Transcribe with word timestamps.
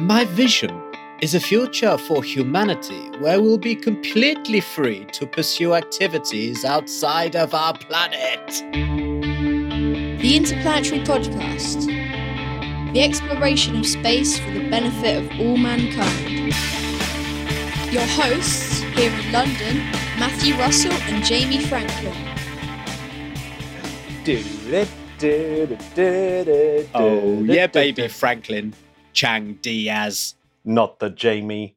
My 0.00 0.24
vision 0.24 0.70
is 1.20 1.34
a 1.34 1.40
future 1.40 1.98
for 1.98 2.24
humanity 2.24 3.10
where 3.18 3.42
we'll 3.42 3.58
be 3.58 3.76
completely 3.76 4.60
free 4.60 5.04
to 5.12 5.26
pursue 5.26 5.74
activities 5.74 6.64
outside 6.64 7.36
of 7.36 7.52
our 7.52 7.76
planet. 7.76 8.46
The 10.22 10.36
Interplanetary 10.36 11.02
Podcast. 11.02 11.84
The 12.94 13.02
exploration 13.02 13.76
of 13.76 13.86
space 13.86 14.38
for 14.38 14.50
the 14.52 14.70
benefit 14.70 15.18
of 15.22 15.38
all 15.38 15.58
mankind. 15.58 16.54
Your 17.92 18.06
hosts 18.06 18.80
here 18.80 19.12
in 19.12 19.32
London, 19.32 19.76
Matthew 20.18 20.54
Russell 20.56 20.92
and 20.92 21.22
Jamie 21.22 21.62
Franklin. 21.66 22.16
Oh, 26.94 27.42
yeah, 27.42 27.66
baby 27.66 28.08
Franklin 28.08 28.72
Chang 29.20 29.58
Diaz. 29.60 30.34
Not 30.64 30.98
the 30.98 31.10
Jamie 31.10 31.76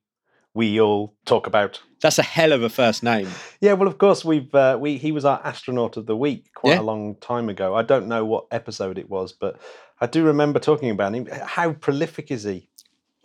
we 0.53 0.79
all 0.79 1.13
talk 1.25 1.45
about. 1.45 1.81
That's 2.01 2.17
a 2.17 2.23
hell 2.23 2.53
of 2.53 2.63
a 2.63 2.69
first 2.69 3.03
name. 3.03 3.27
Yeah, 3.59 3.73
well, 3.73 3.89
of 3.89 3.97
course 3.97 4.23
we've 4.23 4.53
uh, 4.55 4.77
we 4.79 4.97
he 4.97 5.11
was 5.11 5.25
our 5.25 5.41
astronaut 5.43 5.97
of 5.97 6.05
the 6.05 6.15
week 6.15 6.53
quite 6.53 6.75
Yeah. 6.75 6.79
a 6.79 6.83
long 6.83 7.15
time 7.15 7.49
ago. 7.49 7.75
I 7.75 7.81
don't 7.81 8.07
know 8.07 8.23
what 8.23 8.45
episode 8.51 8.97
it 8.97 9.09
was, 9.09 9.33
but 9.33 9.59
I 9.99 10.05
do 10.05 10.23
remember 10.23 10.57
talking 10.59 10.89
about 10.89 11.13
him. 11.13 11.25
How 11.25 11.73
prolific 11.73 12.31
is 12.31 12.43
he? 12.43 12.69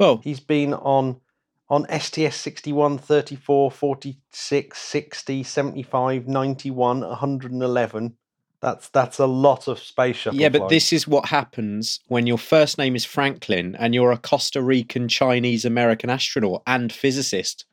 Well, 0.00 0.20
He's 0.24 0.41
been 0.41 0.74
on 0.74 1.20
on 1.70 1.86
STS 2.00 2.34
61, 2.36 2.98
34, 2.98 3.70
46, 3.70 4.78
60, 4.80 5.42
75, 5.44 6.27
91, 6.27 7.00
111. 7.02 8.16
That's 8.60 8.88
that's 8.88 9.18
a 9.18 9.26
lot 9.26 9.68
of 9.68 9.78
space 9.78 10.16
shuttle. 10.16 10.40
yeah, 10.40 10.48
but 10.48 10.58
flights. 10.58 10.70
this 10.70 10.92
is 10.92 11.08
what 11.08 11.26
happens 11.26 12.00
when 12.08 12.27
your 12.27 12.38
first 12.38 12.77
name 12.77 12.96
is 12.96 13.05
Franklin 13.05 13.77
and 13.77 13.94
you're 13.94 14.12
a 14.12 14.19
Costa 14.19 14.60
Rican 14.60 15.08
Chinese 15.08 15.64
American 15.64 16.10
astronaut 16.10 16.62
and 16.66 16.92
physicist. 16.92 17.64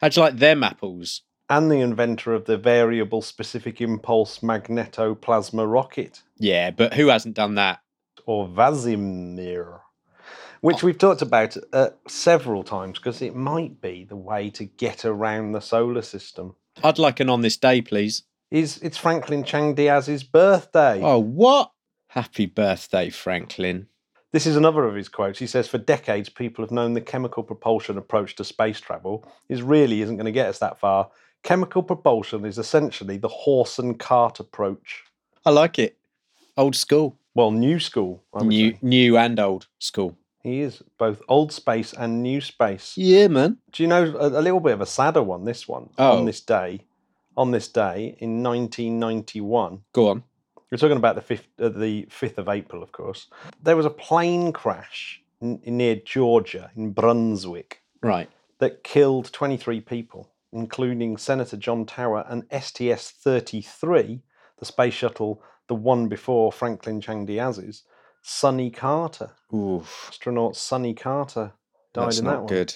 How'd 0.00 0.16
you 0.16 0.22
like 0.22 0.38
them 0.38 0.62
apples? 0.62 1.22
and 1.50 1.70
the 1.70 1.80
inventor 1.80 2.32
of 2.32 2.46
the 2.46 2.56
variable 2.56 3.20
specific 3.20 3.78
impulse 3.78 4.38
magnetoplasma 4.38 5.70
rocket. 5.70 6.22
Yeah, 6.38 6.70
but 6.70 6.94
who 6.94 7.08
hasn't 7.08 7.34
done 7.34 7.56
that? 7.56 7.80
or 8.26 8.48
VASIMR, 8.48 9.80
which 10.60 10.82
we've 10.82 10.98
talked 10.98 11.22
about 11.22 11.56
uh, 11.72 11.90
several 12.08 12.62
times 12.62 12.98
because 12.98 13.20
it 13.20 13.34
might 13.34 13.80
be 13.80 14.04
the 14.04 14.16
way 14.16 14.50
to 14.50 14.64
get 14.64 15.04
around 15.04 15.52
the 15.52 15.60
solar 15.60 16.02
system. 16.02 16.56
I'd 16.82 16.98
like 16.98 17.20
an 17.20 17.30
on 17.30 17.42
this 17.42 17.56
day, 17.56 17.80
please. 17.82 18.22
Is 18.54 18.78
it's 18.82 18.96
Franklin 18.96 19.42
Chang 19.42 19.74
Diaz's 19.74 20.22
birthday? 20.22 21.00
Oh, 21.02 21.18
what? 21.18 21.72
Happy 22.06 22.46
birthday, 22.46 23.10
Franklin. 23.10 23.88
This 24.30 24.46
is 24.46 24.54
another 24.54 24.84
of 24.84 24.94
his 24.94 25.08
quotes. 25.08 25.40
He 25.40 25.48
says, 25.48 25.66
"For 25.66 25.78
decades, 25.78 26.28
people 26.28 26.62
have 26.62 26.70
known 26.70 26.92
the 26.92 27.00
chemical 27.00 27.42
propulsion 27.42 27.98
approach 27.98 28.36
to 28.36 28.44
space 28.44 28.80
travel 28.80 29.26
is 29.48 29.60
really 29.62 30.02
isn't 30.02 30.14
going 30.14 30.26
to 30.26 30.30
get 30.30 30.46
us 30.46 30.60
that 30.60 30.78
far. 30.78 31.10
Chemical 31.42 31.82
propulsion 31.82 32.44
is 32.44 32.56
essentially 32.56 33.16
the 33.16 33.26
horse 33.26 33.80
and 33.80 33.98
cart 33.98 34.38
approach. 34.38 35.02
I 35.44 35.50
like 35.50 35.80
it. 35.80 35.98
Old 36.56 36.76
school. 36.76 37.18
Well, 37.34 37.50
new 37.50 37.80
school. 37.80 38.22
New, 38.40 38.70
say. 38.70 38.78
new 38.82 39.18
and 39.18 39.40
old 39.40 39.66
school. 39.80 40.16
He 40.44 40.60
is 40.60 40.80
both 40.96 41.20
old 41.28 41.50
space 41.52 41.92
and 41.92 42.22
new 42.22 42.40
space. 42.40 42.96
Yeah, 42.96 43.26
man. 43.26 43.58
Do 43.72 43.82
you 43.82 43.88
know 43.88 44.14
a, 44.16 44.28
a 44.28 44.42
little 44.42 44.60
bit 44.60 44.74
of 44.74 44.80
a 44.80 44.86
sadder 44.86 45.24
one? 45.24 45.44
This 45.44 45.66
one 45.66 45.90
Oh. 45.98 46.18
on 46.18 46.24
this 46.24 46.40
day, 46.40 46.82
on 47.36 47.50
this 47.50 47.68
day 47.68 48.16
in 48.18 48.42
1991. 48.42 49.80
Go 49.92 50.08
on. 50.08 50.22
We're 50.70 50.78
talking 50.78 50.96
about 50.96 51.14
the 51.14 51.22
fifth, 51.22 51.46
uh, 51.60 51.68
the 51.68 52.06
fifth 52.10 52.38
of 52.38 52.48
April, 52.48 52.82
of 52.82 52.92
course. 52.92 53.28
There 53.62 53.76
was 53.76 53.86
a 53.86 53.90
plane 53.90 54.52
crash 54.52 55.22
n- 55.40 55.60
near 55.64 55.96
Georgia 55.96 56.70
in 56.76 56.92
Brunswick 56.92 57.82
Right. 58.02 58.28
that 58.58 58.82
killed 58.82 59.32
23 59.32 59.80
people, 59.80 60.30
including 60.52 61.16
Senator 61.16 61.56
John 61.56 61.86
Tower 61.86 62.24
and 62.28 62.44
STS-33, 62.50 64.20
the 64.58 64.64
space 64.64 64.94
shuttle, 64.94 65.42
the 65.68 65.74
one 65.74 66.08
before 66.08 66.52
Franklin 66.52 67.00
Chang 67.00 67.24
Diaz's, 67.26 67.84
Sonny 68.22 68.70
Carter. 68.70 69.30
Oof. 69.54 70.06
Astronaut 70.10 70.56
Sonny 70.56 70.94
Carter 70.94 71.52
died 71.92 72.06
That's 72.06 72.18
in 72.18 72.24
not 72.24 72.30
that 72.32 72.38
one. 72.40 72.46
good. 72.46 72.74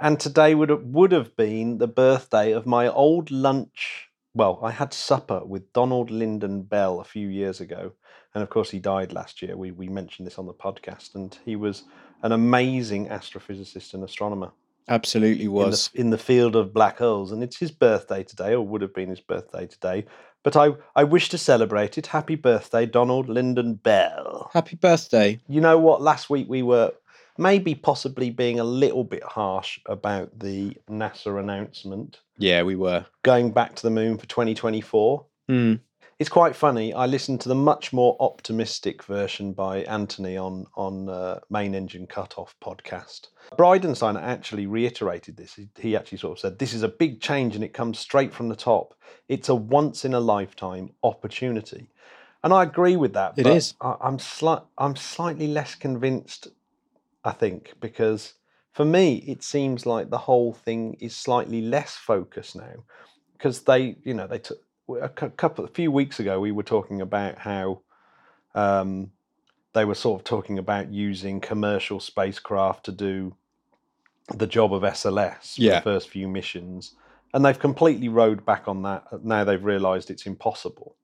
And 0.00 0.18
today 0.18 0.54
would 0.54 0.70
have, 0.70 0.82
would 0.82 1.12
have 1.12 1.36
been 1.36 1.76
the 1.76 1.86
birthday 1.86 2.52
of 2.52 2.64
my 2.64 2.88
old 2.88 3.30
lunch. 3.30 4.08
Well, 4.32 4.58
I 4.62 4.70
had 4.70 4.94
supper 4.94 5.44
with 5.44 5.72
Donald 5.74 6.08
Lynden-Bell 6.10 7.00
a 7.00 7.04
few 7.04 7.28
years 7.28 7.60
ago, 7.60 7.92
and 8.34 8.42
of 8.42 8.48
course 8.48 8.70
he 8.70 8.78
died 8.78 9.12
last 9.12 9.42
year. 9.42 9.56
We 9.56 9.72
we 9.72 9.88
mentioned 9.88 10.26
this 10.26 10.38
on 10.38 10.46
the 10.46 10.54
podcast, 10.54 11.16
and 11.16 11.36
he 11.44 11.54
was 11.54 11.84
an 12.22 12.32
amazing 12.32 13.08
astrophysicist 13.08 13.92
and 13.92 14.02
astronomer 14.02 14.52
Absolutely 14.88 15.44
in 15.44 15.52
was. 15.52 15.88
the, 15.88 16.00
in 16.00 16.10
the 16.10 16.18
field 16.18 16.56
of 16.56 16.72
black 16.72 16.98
holes. 16.98 17.32
And 17.32 17.42
it's 17.42 17.58
his 17.58 17.70
birthday 17.70 18.22
today, 18.22 18.54
or 18.54 18.66
would 18.66 18.82
have 18.82 18.94
been 18.94 19.10
his 19.10 19.20
birthday 19.20 19.66
today. 19.66 20.06
But 20.42 20.56
I 20.56 20.72
I 20.96 21.04
wish 21.04 21.28
to 21.30 21.38
celebrate 21.38 21.98
it. 21.98 22.06
Happy 22.06 22.36
birthday, 22.36 22.86
Donald 22.86 23.26
Lynden-Bell. 23.28 24.50
Happy 24.54 24.76
birthday. 24.76 25.40
You 25.48 25.60
know 25.60 25.78
what? 25.78 26.00
Last 26.00 26.30
week 26.30 26.48
we 26.48 26.62
were 26.62 26.92
maybe 27.38 27.74
possibly 27.74 28.30
being 28.30 28.60
a 28.60 28.64
little 28.64 29.04
bit 29.04 29.22
harsh 29.22 29.78
about 29.86 30.38
the 30.38 30.76
NASA 30.88 31.38
announcement 31.40 32.20
Yeah, 32.38 32.62
we 32.62 32.76
were. 32.76 33.06
going 33.22 33.52
back 33.52 33.74
to 33.76 33.82
the 33.82 33.90
moon 33.90 34.18
for 34.18 34.26
2024. 34.26 35.24
Hmm. 35.48 35.74
It's 36.18 36.28
quite 36.28 36.54
funny. 36.54 36.92
I 36.92 37.06
listened 37.06 37.40
to 37.40 37.48
the 37.48 37.54
much 37.54 37.94
more 37.94 38.14
optimistic 38.20 39.02
version 39.04 39.54
by 39.54 39.78
Anthony 39.84 40.36
on 40.36 40.66
on 40.76 41.08
uh, 41.08 41.40
Main 41.48 41.74
Engine 41.74 42.06
Cutoff 42.06 42.54
podcast. 42.62 43.28
Bridenstine 43.56 44.20
actually 44.20 44.66
reiterated 44.66 45.38
this. 45.38 45.58
He, 45.78 45.96
actually 45.96 46.18
sort 46.18 46.32
of 46.36 46.38
said, 46.40 46.58
"This 46.58 46.74
is 46.74 46.82
a 46.82 46.88
big 46.88 47.22
change, 47.22 47.54
and 47.54 47.64
it 47.64 47.72
comes 47.72 47.98
straight 47.98 48.34
from 48.34 48.50
the 48.50 48.54
top. 48.54 48.94
It's 49.28 49.48
a 49.48 49.54
once 49.54 50.04
in 50.04 50.12
a 50.12 50.20
lifetime 50.20 50.90
opportunity." 51.02 51.88
And 52.44 52.52
I 52.52 52.64
agree 52.64 52.96
with 52.96 53.14
that. 53.14 53.38
It 53.38 53.44
but 53.44 53.56
is. 53.56 53.72
I, 53.80 53.96
I'm 54.02 54.18
slight. 54.18 54.60
I'm 54.76 54.96
slightly 54.96 55.46
less 55.46 55.74
convinced. 55.74 56.48
I 57.24 57.32
think 57.32 57.74
because 57.80 58.34
for 58.72 58.84
me, 58.84 59.16
it 59.26 59.42
seems 59.42 59.84
like 59.86 60.10
the 60.10 60.18
whole 60.18 60.52
thing 60.52 60.96
is 61.00 61.14
slightly 61.16 61.60
less 61.60 61.96
focused 61.96 62.56
now 62.56 62.84
because 63.32 63.62
they, 63.62 63.96
you 64.04 64.14
know, 64.14 64.26
they 64.26 64.38
took 64.38 64.58
a 65.00 65.08
couple, 65.08 65.64
a 65.64 65.68
few 65.68 65.90
weeks 65.90 66.20
ago, 66.20 66.40
we 66.40 66.52
were 66.52 66.62
talking 66.62 67.00
about 67.00 67.38
how 67.38 67.80
um, 68.54 69.12
they 69.72 69.84
were 69.84 69.94
sort 69.94 70.20
of 70.20 70.24
talking 70.24 70.58
about 70.58 70.92
using 70.92 71.40
commercial 71.40 72.00
spacecraft 72.00 72.84
to 72.84 72.92
do 72.92 73.34
the 74.34 74.46
job 74.46 74.72
of 74.72 74.82
SLS 74.82 75.54
for 75.56 75.62
Yeah. 75.62 75.76
the 75.76 75.82
first 75.82 76.08
few 76.08 76.28
missions, 76.28 76.94
and 77.32 77.44
they've 77.44 77.58
completely 77.58 78.08
rode 78.08 78.44
back 78.44 78.66
on 78.68 78.82
that. 78.82 79.24
Now 79.24 79.44
they've 79.44 79.64
realised 79.64 80.10
it's 80.10 80.26
impossible, 80.26 80.96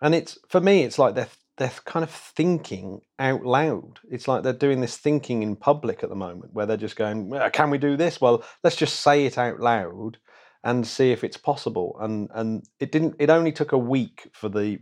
and 0.00 0.14
it's 0.14 0.38
for 0.48 0.60
me, 0.60 0.82
it's 0.82 0.98
like 0.98 1.14
they're 1.14 1.28
they're 1.56 1.70
kind 1.84 2.02
of 2.02 2.10
thinking 2.10 3.00
out 3.18 3.44
loud. 3.44 4.00
It's 4.10 4.26
like 4.26 4.42
they're 4.42 4.52
doing 4.52 4.80
this 4.80 4.96
thinking 4.96 5.42
in 5.42 5.56
public 5.56 6.02
at 6.02 6.08
the 6.08 6.16
moment, 6.16 6.52
where 6.52 6.66
they're 6.66 6.76
just 6.76 6.96
going, 6.96 7.32
"Can 7.52 7.70
we 7.70 7.78
do 7.78 7.96
this?" 7.96 8.20
Well, 8.20 8.44
let's 8.62 8.76
just 8.76 9.00
say 9.00 9.24
it 9.26 9.38
out 9.38 9.60
loud 9.60 10.18
and 10.64 10.86
see 10.86 11.12
if 11.12 11.22
it's 11.22 11.36
possible. 11.36 11.96
And 12.00 12.28
and 12.34 12.64
it 12.80 12.90
didn't. 12.90 13.16
It 13.18 13.30
only 13.30 13.52
took 13.52 13.72
a 13.72 13.78
week 13.78 14.30
for 14.32 14.48
the 14.48 14.80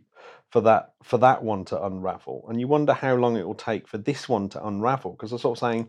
for 0.51 0.61
that 0.63 0.95
for 1.03 1.19
that 1.19 1.43
one 1.43 1.65
to 1.67 1.85
unravel, 1.85 2.47
and 2.49 2.61
you 2.61 2.69
wonder 2.69 2.95
how 2.95 3.15
long 3.17 3.37
it 3.37 3.47
will 3.47 3.55
take 3.55 3.87
for 3.87 3.99
this 3.99 4.29
one 4.29 4.49
to 4.51 4.67
unravel. 4.67 5.13
Because 5.13 5.31
they're 5.31 5.39
sort 5.39 5.59
of 5.59 5.61
saying, 5.61 5.89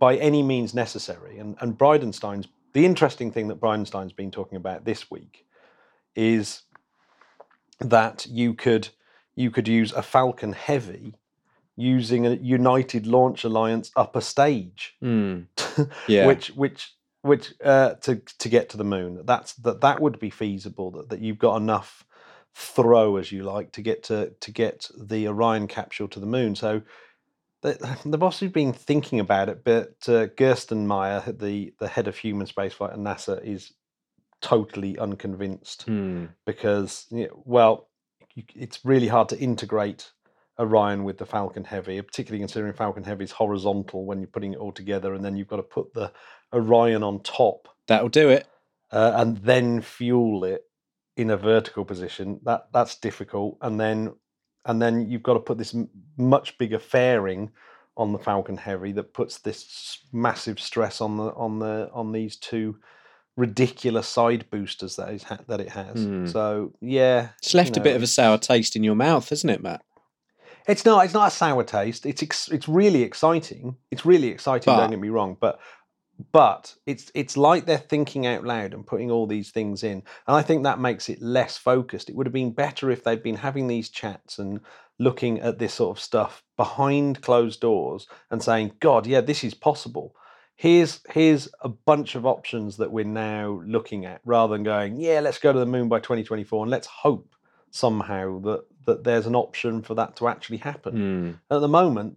by 0.00 0.16
any 0.16 0.42
means 0.42 0.74
necessary. 0.74 1.38
And 1.38 1.56
and 1.60 1.78
Bridenstine's 1.78 2.48
the 2.72 2.84
interesting 2.84 3.30
thing 3.32 3.48
that 3.48 3.60
Bridenstine's 3.60 4.12
been 4.12 4.30
talking 4.30 4.56
about 4.56 4.84
this 4.84 5.10
week 5.10 5.46
is 6.14 6.62
that 7.80 8.26
you 8.28 8.54
could 8.54 8.88
you 9.38 9.50
could 9.50 9.68
use 9.68 9.92
a 9.92 10.02
Falcon 10.02 10.52
Heavy 10.52 11.14
using 11.76 12.26
a 12.26 12.34
United 12.34 13.06
Launch 13.06 13.44
Alliance 13.44 13.90
upper 13.94 14.20
stage 14.20 14.96
Hmm. 15.00 15.42
Yeah. 16.08 16.26
which 16.26 16.48
which 16.56 16.94
which 17.22 17.54
uh, 17.64 17.94
to 18.04 18.16
to 18.42 18.48
get 18.48 18.68
to 18.70 18.76
the 18.76 18.84
moon. 18.84 19.22
That's 19.24 19.52
that 19.64 19.80
that 19.80 20.00
would 20.00 20.18
be 20.18 20.30
feasible. 20.30 20.90
That, 20.92 21.08
that 21.10 21.20
you've 21.20 21.38
got 21.38 21.56
enough 21.56 22.04
throw, 22.54 23.16
as 23.16 23.30
you 23.30 23.42
like, 23.44 23.70
to 23.72 23.82
get 23.82 24.02
to 24.04 24.30
to 24.40 24.50
get 24.50 24.90
the 24.98 25.28
Orion 25.28 25.68
capsule 25.68 26.08
to 26.08 26.20
the 26.20 26.26
moon. 26.26 26.54
So 26.56 26.82
the, 27.62 27.70
they've 28.04 28.22
obviously 28.22 28.48
been 28.48 28.72
thinking 28.72 29.20
about 29.20 29.48
it, 29.48 29.62
but 29.64 29.96
uh, 30.08 30.26
Gerstenmaier, 30.36 31.38
the 31.38 31.74
the 31.78 31.88
head 31.88 32.08
of 32.08 32.16
human 32.16 32.46
spaceflight 32.46 32.92
at 32.92 32.98
NASA, 32.98 33.44
is 33.44 33.72
totally 34.40 34.98
unconvinced 34.98 35.82
Hmm. 35.82 36.26
because 36.46 37.06
you 37.10 37.24
know, 37.26 37.42
well, 37.44 37.87
you, 38.38 38.44
it's 38.56 38.84
really 38.84 39.08
hard 39.08 39.30
to 39.30 39.38
integrate 39.40 40.12
Orion 40.60 41.04
with 41.04 41.18
the 41.18 41.26
Falcon 41.26 41.64
Heavy, 41.64 42.02
particularly 42.02 42.40
considering 42.40 42.74
Falcon 42.74 43.04
Heavy 43.04 43.24
is 43.24 43.32
horizontal 43.32 44.06
when 44.06 44.20
you're 44.20 44.28
putting 44.28 44.54
it 44.54 44.58
all 44.60 44.72
together, 44.72 45.14
and 45.14 45.24
then 45.24 45.36
you've 45.36 45.48
got 45.48 45.56
to 45.58 45.64
put 45.64 45.94
the 45.94 46.12
Orion 46.54 47.04
on 47.04 47.22
top 47.22 47.68
That'll 47.88 48.10
do 48.10 48.30
it. 48.30 48.46
uh, 48.92 49.12
and 49.16 49.38
then 49.38 49.82
fuel 49.82 50.44
it 50.44 50.64
in 51.16 51.30
a 51.30 51.38
vertical 51.38 51.84
position. 51.84 52.40
That 52.44 52.68
that's 52.72 52.98
difficult, 52.98 53.58
and 53.62 53.80
then 53.80 54.14
and 54.66 54.82
then 54.82 55.10
you've 55.10 55.24
got 55.24 55.34
to 55.34 55.40
put 55.40 55.58
this 55.58 55.74
m- 55.74 55.90
much 56.18 56.58
bigger 56.58 56.80
fairing 56.80 57.50
on 57.96 58.12
the 58.12 58.18
Falcon 58.20 58.56
Heavy 58.58 58.92
that 58.92 59.14
puts 59.14 59.38
this 59.38 60.06
massive 60.12 60.60
stress 60.60 61.00
on 61.00 61.18
the 61.18 61.32
on 61.34 61.60
the 61.60 61.90
on 61.94 62.12
these 62.12 62.36
two 62.36 62.76
ridiculous 63.38 64.06
side 64.08 64.44
boosters 64.50 64.96
that 64.96 65.10
is 65.14 65.22
ha- 65.22 65.38
that 65.46 65.60
it 65.60 65.70
has. 65.70 66.02
Hmm. 66.04 66.26
So 66.26 66.72
yeah, 66.80 67.28
It's 67.38 67.54
left 67.54 67.76
you 67.76 67.80
a 67.80 67.84
bit 67.84 67.96
of 67.96 68.02
a 68.02 68.06
sour 68.06 68.36
taste 68.36 68.76
in 68.76 68.84
your 68.84 68.96
mouth, 68.96 69.28
hasn't 69.30 69.50
it, 69.52 69.62
Matt? 69.62 69.80
It's 70.66 70.84
not. 70.84 71.04
It's 71.06 71.14
not 71.14 71.28
a 71.28 71.30
sour 71.34 71.64
taste. 71.64 72.04
It's 72.04 72.22
ex- 72.22 72.48
it's 72.50 72.68
really 72.68 73.02
exciting. 73.02 73.76
It's 73.90 74.04
really 74.04 74.28
exciting. 74.28 74.66
But- 74.74 74.80
don't 74.80 74.90
get 74.90 75.00
me 75.00 75.08
wrong, 75.08 75.36
but 75.40 75.58
but 76.32 76.74
it's 76.84 77.12
it's 77.14 77.36
like 77.36 77.64
they're 77.64 77.78
thinking 77.78 78.26
out 78.26 78.44
loud 78.44 78.74
and 78.74 78.84
putting 78.86 79.10
all 79.10 79.26
these 79.26 79.50
things 79.50 79.82
in, 79.84 80.02
and 80.26 80.36
I 80.36 80.42
think 80.42 80.64
that 80.64 80.80
makes 80.80 81.08
it 81.08 81.22
less 81.22 81.56
focused. 81.56 82.10
It 82.10 82.16
would 82.16 82.26
have 82.26 82.34
been 82.34 82.50
better 82.52 82.90
if 82.90 83.04
they'd 83.04 83.22
been 83.22 83.36
having 83.36 83.68
these 83.68 83.88
chats 83.88 84.38
and 84.38 84.60
looking 84.98 85.38
at 85.40 85.60
this 85.60 85.74
sort 85.74 85.96
of 85.96 86.02
stuff 86.02 86.42
behind 86.56 87.22
closed 87.22 87.60
doors 87.60 88.08
and 88.32 88.42
saying, 88.42 88.72
"God, 88.80 89.06
yeah, 89.06 89.20
this 89.22 89.44
is 89.44 89.54
possible." 89.54 90.14
Here's 90.58 91.00
here's 91.08 91.48
a 91.60 91.68
bunch 91.68 92.16
of 92.16 92.26
options 92.26 92.78
that 92.78 92.90
we're 92.90 93.04
now 93.04 93.62
looking 93.64 94.04
at, 94.04 94.20
rather 94.24 94.54
than 94.54 94.64
going, 94.64 94.96
"Yeah, 94.96 95.20
let's 95.20 95.38
go 95.38 95.52
to 95.52 95.58
the 95.58 95.64
moon 95.64 95.88
by 95.88 96.00
2024 96.00 96.64
and 96.64 96.70
let's 96.70 96.88
hope 96.88 97.32
somehow 97.70 98.40
that 98.40 98.64
that 98.84 99.04
there's 99.04 99.26
an 99.26 99.36
option 99.36 99.82
for 99.82 99.94
that 99.94 100.16
to 100.16 100.26
actually 100.26 100.56
happen." 100.56 100.96
Hmm. 100.96 101.54
At 101.54 101.60
the 101.60 101.68
moment, 101.68 102.16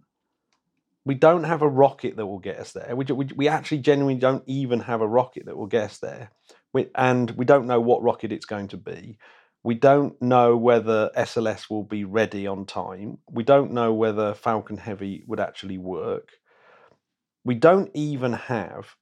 we 1.04 1.14
don't 1.14 1.44
have 1.44 1.62
a 1.62 1.68
rocket 1.68 2.16
that 2.16 2.26
will 2.26 2.40
get 2.40 2.58
us 2.58 2.72
there. 2.72 2.96
We, 2.96 3.04
we, 3.04 3.28
we 3.36 3.46
actually 3.46 3.78
genuinely 3.78 4.18
don't 4.18 4.42
even 4.48 4.80
have 4.80 5.02
a 5.02 5.06
rocket 5.06 5.46
that 5.46 5.56
will 5.56 5.66
get 5.68 5.84
us 5.84 5.98
there. 5.98 6.32
We, 6.72 6.88
and 6.96 7.30
we 7.32 7.44
don't 7.44 7.68
know 7.68 7.80
what 7.80 8.02
rocket 8.02 8.32
it's 8.32 8.46
going 8.46 8.66
to 8.68 8.76
be. 8.76 9.18
We 9.62 9.76
don't 9.76 10.20
know 10.20 10.56
whether 10.56 11.12
SLS 11.16 11.70
will 11.70 11.84
be 11.84 12.02
ready 12.02 12.48
on 12.48 12.66
time. 12.66 13.18
We 13.30 13.44
don't 13.44 13.70
know 13.70 13.94
whether 13.94 14.34
Falcon 14.34 14.78
Heavy 14.78 15.22
would 15.28 15.38
actually 15.38 15.78
work. 15.78 16.30
We 17.44 17.54
don't 17.54 17.90
even 17.94 18.32
have 18.34 18.94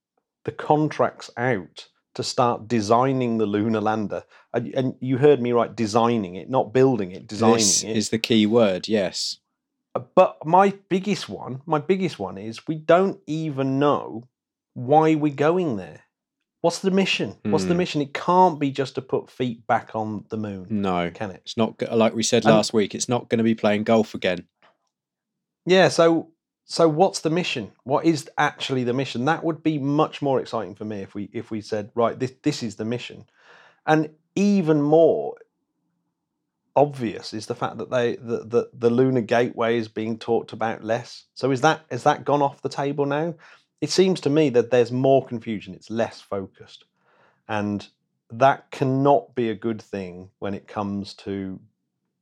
the 0.45 0.53
contracts 0.53 1.31
out 1.37 1.89
to 2.15 2.23
start 2.23 2.67
designing 2.67 3.39
the 3.39 3.47
lunar 3.47 3.81
lander. 3.81 4.25
And, 4.53 4.75
and 4.75 4.95
you 5.01 5.19
heard 5.19 5.41
me 5.41 5.53
right, 5.53 5.75
designing 5.75 6.35
it, 6.35 6.51
not 6.51 6.73
building 6.73 7.13
it, 7.13 7.27
designing 7.27 7.57
This 7.59 7.85
it. 7.85 7.97
is 7.97 8.09
the 8.11 8.19
key 8.19 8.47
word, 8.47 8.89
yes. 8.89 9.39
Uh, 9.95 10.01
But 10.15 10.45
my 10.45 10.73
biggest 10.89 11.29
one, 11.29 11.61
my 11.67 11.79
biggest 11.79 12.19
one 12.19 12.39
is 12.39 12.67
we 12.67 12.75
don't 12.77 13.21
even 13.27 13.79
know 13.79 14.25
why 14.75 15.15
we're 15.15 15.35
going 15.35 15.77
there. 15.77 16.01
What's 16.63 16.81
the 16.81 16.91
mission? 16.91 17.37
What's 17.45 17.65
the 17.65 17.71
Hmm. 17.75 17.79
mission? 17.79 18.03
It 18.03 18.13
can't 18.13 18.59
be 18.59 18.71
just 18.71 18.95
to 18.97 19.03
put 19.03 19.31
feet 19.31 19.67
back 19.67 19.95
on 19.95 20.25
the 20.29 20.37
moon, 20.37 20.67
No. 20.69 21.11
can 21.11 21.31
it? 21.31 21.41
It's 21.45 21.57
not 21.57 21.81
like 21.93 22.15
we 22.15 22.23
said 22.23 22.45
And- 22.45 22.55
last 22.55 22.73
week. 22.75 22.95
It's 22.95 23.09
not 23.09 23.29
going 23.29 23.39
to 23.39 23.45
be 23.45 23.55
playing 23.55 23.85
golf 23.85 24.15
again. 24.15 24.47
Yeah, 25.65 25.89
so 25.89 26.33
so 26.71 26.89
what's 26.89 27.19
the 27.19 27.31
mission? 27.31 27.73
What 27.83 28.05
is 28.05 28.31
actually 28.39 28.85
the 28.85 28.93
mission? 28.93 29.25
That 29.25 29.43
would 29.43 29.61
be 29.61 29.77
much 29.77 30.23
more 30.23 30.39
exciting 30.39 30.77
for 30.77 30.85
me 30.85 31.01
if 31.01 31.17
we 31.17 31.29
if 31.33 31.51
we 31.51 31.61
said, 31.63 31.91
right, 31.97 32.17
this 32.17 32.33
this 32.45 32.63
is 32.63 32.77
the 32.77 32.85
mission. 32.85 33.25
And 33.87 34.11
even 34.37 34.81
more 34.81 35.35
obvious 36.77 37.35
is 37.35 37.47
the 37.47 37.57
fact 37.57 37.79
that 37.79 37.91
they 37.91 38.15
the, 38.15 38.45
the, 38.45 38.71
the 38.73 38.89
lunar 38.89 39.21
gateway 39.21 39.79
is 39.79 39.89
being 39.89 40.17
talked 40.17 40.53
about 40.53 40.85
less. 40.85 41.25
So 41.35 41.51
is 41.51 41.61
that 41.63 41.81
is 41.91 42.05
that 42.05 42.25
gone 42.25 42.41
off 42.41 42.63
the 42.63 42.69
table 42.69 43.05
now? 43.05 43.35
It 43.81 43.91
seems 43.91 44.21
to 44.21 44.31
me 44.31 44.49
that 44.51 44.71
there's 44.71 44.93
more 44.93 45.27
confusion, 45.27 45.75
it's 45.75 45.91
less 45.91 46.21
focused. 46.21 46.85
And 47.49 47.85
that 48.31 48.71
cannot 48.71 49.35
be 49.35 49.51
a 49.51 49.57
good 49.57 49.83
thing 49.83 50.31
when 50.39 50.55
it 50.55 50.69
comes 50.69 51.15
to 51.15 51.59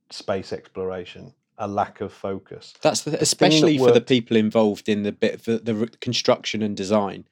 space 0.09 0.51
exploration, 0.51 1.35
a 1.59 1.67
lack 1.67 2.01
of 2.01 2.11
focus. 2.11 2.73
That's 2.81 3.01
the, 3.01 3.11
that 3.11 3.21
especially 3.21 3.77
for 3.77 3.91
the 3.91 4.01
people 4.01 4.37
involved 4.37 4.89
in 4.89 5.03
the 5.03 5.11
bit 5.11 5.43
the, 5.43 5.57
the 5.59 5.87
construction 6.01 6.63
and 6.63 6.75
design. 6.75 7.25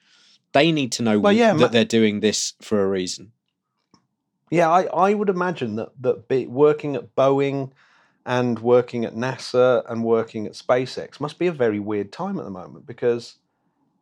They 0.51 0.71
need 0.71 0.91
to 0.93 1.03
know 1.03 1.19
Well, 1.19 1.33
yeah, 1.33 1.53
that 1.53 1.59
ma- 1.59 1.67
they're 1.67 1.85
doing 1.85 2.19
this 2.19 2.53
for 2.61 2.83
a 2.83 2.87
reason. 2.87 3.31
Yeah, 4.51 4.69
I, 4.69 4.83
I 4.83 5.13
would 5.13 5.29
imagine 5.29 5.75
that 5.77 5.89
that 6.01 6.27
be, 6.27 6.45
working 6.45 6.95
at 6.95 7.15
Boeing 7.15 7.71
and 8.25 8.59
working 8.59 9.05
at 9.05 9.15
NASA 9.15 9.83
and 9.89 10.03
working 10.03 10.45
at 10.45 10.53
SpaceX 10.53 11.19
must 11.19 11.39
be 11.39 11.47
a 11.47 11.51
very 11.51 11.79
weird 11.79 12.11
time 12.11 12.37
at 12.37 12.45
the 12.45 12.51
moment 12.51 12.85
because 12.85 13.35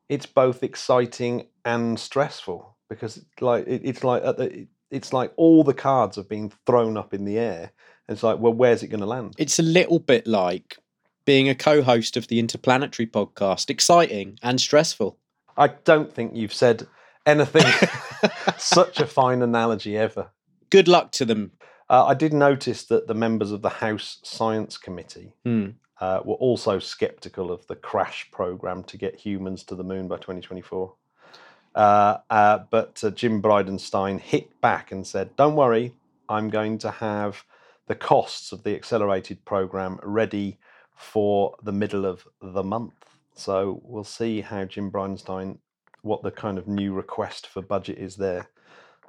it's 0.09 0.25
both 0.25 0.63
exciting 0.63 1.47
and 1.63 1.99
stressful 1.99 2.75
because 2.89 3.23
like 3.39 3.65
it, 3.67 3.81
it's 3.83 4.03
like 4.03 4.23
at 4.23 4.37
the, 4.37 4.67
it's 4.95 5.11
like 5.13 5.33
all 5.35 5.63
the 5.63 5.73
cards 5.73 6.15
have 6.15 6.29
been 6.29 6.51
thrown 6.65 6.97
up 6.97 7.13
in 7.13 7.25
the 7.25 7.37
air. 7.37 7.71
It's 8.07 8.23
like, 8.23 8.39
well, 8.39 8.53
where's 8.53 8.83
it 8.83 8.87
going 8.87 9.01
to 9.01 9.05
land? 9.05 9.35
It's 9.37 9.59
a 9.59 9.63
little 9.63 9.99
bit 9.99 10.25
like 10.27 10.77
being 11.25 11.49
a 11.49 11.55
co-host 11.55 12.17
of 12.17 12.27
the 12.27 12.39
Interplanetary 12.39 13.07
podcast, 13.07 13.69
exciting 13.69 14.37
and 14.43 14.61
stressful. 14.61 15.17
I 15.57 15.67
don't 15.69 16.13
think 16.13 16.35
you've 16.35 16.53
said 16.53 16.87
anything 17.25 17.65
such 18.57 18.99
a 18.99 19.07
fine 19.07 19.41
analogy 19.41 19.97
ever. 19.97 20.29
Good 20.69 20.87
luck 20.87 21.11
to 21.13 21.25
them. 21.25 21.51
Uh, 21.89 22.05
I 22.05 22.13
did 22.13 22.33
notice 22.33 22.83
that 22.85 23.07
the 23.07 23.13
members 23.13 23.51
of 23.51 23.61
the 23.61 23.69
House 23.69 24.19
Science 24.23 24.77
Committee 24.77 25.33
Hmm. 25.43 25.69
uh, 25.99 26.21
were 26.23 26.35
also 26.35 26.79
skeptical 26.79 27.51
of 27.51 27.65
the 27.67 27.75
crash 27.75 28.29
program 28.31 28.83
to 28.85 28.97
get 28.97 29.15
humans 29.15 29.63
to 29.65 29.75
the 29.75 29.83
moon 29.83 30.07
by 30.07 30.17
2024. 30.17 30.93
Uh, 31.75 32.19
uh, 32.29 32.59
but 32.69 33.03
uh, 33.03 33.11
Jim 33.11 33.41
Bridenstine 33.41 34.19
hit 34.19 34.59
back 34.61 34.91
and 34.91 35.05
said, 35.05 35.35
Don't 35.35 35.55
worry, 35.55 35.93
I'm 36.29 36.49
going 36.49 36.77
to 36.79 36.89
have 36.89 37.43
the 37.87 37.95
costs 37.95 38.51
of 38.51 38.63
the 38.63 38.73
accelerated 38.73 39.43
program 39.45 39.99
ready 40.01 40.57
for 40.95 41.55
the 41.61 41.73
middle 41.73 42.05
of 42.05 42.25
the 42.41 42.63
month. 42.63 42.93
So 43.35 43.81
we'll 43.83 44.05
see 44.05 44.41
how 44.41 44.63
Jim 44.63 44.89
Bridenstine, 44.89 45.57
what 46.01 46.23
the 46.23 46.31
kind 46.31 46.57
of 46.57 46.67
new 46.67 46.93
request 46.93 47.47
for 47.47 47.61
budget 47.61 47.97
is 47.97 48.15
there. 48.15 48.47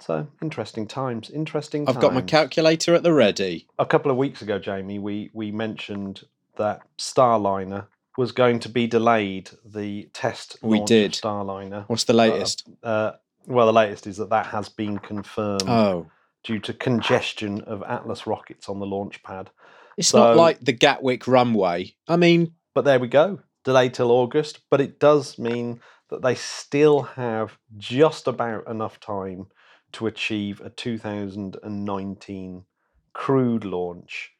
So 0.00 0.26
interesting 0.42 0.86
times, 0.86 1.30
interesting 1.30 1.88
I've 1.88 2.00
got 2.00 2.12
my 2.12 2.20
calculator 2.20 2.94
at 2.94 3.02
the 3.02 3.14
ready. 3.14 3.66
a 3.78 3.86
couple 3.86 4.10
of 4.10 4.18
weeks 4.18 4.42
ago, 4.42 4.58
Jamie, 4.58 4.98
we 4.98 5.30
we 5.32 5.50
mentioned 5.50 6.24
that 6.56 6.82
Starliner 6.98 7.86
was 8.16 8.32
going 8.32 8.60
to 8.60 8.68
be 8.68 8.86
delayed. 8.86 9.50
The 9.64 10.08
test 10.12 10.56
We 10.62 10.78
launch 10.78 10.88
did. 10.88 11.12
Starliner. 11.12 11.84
What's 11.88 12.04
the 12.04 12.12
latest? 12.12 12.68
Uh, 12.82 13.12
well, 13.46 13.66
the 13.66 13.72
latest 13.72 14.06
is 14.06 14.16
that 14.16 14.30
that 14.30 14.46
has 14.46 14.68
been 14.68 14.98
confirmed 14.98 15.68
oh, 15.68 16.06
due 16.42 16.58
to 16.60 16.72
congestion 16.72 17.60
of 17.62 17.82
Atlas 17.82 18.26
rockets 18.26 18.68
on 18.68 18.80
the 18.80 18.86
launch 18.86 19.22
pad. 19.22 19.50
it's 19.96 20.12
not 20.12 20.36
like 20.36 20.60
the 20.60 20.72
Gatwick 20.72 21.26
runway. 21.26 21.94
I 22.08 22.16
mean, 22.16 22.54
But 22.74 22.84
there 22.84 22.98
we 22.98 23.08
go, 23.08 23.40
delayed 23.64 23.94
till 23.94 24.10
August. 24.10 24.60
But 24.70 24.80
it 24.80 24.98
does 24.98 25.38
mean 25.38 25.80
that 26.10 26.22
they 26.22 26.34
still 26.34 27.02
have 27.02 27.58
just 27.76 28.26
about 28.26 28.68
enough 28.68 29.00
time 29.00 29.46
to 29.92 30.06
achieve 30.06 30.60
a 30.60 30.70
2019 30.70 32.64
crewed 33.12 33.64
launch, 33.64 34.32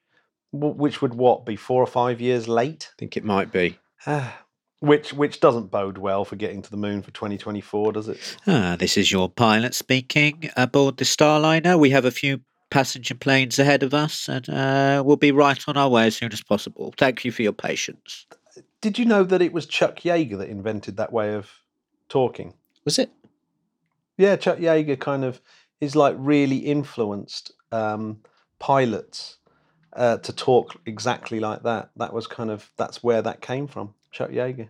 which 0.61 1.03
would 1.03 1.15
what 1.15 1.45
be 1.45 1.57
four 1.57 1.83
or 1.83 1.87
five 1.87 2.21
years 2.21 2.49
late. 2.49 2.91
I 2.93 2.95
think 2.99 3.17
it 3.17 3.25
might 3.25 3.53
be. 3.53 3.79
which 4.81 5.13
which 5.13 5.41
doesn't 5.41 5.71
bode 5.71 5.99
well 5.99 6.25
for 6.25 6.37
getting 6.37 6.63
to 6.63 6.71
the 6.71 6.77
moon 6.77 7.03
for 7.03 7.11
2024, 7.11 7.93
does 7.93 8.09
it? 8.09 8.37
Ah, 8.47 8.77
this 8.79 8.97
is 8.97 9.11
your 9.11 9.29
pilot 9.29 9.75
speaking 9.75 10.51
aboard 10.57 10.99
the 10.99 11.05
Starliner. 11.05 11.79
We 11.79 11.91
have 11.91 12.05
a 12.05 12.11
few 12.11 12.41
passenger 12.71 13.15
planes 13.15 13.59
ahead 13.59 13.83
of 13.83 13.95
us, 13.95 14.29
and 14.29 14.49
uh, 14.49 15.03
we'll 15.05 15.17
be 15.17 15.33
right 15.33 15.63
on 15.69 15.77
our 15.77 15.89
way 15.89 16.07
as 16.07 16.17
soon 16.17 16.33
as 16.33 16.43
possible. 16.43 16.95
Thank 16.97 17.25
you 17.25 17.33
for 17.33 17.43
your 17.43 17.53
patience. 17.53 18.27
Did 18.81 18.99
you 18.99 19.05
know 19.05 19.25
that 19.25 19.43
it 19.43 19.53
was 19.53 19.67
Chuck 19.67 20.01
Yeager 20.01 20.39
that 20.39 20.49
invented 20.49 20.97
that 20.97 21.13
way 21.13 21.35
of 21.35 21.51
talking? 22.09 22.55
Was 22.85 22.99
it? 22.99 23.11
Yeah, 24.17 24.37
Chuck 24.37 24.59
Yeager 24.59 24.99
kind 24.99 25.25
of 25.25 25.41
is 25.81 25.97
like 25.97 26.15
really 26.19 26.59
influenced 26.59 27.53
um, 27.73 28.19
pilots 28.59 29.39
uh, 29.97 30.19
to 30.19 30.33
talk 30.33 30.77
exactly 30.87 31.41
like 31.41 31.63
that. 31.65 31.91
That 31.97 32.13
was 32.13 32.27
kind 32.27 32.51
of 32.51 32.71
that's 32.77 33.03
where 33.03 33.23
that 33.23 33.41
came 33.41 33.67
from. 33.67 33.95
Chuck 34.11 34.31
Yeager. 34.31 34.69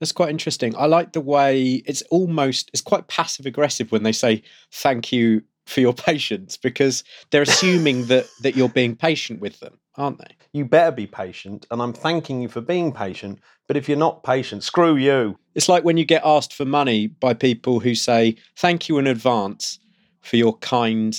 That's 0.00 0.12
quite 0.12 0.30
interesting. 0.30 0.74
I 0.76 0.86
like 0.86 1.12
the 1.12 1.20
way 1.20 1.82
it's 1.86 2.02
almost 2.10 2.70
it's 2.72 2.82
quite 2.82 3.08
passive 3.08 3.46
aggressive 3.46 3.92
when 3.92 4.02
they 4.02 4.12
say 4.12 4.42
thank 4.72 5.12
you 5.12 5.42
for 5.66 5.80
your 5.80 5.94
patience 6.10 6.56
because 6.56 7.04
they're 7.30 7.42
assuming 7.42 8.06
that 8.06 8.26
that 8.42 8.56
you're 8.56 8.68
being 8.68 8.96
patient 8.96 9.40
with 9.40 9.60
them, 9.60 9.78
aren't 9.96 10.18
they? 10.18 10.36
You 10.52 10.64
better 10.64 10.92
be 10.92 11.06
patient, 11.06 11.66
and 11.70 11.80
I'm 11.80 11.92
thanking 11.92 12.42
you 12.42 12.48
for 12.48 12.60
being 12.60 12.92
patient. 12.92 13.40
But 13.66 13.76
if 13.76 13.88
you're 13.88 13.96
not 13.96 14.22
patient, 14.22 14.62
screw 14.62 14.96
you. 14.96 15.38
It's 15.54 15.68
like 15.68 15.84
when 15.84 15.96
you 15.96 16.04
get 16.04 16.22
asked 16.24 16.52
for 16.52 16.64
money 16.66 17.06
by 17.06 17.32
people 17.32 17.80
who 17.80 17.94
say 17.94 18.36
thank 18.56 18.88
you 18.88 18.98
in 18.98 19.06
advance 19.06 19.78
for 20.20 20.36
your 20.36 20.58
kind, 20.58 21.18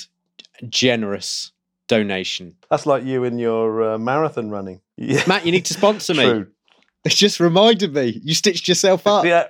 generous 0.68 1.52
donation. 1.88 2.56
That's 2.70 2.86
like 2.86 3.04
you 3.04 3.24
in 3.24 3.38
your 3.38 3.92
uh, 3.92 3.98
marathon 3.98 4.50
running. 4.50 4.80
Yeah, 4.96 5.22
Matt, 5.28 5.46
you 5.46 5.52
need 5.52 5.66
to 5.66 5.74
sponsor 5.74 6.14
me. 6.14 6.24
True. 6.24 6.46
It 7.04 7.10
just 7.10 7.38
reminded 7.38 7.94
me. 7.94 8.20
You 8.22 8.34
stitched 8.34 8.66
yourself 8.66 9.06
up. 9.06 9.24
Yeah, 9.24 9.46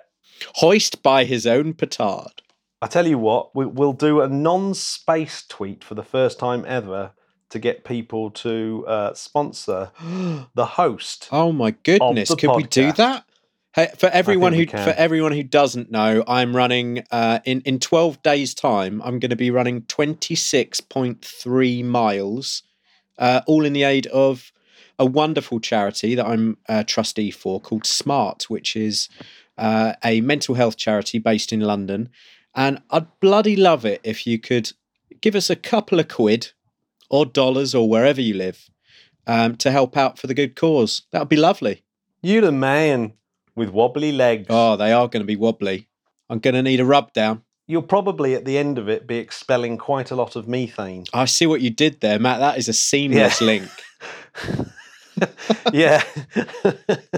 Hoist 0.56 1.02
by 1.02 1.24
his 1.24 1.46
own 1.46 1.74
petard. 1.74 2.42
I 2.82 2.86
tell 2.86 3.06
you 3.06 3.18
what, 3.18 3.54
we, 3.54 3.66
we'll 3.66 3.92
do 3.92 4.20
a 4.20 4.28
non-space 4.28 5.44
tweet 5.48 5.82
for 5.82 5.94
the 5.94 6.02
first 6.02 6.38
time 6.38 6.64
ever 6.68 7.12
to 7.48 7.58
get 7.58 7.84
people 7.84 8.30
to 8.30 8.84
uh, 8.86 9.14
sponsor 9.14 9.90
the 10.54 10.66
host. 10.66 11.28
Oh 11.32 11.52
my 11.52 11.70
goodness! 11.70 12.34
Could 12.34 12.56
we 12.56 12.64
do 12.64 12.92
that? 12.92 13.24
Hey, 13.76 13.92
for 13.98 14.06
everyone 14.06 14.54
who 14.54 14.66
for 14.66 14.94
everyone 14.96 15.32
who 15.32 15.42
doesn't 15.42 15.90
know, 15.90 16.24
I'm 16.26 16.56
running 16.56 17.04
uh, 17.10 17.40
in 17.44 17.60
in 17.66 17.78
12 17.78 18.22
days' 18.22 18.54
time. 18.54 19.02
I'm 19.02 19.18
going 19.18 19.28
to 19.28 19.36
be 19.36 19.50
running 19.50 19.82
26.3 19.82 21.84
miles, 21.84 22.62
uh, 23.18 23.42
all 23.46 23.66
in 23.66 23.74
the 23.74 23.82
aid 23.82 24.06
of 24.06 24.50
a 24.98 25.04
wonderful 25.04 25.60
charity 25.60 26.14
that 26.14 26.24
I'm 26.24 26.56
a 26.66 26.84
trustee 26.84 27.30
for 27.30 27.60
called 27.60 27.84
Smart, 27.84 28.48
which 28.48 28.76
is 28.76 29.10
uh, 29.58 29.92
a 30.02 30.22
mental 30.22 30.54
health 30.54 30.78
charity 30.78 31.18
based 31.18 31.52
in 31.52 31.60
London. 31.60 32.08
And 32.54 32.80
I'd 32.90 33.20
bloody 33.20 33.56
love 33.56 33.84
it 33.84 34.00
if 34.02 34.26
you 34.26 34.38
could 34.38 34.72
give 35.20 35.34
us 35.34 35.50
a 35.50 35.56
couple 35.56 36.00
of 36.00 36.08
quid 36.08 36.52
or 37.10 37.26
dollars 37.26 37.74
or 37.74 37.90
wherever 37.90 38.22
you 38.22 38.32
live 38.32 38.70
um, 39.26 39.54
to 39.56 39.70
help 39.70 39.98
out 39.98 40.18
for 40.18 40.28
the 40.28 40.34
good 40.34 40.56
cause. 40.56 41.02
That 41.10 41.18
would 41.18 41.28
be 41.28 41.36
lovely. 41.36 41.82
You 42.22 42.40
the 42.40 42.52
man 42.52 43.12
with 43.56 43.70
wobbly 43.70 44.12
legs. 44.12 44.46
Oh, 44.50 44.76
they 44.76 44.92
are 44.92 45.08
going 45.08 45.22
to 45.22 45.26
be 45.26 45.36
wobbly. 45.36 45.88
I'm 46.30 46.38
going 46.38 46.54
to 46.54 46.62
need 46.62 46.80
a 46.80 46.84
rub 46.84 47.12
down. 47.12 47.42
You'll 47.68 47.82
probably 47.82 48.34
at 48.34 48.44
the 48.44 48.58
end 48.58 48.78
of 48.78 48.88
it 48.88 49.08
be 49.08 49.16
expelling 49.16 49.76
quite 49.78 50.12
a 50.12 50.14
lot 50.14 50.36
of 50.36 50.46
methane. 50.46 51.04
I 51.12 51.24
see 51.24 51.46
what 51.46 51.60
you 51.60 51.70
did 51.70 52.00
there, 52.00 52.18
Matt. 52.20 52.38
That 52.38 52.58
is 52.58 52.68
a 52.68 52.72
seamless 52.72 53.40
Yeah. 53.40 53.46
link. 53.46 53.68
yeah. 55.72 56.02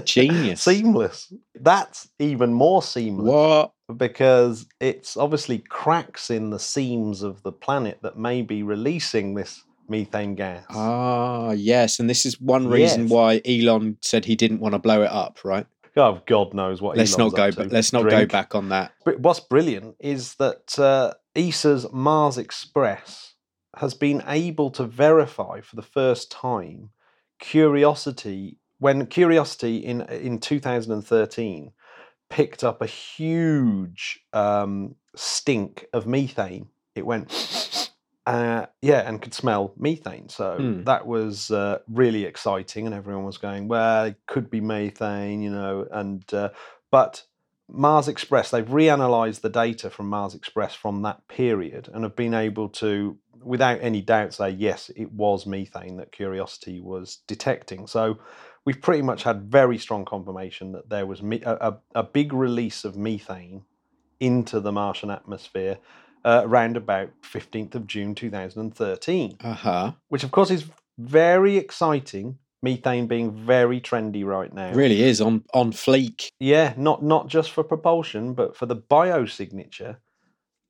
Genius. 0.05 0.61
seamless. 0.61 1.31
That's 1.59 2.09
even 2.19 2.53
more 2.53 2.81
seamless 2.81 3.27
What? 3.31 3.71
because 3.97 4.65
it's 4.79 5.17
obviously 5.17 5.59
cracks 5.59 6.29
in 6.29 6.49
the 6.49 6.59
seams 6.59 7.21
of 7.21 7.43
the 7.43 7.51
planet 7.51 7.99
that 8.01 8.17
may 8.17 8.41
be 8.41 8.63
releasing 8.63 9.35
this 9.35 9.63
methane 9.87 10.35
gas. 10.35 10.63
Ah, 10.69 11.51
yes. 11.51 11.99
And 11.99 12.09
this 12.09 12.25
is 12.25 12.39
one 12.39 12.67
reason 12.67 13.03
Yes. 13.03 13.11
why 13.11 13.41
Elon 13.45 13.97
said 14.01 14.25
he 14.25 14.35
didn't 14.35 14.59
want 14.61 14.73
to 14.73 14.79
blow 14.79 15.01
it 15.03 15.11
up, 15.11 15.39
right? 15.43 15.65
Oh, 15.99 16.21
God 16.25 16.53
knows 16.53 16.81
what. 16.81 16.97
let's 16.97 17.17
Elon's 17.17 17.33
not 17.33 17.37
go. 17.37 17.47
up 17.47 17.53
to. 17.55 17.63
ba- 17.65 17.73
Let's 17.73 17.93
not 17.93 18.09
go 18.09 18.25
back 18.25 18.55
on 18.55 18.69
that. 18.69 18.93
But 19.05 19.19
what's 19.19 19.39
brilliant 19.39 19.95
is 19.99 20.35
that 20.35 20.77
uh, 20.79 21.13
ESA's 21.35 21.85
Mars 21.91 22.37
Express 22.37 23.33
has 23.77 23.93
been 23.93 24.23
able 24.27 24.71
to 24.71 24.83
verify 24.85 25.61
for 25.61 25.75
the 25.75 25.81
first 25.81 26.31
time 26.31 26.89
Curiosity 27.39 28.57
when 28.79 29.05
Curiosity 29.05 29.77
in 29.77 30.01
in 30.01 30.39
2013 30.39 31.71
picked 32.29 32.63
up 32.63 32.81
a 32.81 32.85
huge 32.85 34.19
um, 34.33 34.95
stink 35.15 35.85
of 35.93 36.05
methane. 36.05 36.67
It 36.95 37.05
went. 37.05 37.31
Uh, 38.29 38.67
yeah, 38.81 38.99
and 39.07 39.21
could 39.21 39.33
smell 39.33 39.73
methane. 39.75 40.29
So 40.29 40.57
Hmm. 40.59 40.83
that 40.83 41.07
was 41.07 41.49
uh, 41.49 41.79
really 41.87 42.25
exciting, 42.25 42.85
and 42.85 42.93
everyone 42.93 43.25
was 43.25 43.39
going, 43.39 43.67
"Well, 43.67 44.05
it 44.05 44.17
could 44.27 44.51
be 44.51 44.61
methane," 44.61 45.41
you 45.41 45.49
know. 45.49 45.87
And 45.91 46.23
uh, 46.31 46.49
but 46.91 47.23
Mars 47.67 48.07
Express, 48.07 48.51
they've 48.51 48.65
reanalyzed 48.67 49.41
the 49.41 49.49
data 49.49 49.89
from 49.89 50.09
Mars 50.09 50.35
Express 50.35 50.75
from 50.75 51.01
that 51.01 51.27
period 51.27 51.89
and 51.91 52.03
have 52.03 52.15
been 52.15 52.35
able 52.35 52.69
to, 52.69 53.17
without 53.43 53.79
any 53.81 54.01
doubt, 54.01 54.33
say, 54.33 54.49
yes, 54.49 54.91
it 54.95 55.11
was 55.11 55.45
methane 55.45 55.97
that 55.97 56.11
Curiosity 56.11 56.79
was 56.81 57.19
detecting. 57.27 57.87
So 57.87 58.17
we've 58.65 58.81
pretty 58.81 59.03
much 59.03 59.23
had 59.23 59.51
very 59.51 59.77
strong 59.77 60.05
confirmation 60.05 60.71
that 60.73 60.89
there 60.89 61.05
was 61.05 61.21
me- 61.21 61.43
a, 61.43 61.55
a, 61.55 61.77
a 61.95 62.03
big 62.03 62.33
release 62.33 62.85
of 62.85 62.95
methane 62.95 63.63
into 64.19 64.59
the 64.59 64.71
Martian 64.71 65.09
atmosphere 65.11 65.77
uh, 66.25 66.41
around 66.45 66.77
about 66.77 67.09
15th 67.23 67.75
of 67.75 67.87
June 67.87 68.13
2013 68.15 69.37
Uh 69.41 69.53
huh. 69.53 69.91
which 70.09 70.23
of 70.23 70.31
course 70.31 70.51
is 70.51 70.65
very 70.97 71.57
exciting. 71.57 72.37
Methane 72.61 73.07
being 73.07 73.31
very 73.31 73.79
trendy 73.79 74.25
right 74.25 74.53
now. 74.53 74.73
Really 74.73 75.01
is 75.01 75.21
on 75.21 75.45
on 75.53 75.71
fleek. 75.71 76.29
Yeah, 76.41 76.73
not 76.75 77.01
not 77.01 77.27
just 77.27 77.51
for 77.51 77.63
propulsion, 77.63 78.33
but 78.33 78.57
for 78.57 78.65
the 78.65 78.75
biosignature 78.75 79.95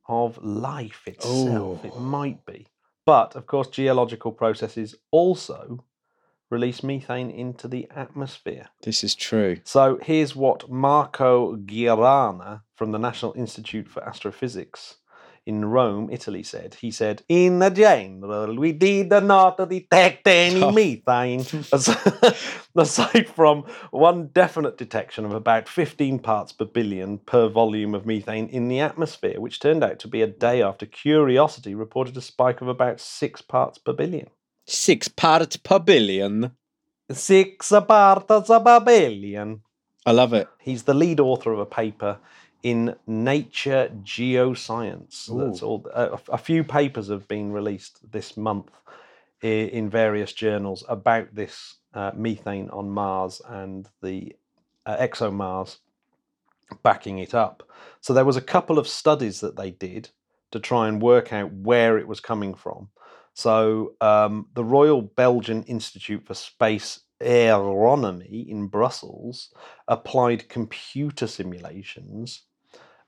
of 0.07 0.37
life 0.43 1.01
itself. 1.07 1.83
It 1.83 1.93
Oh. 1.95 1.99
might 1.99 2.45
be. 2.45 2.67
But 3.07 3.35
of 3.35 3.47
course, 3.47 3.69
geological 3.69 4.31
processes 4.31 4.93
also 5.09 5.83
release 6.51 6.83
methane 6.83 7.31
into 7.31 7.67
the 7.67 7.87
atmosphere. 7.95 8.69
This 8.83 9.03
is 9.03 9.15
true. 9.15 9.57
So 9.63 9.97
here's 10.03 10.35
what 10.35 10.69
Marco 10.69 11.55
Giuranna 11.55 12.61
from 12.75 12.91
the 12.91 12.99
National 12.99 13.33
Institute 13.33 13.87
for 13.87 14.03
Astrophysics 14.03 14.97
in 15.49 15.65
Rome, 15.65 16.09
Italy 16.11 16.43
said. 16.43 16.75
He 16.79 16.91
said, 16.91 17.23
In 17.27 17.57
the 17.57 17.71
general, 17.71 18.55
we 18.55 18.71
did 18.71 19.09
not 19.09 19.57
detect 19.67 20.27
any 20.27 20.61
Oh. 20.61 20.71
methane, 20.71 21.43
aside 22.75 23.27
from 23.29 23.63
one 23.89 24.27
definite 24.31 24.77
detection 24.77 25.25
of 25.25 25.33
about 25.33 25.67
15 25.67 26.19
parts 26.19 26.51
per 26.51 26.65
billion 26.65 27.17
per 27.17 27.49
volume 27.49 27.95
of 27.95 28.05
methane 28.05 28.47
in 28.49 28.67
the 28.67 28.79
atmosphere, 28.79 29.39
which 29.41 29.59
turned 29.59 29.83
out 29.83 29.97
to 29.99 30.07
be 30.07 30.21
a 30.21 30.27
day 30.27 30.61
after 30.61 30.85
Curiosity 30.85 31.73
reported 31.73 32.15
a 32.15 32.21
spike 32.21 32.61
of 32.61 32.67
about 32.67 32.99
six 32.99 33.41
parts 33.41 33.79
per 33.79 33.91
billion. 33.93 34.27
Six 34.67 35.07
parts 35.07 35.57
per 35.57 35.79
billion. 35.79 36.51
Six 37.11 37.71
parts 37.87 38.25
per 38.27 38.79
billion. 38.81 39.61
I 40.05 40.11
love 40.11 40.33
it. 40.33 40.47
He's 40.59 40.83
the 40.83 40.93
lead 40.93 41.19
author 41.19 41.51
of 41.51 41.59
a 41.59 41.65
paper 41.65 42.19
in 42.63 42.95
Nature 43.07 43.91
Geoscience. 44.03 45.27
That's 45.27 45.63
all. 45.63 45.85
A, 45.93 46.19
a 46.29 46.37
few 46.37 46.63
papers 46.63 47.07
have 47.07 47.27
been 47.27 47.51
released 47.51 48.11
this 48.11 48.35
month 48.35 48.69
in 49.41 49.89
various 49.89 50.33
journals 50.33 50.83
about 50.89 51.33
this 51.33 51.75
uh, 51.93 52.11
methane 52.13 52.69
on 52.71 52.89
Mars 52.89 53.41
and 53.47 53.87
the 54.01 54.35
uh, 54.85 54.97
ExoMars 54.97 55.77
backing 56.83 57.19
it 57.19 57.33
up. 57.33 57.63
So 58.01 58.13
there 58.13 58.25
was 58.25 58.37
a 58.37 58.41
couple 58.41 58.77
of 58.77 58.87
studies 58.87 59.39
that 59.39 59.55
they 59.55 59.71
did 59.71 60.09
to 60.51 60.59
try 60.59 60.87
and 60.87 61.01
work 61.01 61.31
out 61.31 61.53
where 61.53 61.97
it 61.97 62.07
was 62.07 62.19
coming 62.19 62.53
from. 62.53 62.89
So 63.33 63.93
um, 64.01 64.47
the 64.53 64.63
Royal 64.63 65.01
Belgian 65.01 65.63
Institute 65.63 66.25
for 66.25 66.33
Space 66.33 67.01
Aeronomy 67.21 68.47
in 68.49 68.67
Brussels 68.67 69.53
applied 69.87 70.49
computer 70.49 71.27
simulations 71.27 72.43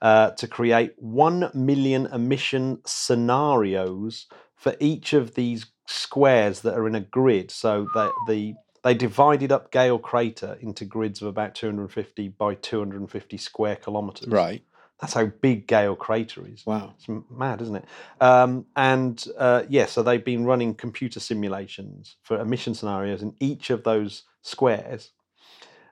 uh, 0.02 0.32
to 0.32 0.48
create 0.48 0.94
1 0.98 1.52
million 1.54 2.08
emission 2.08 2.80
scenarios 2.86 4.28
for 4.56 4.76
each 4.80 5.14
of 5.14 5.36
these 5.36 5.68
squares 5.86 6.62
that 6.62 6.76
are 6.76 6.88
in 6.88 6.96
a 6.96 7.02
grid. 7.02 7.52
So 7.52 7.88
that 7.94 8.12
the 8.28 8.56
they 8.84 8.94
divided 8.96 9.52
up 9.52 9.72
Gale 9.72 10.00
Crater 10.00 10.58
into 10.60 10.86
grids 10.86 11.22
of 11.22 11.28
about 11.28 11.54
250 11.54 12.30
by 12.30 12.56
250 12.56 13.38
square 13.38 13.76
kilometers. 13.76 14.28
Right. 14.28 14.64
That's 15.00 15.14
how 15.14 15.26
big 15.26 15.68
Gale 15.68 15.96
Crater 15.96 16.48
is. 16.48 16.66
Wow. 16.66 16.94
It's 16.96 17.08
mad, 17.30 17.62
isn't 17.62 17.76
it? 17.76 17.86
Um, 18.20 18.66
and 18.76 19.24
uh, 19.38 19.64
yeah, 19.68 19.86
so 19.86 20.04
they've 20.04 20.24
been 20.24 20.46
running 20.46 20.76
computer 20.76 21.20
simulations 21.20 22.18
for 22.22 22.40
emission 22.40 22.74
scenarios 22.76 23.22
in 23.22 23.36
each 23.40 23.72
of 23.72 23.84
those 23.84 24.24
squares, 24.44 25.12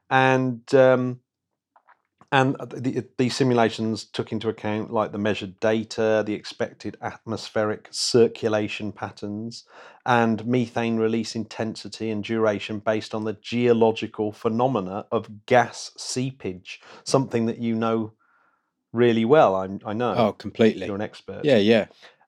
and 0.09 0.73
um, 0.75 1.19
and 2.31 2.55
the, 2.59 3.05
these 3.17 3.35
simulations 3.35 4.03
took 4.05 4.31
into 4.31 4.49
account 4.49 4.93
like 4.93 5.11
the 5.11 5.17
measured 5.17 5.59
data, 5.59 6.23
the 6.25 6.35
expected 6.35 6.95
atmospheric 7.01 7.87
circulation 7.91 8.91
patterns, 8.91 9.65
and 10.05 10.45
methane 10.45 10.97
release 10.97 11.35
intensity 11.35 12.11
and 12.11 12.23
duration 12.23 12.79
based 12.79 13.15
on 13.15 13.23
the 13.23 13.33
geological 13.41 14.31
phenomena 14.31 15.05
of 15.11 15.45
gas 15.47 15.91
seepage, 15.97 16.79
something 17.03 17.47
that 17.47 17.57
you 17.57 17.73
know 17.75 18.13
really 18.93 19.25
well. 19.25 19.55
I, 19.55 19.67
I 19.85 19.93
know 19.93 20.13
Oh, 20.15 20.33
completely. 20.33 20.85
you're 20.85 20.95
an 20.95 21.01
expert. 21.01 21.45
Yeah, 21.45 21.57
yeah. 21.57 21.87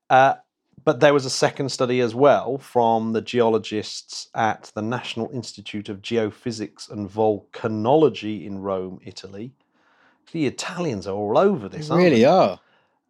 Uh, 0.10 0.36
but 0.84 1.00
there 1.00 1.14
was 1.14 1.26
a 1.26 1.30
second 1.30 1.70
study 1.70 2.00
as 2.02 2.16
well 2.16 2.58
from 2.58 3.14
the 3.14 3.22
geologists 3.22 4.30
at 4.34 4.72
the 4.74 4.82
National 4.82 5.30
Institute 5.32 5.90
of 5.90 6.02
Geophysics 6.02 6.90
and 6.90 7.08
Volcanology 7.08 8.46
in 8.48 8.60
Rome, 8.60 9.00
Italy. 9.06 9.54
The 10.32 10.46
Italians 10.46 11.08
are 11.08 11.16
all 11.16 11.38
over 11.38 11.68
this, 11.70 11.90
aren't 11.90 12.04
really 12.04 12.20
they? 12.20 12.26
are. 12.26 12.60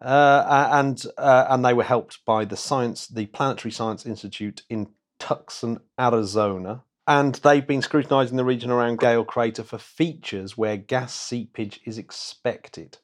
Uh, 0.01 0.69
and 0.71 1.03
uh, 1.17 1.45
and 1.49 1.63
they 1.63 1.73
were 1.73 1.83
helped 1.83 2.25
by 2.25 2.45
the 2.45 2.57
science, 2.57 3.07
the 3.07 3.27
Planetary 3.27 3.71
Science 3.71 4.05
Institute 4.05 4.63
in 4.69 4.87
Tucson, 5.19 5.81
Arizona, 5.99 6.83
and 7.07 7.35
they've 7.35 7.67
been 7.67 7.81
scrutinising 7.83 8.37
the 8.37 8.45
region 8.45 8.71
around 8.71 8.99
Gale 8.99 9.23
Crater 9.23 9.63
for 9.63 9.77
features 9.77 10.57
where 10.57 10.77
gas 10.77 11.13
seepage 11.13 11.79
is 11.85 11.97
expected. 11.97 12.97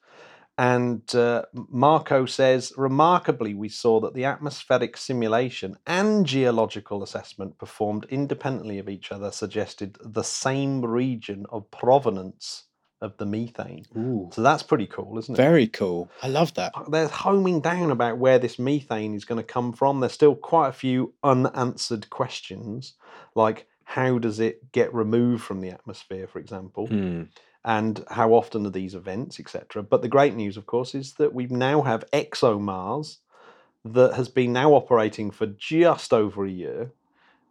And 0.57 1.13
uh, 1.13 1.43
Marco 1.53 2.25
says, 2.25 2.73
remarkably, 2.75 3.53
we 3.53 3.69
saw 3.69 3.99
that 3.99 4.15
the 4.15 4.25
atmospheric 4.25 4.97
simulation 4.97 5.77
and 5.85 6.25
geological 6.25 7.03
assessment 7.03 7.59
performed 7.59 8.07
independently 8.09 8.79
of 8.79 8.89
each 8.89 9.11
other 9.11 9.31
suggested 9.31 9.99
the 10.01 10.23
same 10.23 10.83
region 10.83 11.45
of 11.51 11.69
provenance 11.69 12.63
of 13.01 13.15
the 13.17 13.25
methane. 13.25 13.85
Ooh. 13.95 14.29
So 14.33 14.41
that's 14.41 14.63
pretty 14.63 14.87
cool, 14.87 15.17
isn't 15.19 15.33
it? 15.33 15.37
Very 15.37 15.67
cool. 15.67 16.09
I 16.23 16.27
love 16.29 16.53
that. 16.55 16.73
they're 16.89 17.07
homing 17.07 17.61
down 17.61 17.91
about 17.91 18.17
where 18.17 18.39
this 18.39 18.57
methane 18.57 19.13
is 19.13 19.25
going 19.25 19.37
to 19.39 19.43
come 19.53 19.71
from. 19.73 19.99
There's 19.99 20.13
still 20.13 20.35
quite 20.35 20.69
a 20.69 20.73
few 20.73 21.13
unanswered 21.23 22.09
questions, 22.09 22.93
like 23.35 23.67
how 23.83 24.17
does 24.17 24.39
it 24.39 24.71
get 24.71 24.93
removed 24.93 25.43
from 25.43 25.61
the 25.61 25.69
atmosphere, 25.69 26.27
for 26.27 26.39
example, 26.39 26.87
Hmm. 26.87 27.23
and 27.63 28.03
how 28.09 28.33
often 28.33 28.65
are 28.65 28.69
these 28.71 28.95
events, 28.95 29.39
etc. 29.39 29.83
But 29.83 30.01
the 30.01 30.07
great 30.09 30.35
news, 30.35 30.57
of 30.57 30.65
course, 30.65 30.95
is 30.95 31.13
that 31.15 31.33
we 31.33 31.45
now 31.47 31.83
have 31.83 32.03
ExoMars 32.11 33.17
that 33.85 34.15
has 34.15 34.27
been 34.27 34.51
now 34.53 34.73
operating 34.73 35.31
for 35.31 35.45
just 35.45 36.13
over 36.13 36.45
a 36.45 36.49
year. 36.49 36.91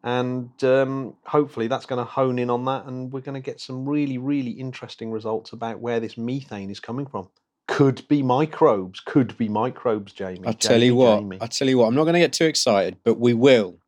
And 0.06 0.62
um, 0.62 1.16
hopefully 1.24 1.66
that's 1.66 1.84
going 1.84 1.98
to 1.98 2.08
hone 2.08 2.38
in 2.38 2.48
on 2.48 2.64
that, 2.66 2.86
and 2.86 3.12
we're 3.12 3.22
going 3.22 3.34
to 3.34 3.40
get 3.40 3.60
some 3.60 3.88
really, 3.88 4.18
really 4.18 4.52
interesting 4.52 5.10
results 5.10 5.52
about 5.52 5.80
where 5.80 5.98
this 5.98 6.16
methane 6.16 6.70
is 6.70 6.78
coming 6.78 7.06
from. 7.06 7.28
Could 7.66 8.06
be 8.06 8.22
microbes, 8.22 9.00
could 9.00 9.36
be 9.36 9.48
microbes, 9.48 10.12
Jamie. 10.12 10.46
I 10.46 10.52
tell 10.52 10.80
you 10.80 10.94
what, 10.94 11.18
Jamie. 11.18 11.38
I 11.40 11.48
tell 11.48 11.68
you 11.68 11.78
what, 11.78 11.88
I'm 11.88 11.96
not 11.96 12.04
going 12.04 12.14
to 12.14 12.20
get 12.20 12.32
too 12.32 12.44
excited, 12.44 12.98
but 13.02 13.18
we 13.18 13.34
will 13.34 13.80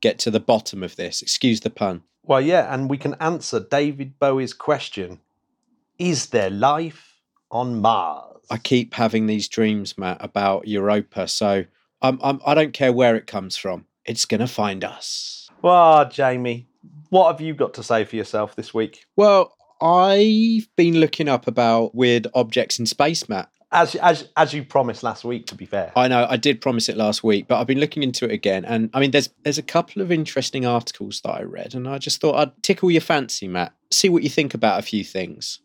get 0.00 0.18
to 0.18 0.32
the 0.32 0.40
bottom 0.40 0.82
of 0.82 0.96
this. 0.96 1.22
Excuse 1.22 1.60
the 1.60 1.70
pun. 1.70 2.02
Well, 2.24 2.40
yeah, 2.40 2.74
and 2.74 2.90
we 2.90 2.98
can 2.98 3.14
answer 3.20 3.60
David 3.60 4.18
Bowie's 4.18 4.54
question 4.54 5.20
Is 5.96 6.26
there 6.26 6.50
life 6.50 7.20
on 7.52 7.80
Mars? 7.80 8.40
I 8.50 8.58
keep 8.58 8.94
having 8.94 9.28
these 9.28 9.46
dreams, 9.46 9.96
Matt, 9.96 10.16
about 10.18 10.66
Europa. 10.66 11.28
So 11.28 11.66
I'm, 12.02 12.18
I'm, 12.20 12.40
I 12.44 12.54
don't 12.54 12.72
care 12.72 12.92
where 12.92 13.14
it 13.14 13.28
comes 13.28 13.56
from. 13.56 13.86
It's 14.04 14.24
going 14.24 14.40
to 14.40 14.48
find 14.48 14.82
us. 14.82 15.41
Well, 15.62 16.08
Jamie, 16.08 16.66
what 17.10 17.30
have 17.32 17.40
you 17.40 17.54
got 17.54 17.74
to 17.74 17.82
say 17.82 18.04
for 18.04 18.16
yourself 18.16 18.56
this 18.56 18.74
week? 18.74 19.06
Well, 19.16 19.54
I've 19.80 20.68
been 20.76 20.96
looking 20.98 21.28
up 21.28 21.46
about 21.46 21.94
weird 21.94 22.26
objects 22.34 22.78
in 22.78 22.86
space, 22.86 23.28
Matt. 23.28 23.48
As, 23.74 23.94
as, 23.96 24.28
as 24.36 24.52
you 24.52 24.64
promised 24.64 25.02
last 25.02 25.24
week, 25.24 25.46
to 25.46 25.54
be 25.54 25.64
fair. 25.64 25.92
I 25.96 26.06
know 26.06 26.26
I 26.28 26.36
did 26.36 26.60
promise 26.60 26.90
it 26.90 26.96
last 26.98 27.24
week, 27.24 27.48
but 27.48 27.58
I've 27.58 27.66
been 27.66 27.80
looking 27.80 28.02
into 28.02 28.26
it 28.26 28.32
again, 28.32 28.66
and 28.66 28.90
I 28.92 29.00
mean, 29.00 29.12
there's 29.12 29.30
there's 29.44 29.56
a 29.56 29.62
couple 29.62 30.02
of 30.02 30.12
interesting 30.12 30.66
articles 30.66 31.22
that 31.22 31.30
I 31.30 31.42
read, 31.44 31.74
and 31.74 31.88
I 31.88 31.96
just 31.96 32.20
thought 32.20 32.36
I'd 32.36 32.62
tickle 32.62 32.90
your 32.90 33.00
fancy, 33.00 33.48
Matt. 33.48 33.72
See 33.90 34.10
what 34.10 34.22
you 34.24 34.28
think 34.28 34.52
about 34.52 34.78
a 34.78 34.82
few 34.82 35.02
things. 35.02 35.60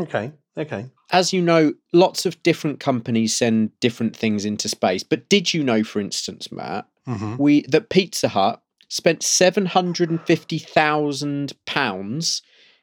Okay, 0.00 0.32
okay. 0.56 0.86
As 1.10 1.34
you 1.34 1.42
know, 1.42 1.74
lots 1.92 2.24
of 2.24 2.42
different 2.42 2.80
companies 2.80 3.34
send 3.36 3.78
different 3.80 4.16
things 4.16 4.46
into 4.46 4.70
space. 4.70 5.02
But 5.02 5.28
did 5.28 5.52
you 5.52 5.62
know, 5.62 5.84
for 5.84 6.00
instance, 6.00 6.50
Matt, 6.50 6.86
Mm-hmm. 7.06 7.36
we 7.36 7.62
that 7.62 7.90
Pizza 7.90 8.28
Hut 8.28 8.62
spent 8.92 9.22
seven 9.22 9.64
hundred 9.64 10.10
and 10.10 10.20
fifty 10.26 10.58
thousand 10.58 11.54
pounds 11.64 12.42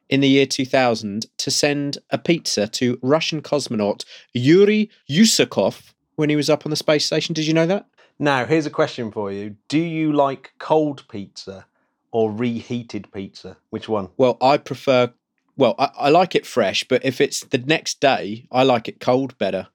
in 0.09 0.21
the 0.21 0.27
year 0.27 0.47
two 0.47 0.65
thousand 0.65 1.27
to 1.37 1.51
send 1.51 1.99
a 2.09 2.17
pizza 2.17 2.67
to 2.67 2.97
Russian 3.03 3.43
cosmonaut 3.43 4.05
Yuri 4.33 4.89
Usachov 5.07 5.93
when 6.15 6.31
he 6.31 6.35
was 6.35 6.49
up 6.49 6.65
on 6.65 6.71
the 6.71 6.75
space 6.75 7.05
station. 7.05 7.33
Did 7.33 7.45
you 7.45 7.53
know 7.53 7.67
that? 7.67 7.85
Now, 8.17 8.45
here's 8.45 8.65
a 8.65 8.71
question 8.71 9.11
for 9.11 9.31
you 9.31 9.55
Do 9.67 9.77
you 9.77 10.11
like 10.11 10.53
cold 10.57 11.05
pizza 11.09 11.67
or 12.11 12.31
reheated 12.31 13.11
pizza? 13.13 13.57
Which 13.69 13.87
one? 13.87 14.09
Well, 14.17 14.37
I 14.41 14.57
prefer. 14.57 15.13
Well, 15.57 15.75
I, 15.77 15.91
I 15.95 16.09
like 16.09 16.33
it 16.33 16.47
fresh, 16.47 16.85
but 16.85 17.05
if 17.05 17.21
it's 17.21 17.41
the 17.41 17.59
next 17.59 17.99
day, 17.99 18.47
I 18.51 18.63
like 18.63 18.87
it 18.87 18.99
cold 18.99 19.37
better. 19.37 19.67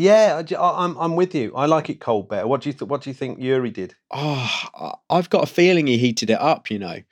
Yeah, 0.00 0.42
I 0.50 0.54
I- 0.54 0.84
I'm, 0.84 0.96
I'm 0.96 1.14
with 1.14 1.34
you. 1.34 1.52
I 1.54 1.66
like 1.66 1.90
it 1.90 2.00
cold 2.00 2.28
better. 2.28 2.46
What 2.46 2.62
do 2.62 2.70
you 2.70 2.72
th- 2.72 2.88
What 2.88 3.02
do 3.02 3.10
you 3.10 3.14
think 3.14 3.38
Yuri 3.38 3.70
did? 3.70 3.94
Oh, 4.10 4.92
I've 5.10 5.28
got 5.30 5.44
a 5.44 5.52
feeling 5.52 5.86
he 5.86 5.98
heated 5.98 6.30
it 6.30 6.40
up, 6.40 6.70
you 6.70 6.78
know, 6.78 7.02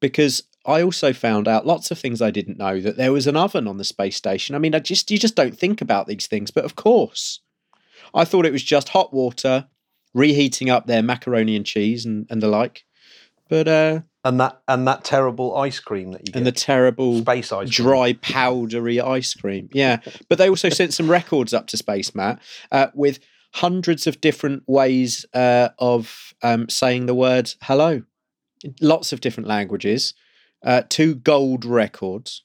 because 0.00 0.44
I 0.64 0.82
also 0.82 1.12
found 1.12 1.48
out 1.48 1.66
lots 1.66 1.90
of 1.90 1.98
things 1.98 2.22
I 2.22 2.30
didn't 2.30 2.58
know 2.58 2.80
that 2.80 2.96
there 2.96 3.12
was 3.12 3.26
an 3.26 3.36
oven 3.36 3.68
on 3.68 3.76
the 3.76 3.84
space 3.84 4.16
station. 4.16 4.54
I 4.54 4.58
mean, 4.58 4.74
I 4.74 4.78
just 4.78 5.10
you 5.10 5.18
just 5.18 5.34
don't 5.36 5.56
think 5.58 5.80
about 5.82 6.06
these 6.06 6.26
things, 6.26 6.50
but 6.50 6.64
of 6.64 6.76
course, 6.76 7.40
I 8.14 8.24
thought 8.24 8.46
it 8.46 8.52
was 8.52 8.62
just 8.62 8.90
hot 8.90 9.12
water 9.12 9.68
reheating 10.14 10.70
up 10.70 10.86
their 10.86 11.02
macaroni 11.02 11.56
and 11.56 11.66
cheese 11.66 12.06
and, 12.06 12.26
and 12.30 12.42
the 12.42 12.48
like. 12.48 12.84
But 13.48 13.68
uh, 13.68 14.00
And 14.22 14.38
that 14.38 14.60
and 14.68 14.86
that 14.86 15.02
terrible 15.02 15.56
ice 15.56 15.80
cream 15.80 16.12
that 16.12 16.20
you 16.20 16.32
get. 16.32 16.36
and 16.36 16.46
the 16.46 16.52
terrible 16.52 17.20
space 17.20 17.52
ice 17.52 17.74
cream. 17.74 17.86
dry 17.86 18.12
powdery 18.14 19.00
ice 19.00 19.32
cream. 19.32 19.70
Yeah, 19.72 20.00
but 20.28 20.36
they 20.36 20.50
also 20.50 20.68
sent 20.68 20.92
some 20.92 21.10
records 21.10 21.54
up 21.54 21.66
to 21.68 21.78
space, 21.78 22.14
Matt, 22.14 22.38
uh, 22.70 22.88
with 22.92 23.18
hundreds 23.54 24.06
of 24.06 24.20
different 24.20 24.62
ways 24.66 25.24
uh, 25.32 25.70
of 25.78 26.34
um, 26.42 26.68
saying 26.68 27.06
the 27.06 27.14
word 27.14 27.54
hello. 27.62 28.02
Lots 28.82 29.12
of 29.12 29.20
different 29.20 29.48
languages. 29.48 30.12
Uh, 30.62 30.82
two 30.88 31.14
gold 31.14 31.64
records. 31.64 32.42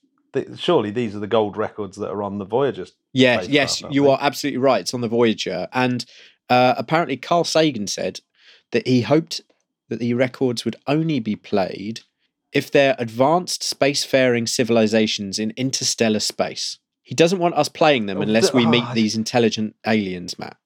Surely 0.56 0.92
these 0.92 1.16
are 1.16 1.20
the 1.20 1.28
gold 1.28 1.58
records 1.58 1.98
that 1.98 2.10
are 2.10 2.24
on 2.24 2.38
the 2.38 2.46
Voyager. 2.46 2.86
Yeah, 3.14 3.42
spacecraft, 3.42 3.54
yes, 3.54 3.84
you 3.90 4.10
are 4.10 4.18
absolutely 4.22 4.60
right. 4.60 4.82
It's 4.82 4.94
on 4.94 5.02
the 5.02 5.08
Voyager, 5.08 5.68
and 5.74 6.06
uh, 6.50 6.76
apparently 6.78 7.18
Carl 7.18 7.44
Sagan 7.44 7.88
said 7.88 8.22
that 8.72 8.88
he 8.88 9.02
hoped 9.02 9.42
that 9.90 10.00
the 10.00 10.14
records 10.14 10.66
would 10.66 10.76
only 10.88 11.20
be 11.20 11.36
played 11.36 12.02
if 12.52 12.72
they're 12.72 12.96
advanced 12.98 13.62
spacefaring 13.62 14.48
civilizations 14.48 15.40
in 15.40 15.52
interstellar 15.58 16.20
space. 16.20 16.80
He 17.04 17.14
doesn't 17.14 17.40
want 17.40 17.56
us 17.56 17.70
playing 17.70 18.06
them 18.08 18.18
Oh, 18.18 18.22
unless 18.22 18.54
we 18.54 18.66
meet 18.66 18.86
these 18.94 19.16
intelligent 19.16 19.76
aliens, 19.86 20.40
Matt. 20.40 20.58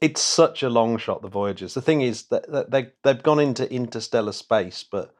It's 0.00 0.20
such 0.20 0.62
a 0.62 0.68
long 0.68 0.98
shot. 0.98 1.22
The 1.22 1.28
Voyagers. 1.28 1.74
The 1.74 1.80
thing 1.80 2.00
is 2.02 2.24
that, 2.24 2.50
that 2.50 2.70
they 2.70 2.90
they've 3.04 3.22
gone 3.22 3.38
into 3.38 3.72
interstellar 3.72 4.32
space, 4.32 4.84
but 4.90 5.14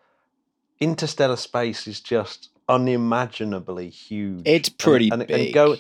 interstellar 0.81 1.37
space 1.37 1.87
is 1.87 2.01
just 2.01 2.49
unimaginably 2.69 3.89
huge. 3.89 4.43
It's 4.45 4.69
And- 4.69 4.79
pretty 4.79 5.11
and, 5.11 5.27
big. 5.27 5.47
And, 5.47 5.55
go, 5.55 5.77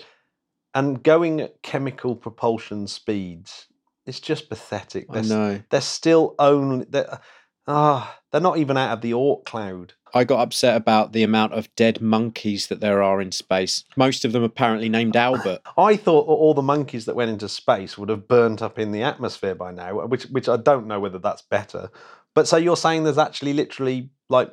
and 0.74 1.02
going 1.02 1.40
at 1.40 1.60
chemical 1.62 2.14
propulsion 2.14 2.86
speeds, 2.86 3.66
it's 4.06 4.20
just 4.20 4.48
pathetic. 4.48 5.06
I 5.10 5.14
They're, 5.14 5.22
s- 5.22 5.28
know. 5.30 5.62
they're 5.70 5.80
still 5.80 6.34
only 6.38 6.86
they're, 6.88 7.20
ah, 7.66 8.18
they're 8.30 8.40
not 8.40 8.58
even 8.58 8.76
out 8.76 8.92
of 8.92 9.00
the 9.00 9.12
Oort 9.12 9.44
cloud. 9.44 9.94
I 10.14 10.24
got 10.24 10.40
upset 10.42 10.76
about 10.76 11.12
the 11.14 11.22
amount 11.22 11.54
of 11.54 11.74
dead 11.74 12.02
monkeys 12.02 12.66
that 12.66 12.80
there 12.80 13.02
are 13.02 13.20
in 13.20 13.32
space. 13.32 13.84
Most 13.96 14.26
of 14.26 14.32
them 14.32 14.42
apparently 14.42 14.90
named 14.90 15.16
Albert. 15.16 15.60
I 15.78 15.96
thought 15.96 16.26
all 16.26 16.52
the 16.52 16.60
monkeys 16.62 17.06
that 17.06 17.16
went 17.16 17.30
into 17.30 17.48
space 17.48 17.96
would 17.96 18.10
have 18.10 18.28
burnt 18.28 18.60
up 18.60 18.78
in 18.78 18.92
the 18.92 19.02
atmosphere 19.02 19.54
by 19.54 19.72
now, 19.72 20.04
which 20.06 20.24
which 20.24 20.48
I 20.50 20.56
don't 20.58 20.86
know 20.86 21.00
whether 21.00 21.18
that's 21.18 21.42
better. 21.42 21.90
But 22.34 22.46
so 22.46 22.56
you're 22.58 22.76
saying 22.76 23.04
there's 23.04 23.16
actually 23.18 23.54
literally 23.54 24.10
like 24.28 24.50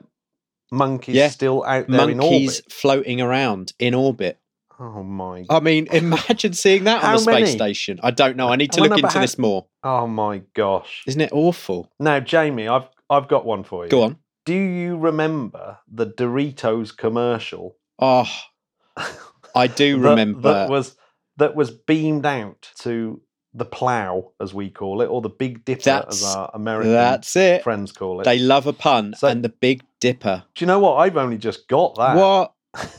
monkeys 0.72 1.16
Yeah, 1.16 1.30
still 1.30 1.64
out 1.64 1.88
there 1.88 2.10
in 2.10 2.20
orbit? 2.20 2.40
monkeys 2.40 2.62
floating 2.70 3.20
around 3.22 3.74
in 3.80 3.94
orbit. 3.94 4.40
Oh 4.80 5.04
my! 5.04 5.46
I 5.50 5.60
mean, 5.60 5.88
imagine 5.92 6.54
seeing 6.54 6.86
that 6.86 6.98
on 7.04 7.10
How 7.10 7.14
the 7.14 7.20
space 7.20 7.34
many? 7.34 7.52
station. 7.52 8.00
I 8.02 8.12
don't 8.12 8.38
know. 8.38 8.48
I 8.48 8.56
need 8.56 8.72
to 8.74 8.80
I 8.80 8.84
look 8.84 8.92
wonder 8.92 9.06
into 9.08 9.18
about 9.18 9.22
this 9.22 9.38
more. 9.38 9.66
Oh 9.84 10.08
my 10.08 10.42
gosh! 10.54 11.04
Isn't 11.06 11.20
it 11.22 11.32
awful? 11.34 11.92
Now, 12.00 12.20
Jamie, 12.22 12.68
I've 12.68 12.88
I've 13.10 13.28
got 13.28 13.46
one 13.46 13.64
for 13.64 13.84
you. 13.84 13.90
Go 13.90 14.04
on. 14.04 14.18
Do 14.46 14.54
you 14.56 14.98
remember 14.98 15.78
the 15.92 16.06
Doritos 16.08 16.96
commercial? 16.96 17.76
Oh, 18.00 18.28
I 19.56 19.68
do 19.68 20.00
that- 20.02 20.10
remember. 20.10 20.54
that 20.54 20.70
was 20.70 20.96
that 21.38 21.56
was 21.56 21.72
beamed 21.72 22.26
out 22.26 22.70
to 22.80 23.22
the 23.54 23.66
plow, 23.66 24.32
as 24.40 24.54
we 24.54 24.70
call 24.70 25.02
it, 25.02 25.08
or 25.08 25.22
the 25.22 25.30
Big 25.30 25.66
Dipper, 25.66 25.82
That's- 25.84 26.24
as 26.24 26.36
our 26.36 26.52
American 26.54 26.92
That's 26.92 27.36
it. 27.36 27.64
friends 27.64 27.92
call 27.92 28.22
it. 28.22 28.24
They 28.26 28.40
love 28.40 28.68
a 28.68 28.74
pun 28.74 29.14
So- 29.18 29.28
and 29.28 29.44
the 29.44 29.50
Big 29.50 29.84
Dipper. 30.00 30.44
Do 30.56 30.64
you 30.64 30.68
know 30.68 30.80
what? 30.80 30.96
I've 30.96 31.18
only 31.18 31.38
just 31.38 31.68
got 31.68 31.96
that. 31.96 32.16
What? 32.16 32.54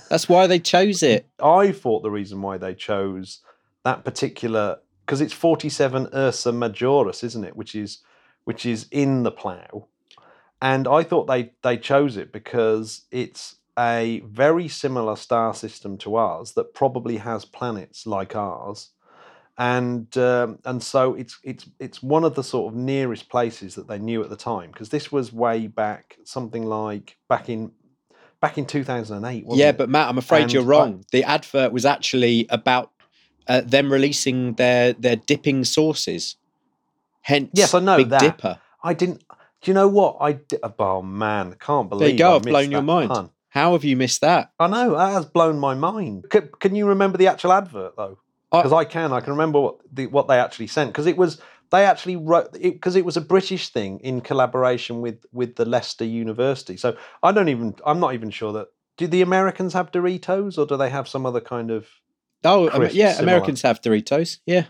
That's 0.09 0.29
why 0.29 0.47
they 0.47 0.59
chose 0.59 1.03
it. 1.03 1.29
I 1.43 1.73
thought 1.73 2.03
the 2.03 2.11
reason 2.11 2.43
why 2.43 2.59
they 2.59 2.75
chose 2.75 3.41
that 3.85 4.05
particular 4.05 4.79
because 5.07 5.21
it's 5.21 5.33
47 5.33 6.09
Ursa 6.15 6.53
Majoris, 6.53 7.25
isn't 7.25 7.45
it? 7.45 7.57
Which 7.57 7.75
is 7.75 7.99
which 8.45 8.65
is 8.65 8.87
in 8.91 9.23
the 9.23 9.33
plough, 9.33 9.89
and 10.63 10.87
I 10.87 11.03
thought 11.03 11.27
they 11.27 11.53
they 11.63 11.77
chose 11.77 12.17
it 12.17 12.33
because 12.33 13.03
it's 13.11 13.57
a 13.79 14.23
very 14.27 14.69
similar 14.69 15.17
star 15.17 15.55
system 15.55 15.97
to 15.99 16.17
ours 16.17 16.53
that 16.53 16.75
probably 16.75 17.17
has 17.17 17.45
planets 17.45 18.07
like 18.07 18.37
ours, 18.37 18.91
and 19.59 20.17
um, 20.17 20.59
and 20.65 20.83
so 20.83 21.15
it's 21.15 21.39
it's 21.43 21.69
it's 21.79 22.03
one 22.03 22.25
of 22.25 22.35
the 22.35 22.45
sort 22.45 22.73
of 22.73 22.79
nearest 22.79 23.29
places 23.29 23.75
that 23.75 23.89
they 23.89 23.99
knew 23.99 24.23
at 24.23 24.31
the 24.31 24.37
time 24.37 24.71
because 24.71 24.91
this 24.91 25.11
was 25.11 25.33
way 25.33 25.67
back 25.67 26.19
something 26.25 26.67
like 26.67 27.17
back 27.29 27.49
in 27.49 27.73
back 28.41 28.59
in 28.59 28.67
2008 28.67 29.45
wasn't 29.47 29.59
yeah, 29.61 29.69
it? 29.71 29.79
but 29.79 29.89
Matt, 29.89 30.09
I'm 30.09 30.19
afraid 30.19 30.43
And 30.45 30.53
you're 30.53 30.63
I- 30.63 30.67
wrong. 30.67 31.05
the 31.13 31.25
advert 31.25 31.73
was 31.73 31.85
actually 31.85 32.47
about 32.51 32.91
uh, 33.49 33.61
them 33.63 33.93
releasing 33.93 34.55
their 34.55 34.93
their 34.93 35.17
dipping 35.17 35.65
sauces. 35.65 36.37
Hence, 37.23 37.51
Yes, 37.53 37.75
I 37.75 37.81
know 37.81 37.97
Big 37.99 38.09
that. 38.11 38.21
Dipper. 38.21 38.59
I 38.83 38.95
didn't. 38.95 39.23
Do 39.63 39.71
you 39.71 39.75
know 39.75 39.89
what 39.89 40.17
I 40.21 40.33
did? 40.33 40.61
Oh 40.79 41.03
man, 41.03 41.55
can't 41.61 41.89
believe. 41.91 42.01
There 42.01 42.11
you 42.11 42.19
go. 42.19 42.33
I 42.33 42.37
I've 42.37 42.43
blown 42.43 42.71
your 42.71 42.83
mind. 42.83 43.11
pun. 43.11 43.31
How 43.51 43.73
have 43.73 43.85
you 43.85 43.97
missed 43.97 44.21
that? 44.21 44.53
I 44.61 44.69
know 44.69 44.97
that 44.97 45.13
has 45.13 45.27
blown 45.27 45.59
my 45.59 45.75
mind. 45.75 46.27
Can, 46.31 46.49
can 46.61 46.75
you 46.77 46.87
remember 46.87 47.19
the 47.19 47.27
actual 47.27 47.53
advert 47.53 47.97
though? 47.97 48.19
I- 48.53 48.59
Because 48.63 48.73
I, 48.73 48.85
can. 48.85 49.13
I 49.13 49.21
can 49.21 49.33
remember 49.33 49.61
what 49.61 49.77
the, 49.93 50.07
what 50.07 50.29
they 50.29 50.39
actually 50.39 50.69
sent 50.69 50.91
because 50.91 51.07
it 51.07 51.17
was 51.17 51.41
they 51.71 51.85
actually 51.85 52.17
wrote 52.17 52.57
it 52.57 52.75
because 52.75 52.97
it 52.97 53.05
was 53.05 53.17
a 53.17 53.21
British 53.21 53.69
thing 53.69 54.01
in 54.01 54.21
collaboration 54.21 55.01
with 55.01 55.25
with 55.33 55.57
the 55.57 55.65
Leicester 55.65 56.05
University. 56.05 56.77
So 56.77 56.97
I 57.23 57.33
don't 57.33 57.49
even. 57.49 57.75
I'm 57.87 58.01
not 58.01 58.15
even 58.15 58.31
sure 58.31 58.53
that. 58.53 58.69
Do 58.97 59.07
the 59.07 59.23
Americans 59.23 59.73
have 59.73 59.91
Doritos 59.91 60.59
or 60.59 60.67
do 60.67 60.77
they 60.77 60.91
have 60.91 61.09
some 61.09 61.25
other 61.25 61.41
kind 61.41 61.71
of? 61.71 61.87
Oh, 62.45 62.69
yeah, 62.93 63.13
similar. 63.13 63.35
Americans 63.35 63.63
have 63.63 63.81
Doritos. 63.81 64.39
Yeah. 64.45 64.67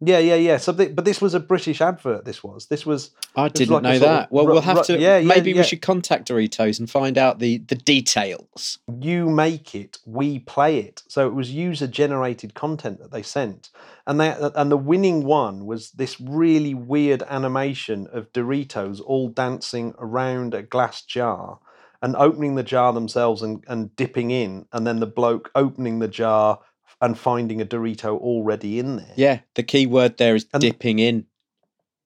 Yeah, 0.00 0.18
yeah, 0.18 0.36
yeah. 0.36 0.58
So, 0.58 0.72
th- 0.72 0.94
but 0.94 1.04
this 1.04 1.20
was 1.20 1.34
a 1.34 1.40
British 1.40 1.80
advert. 1.80 2.24
This 2.24 2.44
was. 2.44 2.66
This 2.66 2.86
was. 2.86 3.10
I 3.34 3.44
was 3.44 3.52
didn't 3.52 3.74
like 3.74 3.82
know 3.82 3.94
of 3.94 4.00
that. 4.00 4.30
Well, 4.30 4.46
ru- 4.46 4.52
we'll 4.52 4.62
have 4.62 4.76
ru- 4.76 4.84
to. 4.84 4.98
yeah, 4.98 5.18
yeah, 5.18 5.26
maybe 5.26 5.50
yeah. 5.50 5.58
we 5.58 5.62
should 5.64 5.82
contact 5.82 6.28
Doritos 6.28 6.78
and 6.78 6.88
find 6.88 7.18
out 7.18 7.40
the 7.40 7.58
the 7.58 7.74
details. 7.74 8.78
you 9.00 9.28
make 9.28 9.74
it, 9.74 9.98
we 10.06 10.38
play 10.38 10.78
it. 10.78 11.02
So 11.08 11.26
it 11.26 11.34
was 11.34 11.50
user 11.50 11.88
generated 11.88 12.54
content 12.54 13.00
that 13.00 13.10
they 13.10 13.22
sent, 13.22 13.70
and 14.06 14.20
they 14.20 14.36
and 14.54 14.70
the 14.70 14.76
winning 14.76 15.24
one 15.24 15.66
was 15.66 15.90
this 15.90 16.20
really 16.20 16.74
weird 16.74 17.24
animation 17.28 18.06
of 18.12 18.32
Doritos 18.32 19.00
all 19.04 19.28
dancing 19.28 19.94
around 19.98 20.54
a 20.54 20.62
glass 20.62 21.02
jar 21.02 21.58
and 22.00 22.14
opening 22.14 22.54
the 22.54 22.62
jar 22.62 22.92
themselves 22.92 23.42
and, 23.42 23.64
and 23.66 23.96
dipping 23.96 24.30
in, 24.30 24.66
and 24.72 24.86
then 24.86 25.00
the 25.00 25.06
bloke 25.06 25.50
opening 25.56 25.98
the 25.98 26.06
jar 26.06 26.60
and 27.00 27.18
finding 27.18 27.60
a 27.60 27.64
Dorito 27.66 28.18
already 28.18 28.78
in 28.78 28.96
there. 28.96 29.12
Yeah, 29.16 29.40
the 29.54 29.62
key 29.62 29.86
word 29.86 30.16
there 30.18 30.34
is 30.34 30.46
And- 30.52 30.60
dipping 30.60 30.98
in. 30.98 31.26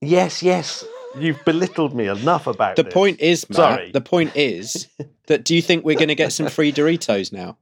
Yes, 0.01 0.43
yes. 0.43 0.85
You've 1.19 1.45
belittled 1.45 1.95
me 1.95 2.07
enough 2.09 2.47
about 2.47 2.77
The 2.77 2.83
this. 2.85 2.93
point 2.95 3.21
is, 3.21 3.49
Matt. 3.51 3.57
Sorry. 3.57 3.91
The 3.93 4.01
point 4.01 4.35
is 4.35 4.89
that 5.27 5.45
do 5.45 5.55
you 5.55 5.63
think 5.63 5.85
we're 5.85 5.97
going 5.97 6.09
to 6.09 6.15
get 6.15 6.33
some 6.33 6.49
free 6.49 6.73
Doritos 6.73 7.33
now? 7.33 7.59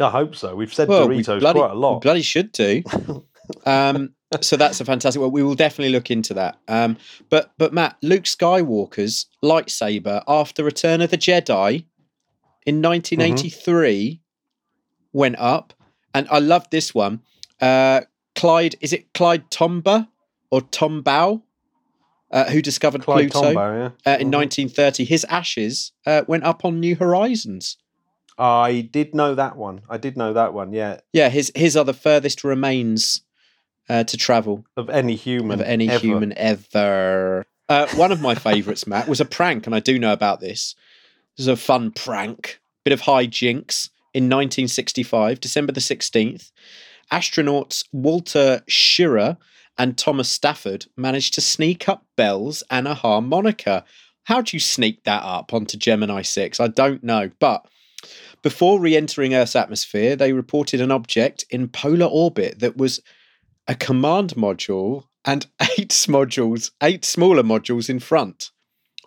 I 0.00 0.10
hope 0.10 0.34
so. 0.34 0.54
We've 0.56 0.72
said 0.72 0.88
Well, 0.88 1.08
we 1.08 1.18
Doritos 1.18 1.40
bloody, 1.40 1.58
quite 1.60 1.70
a 1.70 1.74
we 1.74 1.80
lot. 1.80 2.00
bloody 2.00 2.22
should 2.22 2.50
do. 2.52 2.82
um, 3.66 4.14
so 4.40 4.56
that's 4.56 4.80
a 4.80 4.84
fantastic. 4.84 5.20
Well, 5.20 5.30
we 5.30 5.42
will 5.42 5.54
definitely 5.54 5.92
look 5.92 6.10
into 6.10 6.34
that. 6.34 6.58
Um, 6.66 6.96
but 7.30 7.52
but 7.58 7.72
Matt, 7.72 7.96
Luke 8.02 8.24
Skywalker's 8.24 9.26
lightsaber 9.44 10.24
after 10.26 10.64
Return 10.64 11.00
of 11.02 11.10
the 11.10 11.18
Jedi 11.18 11.84
in 12.66 12.82
1983 12.82 14.20
went 15.12 15.36
up, 15.38 15.72
and 16.14 16.26
I 16.30 16.38
love 16.38 16.68
this 16.70 16.94
one. 16.94 17.20
Uh, 17.60 18.02
Clyde, 18.34 18.76
is 18.80 18.92
it 18.92 19.12
Clyde 19.14 19.50
Tombaugh 19.50 20.08
or 20.50 20.60
Tombaugh, 20.62 21.42
uh, 22.30 22.44
who 22.50 22.62
discovered 22.62 23.02
Clyde 23.02 23.30
Pluto 23.30 23.52
Tombaugh, 23.52 23.92
yeah. 24.06 24.12
uh, 24.12 24.16
in 24.18 24.28
Mhm. 24.28 24.32
1930? 24.32 25.04
His 25.04 25.24
ashes 25.24 25.92
uh, 26.06 26.22
went 26.26 26.44
up 26.44 26.64
on 26.64 26.80
New 26.80 26.96
Horizons. 26.96 27.76
I 28.38 28.88
did 28.90 29.14
know 29.14 29.34
that 29.34 29.56
one. 29.56 29.82
I 29.90 29.98
did 29.98 30.16
know 30.16 30.32
that 30.32 30.54
one. 30.54 30.72
Yeah, 30.72 31.00
Yeah, 31.12 31.28
his 31.28 31.52
his 31.54 31.76
are 31.76 31.84
the 31.84 31.92
furthest 31.94 32.42
remains 32.42 33.20
uh, 33.88 34.04
to 34.04 34.16
travel 34.16 34.64
of 34.76 34.88
any 34.88 35.14
human, 35.16 35.60
of 35.60 35.66
any 35.66 35.88
ever. 35.90 35.98
human 36.06 36.32
ever. 36.38 37.44
Uh, 37.68 37.86
one 37.94 38.10
of 38.12 38.20
my 38.20 38.34
favourites, 38.34 38.86
Matt, 38.86 39.06
was 39.08 39.20
a 39.20 39.24
prank, 39.24 39.66
and 39.66 39.74
I 39.74 39.80
do 39.80 39.98
know 39.98 40.12
about 40.12 40.40
this. 40.40 40.74
This 41.36 41.44
is 41.44 41.48
a 41.48 41.56
fun 41.56 41.90
prank, 41.90 42.60
bit 42.84 42.92
of 42.92 43.02
high 43.02 43.26
jinks 43.26 43.90
in 44.14 44.24
1965, 44.24 45.40
December 45.40 45.72
the 45.72 45.80
16th. 45.80 46.50
Astronauts 47.10 47.84
Walter 47.92 48.62
Schirra 48.68 49.36
and 49.78 49.96
Thomas 49.96 50.28
Stafford 50.28 50.86
managed 50.96 51.34
to 51.34 51.40
sneak 51.40 51.88
up 51.88 52.04
bells 52.16 52.62
and 52.70 52.86
a 52.86 52.94
harmonica. 52.94 53.84
How'd 54.24 54.52
you 54.52 54.60
sneak 54.60 55.04
that 55.04 55.22
up 55.22 55.52
onto 55.52 55.76
Gemini 55.76 56.22
6? 56.22 56.60
I 56.60 56.68
don't 56.68 57.02
know. 57.02 57.30
But 57.38 57.66
before 58.42 58.80
re 58.80 58.96
entering 58.96 59.34
Earth's 59.34 59.56
atmosphere, 59.56 60.16
they 60.16 60.32
reported 60.32 60.80
an 60.80 60.90
object 60.90 61.44
in 61.50 61.68
polar 61.68 62.06
orbit 62.06 62.58
that 62.60 62.76
was 62.76 63.00
a 63.68 63.74
command 63.74 64.30
module 64.30 65.04
and 65.24 65.46
eight 65.78 65.90
modules, 66.08 66.70
eight 66.82 67.04
smaller 67.04 67.42
modules 67.42 67.88
in 67.88 68.00
front, 68.00 68.50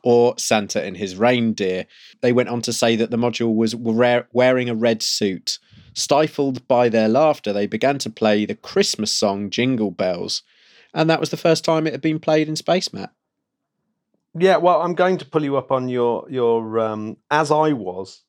or 0.06 0.36
Santa 0.38 0.82
and 0.84 0.96
his 0.96 1.18
reindeer. 1.18 1.86
They 2.22 2.32
went 2.32 2.48
on 2.50 2.62
to 2.62 2.72
say 2.72 2.96
that 2.96 3.10
the 3.12 3.18
module 3.18 3.56
was 3.56 3.76
wear- 3.76 4.28
wearing 4.32 4.70
a 4.70 4.76
red 4.76 5.02
suit. 5.04 5.60
Stifled 5.96 6.68
by 6.68 6.90
their 6.90 7.10
laughter, 7.10 7.52
they 7.52 7.66
began 7.68 7.98
to 8.00 8.10
play 8.10 8.46
the 8.46 8.56
Christmas 8.56 9.12
song 9.12 9.50
Jingle 9.50 9.92
Bells. 9.92 10.44
And 10.94 11.10
that 11.10 11.20
was 11.20 11.32
the 11.32 11.38
first 11.38 11.66
time 11.66 11.88
it 11.88 11.94
had 11.94 12.02
been 12.02 12.20
played 12.20 12.48
in 12.48 12.56
space, 12.56 12.94
Matt. 12.94 13.12
Yeah, 14.38 14.58
well, 14.58 14.82
I'm 14.82 14.94
going 14.96 15.18
to 15.18 15.26
pull 15.26 15.44
you 15.44 15.58
up 15.58 15.72
on 15.72 15.90
your 15.90 16.26
your 16.30 16.80
um, 16.80 17.18
as 17.32 17.50
I 17.52 17.72
was 17.74 18.22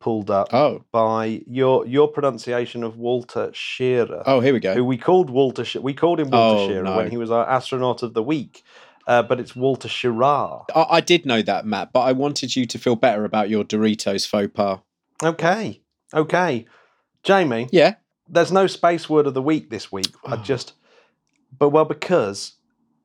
pulled 0.00 0.30
up 0.30 0.48
Oh, 0.52 0.84
by 0.92 1.42
your 1.46 1.84
your 1.86 2.08
pronunciation 2.08 2.82
of 2.84 2.96
Walter 2.96 3.50
Shearer, 3.52 4.22
oh, 4.26 4.40
here 4.40 4.52
we 4.52 4.60
go. 4.60 4.74
who 4.74 4.84
we 4.84 4.96
called 4.96 5.30
Walter. 5.30 5.64
We 5.80 5.94
called 5.94 6.20
him 6.20 6.30
Walter 6.30 6.62
Oh, 6.62 6.68
Shearer 6.68 6.84
no. 6.84 6.96
when 6.96 7.10
he 7.10 7.16
was 7.16 7.30
our 7.30 7.48
astronaut 7.48 8.02
of 8.02 8.14
the 8.14 8.22
week, 8.22 8.62
uh, 9.06 9.22
but 9.22 9.40
it's 9.40 9.54
Walter 9.56 9.88
Shearer. 9.88 10.60
I, 10.74 10.86
I 10.90 11.00
did 11.00 11.26
know 11.26 11.42
that, 11.42 11.66
Matt, 11.66 11.92
but 11.92 12.00
I 12.00 12.12
wanted 12.12 12.54
you 12.56 12.66
to 12.66 12.78
feel 12.78 12.96
better 12.96 13.24
about 13.24 13.50
your 13.50 13.64
Doritos 13.64 14.26
faux 14.26 14.50
pas. 14.52 14.80
Okay, 15.22 15.80
okay, 16.14 16.66
Jamie. 17.22 17.68
Yeah. 17.72 17.94
there's 18.28 18.52
no 18.52 18.66
space 18.66 19.08
word 19.08 19.26
of 19.26 19.34
the 19.34 19.42
week 19.42 19.70
this 19.70 19.90
week. 19.92 20.12
I 20.24 20.36
just, 20.42 20.72
but 21.56 21.68
well, 21.70 21.84
because 21.84 22.54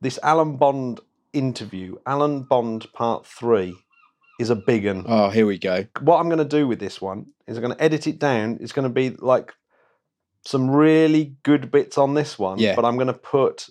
this 0.00 0.18
Alan 0.22 0.56
Bond 0.56 1.00
interview, 1.32 1.96
Alan 2.06 2.42
Bond 2.42 2.92
Part 2.92 3.26
Three, 3.26 3.74
is 4.40 4.50
a 4.50 4.56
big 4.56 4.86
one. 4.86 5.04
Oh, 5.06 5.30
here 5.30 5.46
we 5.46 5.58
go. 5.58 5.84
What 6.00 6.18
I'm 6.20 6.28
going 6.28 6.38
to 6.38 6.44
do 6.44 6.66
with 6.68 6.78
this 6.80 7.00
one 7.00 7.26
is 7.46 7.56
I'm 7.56 7.62
going 7.64 7.76
to 7.76 7.82
edit 7.82 8.06
it 8.06 8.18
down. 8.18 8.58
It's 8.60 8.72
going 8.72 8.84
to 8.84 8.88
be 8.94 9.10
like 9.10 9.52
some 10.44 10.70
really 10.70 11.34
good 11.42 11.70
bits 11.70 11.98
on 11.98 12.14
this 12.14 12.38
one, 12.38 12.58
Yeah. 12.58 12.74
but 12.76 12.84
I'm 12.84 12.94
going 12.96 13.08
to 13.08 13.12
put 13.12 13.68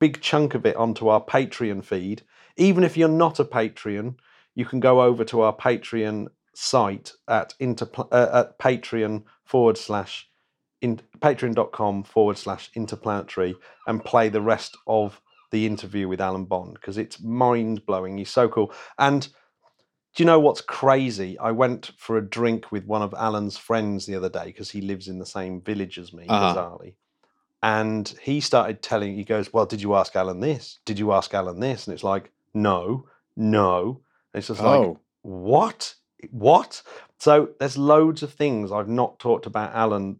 big 0.00 0.20
chunk 0.20 0.54
of 0.54 0.66
it 0.66 0.74
onto 0.76 1.06
our 1.08 1.22
Patreon 1.24 1.84
feed. 1.84 2.22
Even 2.56 2.82
if 2.82 2.96
you're 2.96 3.08
not 3.08 3.38
a 3.38 3.44
Patreon, 3.44 4.16
you 4.54 4.64
can 4.64 4.80
go 4.80 5.02
over 5.02 5.24
to 5.24 5.42
our 5.42 5.54
Patreon 5.54 6.26
site 6.54 7.12
at 7.28 7.54
interpl- 7.60 8.08
uh, 8.10 8.30
at 8.32 8.58
Patreon 8.58 9.22
forward 9.44 9.78
slash 9.78 10.28
in 10.82 11.00
patreon.com 11.20 12.02
forward 12.02 12.38
slash 12.38 12.70
interplanetary 12.74 13.54
and 13.86 14.04
play 14.04 14.28
the 14.30 14.40
rest 14.40 14.76
of 14.86 15.20
the 15.50 15.66
interview 15.66 16.08
with 16.08 16.20
Alan 16.20 16.44
Bond 16.46 16.74
because 16.74 16.96
it's 16.96 17.20
mind 17.20 17.84
blowing. 17.84 18.16
He's 18.18 18.30
so 18.30 18.48
cool. 18.48 18.72
And 18.98 19.22
do 20.14 20.22
you 20.22 20.24
know 20.24 20.40
what's 20.40 20.60
crazy? 20.62 21.38
I 21.38 21.50
went 21.50 21.92
for 21.98 22.16
a 22.16 22.22
drink 22.26 22.72
with 22.72 22.84
one 22.86 23.02
of 23.02 23.12
Alan's 23.14 23.58
friends 23.58 24.06
the 24.06 24.14
other 24.16 24.28
day 24.30 24.46
because 24.46 24.70
he 24.70 24.80
lives 24.80 25.06
in 25.06 25.18
the 25.18 25.26
same 25.26 25.60
village 25.60 25.98
as 25.98 26.12
me, 26.12 26.26
Uh-huh. 26.28 26.54
bizarrely. 26.54 26.94
And 27.62 28.08
he 28.22 28.40
started 28.40 28.82
telling, 28.82 29.14
he 29.14 29.24
goes, 29.24 29.52
Well, 29.52 29.66
did 29.66 29.82
you 29.82 29.94
ask 29.94 30.16
Alan 30.16 30.40
this? 30.40 30.78
Did 30.84 30.98
you 30.98 31.12
ask 31.12 31.32
Alan 31.34 31.60
this? 31.60 31.86
And 31.86 31.94
it's 31.94 32.04
like, 32.04 32.30
No, 32.54 33.06
no. 33.36 34.00
And 34.32 34.38
it's 34.38 34.48
just 34.48 34.62
like, 34.62 34.80
Oh, 34.80 35.00
what? 35.22 35.94
What? 36.30 36.82
So 37.18 37.50
there's 37.58 37.76
loads 37.76 38.22
of 38.22 38.32
things 38.32 38.72
I've 38.72 38.88
not 38.88 39.18
talked 39.18 39.46
about 39.46 39.74
Alan 39.74 40.18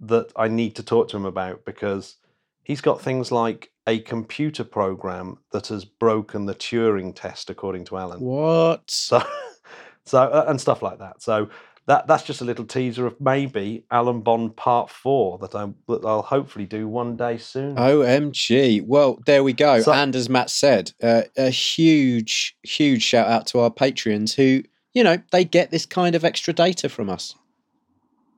that 0.00 0.32
I 0.36 0.48
need 0.48 0.76
to 0.76 0.82
talk 0.82 1.08
to 1.08 1.16
him 1.16 1.26
about 1.26 1.64
because 1.66 2.16
he's 2.64 2.80
got 2.80 3.02
things 3.02 3.30
like 3.30 3.70
a 3.86 3.98
computer 4.00 4.64
program 4.64 5.38
that 5.52 5.66
has 5.66 5.84
broken 5.84 6.46
the 6.46 6.54
Turing 6.54 7.14
test, 7.14 7.50
according 7.50 7.84
to 7.86 7.98
Alan. 7.98 8.20
what? 8.20 8.90
So, 8.90 9.22
so 10.04 10.22
uh, 10.22 10.44
and 10.48 10.60
stuff 10.60 10.82
like 10.82 10.98
that. 10.98 11.20
So 11.20 11.50
that 11.90 12.06
that's 12.06 12.22
just 12.22 12.40
a 12.40 12.44
little 12.44 12.64
teaser 12.64 13.04
of 13.04 13.20
maybe 13.20 13.84
Alan 13.90 14.20
Bond 14.20 14.54
Part 14.54 14.90
Four 14.90 15.38
that 15.38 15.56
I 15.56 15.66
that 15.88 16.04
I'll 16.04 16.22
hopefully 16.22 16.64
do 16.64 16.86
one 16.86 17.16
day 17.16 17.36
soon. 17.36 17.74
OMG. 17.74 18.86
Well, 18.86 19.18
there 19.26 19.42
we 19.42 19.52
go. 19.52 19.80
So- 19.80 19.92
and 19.92 20.14
as 20.14 20.28
Matt 20.28 20.50
said, 20.50 20.92
uh, 21.02 21.22
a 21.36 21.50
huge, 21.50 22.56
huge 22.62 23.02
shout 23.02 23.26
out 23.26 23.48
to 23.48 23.58
our 23.58 23.72
patrons 23.72 24.32
who, 24.34 24.62
you 24.94 25.02
know, 25.02 25.18
they 25.32 25.44
get 25.44 25.72
this 25.72 25.84
kind 25.84 26.14
of 26.14 26.24
extra 26.24 26.52
data 26.54 26.88
from 26.88 27.10
us. 27.10 27.34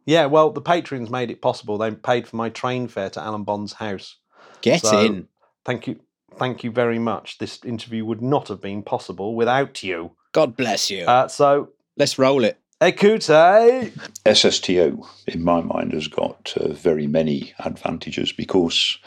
yeah, 0.06 0.24
well, 0.24 0.50
the 0.50 0.62
patrons 0.62 1.10
made 1.10 1.30
it 1.30 1.42
possible. 1.42 1.76
They 1.76 1.90
paid 1.90 2.26
for 2.26 2.36
my 2.36 2.48
train 2.48 2.88
fare 2.88 3.10
to 3.10 3.20
Alan 3.20 3.44
Bond's 3.44 3.74
house. 3.74 4.16
Get 4.62 4.80
So- 4.80 4.98
in. 4.98 5.28
Thank 5.66 5.86
you, 5.86 6.00
thank 6.38 6.64
you 6.64 6.70
very 6.70 6.98
much. 6.98 7.36
This 7.36 7.60
interview 7.66 8.06
would 8.06 8.22
not 8.22 8.48
have 8.48 8.62
been 8.62 8.82
possible 8.82 9.34
without 9.36 9.82
you. 9.82 10.12
God 10.32 10.56
bless 10.56 10.90
you. 10.90 11.04
Uh, 11.04 11.28
so, 11.28 11.68
Let's 11.98 12.18
roll 12.18 12.42
it. 12.44 12.58
Ekute. 12.82 13.92
SSTO, 14.26 15.06
in 15.28 15.44
my 15.44 15.60
mind, 15.60 15.92
has 15.92 16.08
got 16.08 16.52
uh, 16.56 16.72
very 16.72 17.06
many 17.06 17.54
advantages 17.60 18.32
because 18.32 18.98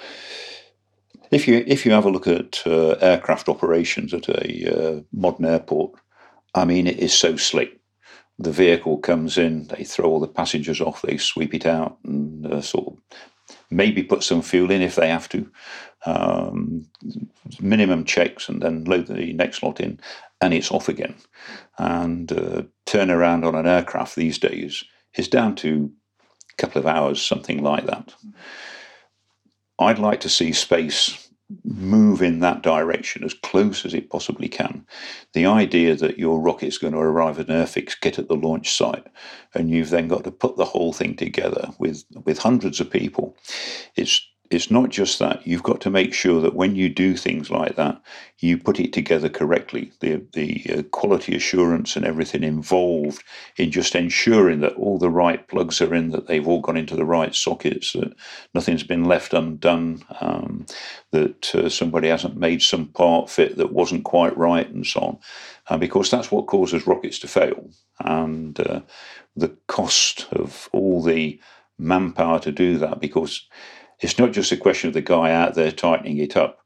if 1.30 1.46
you 1.46 1.62
if 1.68 1.86
you 1.86 1.92
have 1.92 2.06
a 2.06 2.10
look 2.10 2.26
at 2.26 2.66
uh, 2.66 2.92
aircraft 3.02 3.50
operations 3.50 4.14
at 4.14 4.30
a 4.30 4.48
uh, 4.74 5.02
modern 5.12 5.44
airport, 5.44 6.00
I 6.54 6.64
mean, 6.64 6.88
it 6.88 7.00
is 7.00 7.14
so 7.14 7.36
slick. 7.36 7.78
The 8.40 8.54
vehicle 8.54 9.00
comes 9.00 9.38
in, 9.38 9.68
they 9.68 9.84
throw 9.84 10.10
all 10.10 10.22
the 10.22 10.28
passengers 10.30 10.80
off, 10.80 11.02
they 11.02 11.18
sweep 11.18 11.54
it 11.54 11.66
out, 11.66 11.98
and 12.06 12.46
uh, 12.48 12.62
sort 12.62 12.88
of 12.88 13.20
maybe 13.70 14.04
put 14.04 14.24
some 14.24 14.42
fuel 14.42 14.72
in 14.72 14.82
if 14.82 14.96
they 14.96 15.10
have 15.10 15.30
to. 15.30 15.50
Um, 16.06 16.88
minimum 17.60 18.06
checks, 18.06 18.48
and 18.48 18.62
then 18.62 18.84
load 18.84 19.08
the 19.08 19.34
next 19.34 19.64
lot 19.64 19.80
in, 19.80 20.00
and 20.40 20.54
it's 20.54 20.72
off 20.72 20.88
again. 20.88 21.16
And 21.78 22.32
uh, 22.32 22.64
turnaround 22.86 23.46
on 23.46 23.56
an 23.56 23.66
aircraft 23.66 24.16
these 24.16 24.38
days 24.38 24.84
is 25.16 25.28
down 25.28 25.56
to 25.56 25.92
a 26.52 26.56
couple 26.62 26.80
of 26.80 26.86
hours, 26.86 27.22
something 27.22 27.64
like 27.64 27.86
that. 27.88 28.14
I'd 29.80 30.00
like 30.00 30.22
to 30.22 30.30
see 30.30 30.54
space 30.54 31.25
move 31.76 32.22
in 32.22 32.40
that 32.40 32.64
direction 32.64 33.24
as 33.24 33.34
close 33.34 33.86
as 33.86 33.94
it 33.94 34.10
possibly 34.10 34.48
can. 34.48 34.86
The 35.34 35.46
idea 35.46 35.96
that 35.96 36.18
your 36.18 36.40
rocket's 36.40 36.78
going 36.78 36.94
to 36.94 37.00
arrive 37.00 37.40
at 37.40 37.50
an 37.50 37.56
airfix 37.56 38.00
kit 38.00 38.18
at 38.18 38.28
the 38.28 38.36
launch 38.36 38.72
site 38.76 39.06
and 39.54 39.70
you've 39.70 39.90
then 39.90 40.08
got 40.08 40.24
to 40.24 40.32
put 40.32 40.58
the 40.58 40.66
whole 40.66 40.94
thing 40.94 41.16
together 41.16 41.70
with, 41.78 42.06
with 42.24 42.40
hundreds 42.40 42.80
of 42.80 42.90
people, 42.90 43.36
it's 43.96 44.26
it's 44.52 44.70
not 44.70 44.90
just 44.90 45.20
that. 45.20 45.46
You've 45.46 45.64
got 45.64 45.82
to 45.82 45.90
make 45.90 46.14
sure 46.14 46.42
that 46.42 46.56
when 46.56 46.76
you 46.76 46.90
do 46.90 47.16
things 47.18 47.50
like 47.50 47.76
that, 47.76 48.02
you 48.40 48.58
put 48.58 48.80
it 48.80 48.94
together 48.94 49.30
correctly. 49.30 49.92
The 50.00 50.22
the 50.34 50.66
uh, 50.70 50.84
quality 50.84 51.36
assurance 51.36 51.96
and 51.96 52.06
everything 52.06 52.44
involved 52.44 53.24
in 53.58 53.72
just 53.72 53.96
ensuring 53.96 54.62
that 54.62 54.76
all 54.76 54.98
the 54.98 55.10
right 55.10 55.48
plugs 55.48 55.82
are 55.82 55.94
in, 55.94 56.12
that 56.12 56.28
they've 56.28 56.48
all 56.48 56.62
gone 56.62 56.78
into 56.78 56.96
the 56.96 57.06
right 57.06 57.34
sockets, 57.34 57.94
that 57.94 58.14
nothing's 58.54 58.84
been 58.84 59.06
left 59.06 59.34
undone, 59.34 60.04
um, 60.22 60.66
that 61.12 61.56
uh, 61.56 61.70
somebody 61.70 62.08
hasn't 62.08 62.38
made 62.38 62.62
some 62.62 62.88
part 62.88 63.30
fit 63.30 63.58
that 63.58 63.74
wasn't 63.74 64.04
quite 64.04 64.38
right, 64.38 64.70
and 64.70 64.86
so 64.86 65.00
on. 65.00 65.18
And 65.70 65.80
because 65.80 66.12
that's 66.12 66.32
what 66.32 66.48
causes 66.48 66.88
rockets 66.88 67.20
to 67.20 67.28
fail, 67.28 67.70
and 68.00 68.60
uh, 68.60 68.82
the 69.36 69.56
cost 69.68 70.28
of 70.32 70.70
all 70.72 71.02
the 71.02 71.40
manpower 71.78 72.40
to 72.40 72.52
do 72.52 72.78
that, 72.78 73.00
because 73.00 73.48
it's 74.00 74.20
not 74.20 74.34
just 74.34 74.52
a 74.52 74.58
question 74.58 74.88
of 74.90 74.94
the 74.94 75.02
guy 75.02 75.32
out 75.32 75.56
there 75.56 75.72
tightening 75.72 76.18
it 76.18 76.36
up. 76.36 76.60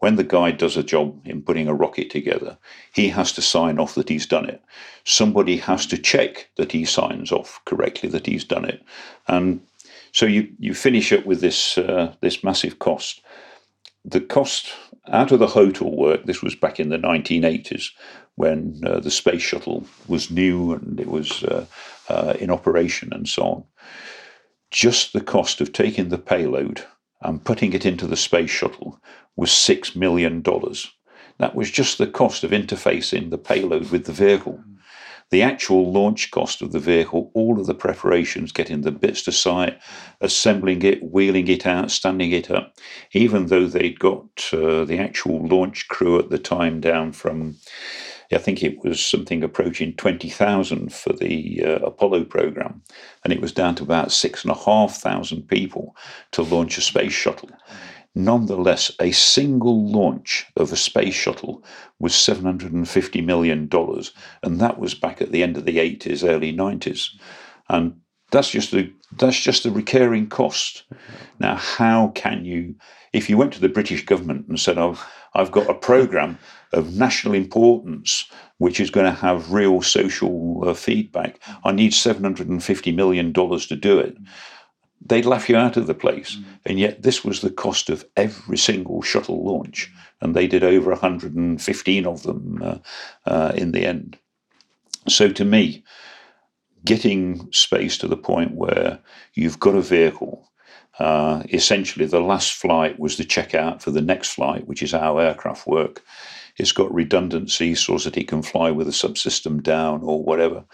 When 0.00 0.16
the 0.16 0.24
guy 0.24 0.50
does 0.50 0.76
a 0.76 0.82
job 0.82 1.18
in 1.24 1.40
putting 1.40 1.66
a 1.66 1.74
rocket 1.74 2.10
together, 2.10 2.58
he 2.92 3.08
has 3.08 3.32
to 3.32 3.42
sign 3.42 3.78
off 3.78 3.94
that 3.94 4.08
he's 4.08 4.26
done 4.26 4.48
it. 4.48 4.62
Somebody 5.04 5.56
has 5.56 5.86
to 5.86 5.96
check 5.96 6.50
that 6.56 6.72
he 6.72 6.84
signs 6.84 7.32
off 7.32 7.60
correctly 7.64 8.10
that 8.10 8.26
he's 8.26 8.44
done 8.44 8.66
it. 8.66 8.82
And 9.28 9.62
so 10.12 10.26
you, 10.26 10.48
you 10.58 10.74
finish 10.74 11.12
up 11.12 11.24
with 11.24 11.40
this 11.40 11.78
uh, 11.78 12.14
this 12.20 12.44
massive 12.44 12.78
cost. 12.80 13.22
The 14.04 14.20
cost 14.20 14.72
out 15.08 15.32
of 15.32 15.38
the 15.38 15.46
HOTOL 15.46 15.96
work, 15.96 16.26
this 16.26 16.42
was 16.42 16.54
back 16.54 16.78
in 16.78 16.90
the 16.90 16.98
1980s 16.98 17.90
when 18.34 18.80
uh, 18.84 19.00
the 19.00 19.10
space 19.10 19.40
shuttle 19.40 19.86
was 20.06 20.30
new 20.30 20.72
and 20.74 21.00
it 21.00 21.08
was 21.08 21.44
uh, 21.44 21.64
uh 22.08 22.34
in 22.38 22.50
operation 22.50 23.10
and 23.12 23.28
so 23.28 23.42
on 23.42 23.64
just 24.74 25.12
the 25.12 25.20
cost 25.20 25.60
of 25.60 25.72
taking 25.72 26.08
the 26.08 26.18
payload 26.18 26.84
and 27.22 27.44
putting 27.44 27.72
it 27.72 27.86
into 27.86 28.08
the 28.08 28.16
space 28.16 28.50
shuttle 28.50 29.00
was 29.36 29.50
$6 29.50 29.94
million. 29.94 30.42
That 31.38 31.54
was 31.54 31.70
just 31.70 31.98
the 31.98 32.08
cost 32.08 32.42
of 32.42 32.50
interfacing 32.50 33.30
the 33.30 33.38
payload 33.38 33.92
with 33.92 34.06
the 34.06 34.12
vehicle. 34.12 34.58
The 35.30 35.42
actual 35.42 35.92
launch 35.92 36.32
cost 36.32 36.60
of 36.60 36.72
the 36.72 36.80
vehicle, 36.80 37.30
all 37.34 37.60
of 37.60 37.66
the 37.66 37.74
preparations, 37.74 38.50
getting 38.50 38.80
the 38.80 38.90
bits 38.90 39.22
to 39.22 39.32
site, 39.32 39.78
assembling 40.20 40.82
it, 40.82 41.04
wheeling 41.04 41.46
it 41.46 41.66
out, 41.66 41.92
standing 41.92 42.32
it 42.32 42.50
up, 42.50 42.76
even 43.12 43.46
though 43.46 43.68
they'd 43.68 44.00
got 44.00 44.26
uh, 44.52 44.84
the 44.84 44.98
actual 44.98 45.46
launch 45.46 45.86
crew 45.86 46.18
at 46.18 46.30
the 46.30 46.38
time 46.38 46.80
down 46.80 47.12
from 47.12 47.56
I 48.34 48.38
think 48.38 48.62
it 48.62 48.82
was 48.84 49.04
something 49.04 49.42
approaching 49.42 49.94
20,000 49.94 50.92
for 50.92 51.12
the 51.12 51.62
uh, 51.64 51.78
Apollo 51.86 52.24
program, 52.24 52.82
and 53.22 53.32
it 53.32 53.40
was 53.40 53.52
down 53.52 53.74
to 53.76 53.82
about 53.82 54.12
6,500 54.12 55.48
people 55.48 55.96
to 56.32 56.42
launch 56.42 56.78
a 56.78 56.80
space 56.80 57.12
shuttle. 57.12 57.50
Nonetheless, 58.14 58.92
a 59.00 59.10
single 59.10 59.90
launch 59.90 60.46
of 60.56 60.70
a 60.72 60.76
space 60.76 61.14
shuttle 61.14 61.64
was 61.98 62.12
$750 62.12 63.24
million, 63.24 63.68
and 64.42 64.60
that 64.60 64.78
was 64.78 64.94
back 64.94 65.20
at 65.20 65.32
the 65.32 65.42
end 65.42 65.56
of 65.56 65.64
the 65.64 65.78
80s, 65.78 66.28
early 66.28 66.52
90s. 66.52 67.08
And 67.68 68.00
that's 68.30 68.50
just 68.50 68.72
a 68.74 68.90
that's 69.16 69.40
just 69.40 69.64
a 69.64 69.70
recurring 69.70 70.28
cost. 70.28 70.84
Now, 71.38 71.54
how 71.54 72.08
can 72.16 72.44
you, 72.44 72.74
if 73.12 73.30
you 73.30 73.36
went 73.36 73.52
to 73.52 73.60
the 73.60 73.68
British 73.68 74.04
government 74.04 74.46
and 74.48 74.58
said, 74.58 74.76
"I've 74.76 75.04
I've 75.34 75.50
got 75.50 75.68
a 75.68 75.74
program 75.74 76.38
of 76.72 76.94
national 76.94 77.34
importance 77.34 78.26
which 78.58 78.80
is 78.80 78.90
going 78.90 79.06
to 79.06 79.20
have 79.20 79.52
real 79.52 79.82
social 79.82 80.68
uh, 80.68 80.74
feedback. 80.74 81.40
I 81.64 81.72
need 81.72 81.92
$750 81.92 82.94
million 82.94 83.32
to 83.32 83.76
do 83.76 83.98
it. 83.98 84.16
They'd 85.06 85.26
laugh 85.26 85.48
you 85.48 85.56
out 85.56 85.76
of 85.76 85.86
the 85.86 85.94
place. 85.94 86.36
Mm. 86.36 86.44
And 86.66 86.78
yet, 86.78 87.02
this 87.02 87.24
was 87.24 87.40
the 87.40 87.50
cost 87.50 87.90
of 87.90 88.04
every 88.16 88.56
single 88.56 89.02
shuttle 89.02 89.44
launch. 89.44 89.92
And 90.20 90.34
they 90.34 90.46
did 90.46 90.64
over 90.64 90.90
115 90.90 92.06
of 92.06 92.22
them 92.22 92.62
uh, 92.62 92.78
uh, 93.26 93.52
in 93.54 93.72
the 93.72 93.84
end. 93.84 94.18
So, 95.06 95.30
to 95.30 95.44
me, 95.44 95.84
getting 96.84 97.52
space 97.52 97.98
to 97.98 98.08
the 98.08 98.16
point 98.16 98.54
where 98.54 98.98
you've 99.34 99.58
got 99.58 99.74
a 99.74 99.82
vehicle 99.82 100.48
uh, 100.98 101.42
essentially, 101.52 102.06
the 102.06 102.20
last 102.20 102.52
flight 102.52 102.98
was 102.98 103.16
the 103.16 103.24
checkout 103.24 103.82
for 103.82 103.90
the 103.90 104.00
next 104.00 104.30
flight, 104.34 104.66
which 104.66 104.82
is 104.82 104.92
how 104.92 105.18
aircraft 105.18 105.66
work. 105.66 106.02
It's 106.56 106.72
got 106.72 106.94
redundancy 106.94 107.74
so 107.74 107.98
that 107.98 108.16
it 108.16 108.28
can 108.28 108.42
fly 108.42 108.70
with 108.70 108.86
a 108.86 108.92
subsystem 108.92 109.62
down 109.62 110.02
or 110.02 110.22
whatever. 110.22 110.64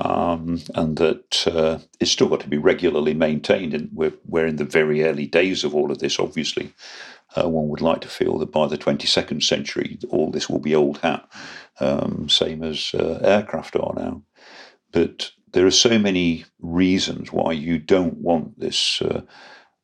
Um, 0.00 0.62
and 0.74 0.96
that 0.98 1.46
uh, 1.46 1.78
it's 2.00 2.12
still 2.12 2.28
got 2.28 2.40
to 2.40 2.48
be 2.48 2.56
regularly 2.56 3.14
maintained. 3.14 3.74
And 3.74 3.90
we're, 3.92 4.14
we're 4.26 4.46
in 4.46 4.56
the 4.56 4.64
very 4.64 5.04
early 5.04 5.26
days 5.26 5.64
of 5.64 5.74
all 5.74 5.90
of 5.90 5.98
this, 5.98 6.18
obviously. 6.18 6.72
Uh, 7.36 7.48
one 7.48 7.68
would 7.68 7.82
like 7.82 8.00
to 8.00 8.08
feel 8.08 8.38
that 8.38 8.52
by 8.52 8.66
the 8.66 8.78
22nd 8.78 9.42
century, 9.42 9.98
all 10.08 10.30
this 10.30 10.48
will 10.48 10.60
be 10.60 10.74
old 10.74 10.98
hat, 10.98 11.28
um, 11.80 12.26
same 12.28 12.62
as 12.62 12.92
uh, 12.94 13.18
aircraft 13.22 13.76
are 13.76 13.92
now. 13.94 14.22
But 14.92 15.32
there 15.52 15.66
are 15.66 15.70
so 15.70 15.98
many 15.98 16.46
reasons 16.60 17.32
why 17.32 17.52
you 17.52 17.78
don't 17.78 18.16
want 18.18 18.58
this 18.58 19.02
uh, 19.02 19.22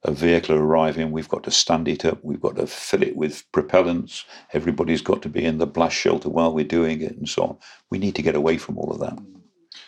a 0.05 0.13
vehicle 0.13 0.57
arriving, 0.57 1.11
we've 1.11 1.29
got 1.29 1.43
to 1.45 1.51
stand 1.51 1.89
it 1.89 2.05
up, 2.05 2.23
we've 2.23 2.41
got 2.41 2.57
to 2.57 2.67
fill 2.67 3.03
it 3.03 3.17
with 3.17 3.51
propellants, 3.53 4.25
everybody's 4.53 5.01
got 5.01 5.23
to 5.23 5.29
be 5.29 5.45
in 5.45 5.59
the 5.59 5.67
blast 5.67 5.97
shelter 5.97 6.29
while 6.29 6.53
we're 6.53 6.65
doing 6.65 7.01
it, 7.01 7.17
and 7.17 7.29
so 7.29 7.43
on. 7.43 7.59
We 7.91 7.99
need 7.99 8.15
to 8.17 8.23
get 8.23 8.35
away 8.35 8.59
from 8.59 8.77
all 8.77 8.93
of 8.93 9.01
that. 9.01 9.19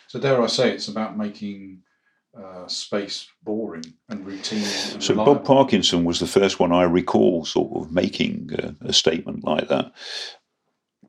So, 0.08 0.18
dare 0.18 0.42
I 0.42 0.46
say, 0.46 0.70
it's 0.70 0.88
about 0.88 1.18
making 1.18 1.82
uh, 2.36 2.66
space 2.66 3.28
boring 3.42 3.84
and 4.08 4.26
routine. 4.26 4.58
And 4.92 5.02
so, 5.02 5.12
reliable. 5.12 5.34
Bob 5.34 5.44
Parkinson 5.44 6.04
was 6.04 6.18
the 6.18 6.26
first 6.26 6.58
one 6.58 6.72
I 6.72 6.84
recall 6.84 7.44
sort 7.44 7.76
of 7.76 7.92
making 7.92 8.50
uh, 8.58 8.72
a 8.88 8.92
statement 8.92 9.44
like 9.44 9.68
that. 9.68 9.92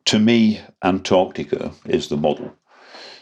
To 0.05 0.19
me, 0.19 0.61
Antarctica 0.83 1.71
is 1.85 2.09
the 2.09 2.17
model. 2.17 2.53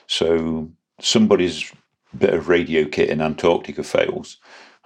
So, 0.08 0.71
somebody's 1.00 1.71
bit 2.17 2.34
of 2.34 2.48
radio 2.48 2.86
kit 2.86 3.10
in 3.10 3.21
Antarctica 3.21 3.84
fails 3.84 4.38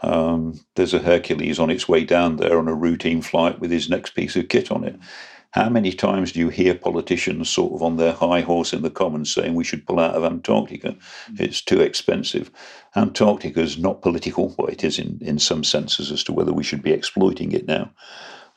um, 0.01 0.59
there's 0.75 0.93
a 0.93 0.99
Hercules 0.99 1.59
on 1.59 1.69
its 1.69 1.87
way 1.87 2.03
down 2.03 2.37
there 2.37 2.57
on 2.57 2.67
a 2.67 2.73
routine 2.73 3.21
flight 3.21 3.59
with 3.59 3.71
his 3.71 3.89
next 3.89 4.11
piece 4.11 4.35
of 4.35 4.47
kit 4.47 4.71
on 4.71 4.83
it. 4.83 4.97
How 5.51 5.67
many 5.67 5.91
times 5.91 6.31
do 6.31 6.39
you 6.39 6.49
hear 6.49 6.75
politicians 6.75 7.49
sort 7.49 7.73
of 7.73 7.81
on 7.81 7.97
their 7.97 8.13
high 8.13 8.41
horse 8.41 8.71
in 8.71 8.83
the 8.83 8.91
Commons 8.91 9.33
saying 9.33 9.55
we 9.55 9.63
should 9.63 9.85
pull 9.87 9.99
out 9.99 10.13
of 10.13 10.23
Antarctica? 10.23 10.95
It's 11.39 11.61
too 11.61 11.81
expensive. 11.81 12.51
Antarctica 12.95 13.59
is 13.59 13.77
not 13.77 14.03
political, 14.03 14.53
well, 14.57 14.67
it 14.67 14.83
is 14.83 14.99
in, 14.99 15.17
in 15.21 15.39
some 15.39 15.63
senses 15.63 16.11
as 16.11 16.23
to 16.25 16.33
whether 16.33 16.53
we 16.53 16.63
should 16.63 16.83
be 16.83 16.91
exploiting 16.91 17.51
it 17.51 17.65
now. 17.65 17.91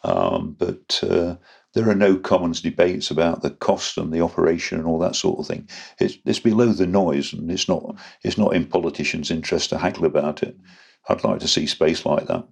Um, 0.05 0.55
but 0.59 1.03
uh, 1.03 1.37
there 1.73 1.89
are 1.89 1.95
no 1.95 2.17
Commons 2.17 2.61
debates 2.61 3.11
about 3.11 3.41
the 3.41 3.51
cost 3.51 3.97
and 3.97 4.13
the 4.13 4.21
operation 4.21 4.79
and 4.79 4.87
all 4.87 4.99
that 4.99 5.17
sort 5.17 5.39
of 5.39 5.47
thing. 5.47 5.69
It's, 5.99 6.19
it's 6.27 6.41
below 6.41 6.73
the 6.73 6.87
noise, 6.87 7.33
and 7.33 7.51
it's 7.51 7.69
not 7.69 7.97
it's 8.23 8.37
not 8.37 8.55
in 8.55 8.67
politicians' 8.67 9.31
interest 9.31 9.71
to 9.71 9.79
haggle 9.79 10.05
about 10.05 10.43
it. 10.43 10.57
I'd 11.09 11.25
like 11.25 11.41
to 11.41 11.49
see 11.49 11.67
space 11.67 12.07
like 12.07 12.27
that. 12.27 12.45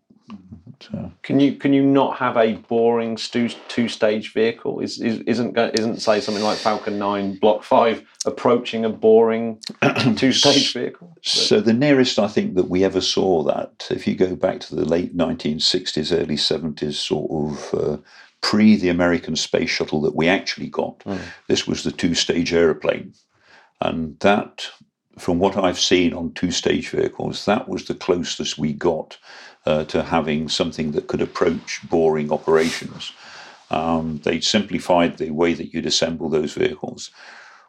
So. 0.81 1.13
Can 1.23 1.41
you 1.41 1.57
can 1.57 1.75
you 1.75 1.85
not 1.85 2.17
have 2.17 2.39
a 2.39 2.55
boring 2.55 3.17
two 3.17 3.89
stage 3.89 4.33
vehicle? 4.33 4.81
Is, 4.81 4.99
is 5.01 5.21
isn't 5.21 5.59
isn't 5.59 6.01
say 6.01 6.21
something 6.21 6.43
like 6.43 6.57
Falcon 6.57 6.99
Nine 6.99 7.37
Block 7.37 7.65
Five 7.65 8.03
approaching 8.25 8.87
a 8.87 8.89
boring 8.89 9.61
two 10.17 10.33
stage 10.33 10.73
vehicle? 10.73 11.15
So 11.23 11.61
the 11.61 11.75
nearest 11.75 12.19
I 12.19 12.29
think 12.29 12.55
that 12.55 12.71
we 12.71 12.83
ever 12.83 13.03
saw 13.03 13.43
that, 13.45 13.89
if 13.91 14.07
you 14.07 14.15
go 14.15 14.35
back 14.35 14.61
to 14.61 14.75
the 14.75 14.87
late 14.87 15.15
1960s, 15.15 16.19
early 16.19 16.37
70s, 16.37 16.95
sort 16.95 17.31
of 17.31 17.75
uh, 17.75 17.97
pre 18.41 18.77
the 18.77 18.89
American 18.89 19.37
space 19.37 19.71
shuttle 19.71 20.01
that 20.01 20.17
we 20.17 20.29
actually 20.29 20.69
got, 20.69 21.01
mm. 21.01 21.21
this 21.47 21.67
was 21.67 21.85
the 21.85 21.93
two 21.93 22.15
stage 22.15 22.55
aeroplane, 22.55 23.13
and 23.83 24.19
that 24.21 24.71
from 25.21 25.39
what 25.39 25.57
I've 25.57 25.79
seen 25.79 26.15
on 26.15 26.33
two 26.33 26.51
stage 26.51 26.89
vehicles, 26.89 27.45
that 27.45 27.69
was 27.69 27.85
the 27.85 27.95
closest 27.95 28.59
we 28.59 28.73
got 28.73 29.19
uh, 29.67 29.85
to 29.85 30.03
having 30.03 30.49
something 30.49 30.93
that 30.93 31.07
could 31.07 31.21
approach 31.21 31.81
boring 31.89 32.33
operations. 32.33 33.13
Um, 33.71 34.21
they 34.25 34.41
simplified 34.41 35.19
the 35.19 35.31
way 35.31 35.55
that 35.55 35.73
you'd 35.73 35.87
assemble 35.87 36.29
those 36.29 36.55
vehicles. 36.55 37.11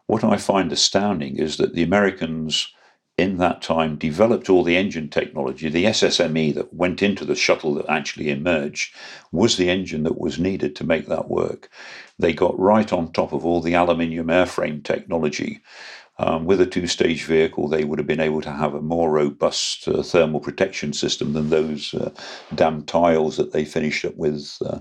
What 0.08 0.24
I 0.24 0.38
find 0.38 0.72
astounding 0.72 1.38
is 1.38 1.58
that 1.58 1.76
the 1.76 1.84
Americans 1.84 2.74
in 3.18 3.38
that 3.38 3.62
time 3.62 3.98
developed 3.98 4.50
all 4.50 4.64
the 4.64 4.78
engine 4.78 5.10
technology. 5.10 5.70
The 5.70 5.86
SSME 5.86 6.56
that 6.56 6.74
went 6.74 7.04
into 7.04 7.24
the 7.24 7.36
shuttle 7.36 7.76
that 7.76 7.86
actually 7.88 8.30
emerged 8.30 8.96
was 9.32 9.58
the 9.58 9.70
engine 9.70 10.04
that 10.04 10.20
was 10.20 10.40
needed 10.40 10.76
to 10.78 10.84
make 10.84 11.08
that 11.08 11.30
work. 11.30 11.70
They 12.18 12.34
got 12.34 12.58
right 12.60 12.92
on 12.92 13.12
top 13.12 13.32
of 13.32 13.46
all 13.46 13.62
the 13.62 13.76
aluminium 13.76 14.28
airframe 14.28 14.84
technology. 14.84 15.62
Um, 16.24 16.46
with 16.46 16.62
a 16.62 16.68
two 16.68 16.86
stage 16.86 17.24
vehicle, 17.24 17.68
they 17.68 17.84
would 17.84 17.98
have 17.98 18.08
been 18.08 18.20
able 18.20 18.42
to 18.42 18.52
have 18.52 18.76
a 18.76 18.82
more 18.82 19.10
robust 19.10 19.88
uh, 19.88 20.04
thermal 20.04 20.40
protection 20.40 20.94
system 20.94 21.34
than 21.34 21.50
those 21.50 21.96
uh, 21.96 22.12
damn 22.54 22.84
tiles 22.84 23.38
that 23.38 23.54
they 23.54 23.66
finished 23.66 24.06
up 24.06 24.16
with. 24.18 24.56
Uh, 24.64 24.80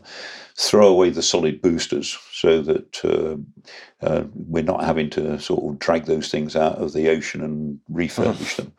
throw 0.57 0.89
away 0.89 1.09
the 1.09 1.23
solid 1.23 1.63
boosters 1.63 2.19
so 2.33 2.61
that 2.61 3.05
uh, 3.05 4.07
uh, 4.07 4.25
we're 4.35 4.63
not 4.63 4.85
having 4.85 5.09
to 5.09 5.41
sort 5.41 5.65
of 5.65 5.79
drag 5.79 6.05
those 6.05 6.31
things 6.31 6.55
out 6.55 6.77
of 6.77 6.93
the 6.93 7.09
ocean 7.09 7.43
and 7.43 7.81
refurbish 7.91 8.57
them. 8.57 8.71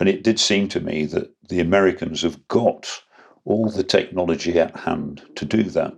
And 0.00 0.08
it 0.08 0.24
did 0.24 0.40
seem 0.40 0.66
to 0.68 0.80
me 0.80 1.04
that 1.06 1.30
the 1.48 1.60
Americans 1.60 2.22
have 2.22 2.48
got 2.48 3.02
all 3.44 3.70
the 3.70 3.84
technology 3.84 4.58
at 4.58 4.76
hand 4.76 5.22
to 5.36 5.44
do 5.44 5.62
that. 5.62 5.94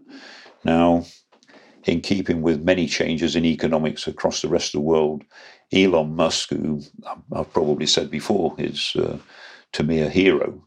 Now, 0.65 1.07
in 1.85 2.01
keeping 2.01 2.43
with 2.43 2.63
many 2.63 2.87
changes 2.87 3.35
in 3.37 3.45
economics 3.45 4.07
across 4.07 4.43
the 4.43 4.49
rest 4.49 4.75
of 4.75 4.81
the 4.81 4.87
world, 4.87 5.25
Elon 5.73 6.15
Musk, 6.15 6.51
who 6.51 6.83
I've 7.33 7.53
probably 7.53 7.87
said 7.87 8.11
before, 8.11 8.55
is 8.59 8.95
uh, 8.97 9.19
to 9.73 9.83
me 9.83 10.01
a 10.01 10.09
hero. 10.09 10.63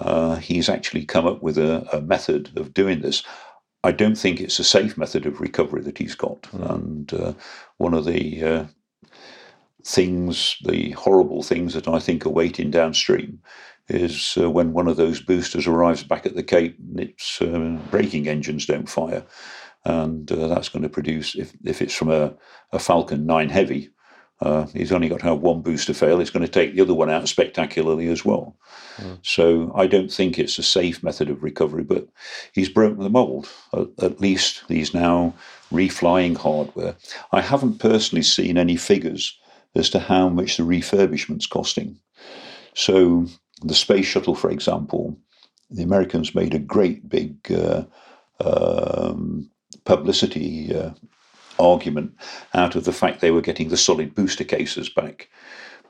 Uh, 0.00 0.36
he's 0.36 0.68
actually 0.68 1.04
come 1.04 1.26
up 1.26 1.42
with 1.42 1.58
a, 1.58 1.88
a, 1.92 2.00
method 2.00 2.56
of 2.56 2.74
doing 2.74 3.00
this. 3.00 3.22
I 3.82 3.92
don't 3.92 4.16
think 4.16 4.40
it's 4.40 4.58
a 4.58 4.64
safe 4.64 4.96
method 4.96 5.26
of 5.26 5.40
recovery 5.40 5.82
that 5.82 5.98
he's 5.98 6.14
got. 6.14 6.42
Mm. 6.42 6.70
And 6.70 7.14
uh, 7.14 7.32
one 7.78 7.94
of 7.94 8.04
the 8.04 8.44
uh, 8.44 8.64
things, 9.84 10.56
the 10.64 10.92
horrible 10.92 11.42
things 11.42 11.74
that 11.74 11.88
I 11.88 11.98
think 11.98 12.26
are 12.26 12.30
waiting 12.30 12.70
downstream 12.70 13.40
is 13.88 14.36
uh, 14.40 14.50
when 14.50 14.72
one 14.72 14.86
of 14.86 14.96
those 14.96 15.20
boosters 15.20 15.66
arrives 15.66 16.02
back 16.02 16.26
at 16.26 16.34
the 16.34 16.42
Cape 16.42 16.76
and 16.78 17.00
its 17.00 17.40
uh, 17.40 17.78
braking 17.90 18.28
engines 18.28 18.66
don't 18.66 18.88
fire. 18.88 19.24
And 19.84 20.30
uh, 20.30 20.48
that's 20.48 20.68
going 20.68 20.82
to 20.82 20.88
produce, 20.88 21.34
if, 21.34 21.52
if 21.64 21.80
it's 21.80 21.94
from 21.94 22.10
a, 22.10 22.34
a 22.72 22.78
Falcon 22.78 23.26
9 23.26 23.48
Heavy, 23.48 23.90
uh, 24.40 24.66
he's 24.66 24.92
only 24.92 25.08
got 25.08 25.20
to 25.20 25.26
have 25.26 25.40
one 25.40 25.62
booster 25.62 25.92
fail. 25.92 26.20
It's 26.20 26.30
going 26.30 26.44
to 26.44 26.52
take 26.52 26.74
the 26.74 26.82
other 26.82 26.94
one 26.94 27.10
out 27.10 27.28
spectacularly 27.28 28.06
as 28.08 28.24
well. 28.24 28.56
Mm. 28.96 29.18
So 29.22 29.72
I 29.74 29.86
don't 29.86 30.12
think 30.12 30.38
it's 30.38 30.58
a 30.58 30.62
safe 30.62 31.02
method 31.02 31.28
of 31.28 31.42
recovery, 31.42 31.82
but 31.82 32.06
he's 32.52 32.68
broken 32.68 33.02
the 33.02 33.10
mold. 33.10 33.48
At, 33.72 33.88
at 34.00 34.20
least 34.20 34.62
he's 34.68 34.94
now 34.94 35.34
reflying 35.72 36.36
hardware. 36.36 36.96
I 37.32 37.40
haven't 37.40 37.80
personally 37.80 38.22
seen 38.22 38.58
any 38.58 38.76
figures 38.76 39.36
as 39.74 39.90
to 39.90 39.98
how 39.98 40.28
much 40.28 40.56
the 40.56 40.64
refurbishment's 40.64 41.46
costing. 41.46 41.98
So 42.74 43.26
the 43.62 43.74
space 43.74 44.06
shuttle, 44.06 44.36
for 44.36 44.50
example, 44.50 45.18
the 45.70 45.82
Americans 45.82 46.34
made 46.34 46.54
a 46.54 46.60
great 46.60 47.08
big 47.08 47.36
uh, 47.52 47.84
um, 48.40 49.50
publicity 49.84 50.74
uh, 50.74 50.90
argument 51.58 52.14
out 52.54 52.76
of 52.76 52.84
the 52.84 52.92
fact 52.92 53.20
they 53.20 53.30
were 53.30 53.40
getting 53.40 53.68
the 53.68 53.76
solid 53.76 54.14
booster 54.14 54.44
cases 54.44 54.88
back. 54.88 55.28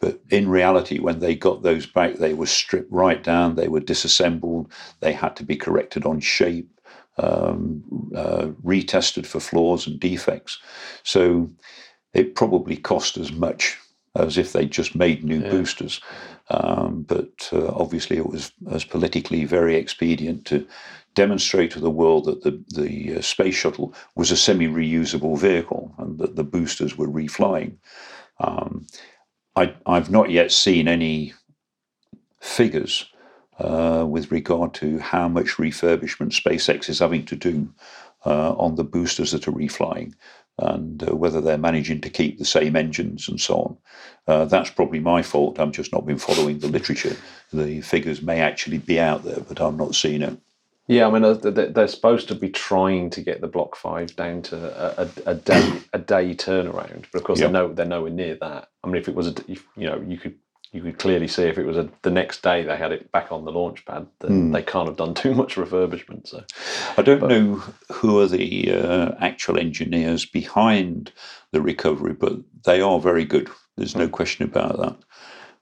But 0.01 0.21
in 0.31 0.49
reality, 0.49 1.01
when 1.01 1.19
they 1.19 1.35
got 1.35 1.63
those 1.63 1.87
back, 1.87 2.15
they 2.15 2.35
were 2.35 2.47
stripped 2.47 2.93
right 2.93 3.23
down, 3.23 3.57
they 3.57 3.69
were 3.69 3.81
disassembled, 3.81 4.73
they 5.01 5.13
had 5.13 5.35
to 5.37 5.45
be 5.45 5.57
corrected 5.57 6.05
on 6.05 6.21
shape, 6.21 6.71
um, 7.19 7.83
uh, 8.15 8.47
retested 8.65 9.27
for 9.27 9.41
flaws 9.41 9.87
and 9.87 9.99
defects. 9.99 10.59
So 11.03 11.51
it 12.15 12.37
probably 12.37 12.77
cost 12.77 13.17
as 13.17 13.33
much 13.33 13.77
as 14.15 14.39
if 14.39 14.53
they 14.53 14.67
just 14.67 14.95
made 14.95 15.25
new 15.25 15.41
yeah. 15.41 15.51
boosters. 15.51 16.01
Um, 16.51 17.03
but 17.03 17.49
uh, 17.53 17.69
obviously, 17.69 18.17
it 18.17 18.27
was 18.27 18.53
as 18.71 18.85
politically 18.85 19.45
very 19.45 19.77
expedient 19.77 20.45
to 20.47 20.67
demonstrate 21.19 21.73
to 21.73 21.81
the 21.81 21.91
world 21.91 22.27
that 22.27 22.43
the, 22.45 22.63
the 22.81 23.17
uh, 23.17 23.21
space 23.21 23.57
shuttle 23.57 23.93
was 24.15 24.31
a 24.31 24.37
semi 24.37 24.69
reusable 24.69 25.37
vehicle 25.37 25.93
and 25.99 26.17
that 26.21 26.37
the 26.37 26.45
boosters 26.45 26.97
were 26.97 27.11
reflying. 27.11 27.77
Um, 28.39 28.87
I, 29.57 29.75
have 29.85 30.13
not 30.13 30.31
yet 30.31 30.53
seen 30.53 30.87
any 30.87 31.35
figures 32.41 33.07
uh, 33.59 34.07
with 34.09 34.31
regard 34.31 34.75
to 34.75 35.01
how 35.01 35.27
much 35.27 35.57
refurbishment 35.57 36.41
SpaceX 36.41 36.89
is 36.89 37.01
having 37.01 37.27
to 37.27 37.35
do 37.35 37.69
uh, 38.25 38.53
on 38.53 38.77
the 38.77 38.85
boosters 38.85 39.33
that 39.33 39.49
are 39.49 39.59
reflying 39.67 40.15
and 40.61 41.03
uh, 41.03 41.17
whether 41.17 41.41
they're 41.41 41.59
managing 41.59 42.01
to 42.03 42.11
keep 42.11 42.39
the 42.39 42.45
same 42.45 42.77
engines 42.77 43.29
and 43.29 43.41
so 43.41 43.55
on. 43.57 43.77
Uh, 44.29 44.45
that's 44.45 44.71
probably 44.71 45.01
my 45.01 45.23
fault. 45.23 45.59
I've 45.59 45.73
just 45.73 45.93
not 45.93 46.07
been 46.07 46.19
following 46.19 46.61
the 46.61 46.69
literature. 46.69 47.17
The 47.53 47.81
figures 47.81 48.23
may 48.23 48.39
actually 48.41 48.79
be 48.79 49.01
out 49.01 49.25
there, 49.25 49.41
but 49.41 49.61
I'm 49.61 49.77
not 49.77 49.97
seeing 49.97 50.23
it. 50.23 50.39
Yeah, 50.89 51.07
I 51.07 51.11
mean 51.11 51.39
they're 51.43 51.87
supposed 51.87 52.29
to 52.29 52.35
be 52.35 52.49
trying 52.49 53.11
to 53.11 53.21
get 53.21 53.43
the 53.43 53.47
Block 53.47 53.77
Five 53.77 54.17
down 54.17 54.41
to 54.43 55.01
a, 55.01 55.09
a, 55.27 55.35
day 55.35 55.73
a 55.93 55.99
day 55.99 56.35
turnaround, 56.35 57.05
but 57.13 57.19
of 57.19 57.25
course 57.25 57.39
yep. 57.39 57.53
they're 57.53 57.63
no 57.63 57.73
they're 57.75 57.87
nowhere 57.87 58.11
near 58.11 58.37
that. 58.37 58.71
I 58.83 58.87
mean, 58.87 58.97
if 58.97 59.07
it 59.07 59.15
was 59.15 59.29
a 59.29 59.35
if, 59.47 59.67
you 59.77 59.87
know 59.87 60.03
you 60.07 60.17
could 60.17 60.37
you 60.73 60.81
could 60.83 60.99
clearly 60.99 61.29
see 61.29 61.45
if 61.45 61.59
it 61.59 61.67
was 61.67 61.77
a, 61.77 61.91
the 62.03 62.11
next 62.11 62.43
day 62.43 62.63
they 62.63 62.77
had 62.77 62.93
it 62.93 63.13
back 63.13 63.31
on 63.31 63.45
the 63.45 63.53
launch 63.53 63.85
pad, 63.85 64.07
then 64.21 64.51
mm. 64.51 64.53
they 64.55 64.63
can't 64.63 64.89
have 64.89 64.97
done 64.97 65.13
too 65.23 65.35
much 65.35 65.57
refurbishment. 65.57 66.27
So 66.27 66.43
I 66.97 67.03
don't 67.03 67.21
but, 67.21 67.29
know 67.29 67.63
who 67.93 68.21
are 68.21 68.27
the 68.27 68.73
uh, 68.73 69.15
actual 69.21 69.59
engineers 69.59 70.25
behind 70.25 71.13
the 71.53 71.61
recovery, 71.61 72.15
but 72.15 72.33
they 72.65 72.81
are 72.81 72.99
very 72.99 73.27
good. 73.27 73.51
There's 73.77 73.95
no 73.95 74.07
hmm. 74.07 74.13
question 74.13 74.45
about 74.45 74.79
that. 74.79 74.97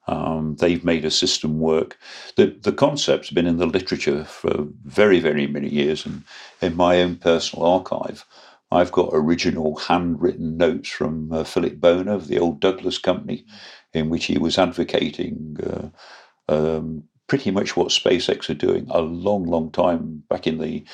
Um, 0.08 0.56
they've 0.56 0.84
made 0.84 1.04
a 1.04 1.10
system 1.10 1.58
work. 1.58 1.98
The, 2.36 2.56
the 2.62 2.72
concept's 2.72 3.30
been 3.30 3.46
in 3.46 3.56
the 3.56 3.66
literature 3.66 4.24
for 4.24 4.66
very, 4.84 5.20
very 5.20 5.46
many 5.46 5.68
years. 5.68 6.06
And 6.06 6.22
in 6.62 6.76
my 6.76 7.02
own 7.02 7.16
personal 7.16 7.66
archive, 7.66 8.24
I've 8.70 8.92
got 8.92 9.10
original 9.12 9.76
handwritten 9.76 10.56
notes 10.56 10.88
from 10.88 11.32
uh, 11.32 11.44
Philip 11.44 11.80
Bono 11.80 12.14
of 12.14 12.28
the 12.28 12.38
old 12.38 12.60
Douglas 12.60 12.98
Company, 12.98 13.44
in 13.92 14.10
which 14.10 14.26
he 14.26 14.38
was 14.38 14.58
advocating 14.58 15.56
uh, 15.64 15.88
um, 16.52 17.04
pretty 17.26 17.50
much 17.50 17.76
what 17.76 17.88
SpaceX 17.88 18.48
are 18.50 18.54
doing 18.54 18.86
a 18.90 19.00
long, 19.00 19.44
long 19.44 19.70
time 19.70 20.22
back 20.28 20.46
in 20.46 20.58
the. 20.58 20.84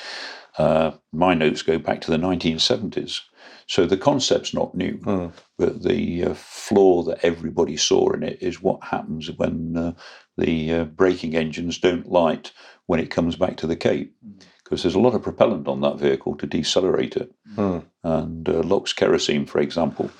Uh, 0.57 0.91
my 1.11 1.33
notes 1.33 1.63
go 1.63 1.79
back 1.79 2.01
to 2.01 2.11
the 2.11 2.17
1970s. 2.17 3.21
So 3.67 3.85
the 3.85 3.97
concept's 3.97 4.53
not 4.53 4.75
new, 4.75 4.97
mm. 4.97 5.31
but 5.57 5.83
the 5.83 6.25
uh, 6.25 6.33
flaw 6.33 7.03
that 7.03 7.23
everybody 7.23 7.77
saw 7.77 8.11
in 8.11 8.23
it 8.23 8.37
is 8.41 8.61
what 8.61 8.83
happens 8.83 9.31
when 9.31 9.77
uh, 9.77 9.93
the 10.37 10.73
uh, 10.73 10.83
braking 10.85 11.35
engines 11.35 11.77
don't 11.77 12.11
light 12.11 12.51
when 12.87 12.99
it 12.99 13.11
comes 13.11 13.35
back 13.35 13.57
to 13.57 13.67
the 13.67 13.75
Cape. 13.75 14.15
Because 14.63 14.79
mm. 14.79 14.83
there's 14.83 14.95
a 14.95 14.99
lot 14.99 15.15
of 15.15 15.23
propellant 15.23 15.67
on 15.67 15.81
that 15.81 15.97
vehicle 15.97 16.35
to 16.37 16.47
decelerate 16.47 17.15
it. 17.15 17.31
Mm. 17.55 17.85
And 18.03 18.49
uh, 18.49 18.61
LOX 18.63 18.93
kerosene, 18.93 19.45
for 19.45 19.59
example, 19.59 20.11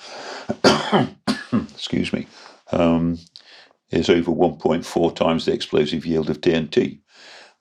excuse 1.73 2.13
me, 2.13 2.27
um, 2.71 3.19
is 3.91 4.09
over 4.09 4.31
1.4 4.31 5.15
times 5.15 5.45
the 5.45 5.53
explosive 5.53 6.05
yield 6.05 6.29
of 6.29 6.41
TNT. 6.41 6.99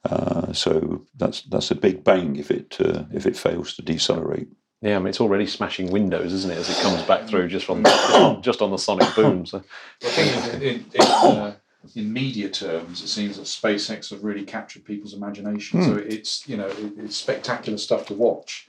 Uh, 0.04 0.52
so 0.52 1.04
that's 1.16 1.42
that's 1.42 1.70
a 1.70 1.76
big 1.76 2.02
bang 2.02 2.36
if 2.36 2.50
it 2.50 2.76
uh, 2.80 3.04
if 3.12 3.24
it 3.24 3.36
fails 3.36 3.74
to 3.74 3.82
decelerate. 3.82 4.48
Yeah, 4.82 4.96
I 4.96 4.98
mean 4.98 5.08
it's 5.08 5.20
already 5.20 5.46
smashing 5.46 5.90
windows, 5.90 6.32
isn't 6.32 6.50
it, 6.50 6.58
as 6.58 6.68
it 6.68 6.82
comes 6.82 7.02
back 7.04 7.28
through 7.28 7.48
just 7.48 7.66
from 7.66 7.84
just 8.42 8.60
on 8.60 8.72
the 8.72 8.76
sonic 8.76 9.14
boom. 9.14 9.46
So. 9.46 9.62
The 10.00 10.08
thing 10.08 10.28
is, 10.28 10.84
uh, 10.98 11.54
in, 11.94 12.12
media 12.12 12.48
terms, 12.48 13.02
it 13.02 13.08
seems 13.08 13.36
that 13.36 13.44
SpaceX 13.44 14.10
have 14.10 14.24
really 14.24 14.44
captured 14.44 14.84
people's 14.84 15.14
imagination. 15.14 15.80
Mm. 15.80 15.84
So 15.84 15.96
it's 15.98 16.48
you 16.48 16.56
know 16.56 16.66
it, 16.66 16.94
it's 16.98 17.16
spectacular 17.16 17.78
stuff 17.78 18.06
to 18.06 18.14
watch. 18.14 18.68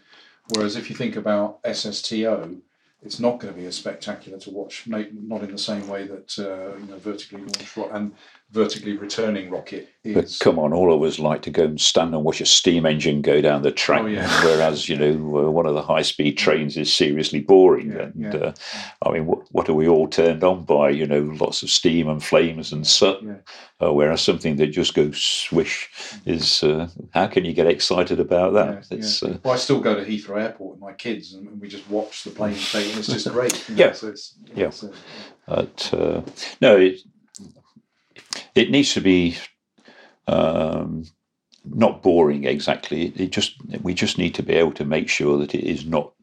Whereas 0.49 0.75
if 0.75 0.89
you 0.89 0.95
think 0.95 1.15
about 1.15 1.63
SSTO, 1.63 2.59
it's 3.01 3.19
not 3.19 3.39
going 3.39 3.53
to 3.53 3.59
be 3.59 3.65
as 3.65 3.75
spectacular 3.75 4.37
to 4.39 4.49
watch, 4.51 4.87
not 4.87 5.07
in 5.43 5.51
the 5.51 5.57
same 5.57 5.87
way 5.87 6.05
that 6.05 6.37
uh, 6.37 6.77
you 6.77 6.85
know 6.85 6.97
vertically 6.99 7.41
launched 7.41 7.77
and 7.91 8.13
vertically 8.53 8.95
returning 8.95 9.49
rocket 9.49 9.89
is. 10.03 10.13
But 10.13 10.37
come 10.39 10.59
on, 10.59 10.73
all 10.73 10.93
of 10.93 11.01
us 11.01 11.17
like 11.17 11.41
to 11.41 11.49
go 11.49 11.63
and 11.63 11.81
stand 11.81 12.13
and 12.13 12.23
watch 12.23 12.39
a 12.39 12.45
steam 12.45 12.85
engine 12.85 13.23
go 13.23 13.41
down 13.41 13.63
the 13.63 13.71
track, 13.71 14.03
oh, 14.03 14.05
yeah. 14.05 14.27
whereas 14.45 14.87
you 14.87 14.95
know 14.95 15.49
one 15.49 15.65
of 15.65 15.73
the 15.73 15.81
high 15.81 16.03
speed 16.03 16.37
trains 16.37 16.77
is 16.77 16.93
seriously 16.93 17.41
boring. 17.41 17.91
Yeah, 17.91 18.01
and 18.01 18.13
yeah. 18.15 18.35
Uh, 18.35 18.53
I 19.01 19.11
mean, 19.11 19.25
what, 19.25 19.47
what 19.51 19.67
are 19.69 19.73
we 19.73 19.87
all 19.87 20.07
turned 20.07 20.43
on 20.43 20.63
by? 20.63 20.91
You 20.91 21.07
know, 21.07 21.35
lots 21.41 21.63
of 21.63 21.71
steam 21.71 22.07
and 22.07 22.23
flames 22.23 22.71
and 22.71 22.85
soot. 22.85 23.43
Uh, 23.81 23.91
whereas 23.91 24.21
something 24.21 24.55
that 24.57 24.67
just 24.67 24.93
goes 24.93 25.21
swish 25.21 25.89
is 26.25 26.63
uh, 26.63 26.87
how 27.13 27.27
can 27.27 27.43
you 27.43 27.53
get 27.53 27.67
excited 27.67 28.19
about 28.19 28.53
that? 28.53 28.87
It's, 28.91 29.21
uh, 29.23 29.39
well, 29.43 29.55
I 29.55 29.57
still 29.57 29.81
go 29.81 29.95
to 29.95 30.05
Heathrow 30.05 30.41
Airport 30.41 30.75
with 30.75 30.79
my 30.79 30.93
kids, 30.93 31.33
and 31.33 31.59
we 31.59 31.67
just 31.67 31.89
watch 31.89 32.23
the 32.23 32.29
plane 32.29 32.55
take, 32.55 32.89
and 32.89 32.99
it's 32.99 33.07
just 33.07 33.29
great. 33.31 33.67
You 33.67 33.75
know? 33.75 33.85
yeah, 33.85 33.91
so 33.91 34.07
it's, 34.09 34.35
yeah. 34.55 34.71
but 35.47 35.93
uh, 35.93 36.21
no, 36.61 36.77
it, 36.77 36.99
it 38.55 38.71
needs 38.71 38.93
to 38.93 39.01
be 39.01 39.37
um, 40.27 41.05
not 41.65 42.03
boring 42.03 42.45
exactly. 42.45 43.07
It, 43.15 43.31
just 43.31 43.55
we 43.81 43.93
just 43.93 44.17
need 44.17 44.35
to 44.35 44.43
be 44.43 44.53
able 44.53 44.73
to 44.73 44.85
make 44.85 45.09
sure 45.09 45.37
that 45.37 45.55
it 45.55 45.63
is 45.63 45.85
not 45.85 46.13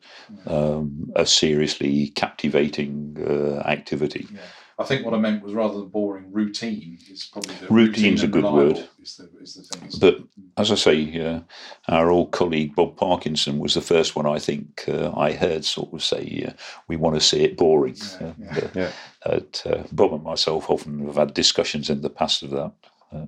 um, 0.47 1.11
a 1.17 1.27
seriously 1.27 2.09
captivating 2.09 3.17
uh, 3.27 3.61
activity. 3.69 4.27
Yeah. 4.33 4.41
I 4.81 4.85
think 4.85 5.05
what 5.05 5.13
I 5.13 5.19
meant 5.19 5.43
was 5.43 5.53
rather 5.53 5.75
than 5.75 5.89
boring, 5.89 6.33
routine 6.33 6.97
is 7.11 7.29
probably 7.31 7.55
the 7.57 7.67
routine's 7.67 8.23
routine 8.23 8.25
a 8.25 8.33
good 8.33 8.51
word. 8.51 8.89
Is 9.03 9.17
the, 9.17 9.29
is 9.43 9.55
the 9.55 9.63
thing, 9.63 9.91
but 10.01 10.21
as 10.57 10.73
I 10.73 10.75
say, 10.77 11.21
uh, 11.21 11.41
our 11.89 12.11
old 12.11 12.31
colleague 12.31 12.75
Bob 12.75 12.97
Parkinson 12.97 13.59
was 13.59 13.75
the 13.75 13.83
first 13.83 14.17
one 14.17 14.25
I 14.25 14.39
think 14.39 14.85
uh, 14.89 15.13
I 15.15 15.33
heard 15.33 15.67
sort 15.67 15.93
of 15.93 16.03
say, 16.03 16.47
uh, 16.49 16.53
"We 16.89 16.97
want 16.97 17.17
to 17.17 17.21
see 17.21 17.43
it 17.45 17.59
boring." 17.59 17.97
Yeah, 18.23 18.33
yeah. 18.39 18.69
yeah. 18.75 18.91
Uh, 19.31 19.85
Bob 19.93 20.13
and 20.13 20.23
myself 20.23 20.69
often 20.71 21.07
have 21.07 21.17
had 21.17 21.35
discussions 21.35 21.89
in 21.91 22.03
the 22.03 22.11
past 22.11 22.43
of 22.43 22.51
that. 22.51 22.73
Uh, 23.13 23.27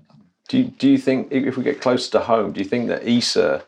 do 0.48 0.58
you, 0.58 0.64
do 0.64 0.88
you 0.88 0.98
think 0.98 1.28
if 1.30 1.56
we 1.56 1.62
get 1.62 1.80
closer 1.80 2.10
to 2.12 2.20
home, 2.20 2.52
do 2.52 2.60
you 2.60 2.68
think 2.68 2.88
that 2.88 3.06
ESA 3.06 3.64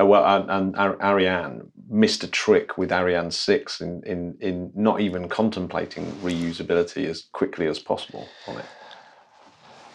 uh, 0.00 0.06
well, 0.06 0.24
and, 0.24 0.76
and, 0.76 1.00
Ariane 1.02 1.72
missed 1.88 2.22
a 2.22 2.28
trick 2.28 2.78
with 2.78 2.92
Ariane 2.92 3.30
6 3.30 3.80
in, 3.80 4.02
in, 4.04 4.36
in 4.40 4.70
not 4.74 5.00
even 5.00 5.28
contemplating 5.28 6.06
reusability 6.22 7.06
as 7.06 7.24
quickly 7.32 7.66
as 7.66 7.80
possible 7.80 8.28
on 8.46 8.58
it. 8.58 8.64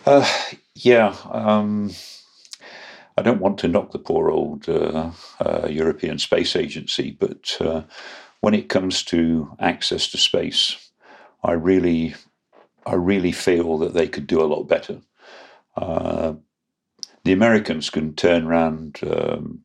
Uh, 0.06 0.30
yeah. 0.76 1.16
Um, 1.32 1.92
I 3.18 3.22
don't 3.22 3.40
want 3.40 3.58
to 3.60 3.70
knock 3.70 3.92
the 3.92 4.00
poor 4.00 4.30
old 4.30 4.68
uh, 4.68 5.12
uh, 5.40 5.68
European 5.70 6.20
Space 6.20 6.56
Agency, 6.56 7.16
but 7.18 7.56
uh, 7.62 7.84
when 8.42 8.54
it 8.54 8.68
comes 8.68 9.04
to 9.06 9.56
access 9.60 10.10
to 10.10 10.18
space, 10.18 10.90
I 11.44 11.54
really, 11.54 12.16
I 12.86 12.96
really 12.96 13.32
feel 13.32 13.78
that 13.80 13.94
they 13.94 14.08
could 14.08 14.28
do 14.28 14.42
a 14.42 14.48
lot 14.48 14.64
better. 14.64 15.02
Uh, 15.76 16.34
the 17.24 17.34
Americans 17.34 17.90
can 17.90 18.16
turn 18.16 18.46
around 18.46 19.00
um, 19.04 19.64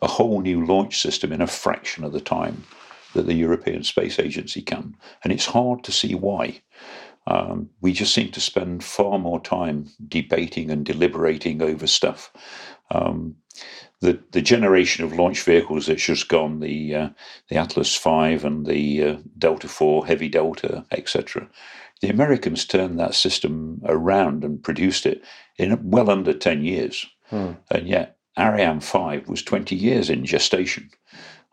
a 0.00 0.06
whole 0.06 0.40
new 0.40 0.64
launch 0.64 1.00
system 1.00 1.32
in 1.32 1.40
a 1.40 1.46
fraction 1.46 2.04
of 2.04 2.12
the 2.12 2.20
time 2.20 2.64
that 3.14 3.26
the 3.26 3.34
European 3.34 3.82
Space 3.82 4.18
Agency 4.18 4.62
can, 4.62 4.96
and 5.24 5.32
it's 5.32 5.46
hard 5.46 5.82
to 5.84 5.92
see 5.92 6.14
why. 6.14 6.60
Um, 7.26 7.68
we 7.80 7.92
just 7.92 8.14
seem 8.14 8.30
to 8.32 8.40
spend 8.40 8.82
far 8.84 9.18
more 9.18 9.40
time 9.40 9.90
debating 10.08 10.70
and 10.70 10.84
deliberating 10.84 11.60
over 11.60 11.86
stuff. 11.86 12.32
Um, 12.90 13.36
the 14.00 14.20
the 14.32 14.42
generation 14.42 15.04
of 15.04 15.12
launch 15.12 15.42
vehicles 15.42 15.86
that's 15.86 16.04
just 16.04 16.28
gone, 16.28 16.60
the 16.60 16.94
uh, 16.94 17.08
the 17.48 17.56
Atlas 17.56 17.96
V 17.96 18.10
and 18.46 18.66
the 18.66 19.02
uh, 19.04 19.16
Delta 19.36 19.66
IV, 19.66 20.06
Heavy 20.06 20.28
Delta, 20.28 20.84
etc. 20.92 21.48
The 22.00 22.08
Americans 22.10 22.64
turned 22.64 22.98
that 22.98 23.14
system 23.14 23.80
around 23.84 24.44
and 24.44 24.62
produced 24.62 25.04
it 25.06 25.22
in 25.56 25.90
well 25.90 26.10
under 26.10 26.32
ten 26.32 26.64
years, 26.64 27.06
Hmm. 27.30 27.52
and 27.70 27.88
yet 27.88 28.16
Ariane 28.38 28.80
5 28.80 29.28
was 29.28 29.42
20 29.42 29.74
years 29.74 30.08
in 30.08 30.24
gestation. 30.24 30.90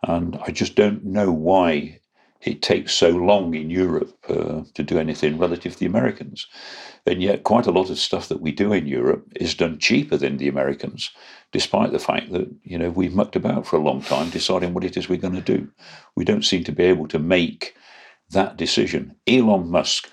And 0.04 0.38
I 0.46 0.52
just 0.52 0.76
don't 0.76 1.04
know 1.04 1.32
why 1.32 2.00
it 2.46 2.62
takes 2.62 2.94
so 2.94 3.10
long 3.10 3.54
in 3.56 3.70
Europe 3.70 4.14
uh, 4.30 4.62
to 4.74 4.84
do 4.84 5.00
anything 5.00 5.38
relative 5.38 5.74
to 5.74 5.80
the 5.80 5.86
Americans. 5.86 6.48
And 7.06 7.22
yet, 7.22 7.44
quite 7.44 7.68
a 7.68 7.72
lot 7.72 7.90
of 7.90 8.00
stuff 8.00 8.30
that 8.30 8.42
we 8.42 8.52
do 8.52 8.72
in 8.74 8.88
Europe 8.88 9.26
is 9.36 9.56
done 9.56 9.80
cheaper 9.80 10.18
than 10.18 10.38
the 10.38 10.48
Americans, 10.48 11.12
despite 11.52 11.92
the 11.92 12.00
fact 12.00 12.32
that, 12.32 12.50
you 12.64 12.78
know, 12.78 12.90
we've 12.90 13.14
mucked 13.14 13.36
about 13.36 13.66
for 13.66 13.78
a 13.78 13.84
long 13.84 14.02
time 14.02 14.30
deciding 14.30 14.74
what 14.74 14.84
it 14.84 14.98
is 14.98 15.10
we're 15.10 15.18
going 15.18 15.36
to 15.36 15.42
do. 15.42 15.70
We 16.16 16.26
don't 16.26 16.46
seem 16.46 16.64
to 16.66 16.72
be 16.72 16.84
able 16.84 17.08
to 17.10 17.20
make 17.20 17.76
that 18.30 18.58
decision. 18.58 19.16
Elon 19.28 19.70
Musk, 19.70 20.12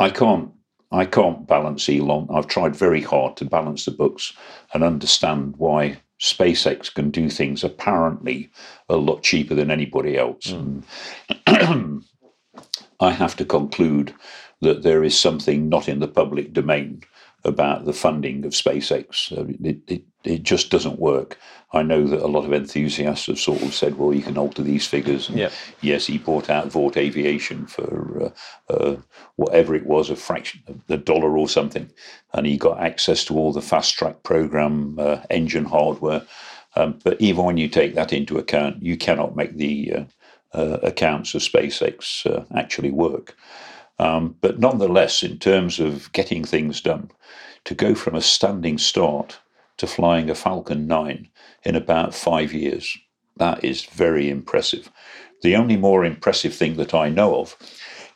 I 0.00 0.10
can't 0.10 0.50
I 0.90 1.06
can't 1.06 1.46
balance 1.46 1.88
Elon. 1.88 2.28
I've 2.30 2.48
tried 2.48 2.76
very 2.76 3.00
hard 3.00 3.38
to 3.38 3.46
balance 3.46 3.86
the 3.86 3.92
books 3.92 4.34
and 4.74 4.84
understand 4.84 5.54
why 5.56 6.01
SpaceX 6.22 6.94
can 6.94 7.10
do 7.10 7.28
things 7.28 7.64
apparently 7.64 8.48
a 8.88 8.96
lot 8.96 9.24
cheaper 9.24 9.54
than 9.54 9.72
anybody 9.72 10.16
else. 10.16 10.52
Hmm. 10.52 10.80
And 11.46 12.04
I 13.00 13.10
have 13.10 13.36
to 13.36 13.44
conclude 13.44 14.14
that 14.60 14.82
there 14.82 15.02
is 15.02 15.18
something 15.18 15.68
not 15.68 15.88
in 15.88 15.98
the 15.98 16.06
public 16.06 16.52
domain 16.52 17.02
about 17.44 17.84
the 17.84 17.92
funding 17.92 18.44
of 18.44 18.52
SpaceX. 18.52 19.32
Uh, 19.36 19.46
It, 19.62 19.78
it, 19.86 20.02
it 20.24 20.42
just 20.42 20.70
doesn't 20.70 20.98
work. 20.98 21.38
I 21.72 21.82
know 21.82 22.06
that 22.06 22.22
a 22.22 22.28
lot 22.28 22.44
of 22.44 22.52
enthusiasts 22.52 23.26
have 23.26 23.38
sort 23.38 23.62
of 23.62 23.74
said, 23.74 23.96
well, 23.96 24.12
you 24.12 24.22
can 24.22 24.36
alter 24.36 24.62
these 24.62 24.86
figures. 24.86 25.28
And 25.28 25.38
Yeah. 25.38 25.50
Yes, 25.80 26.06
he 26.06 26.18
bought 26.18 26.50
out 26.50 26.70
Vought 26.70 26.96
Aviation 26.96 27.66
for 27.66 28.32
uh, 28.68 28.72
uh, 28.72 28.96
whatever 29.36 29.74
it 29.74 29.86
was, 29.86 30.10
a 30.10 30.16
fraction, 30.16 30.60
of 30.68 30.76
a 30.88 30.98
dollar 30.98 31.36
or 31.36 31.48
something. 31.48 31.90
And 32.34 32.46
he 32.46 32.56
got 32.56 32.80
access 32.80 33.24
to 33.24 33.38
all 33.38 33.52
the 33.52 33.62
fast 33.62 33.94
track 33.94 34.22
program 34.22 34.98
uh, 34.98 35.22
engine 35.30 35.64
hardware. 35.64 36.22
Um, 36.76 36.98
but 37.04 37.20
even 37.20 37.44
when 37.44 37.56
you 37.56 37.68
take 37.68 37.94
that 37.94 38.12
into 38.12 38.38
account, 38.38 38.82
you 38.82 38.96
cannot 38.96 39.36
make 39.36 39.56
the 39.56 39.92
uh, 39.92 40.04
uh, 40.54 40.78
accounts 40.82 41.34
of 41.34 41.42
SpaceX 41.42 42.26
uh, 42.26 42.44
actually 42.54 42.90
work. 42.90 43.36
Um, 43.98 44.36
but 44.40 44.58
nonetheless, 44.58 45.22
in 45.22 45.38
terms 45.38 45.78
of 45.78 46.12
getting 46.12 46.44
things 46.44 46.80
done, 46.80 47.10
to 47.64 47.74
go 47.74 47.94
from 47.94 48.14
a 48.14 48.20
standing 48.20 48.78
start 48.78 49.40
to 49.76 49.86
flying 49.86 50.28
a 50.28 50.34
Falcon 50.34 50.86
9 50.86 51.28
in 51.64 51.76
about 51.76 52.14
five 52.14 52.52
years, 52.52 52.96
that 53.36 53.64
is 53.64 53.84
very 53.84 54.28
impressive. 54.28 54.90
The 55.42 55.56
only 55.56 55.76
more 55.76 56.04
impressive 56.04 56.54
thing 56.54 56.76
that 56.76 56.94
I 56.94 57.08
know 57.08 57.40
of 57.40 57.56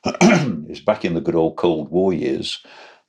is 0.69 0.81
back 0.81 1.05
in 1.05 1.15
the 1.15 1.21
good 1.21 1.35
old 1.35 1.57
Cold 1.57 1.91
War 1.91 2.13
years, 2.13 2.63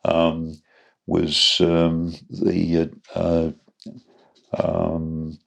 um, 0.05 0.61
was 1.05 1.59
um, 1.61 2.13
the 2.29 2.89
uh, 3.15 3.19
uh, 3.19 3.51
um, 4.57 5.37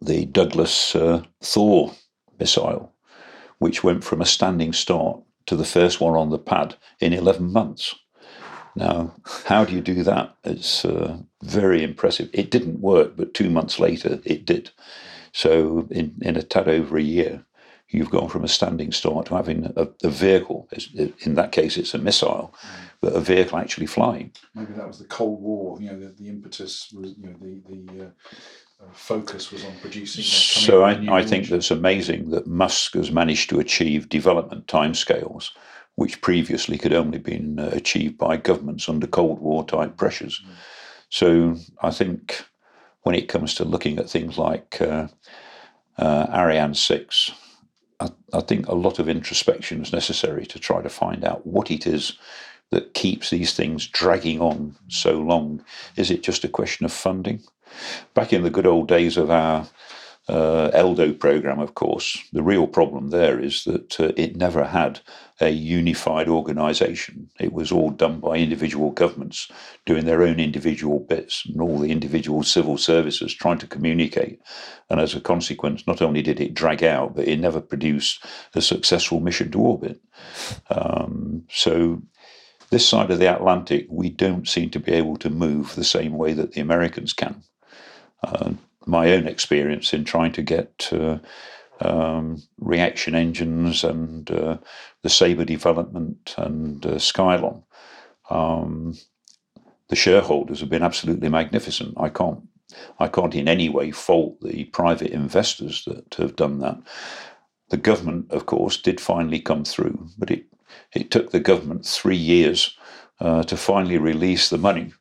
the 0.00 0.26
Douglas 0.26 0.94
uh, 0.94 1.22
Thor 1.40 1.92
missile, 2.38 2.92
which 3.58 3.84
went 3.84 4.04
from 4.04 4.20
a 4.20 4.26
standing 4.26 4.72
start 4.72 5.22
to 5.46 5.56
the 5.56 5.64
first 5.64 6.00
one 6.00 6.14
on 6.14 6.30
the 6.30 6.38
pad 6.38 6.76
in 7.00 7.12
11 7.12 7.52
months. 7.52 7.94
Now, 8.74 9.14
how 9.44 9.64
do 9.64 9.74
you 9.74 9.80
do 9.80 10.02
that? 10.04 10.34
It's 10.44 10.84
uh, 10.84 11.18
very 11.42 11.82
impressive. 11.82 12.30
It 12.32 12.50
didn't 12.50 12.80
work, 12.80 13.16
but 13.16 13.34
two 13.34 13.50
months 13.50 13.78
later 13.78 14.20
it 14.24 14.46
did. 14.46 14.70
So, 15.32 15.86
in, 15.90 16.14
in 16.22 16.36
a 16.36 16.42
tad 16.42 16.68
over 16.68 16.96
a 16.96 17.02
year, 17.02 17.44
you've 17.88 18.10
gone 18.10 18.28
from 18.28 18.44
a 18.44 18.48
standing 18.48 18.92
start 18.92 19.26
to 19.26 19.36
having 19.36 19.72
a, 19.76 19.88
a 20.02 20.08
vehicle. 20.08 20.68
In 21.20 21.34
that 21.34 21.52
case, 21.52 21.76
it's 21.76 21.94
a 21.94 21.98
missile, 21.98 22.54
but 23.00 23.14
a 23.14 23.20
vehicle 23.20 23.58
actually 23.58 23.86
flying. 23.86 24.32
Maybe 24.54 24.72
that 24.74 24.86
was 24.86 24.98
the 24.98 25.04
Cold 25.04 25.42
War. 25.42 25.80
You 25.80 25.92
know, 25.92 26.00
the, 26.00 26.14
the 26.18 26.28
impetus 26.28 26.92
was, 26.92 27.14
you 27.18 27.28
know, 27.28 27.36
the 27.40 27.62
the 27.68 28.06
uh, 28.06 28.10
focus 28.92 29.50
was 29.50 29.64
on 29.64 29.72
producing. 29.80 30.22
uh, 30.22 30.24
So 30.24 30.82
I, 30.84 31.18
I 31.18 31.24
think 31.24 31.48
that's 31.48 31.70
amazing 31.70 32.30
that 32.30 32.46
Musk 32.46 32.94
has 32.94 33.10
managed 33.10 33.50
to 33.50 33.60
achieve 33.60 34.08
development 34.08 34.66
timescales 34.66 35.50
which 35.96 36.20
previously 36.20 36.78
could 36.78 36.92
only 36.92 37.18
been 37.18 37.58
uh, 37.58 37.70
achieved 37.72 38.16
by 38.16 38.36
governments 38.36 38.88
under 38.88 39.06
Cold 39.06 39.40
War 39.40 39.64
type 39.64 39.96
pressures. 39.96 40.42
So 41.10 41.56
I 41.82 41.90
think 41.90 42.44
when 43.02 43.14
it 43.14 43.28
comes 43.28 43.54
to 43.54 43.64
looking 43.64 43.98
at 43.98 44.08
things 44.08 44.38
like 44.38 44.80
uh, 44.80 45.08
uh, 45.98 46.26
Ariane 46.32 46.74
6, 46.74 47.30
I, 48.00 48.08
I 48.32 48.40
think 48.40 48.66
a 48.66 48.74
lot 48.74 48.98
of 48.98 49.08
introspection 49.08 49.82
is 49.82 49.92
necessary 49.92 50.46
to 50.46 50.58
try 50.58 50.80
to 50.80 50.88
find 50.88 51.24
out 51.24 51.46
what 51.46 51.70
it 51.70 51.86
is 51.86 52.18
that 52.70 52.94
keeps 52.94 53.28
these 53.28 53.52
things 53.52 53.86
dragging 53.86 54.40
on 54.40 54.74
so 54.88 55.20
long. 55.20 55.62
Is 55.96 56.10
it 56.10 56.22
just 56.22 56.42
a 56.42 56.48
question 56.48 56.86
of 56.86 56.92
funding? 56.92 57.42
Back 58.14 58.32
in 58.32 58.42
the 58.42 58.50
good 58.50 58.66
old 58.66 58.88
days 58.88 59.16
of 59.16 59.30
our 59.30 59.66
uh, 60.28 60.70
ELDO 60.72 61.18
program, 61.18 61.58
of 61.58 61.74
course, 61.74 62.16
the 62.32 62.42
real 62.42 62.66
problem 62.66 63.10
there 63.10 63.40
is 63.40 63.64
that 63.64 63.98
uh, 63.98 64.12
it 64.16 64.36
never 64.36 64.64
had 64.64 65.00
a 65.40 65.50
unified 65.50 66.28
organisation. 66.28 67.28
It 67.40 67.52
was 67.52 67.72
all 67.72 67.90
done 67.90 68.20
by 68.20 68.36
individual 68.36 68.92
governments 68.92 69.50
doing 69.84 70.04
their 70.04 70.22
own 70.22 70.38
individual 70.38 71.00
bits 71.00 71.44
and 71.46 71.60
all 71.60 71.78
the 71.78 71.90
individual 71.90 72.44
civil 72.44 72.78
services 72.78 73.34
trying 73.34 73.58
to 73.58 73.66
communicate. 73.66 74.40
And 74.88 75.00
as 75.00 75.16
a 75.16 75.20
consequence, 75.20 75.86
not 75.88 76.00
only 76.00 76.22
did 76.22 76.40
it 76.40 76.54
drag 76.54 76.84
out, 76.84 77.16
but 77.16 77.26
it 77.26 77.40
never 77.40 77.60
produced 77.60 78.24
a 78.54 78.62
successful 78.62 79.18
mission 79.18 79.50
to 79.50 79.60
orbit. 79.60 80.00
Um, 80.70 81.42
so 81.50 82.00
this 82.70 82.88
side 82.88 83.10
of 83.10 83.18
the 83.18 83.34
Atlantic, 83.34 83.86
we 83.90 84.08
don't 84.08 84.46
seem 84.46 84.70
to 84.70 84.78
be 84.78 84.92
able 84.92 85.16
to 85.16 85.30
move 85.30 85.74
the 85.74 85.84
same 85.84 86.16
way 86.16 86.32
that 86.32 86.52
the 86.52 86.60
Americans 86.60 87.12
can. 87.12 87.42
Uh, 88.22 88.52
my 88.86 89.12
own 89.12 89.26
experience 89.26 89.92
in 89.92 90.04
trying 90.04 90.32
to 90.32 90.42
get 90.42 90.88
uh, 90.92 91.18
um, 91.80 92.42
reaction 92.58 93.14
engines 93.14 93.84
and 93.84 94.30
uh, 94.30 94.58
the 95.02 95.08
Sabre 95.08 95.44
development 95.44 96.34
and 96.36 96.84
uh, 96.86 96.94
Skylon, 96.94 97.62
um, 98.30 98.96
the 99.88 99.96
shareholders 99.96 100.60
have 100.60 100.70
been 100.70 100.82
absolutely 100.82 101.28
magnificent. 101.28 101.94
I 101.96 102.08
can't, 102.08 102.40
I 102.98 103.08
can't 103.08 103.34
in 103.34 103.48
any 103.48 103.68
way 103.68 103.90
fault 103.90 104.40
the 104.40 104.64
private 104.66 105.10
investors 105.10 105.84
that 105.86 106.14
have 106.14 106.36
done 106.36 106.60
that. 106.60 106.78
The 107.68 107.76
government, 107.76 108.30
of 108.30 108.46
course, 108.46 108.76
did 108.76 109.00
finally 109.00 109.40
come 109.40 109.64
through, 109.64 110.08
but 110.18 110.30
it, 110.30 110.44
it 110.94 111.10
took 111.10 111.30
the 111.30 111.40
government 111.40 111.86
three 111.86 112.16
years 112.16 112.76
uh, 113.20 113.42
to 113.44 113.56
finally 113.56 113.98
release 113.98 114.48
the 114.48 114.58
money 114.58 114.92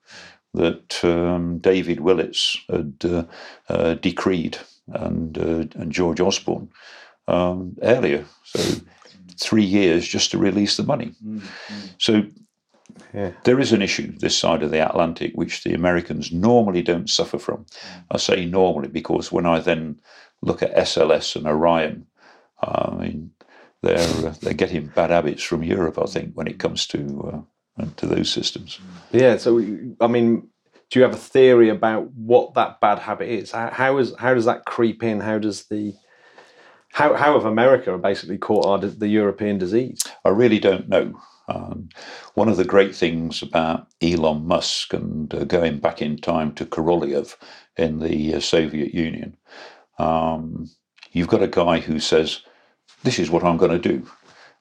that 0.54 1.04
um, 1.04 1.60
David 1.60 2.00
Willetts 2.00 2.58
had 2.70 2.96
uh, 3.06 3.24
uh, 3.70 3.94
decreed 3.96 4.58
and 4.88 5.38
uh, 5.38 5.66
and 5.80 5.92
George 5.92 6.20
Osborne 6.20 6.70
um, 7.28 7.76
earlier. 7.82 8.26
So 8.44 8.82
three 9.40 9.64
years 9.64 10.08
just 10.08 10.32
to 10.32 10.38
release 10.38 10.78
the 10.78 10.84
money. 10.84 11.14
So 11.98 12.24
Yeah. 13.14 13.32
there 13.44 13.60
is 13.60 13.72
an 13.74 13.82
issue 13.82 14.12
this 14.20 14.38
side 14.38 14.64
of 14.64 14.72
the 14.72 14.86
Atlantic 14.86 15.32
which 15.36 15.64
the 15.64 15.74
Americans 15.74 16.32
normally 16.32 16.82
don't 16.82 17.10
suffer 17.10 17.40
from. 17.40 17.66
I 18.10 18.18
say 18.18 18.46
normally 18.46 18.90
because 18.90 19.32
when 19.32 19.46
I 19.46 19.60
then 19.62 20.00
look 20.42 20.62
at 20.64 20.76
SLS 20.76 21.36
and 21.36 21.48
Orion, 21.48 22.06
I 22.62 22.92
mean 22.96 23.32
they're 23.82 24.28
uh, 24.28 24.34
they're 24.42 24.54
getting 24.54 24.88
bad 24.88 25.10
habits 25.12 25.44
from 25.44 25.64
Europe. 25.64 25.98
I 25.98 26.06
think 26.06 26.34
when 26.36 26.48
it 26.48 26.60
comes 26.60 26.88
to 26.88 27.00
uh, 27.34 27.42
to 27.98 28.06
those 28.06 28.32
systems. 28.32 28.80
Yeah. 29.12 29.38
So, 29.38 29.60
I 30.00 30.08
mean, 30.08 30.48
do 30.90 31.00
you 31.00 31.04
have 31.04 31.14
a 31.14 31.18
theory 31.18 31.70
about 31.70 32.12
what 32.12 32.54
that 32.56 32.80
bad 32.82 33.00
habit 33.00 33.30
is? 33.30 33.52
How, 33.52 33.70
how 33.70 33.98
is 33.98 34.14
how 34.20 34.34
does 34.34 34.46
that 34.46 34.66
creep 34.66 35.04
in? 35.04 35.22
How 35.22 35.40
does 35.40 35.66
the 35.66 35.94
how 36.92 37.16
how 37.16 37.34
have 37.34 37.46
America 37.46 37.98
basically 37.98 38.38
caught 38.38 38.66
our, 38.66 38.78
the 38.78 39.08
European 39.08 39.58
disease? 39.58 40.02
I 40.26 40.30
really 40.30 40.60
don't 40.60 40.90
know. 40.90 41.20
Um, 41.48 41.90
one 42.36 42.50
of 42.50 42.58
the 42.58 42.66
great 42.66 42.96
things 42.96 43.42
about 43.42 43.88
Elon 44.02 44.46
Musk 44.46 44.94
and 44.94 45.34
uh, 45.34 45.44
going 45.44 45.80
back 45.80 46.02
in 46.02 46.18
time 46.18 46.54
to 46.54 46.66
Korolev 46.66 47.36
in 47.78 48.00
the 48.00 48.36
uh, 48.36 48.40
Soviet 48.40 48.94
Union, 48.94 49.36
um, 49.98 50.70
you've 51.12 51.28
got 51.28 51.44
a 51.44 51.48
guy 51.48 51.80
who 51.80 52.00
says, 52.00 52.42
This 53.04 53.20
is 53.20 53.30
what 53.30 53.44
I'm 53.44 53.58
going 53.58 53.72
to 53.72 53.80
do. 53.80 54.08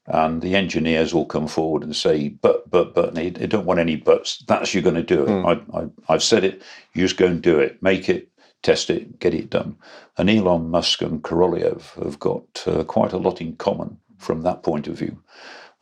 And 0.06 0.42
the 0.42 0.56
engineers 0.56 1.12
all 1.12 1.26
come 1.26 1.46
forward 1.46 1.82
and 1.84 1.94
say, 1.94 2.28
But, 2.28 2.68
but, 2.70 2.94
but, 2.94 3.14
they, 3.14 3.30
they 3.30 3.46
don't 3.46 3.66
want 3.66 3.80
any 3.80 3.96
buts. 3.96 4.42
That's 4.48 4.74
you're 4.74 4.82
going 4.82 4.96
to 4.96 5.02
do 5.02 5.24
it. 5.24 5.28
Mm. 5.28 5.64
I, 5.74 5.78
I, 5.78 6.14
I've 6.14 6.22
said 6.22 6.42
it. 6.42 6.62
You 6.94 7.02
just 7.02 7.16
go 7.16 7.26
and 7.26 7.40
do 7.40 7.58
it. 7.58 7.80
Make 7.82 8.08
it, 8.08 8.28
test 8.62 8.90
it, 8.90 9.18
get 9.18 9.34
it 9.34 9.50
done. 9.50 9.76
And 10.18 10.28
Elon 10.28 10.70
Musk 10.70 11.02
and 11.02 11.22
Korolev 11.22 12.02
have 12.02 12.18
got 12.18 12.64
uh, 12.66 12.84
quite 12.84 13.12
a 13.12 13.18
lot 13.18 13.40
in 13.40 13.56
common 13.56 13.98
from 14.18 14.42
that 14.42 14.62
point 14.62 14.86
of 14.86 14.98
view. 14.98 15.22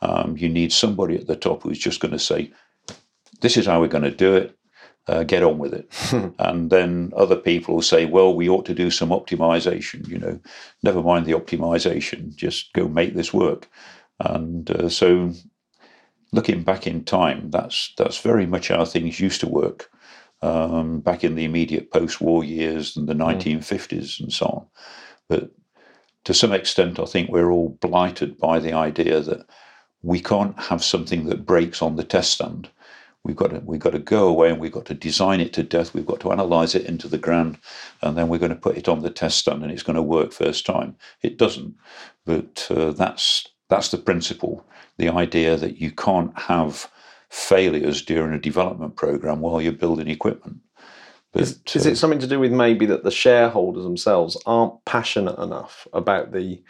Um, 0.01 0.37
you 0.37 0.49
need 0.49 0.71
somebody 0.71 1.15
at 1.15 1.27
the 1.27 1.35
top 1.35 1.63
who's 1.63 1.79
just 1.79 1.99
going 1.99 2.13
to 2.13 2.19
say, 2.19 2.51
"This 3.41 3.57
is 3.57 3.65
how 3.65 3.81
we're 3.81 3.87
going 3.87 4.05
to 4.05 4.11
do 4.11 4.35
it. 4.35 4.55
Uh, 5.07 5.23
get 5.23 5.43
on 5.43 5.57
with 5.57 5.73
it." 5.73 5.89
and 6.39 6.69
then 6.69 7.11
other 7.15 7.35
people 7.35 7.75
will 7.75 7.81
say, 7.81 8.05
"Well, 8.05 8.33
we 8.33 8.47
ought 8.47 8.65
to 8.67 8.73
do 8.73 8.91
some 8.91 9.09
optimization. 9.09 10.07
You 10.07 10.19
know, 10.19 10.39
never 10.83 11.01
mind 11.01 11.25
the 11.25 11.33
optimization. 11.33 12.33
Just 12.35 12.71
go 12.73 12.87
make 12.87 13.13
this 13.13 13.33
work." 13.33 13.67
And 14.19 14.69
uh, 14.71 14.89
so, 14.89 15.33
looking 16.31 16.63
back 16.63 16.87
in 16.87 17.03
time, 17.03 17.51
that's 17.51 17.93
that's 17.97 18.19
very 18.19 18.45
much 18.45 18.67
how 18.67 18.85
things 18.85 19.19
used 19.19 19.39
to 19.41 19.47
work 19.47 19.89
um, 20.41 20.99
back 21.01 21.23
in 21.23 21.35
the 21.35 21.45
immediate 21.45 21.91
post-war 21.91 22.43
years 22.43 22.95
and 22.95 23.07
the 23.07 23.13
1950s 23.13 24.19
and 24.19 24.31
so 24.31 24.45
on. 24.45 24.65
But 25.27 25.51
to 26.25 26.33
some 26.33 26.53
extent, 26.53 26.99
I 26.99 27.05
think 27.05 27.29
we're 27.29 27.51
all 27.51 27.77
blighted 27.81 28.37
by 28.37 28.59
the 28.59 28.73
idea 28.73 29.21
that 29.21 29.45
we 30.01 30.19
can't 30.21 30.57
have 30.59 30.83
something 30.83 31.25
that 31.25 31.45
breaks 31.45 31.81
on 31.81 31.95
the 31.95 32.03
test 32.03 32.31
stand. 32.31 32.69
We've 33.23 33.35
got 33.35 33.49
to 33.51 33.59
we've 33.65 33.81
got 33.81 33.91
to 33.91 33.99
go 33.99 34.27
away 34.27 34.49
and 34.49 34.59
we've 34.59 34.71
got 34.71 34.85
to 34.85 34.93
design 34.93 35.41
it 35.41 35.51
to 35.53 35.63
death. 35.63 35.93
We've 35.93 36.05
got 36.05 36.21
to 36.21 36.31
analyze 36.31 36.73
it 36.73 36.85
into 36.85 37.09
the 37.09 37.17
ground, 37.17 37.57
and 38.01 38.17
then 38.17 38.29
we're 38.29 38.39
going 38.39 38.51
to 38.51 38.55
put 38.55 38.77
it 38.77 38.87
on 38.87 39.01
the 39.01 39.09
test 39.09 39.39
stand, 39.39 39.61
and 39.61 39.71
it's 39.71 39.83
going 39.83 39.97
to 39.97 40.01
work 40.01 40.31
first 40.31 40.65
time. 40.65 40.95
It 41.21 41.37
doesn't, 41.37 41.75
but 42.25 42.65
uh, 42.69 42.91
that's 42.91 43.47
that's 43.69 43.89
the 43.89 43.97
principle. 43.97 44.65
The 44.97 45.09
idea 45.09 45.55
that 45.55 45.77
you 45.77 45.91
can't 45.91 46.37
have 46.37 46.91
failures 47.29 48.01
during 48.01 48.33
a 48.33 48.39
development 48.39 48.95
program 48.95 49.39
while 49.39 49.61
you're 49.61 49.71
building 49.71 50.09
equipment. 50.09 50.59
But, 51.31 51.43
Is, 51.43 51.59
is 51.73 51.85
uh, 51.85 51.91
it 51.91 51.95
something 51.95 52.19
to 52.19 52.27
do 52.27 52.39
with 52.39 52.51
maybe 52.51 52.87
that 52.87 53.03
the 53.03 53.11
shareholders 53.11 53.83
themselves 53.83 54.35
aren't 54.45 54.83
passionate 54.85 55.37
enough 55.39 55.87
about 55.93 56.31
the 56.31 56.61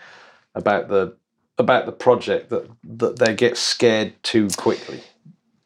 about 0.54 0.90
the 0.90 1.16
about 1.58 1.86
the 1.86 1.94
project 1.94 2.50
that 2.50 2.70
that 2.84 3.20
they 3.20 3.34
get 3.34 3.58
scared 3.58 4.14
too 4.22 4.50
quickly? 4.58 5.02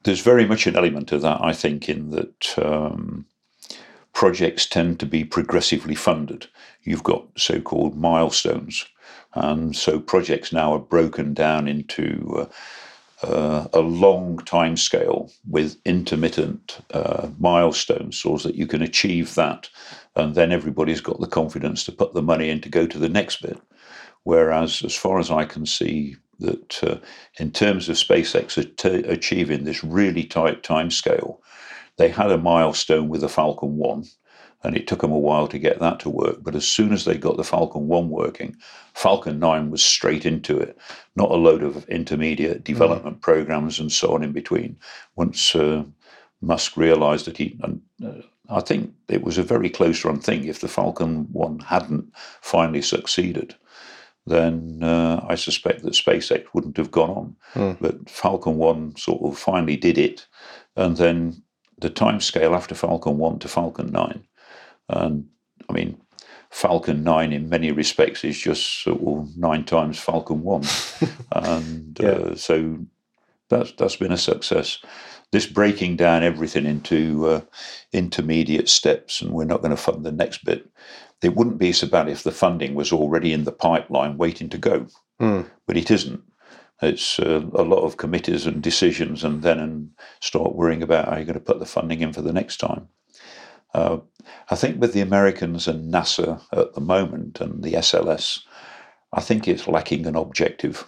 there's 0.03 0.21
very 0.21 0.45
much 0.45 0.67
an 0.67 0.75
element 0.75 1.11
of 1.11 1.21
that, 1.21 1.41
I 1.41 1.53
think, 1.53 1.89
in 1.89 2.11
that 2.11 2.57
um, 2.57 3.25
projects 4.13 4.65
tend 4.65 4.99
to 4.99 5.05
be 5.05 5.23
progressively 5.23 5.95
funded. 5.95 6.47
You've 6.83 7.03
got 7.03 7.25
so 7.37 7.61
called 7.61 7.97
milestones. 7.97 8.85
And 9.35 9.75
so 9.75 9.99
projects 9.99 10.53
now 10.53 10.73
are 10.73 10.79
broken 10.79 11.33
down 11.33 11.67
into 11.67 12.49
uh, 13.21 13.25
uh, 13.25 13.67
a 13.73 13.79
long 13.79 14.37
time 14.39 14.77
scale 14.77 15.31
with 15.47 15.77
intermittent 15.85 16.79
uh, 16.93 17.29
milestones 17.39 18.19
so 18.19 18.37
that 18.37 18.55
you 18.55 18.67
can 18.67 18.81
achieve 18.81 19.35
that. 19.35 19.69
And 20.15 20.35
then 20.35 20.51
everybody's 20.51 21.01
got 21.01 21.19
the 21.19 21.27
confidence 21.27 21.83
to 21.85 21.91
put 21.91 22.13
the 22.13 22.21
money 22.21 22.49
in 22.49 22.61
to 22.61 22.69
go 22.69 22.85
to 22.85 22.99
the 22.99 23.09
next 23.09 23.41
bit. 23.41 23.59
Whereas, 24.23 24.83
as 24.83 24.95
far 24.95 25.19
as 25.19 25.31
I 25.31 25.45
can 25.45 25.65
see, 25.65 26.15
that 26.39 26.83
uh, 26.83 26.97
in 27.39 27.51
terms 27.51 27.89
of 27.89 27.95
SpaceX 27.95 28.57
at- 28.57 29.09
achieving 29.09 29.63
this 29.63 29.83
really 29.83 30.23
tight 30.23 30.63
time 30.63 30.91
scale, 30.91 31.41
they 31.97 32.09
had 32.09 32.31
a 32.31 32.37
milestone 32.37 33.09
with 33.09 33.21
the 33.21 33.29
Falcon 33.29 33.77
1, 33.77 34.03
and 34.63 34.77
it 34.77 34.87
took 34.87 35.01
them 35.01 35.11
a 35.11 35.19
while 35.19 35.47
to 35.47 35.59
get 35.59 35.79
that 35.79 35.99
to 35.99 36.09
work. 36.09 36.37
But 36.41 36.55
as 36.55 36.65
soon 36.65 36.93
as 36.93 37.05
they 37.05 37.17
got 37.17 37.37
the 37.37 37.43
Falcon 37.43 37.87
1 37.87 38.09
working, 38.09 38.55
Falcon 38.93 39.39
9 39.39 39.69
was 39.69 39.83
straight 39.83 40.25
into 40.25 40.57
it, 40.57 40.77
not 41.15 41.31
a 41.31 41.35
load 41.35 41.63
of 41.63 41.87
intermediate 41.89 42.63
development 42.63 43.21
programs 43.21 43.79
and 43.79 43.91
so 43.91 44.13
on 44.13 44.23
in 44.23 44.31
between. 44.31 44.77
Once 45.15 45.53
uh, 45.55 45.83
Musk 46.41 46.77
realized 46.77 47.25
that 47.25 47.37
he, 47.37 47.59
and 47.61 47.81
uh, 48.05 48.21
I 48.49 48.61
think 48.61 48.93
it 49.09 49.23
was 49.23 49.37
a 49.37 49.43
very 49.43 49.69
close 49.69 50.05
run 50.05 50.19
thing. 50.19 50.45
If 50.45 50.61
the 50.61 50.67
Falcon 50.69 51.27
1 51.33 51.59
hadn't 51.59 52.11
finally 52.41 52.81
succeeded, 52.81 53.55
then 54.25 54.79
uh, 54.81 55.25
I 55.27 55.35
suspect 55.35 55.83
that 55.83 55.93
SpaceX 55.93 56.45
wouldn't 56.53 56.77
have 56.77 56.91
gone 56.91 57.09
on. 57.09 57.35
Hmm. 57.53 57.71
But 57.81 58.09
Falcon 58.09 58.55
1 58.55 58.95
sort 58.95 59.21
of 59.23 59.37
finally 59.37 59.75
did 59.75 59.97
it. 59.97 60.25
And 60.77 60.95
then 60.95 61.43
the 61.79 61.89
time 61.89 62.21
scale 62.21 62.55
after 62.55 62.75
Falcon 62.75 63.17
1 63.17 63.39
to 63.39 63.47
Falcon 63.49 63.91
9. 63.91 64.23
And 64.95 65.27
I 65.69 65.73
mean, 65.73 65.97
Falcon 66.49 67.03
9 67.03 67.33
in 67.33 67.49
many 67.49 67.71
respects 67.71 68.23
is 68.23 68.37
just 68.37 68.83
sort 68.83 69.01
of 69.01 69.35
nine 69.37 69.63
times 69.65 69.99
Falcon 69.99 70.43
1. 70.43 70.63
and 71.31 71.99
Yeah. 71.99 72.09
uh, 72.09 72.35
so 72.35 72.77
that's, 73.49 73.71
that's 73.73 73.95
been 73.95 74.11
a 74.11 74.17
success. 74.17 74.79
This 75.31 75.47
breaking 75.47 75.95
down 75.95 76.21
everything 76.23 76.65
into 76.65 77.27
uh, 77.27 77.41
intermediate 77.91 78.69
steps, 78.69 79.19
and 79.21 79.31
we're 79.31 79.45
not 79.45 79.61
going 79.61 79.71
to 79.75 79.77
fund 79.77 80.05
the 80.05 80.11
next 80.11 80.45
bit. 80.45 80.69
It 81.23 81.35
wouldn't 81.35 81.57
be 81.57 81.71
so 81.71 81.87
bad 81.87 82.07
if 82.09 82.21
the 82.23 82.31
funding 82.31 82.75
was 82.75 82.91
already 82.91 83.33
in 83.33 83.45
the 83.45 83.51
pipeline 83.51 84.17
waiting 84.17 84.49
to 84.49 84.57
go, 84.57 84.87
Hmm. 85.19 85.41
but 85.65 85.77
it 85.77 85.89
isn't. 85.89 86.21
It's 86.81 87.17
uh, 87.17 87.41
a 87.55 87.63
lot 87.63 87.83
of 87.83 87.97
committees 87.97 88.45
and 88.45 88.61
decisions, 88.61 89.23
and 89.23 89.41
then 89.41 89.57
and 89.57 89.89
start 90.21 90.53
worrying 90.55 90.83
about 90.83 91.07
how 91.07 91.15
you're 91.15 91.25
going 91.25 91.33
to 91.35 91.39
put 91.39 91.59
the 91.59 91.65
funding 91.65 92.01
in 92.01 92.13
for 92.13 92.21
the 92.21 92.33
next 92.33 92.57
time. 92.57 92.89
Uh, 94.53 94.55
I 94.55 94.55
think 94.55 94.79
with 94.79 94.93
the 94.93 95.01
Americans 95.01 95.67
and 95.67 95.91
NASA 95.91 96.39
at 96.51 96.73
the 96.73 96.81
moment 96.81 97.41
and 97.41 97.63
the 97.63 97.73
SLS, 97.73 98.41
I 99.11 99.21
think 99.21 99.47
it's 99.47 99.67
lacking 99.67 100.05
an 100.05 100.15
objective. 100.15 100.85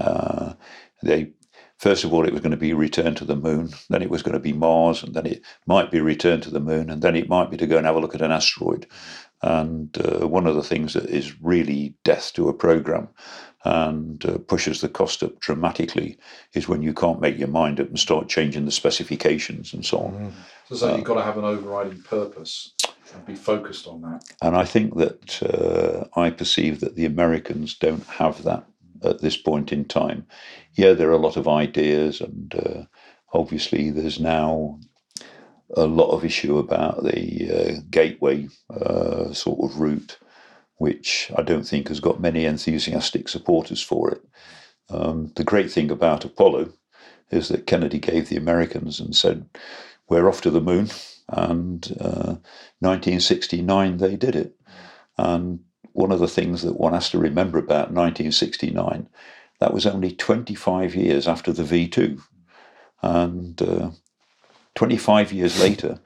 Uh, 0.00 0.54
they 1.02 1.32
first 1.78 2.02
of 2.02 2.12
all, 2.12 2.26
it 2.26 2.32
was 2.32 2.40
going 2.40 2.50
to 2.50 2.56
be 2.56 2.72
return 2.72 3.14
to 3.14 3.24
the 3.24 3.36
moon, 3.36 3.70
then 3.88 4.02
it 4.02 4.10
was 4.10 4.22
going 4.22 4.32
to 4.32 4.40
be 4.40 4.52
Mars, 4.52 5.04
and 5.04 5.14
then 5.14 5.26
it 5.26 5.42
might 5.66 5.92
be 5.92 6.00
return 6.00 6.40
to 6.40 6.50
the 6.50 6.58
moon, 6.58 6.90
and 6.90 7.02
then 7.02 7.14
it 7.14 7.28
might 7.28 7.52
be 7.52 7.56
to 7.56 7.68
go 7.68 7.76
and 7.76 7.86
have 7.86 7.94
a 7.94 8.00
look 8.00 8.16
at 8.16 8.22
an 8.22 8.32
asteroid. 8.32 8.84
And 9.42 9.96
uh, 10.04 10.26
one 10.26 10.48
of 10.48 10.56
the 10.56 10.64
things 10.64 10.94
that 10.94 11.06
is 11.06 11.40
really 11.40 11.94
death 12.02 12.32
to 12.34 12.48
a 12.48 12.52
program 12.52 13.08
and 13.64 14.24
uh, 14.26 14.38
pushes 14.38 14.80
the 14.80 14.88
cost 14.88 15.22
up 15.22 15.38
dramatically 15.38 16.18
is 16.54 16.68
when 16.68 16.82
you 16.82 16.92
can't 16.92 17.20
make 17.20 17.38
your 17.38 17.48
mind 17.48 17.78
up 17.78 17.88
and 17.88 17.98
start 17.98 18.28
changing 18.28 18.64
the 18.64 18.72
specifications 18.72 19.72
and 19.72 19.86
so 19.86 19.98
on. 19.98 20.32
So, 20.68 20.74
so 20.74 20.96
you've 20.96 21.04
got 21.04 21.14
to 21.14 21.22
have 21.22 21.38
an 21.38 21.44
overriding 21.44 22.02
purpose 22.02 22.72
and 23.14 23.24
be 23.26 23.34
focused 23.34 23.86
on 23.86 24.02
that. 24.02 24.24
And 24.42 24.56
I 24.56 24.64
think 24.64 24.96
that 24.96 25.42
uh, 25.42 26.20
I 26.20 26.30
perceive 26.30 26.80
that 26.80 26.96
the 26.96 27.04
Americans 27.04 27.74
don't 27.74 28.06
have 28.06 28.42
that 28.44 28.64
at 29.02 29.20
this 29.20 29.36
point 29.36 29.72
in 29.72 29.84
time. 29.84 30.26
Yeah, 30.74 30.92
there 30.92 31.08
are 31.08 31.12
a 31.12 31.18
lot 31.18 31.36
of 31.36 31.48
ideas, 31.48 32.20
and 32.20 32.54
uh, 32.54 32.82
obviously 33.32 33.90
there's 33.90 34.20
now 34.20 34.78
a 35.76 35.86
lot 35.86 36.10
of 36.10 36.24
issue 36.24 36.58
about 36.58 37.04
the 37.04 37.50
uh, 37.50 37.80
gateway 37.90 38.48
uh, 38.70 39.32
sort 39.32 39.60
of 39.70 39.80
route, 39.80 40.18
which 40.76 41.30
I 41.36 41.42
don't 41.42 41.66
think 41.66 41.88
has 41.88 42.00
got 42.00 42.20
many 42.20 42.44
enthusiastic 42.44 43.28
supporters 43.28 43.82
for 43.82 44.10
it. 44.10 44.22
Um, 44.90 45.32
the 45.36 45.44
great 45.44 45.70
thing 45.70 45.90
about 45.90 46.24
Apollo 46.24 46.72
is 47.30 47.48
that 47.48 47.66
Kennedy 47.66 47.98
gave 47.98 48.28
the 48.28 48.36
Americans 48.36 49.00
and 49.00 49.14
said, 49.14 49.46
"We're 50.08 50.28
off 50.28 50.40
to 50.42 50.50
the 50.50 50.62
moon," 50.62 50.88
and 51.28 51.96
uh, 52.00 52.36
1969 52.80 53.96
they 53.98 54.16
did 54.16 54.36
it. 54.36 54.54
And 55.16 55.60
one 55.92 56.12
of 56.12 56.20
the 56.20 56.28
things 56.28 56.62
that 56.62 56.78
one 56.78 56.92
has 56.94 57.10
to 57.10 57.18
remember 57.18 57.58
about 57.58 57.90
1969, 57.92 59.08
that 59.60 59.74
was 59.74 59.86
only 59.86 60.12
25 60.12 60.94
years 60.94 61.26
after 61.26 61.52
the 61.52 61.64
V2. 61.64 62.20
And 63.02 63.60
uh, 63.60 63.90
25 64.74 65.32
years 65.32 65.60
later, 65.60 66.00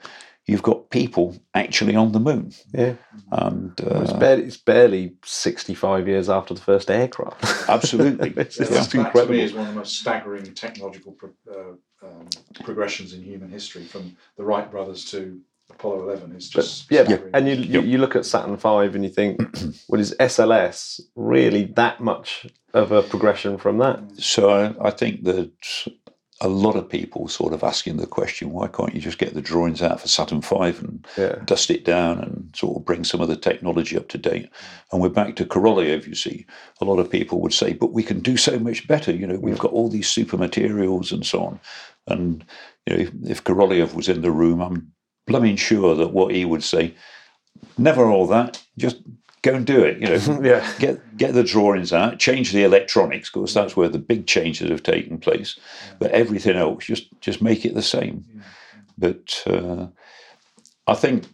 you've 0.46 0.62
got 0.62 0.90
people 0.90 1.36
actually 1.54 1.94
on 1.94 2.12
the 2.12 2.20
moon. 2.20 2.52
Yeah, 2.72 2.94
And 3.30 3.78
Well, 3.80 4.02
it's, 4.02 4.12
uh, 4.12 4.18
barely, 4.18 4.42
it's 4.44 4.56
barely 4.56 5.14
sixty-five 5.24 6.08
years 6.08 6.28
after 6.28 6.54
the 6.54 6.60
first 6.60 6.90
aircraft. 6.90 7.68
Absolutely. 7.68 8.30
it's 8.36 8.58
Yeah, 8.58 8.66
just 8.66 8.92
that, 8.92 8.98
that 8.98 9.02
to 9.02 9.06
incredible. 9.06 9.34
me 9.34 9.42
is 9.42 9.52
one 9.52 9.66
of 9.66 9.74
the 9.74 9.78
most 9.78 9.98
staggering 9.98 10.52
technological 10.54 11.12
pro- 11.12 11.30
uh, 11.50 11.74
um, 12.02 12.28
progressions 12.64 13.12
in 13.14 13.22
human 13.22 13.50
history, 13.50 13.84
from 13.84 14.16
the 14.36 14.44
Wright 14.44 14.70
brothers 14.70 15.04
to 15.12 15.40
Apollo 15.70 16.02
11. 16.08 16.32
It's 16.36 16.50
But, 16.50 16.62
just 16.62 16.90
yeah, 16.90 17.18
and 17.34 17.48
you, 17.48 17.54
you 17.54 17.80
you 17.82 17.98
look 17.98 18.16
at 18.16 18.26
Saturn 18.26 18.56
V 18.56 18.68
and 18.94 19.04
you 19.04 19.10
think, 19.10 19.40
well, 19.88 20.00
is 20.00 20.14
SLS 20.20 21.00
really 21.16 21.64
that 21.76 22.00
much 22.00 22.46
of 22.74 22.92
a 22.92 23.02
progression 23.02 23.58
from 23.58 23.78
that? 23.78 24.00
So 24.18 24.50
I, 24.50 24.88
I 24.88 24.90
think 24.90 25.24
that 25.24 25.50
a 26.40 26.48
lot 26.48 26.74
of 26.74 26.88
people 26.88 27.28
sort 27.28 27.52
of 27.52 27.62
asking 27.62 27.98
the 27.98 28.06
question, 28.06 28.50
why 28.50 28.66
can't 28.66 28.92
you 28.92 29.00
just 29.00 29.18
get 29.18 29.32
the 29.32 29.40
drawings 29.40 29.80
out 29.80 30.00
for 30.00 30.08
Saturn 30.08 30.40
V 30.40 30.56
and 30.56 31.06
Yeah. 31.16 31.36
dust 31.44 31.70
it 31.70 31.84
down 31.84 32.18
and 32.18 32.52
sort 32.56 32.76
of 32.78 32.84
bring 32.84 33.04
some 33.04 33.20
of 33.20 33.28
the 33.28 33.36
technology 33.36 33.96
up 33.96 34.08
to 34.08 34.18
date? 34.18 34.50
And 34.90 35.00
we're 35.00 35.08
back 35.08 35.36
to 35.36 35.44
Korolev, 35.44 36.04
you 36.08 36.16
see. 36.16 36.44
A 36.80 36.84
lot 36.84 36.98
of 36.98 37.08
people 37.08 37.40
would 37.42 37.52
say, 37.52 37.74
but 37.74 37.92
we 37.92 38.02
can 38.02 38.18
do 38.18 38.36
so 38.36 38.58
much 38.58 38.88
better. 38.88 39.12
You 39.12 39.28
know, 39.28 39.38
we've 39.38 39.58
got 39.58 39.70
all 39.70 39.88
these 39.88 40.08
super 40.08 40.36
materials 40.36 41.12
and 41.12 41.24
so 41.24 41.44
on. 41.44 41.60
And 42.06 42.44
you 42.86 42.96
know, 42.96 43.02
if, 43.02 43.10
if 43.24 43.44
Korolev 43.44 43.94
was 43.94 44.08
in 44.08 44.22
the 44.22 44.30
room, 44.30 44.60
I'm 44.60 44.92
blooming 45.26 45.56
sure 45.56 45.94
that 45.94 46.08
what 46.12 46.34
he 46.34 46.44
would 46.44 46.62
say, 46.64 46.94
never 47.78 48.06
all 48.06 48.26
that, 48.26 48.62
just 48.76 48.96
go 49.42 49.54
and 49.54 49.66
do 49.66 49.82
it. 49.84 49.98
You 50.00 50.08
know, 50.08 50.40
Yeah. 50.44 50.72
get 50.78 51.16
get 51.16 51.34
the 51.34 51.44
drawings 51.44 51.92
out, 51.92 52.18
change 52.18 52.52
the 52.52 52.64
electronics, 52.64 53.30
because 53.30 53.54
that's 53.54 53.76
where 53.76 53.88
the 53.88 53.98
big 53.98 54.26
changes 54.26 54.70
have 54.70 54.82
taken 54.82 55.18
place. 55.18 55.58
But 55.98 56.10
everything 56.12 56.56
else, 56.56 56.84
just 56.84 57.08
just 57.20 57.42
make 57.42 57.64
it 57.64 57.74
the 57.74 57.82
same. 57.82 58.24
But 58.98 59.42
uh, 59.46 59.86
I 60.86 60.94
think 60.94 61.24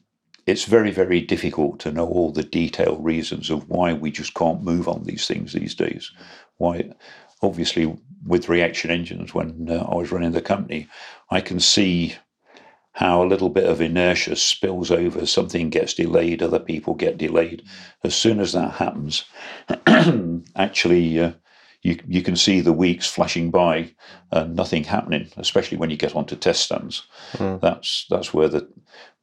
it's 0.47 0.65
very 0.65 0.91
very 0.91 1.21
difficult 1.21 1.81
to 1.81 1.91
know 1.93 2.07
all 2.07 2.33
the 2.33 2.43
detailed 2.45 3.05
reasons 3.05 3.51
of 3.51 3.69
why 3.69 3.93
we 3.93 4.11
just 4.11 4.35
can't 4.35 4.63
move 4.63 4.89
on 4.89 5.05
these 5.05 5.27
things 5.27 5.53
these 5.53 5.75
days. 5.75 6.11
Why, 6.59 6.91
obviously, 7.43 7.95
with 8.27 8.49
reaction 8.49 8.91
engines, 8.91 9.35
when 9.35 9.69
uh, 9.71 9.87
I 9.91 9.95
was 9.95 10.13
running 10.13 10.33
the 10.33 10.43
company, 10.43 10.89
I 11.31 11.41
can 11.41 11.61
see 11.61 12.17
how 12.93 13.23
a 13.23 13.27
little 13.27 13.49
bit 13.49 13.65
of 13.65 13.81
inertia 13.81 14.35
spills 14.35 14.91
over, 14.91 15.25
something 15.25 15.71
gets 15.71 15.95
delayed, 15.95 16.43
other 16.43 16.59
people 16.59 16.95
get 16.95 17.17
delayed. 17.17 17.63
As 18.03 18.15
soon 18.15 18.41
as 18.41 18.53
that 18.53 18.73
happens, 18.73 19.25
actually, 20.57 21.21
uh, 21.21 21.33
you 21.83 22.01
you 22.09 22.23
can 22.23 22.35
see 22.35 22.61
the 22.61 22.73
weeks 22.73 23.07
flashing 23.09 23.53
by 23.53 23.93
and 24.33 24.57
nothing 24.57 24.83
happening. 24.83 25.29
Especially 25.37 25.79
when 25.79 25.91
you 25.91 25.97
get 25.97 26.17
onto 26.17 26.35
test 26.35 26.63
stands, 26.65 27.07
that's 27.39 28.05
that's 28.11 28.35
where 28.35 28.49
the 28.49 28.69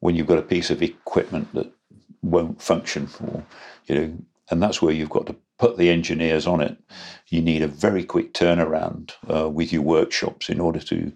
when 0.00 0.16
you've 0.16 0.26
got 0.26 0.38
a 0.38 0.42
piece 0.42 0.70
of 0.70 0.82
equipment 0.82 1.52
that 1.52 1.70
won't 2.22 2.62
function, 2.62 3.10
or 3.22 3.44
you 3.86 3.94
know, 3.94 4.18
and 4.50 4.62
that's 4.62 4.80
where 4.80 4.94
you've 4.94 5.10
got 5.10 5.26
to 5.26 5.36
put 5.58 5.76
the 5.76 5.90
engineers 5.90 6.46
on 6.46 6.60
it. 6.60 6.76
You 7.28 7.42
need 7.42 7.62
a 7.62 7.68
very 7.68 8.04
quick 8.04 8.34
turnaround 8.34 9.12
uh, 9.32 9.48
with 9.48 9.72
your 9.72 9.82
workshops 9.82 10.48
in 10.48 10.60
order 10.60 10.80
to 10.80 11.12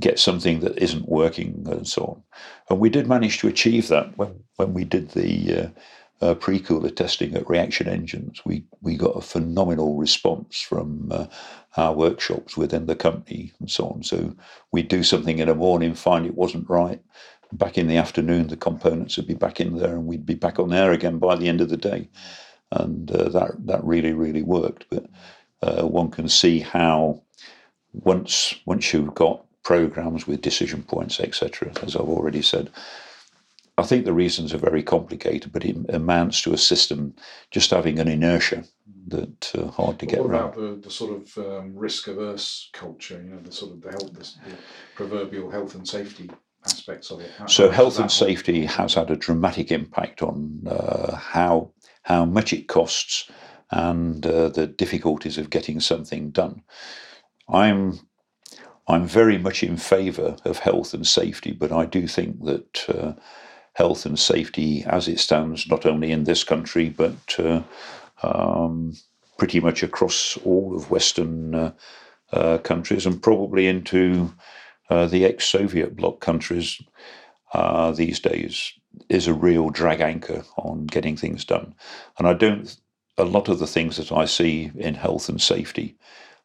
get 0.00 0.18
something 0.18 0.60
that 0.60 0.76
isn't 0.78 1.08
working 1.08 1.64
and 1.70 1.86
so 1.86 2.04
on. 2.04 2.22
And 2.68 2.80
we 2.80 2.90
did 2.90 3.06
manage 3.06 3.38
to 3.38 3.48
achieve 3.48 3.88
that 3.88 4.16
when, 4.18 4.42
when 4.56 4.74
we 4.74 4.84
did 4.84 5.10
the 5.10 5.54
uh, 5.54 5.68
uh, 6.20 6.34
pre-cooler 6.34 6.90
testing 6.90 7.34
at 7.34 7.48
Reaction 7.48 7.88
Engines. 7.88 8.40
We 8.44 8.64
we 8.80 8.96
got 8.96 9.16
a 9.16 9.20
phenomenal 9.20 9.96
response 9.96 10.60
from 10.60 11.08
uh, 11.10 11.26
our 11.76 11.92
workshops 11.92 12.56
within 12.56 12.86
the 12.86 12.96
company 12.96 13.52
and 13.60 13.70
so 13.70 13.88
on. 13.88 14.02
So 14.02 14.34
we'd 14.72 14.88
do 14.88 15.02
something 15.02 15.38
in 15.38 15.48
the 15.48 15.54
morning, 15.54 15.94
find 15.94 16.24
it 16.24 16.34
wasn't 16.34 16.70
right. 16.70 17.00
Back 17.52 17.78
in 17.78 17.88
the 17.88 17.98
afternoon, 17.98 18.48
the 18.48 18.56
components 18.56 19.16
would 19.16 19.26
be 19.26 19.34
back 19.34 19.60
in 19.60 19.76
there, 19.76 19.94
and 19.94 20.06
we'd 20.06 20.26
be 20.26 20.34
back 20.34 20.58
on 20.58 20.70
there 20.70 20.92
again 20.92 21.18
by 21.18 21.36
the 21.36 21.48
end 21.48 21.60
of 21.60 21.68
the 21.68 21.76
day. 21.76 22.08
And 22.80 23.10
uh, 23.10 23.28
that 23.30 23.52
that 23.66 23.84
really 23.84 24.12
really 24.12 24.42
worked. 24.42 24.86
But 24.90 25.04
uh, 25.62 25.86
one 25.86 26.10
can 26.10 26.28
see 26.28 26.60
how 26.60 27.22
once 27.92 28.54
once 28.66 28.92
you've 28.92 29.14
got 29.14 29.44
programs 29.62 30.26
with 30.26 30.42
decision 30.42 30.82
points, 30.82 31.20
etc., 31.20 31.72
as 31.82 31.96
I've 31.96 32.02
already 32.02 32.42
said, 32.42 32.70
I 33.78 33.82
think 33.82 34.04
the 34.04 34.12
reasons 34.12 34.52
are 34.54 34.58
very 34.70 34.82
complicated, 34.82 35.52
but 35.52 35.64
it 35.64 35.76
amounts 35.88 36.42
to 36.42 36.52
a 36.52 36.58
system 36.58 37.14
just 37.50 37.70
having 37.70 37.98
an 37.98 38.08
inertia 38.08 38.64
that 39.08 39.52
uh, 39.56 39.68
hard 39.70 39.98
to 40.00 40.06
get 40.06 40.20
what 40.20 40.30
around. 40.30 40.40
about 40.40 40.56
the, 40.56 40.80
the 40.82 40.90
sort 40.90 41.12
of 41.20 41.38
um, 41.38 41.76
risk 41.76 42.08
averse 42.08 42.70
culture? 42.72 43.22
You 43.24 43.30
know, 43.34 43.40
the 43.40 43.52
sort 43.52 43.72
of 43.72 43.80
the 43.82 43.90
health, 43.90 44.12
the, 44.12 44.50
the 44.50 44.56
proverbial 44.94 45.50
health 45.50 45.74
and 45.74 45.86
safety 45.88 46.30
aspects 46.64 47.10
of 47.10 47.20
it. 47.20 47.30
How- 47.38 47.46
So 47.46 47.70
health 47.70 47.98
and 47.98 48.10
safety 48.10 48.64
has 48.66 48.94
had 48.94 49.10
a 49.10 49.16
dramatic 49.16 49.72
impact 49.72 50.22
on 50.22 50.62
uh, 50.68 51.16
how 51.16 51.70
how 52.04 52.24
much 52.24 52.52
it 52.52 52.68
costs 52.68 53.30
and 53.70 54.24
uh, 54.26 54.48
the 54.50 54.66
difficulties 54.66 55.36
of 55.36 55.50
getting 55.50 55.80
something 55.80 56.30
done. 56.30 56.62
I'm 57.48 58.00
I'm 58.86 59.06
very 59.06 59.38
much 59.38 59.62
in 59.62 59.78
favour 59.78 60.36
of 60.44 60.58
health 60.58 60.92
and 60.92 61.06
safety, 61.06 61.52
but 61.52 61.72
I 61.72 61.86
do 61.86 62.06
think 62.06 62.44
that 62.44 62.88
uh, 62.88 63.12
health 63.72 64.04
and 64.04 64.18
safety, 64.18 64.84
as 64.84 65.08
it 65.08 65.18
stands, 65.18 65.66
not 65.66 65.86
only 65.86 66.12
in 66.12 66.24
this 66.24 66.44
country 66.44 66.90
but 66.90 67.36
uh, 67.38 67.62
um, 68.22 68.94
pretty 69.38 69.60
much 69.60 69.82
across 69.82 70.36
all 70.44 70.76
of 70.76 70.90
Western 70.90 71.54
uh, 71.54 71.72
uh, 72.32 72.58
countries 72.58 73.06
and 73.06 73.22
probably 73.22 73.66
into 73.66 74.32
uh, 74.90 75.06
the 75.06 75.24
ex-Soviet 75.24 75.96
bloc 75.96 76.20
countries 76.20 76.80
these 77.94 78.20
days 78.20 78.72
is 79.08 79.26
a 79.26 79.34
real 79.34 79.70
drag 79.70 80.00
anchor 80.00 80.44
on 80.56 80.86
getting 80.86 81.16
things 81.16 81.44
done. 81.44 81.74
And 82.18 82.26
I 82.26 82.34
don't, 82.34 82.76
a 83.18 83.24
lot 83.24 83.48
of 83.48 83.58
the 83.58 83.66
things 83.66 83.96
that 83.96 84.12
I 84.12 84.24
see 84.24 84.70
in 84.76 84.94
health 84.94 85.28
and 85.28 85.40
safety, 85.40 85.96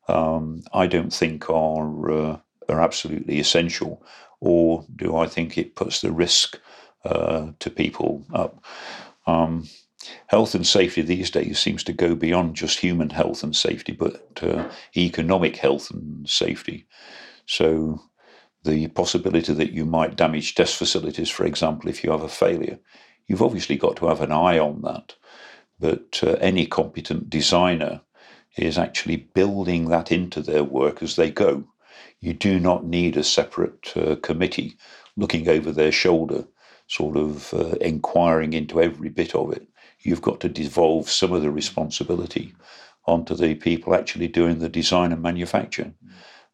um, 0.08 0.64
I 0.74 0.88
don't 0.88 1.14
think 1.14 1.50
are 1.50 2.12
uh, 2.12 2.38
are 2.68 2.82
absolutely 2.82 3.40
essential, 3.40 4.04
or 4.40 4.86
do 4.96 5.16
I 5.16 5.28
think 5.28 5.58
it 5.58 5.76
puts 5.76 6.02
the 6.02 6.12
risk 6.12 6.60
uh, 7.06 7.52
to 7.60 7.70
people 7.70 8.26
up? 8.34 8.64
Um, 9.28 9.68
health 10.28 10.56
and 10.56 10.66
safety 10.66 11.02
these 11.02 11.30
days 11.30 11.60
seems 11.60 11.84
to 11.84 11.94
go 11.94 12.16
beyond 12.16 12.56
just 12.56 12.80
human 12.80 13.10
health 13.10 13.44
and 13.44 13.56
safety, 13.56 13.92
but 13.92 14.40
uh, 14.42 14.70
economic 14.96 15.58
health 15.58 15.92
and 15.92 16.28
safety. 16.30 16.86
So 17.46 18.02
the 18.64 18.88
possibility 18.88 19.54
that 19.54 19.72
you 19.72 19.86
might 19.86 20.16
damage 20.16 20.56
test 20.56 20.76
facilities, 20.76 21.30
for 21.30 21.46
example, 21.46 21.90
if 21.90 22.04
you 22.04 22.12
have 22.12 22.24
a 22.24 22.30
failure, 22.30 22.80
you've 23.28 23.42
obviously 23.42 23.78
got 23.78 23.96
to 23.98 24.08
have 24.08 24.22
an 24.22 24.32
eye 24.32 24.60
on 24.60 24.82
that. 24.82 25.16
But 25.80 26.20
uh, 26.24 26.32
any 26.42 26.66
competent 26.66 27.30
designer 27.30 28.02
is 28.58 28.78
actually 28.78 29.16
building 29.18 29.90
that 29.90 30.12
into 30.12 30.42
their 30.42 30.64
work 30.64 31.02
as 31.02 31.16
they 31.16 31.32
go. 31.32 31.64
You 32.20 32.34
do 32.34 32.60
not 32.60 32.86
need 32.86 33.16
a 33.16 33.24
separate 33.24 33.96
uh, 33.96 34.16
committee 34.18 34.76
looking 35.16 35.48
over 35.48 35.72
their 35.72 35.92
shoulder, 35.92 36.46
sort 36.88 37.16
of 37.16 37.54
uh, 37.54 37.76
inquiring 37.80 38.54
into 38.54 38.82
every 38.82 39.10
bit 39.10 39.36
of 39.36 39.54
it. 39.54 39.68
You've 40.02 40.22
got 40.22 40.40
to 40.42 40.50
devolve 40.50 41.10
some 41.10 41.32
of 41.32 41.42
the 41.42 41.52
responsibility 41.52 42.54
onto 43.06 43.36
the 43.36 43.56
people 43.56 43.96
actually 43.96 44.28
doing 44.28 44.60
the 44.60 44.70
design 44.70 45.12
and 45.12 45.22
manufacture. 45.22 45.94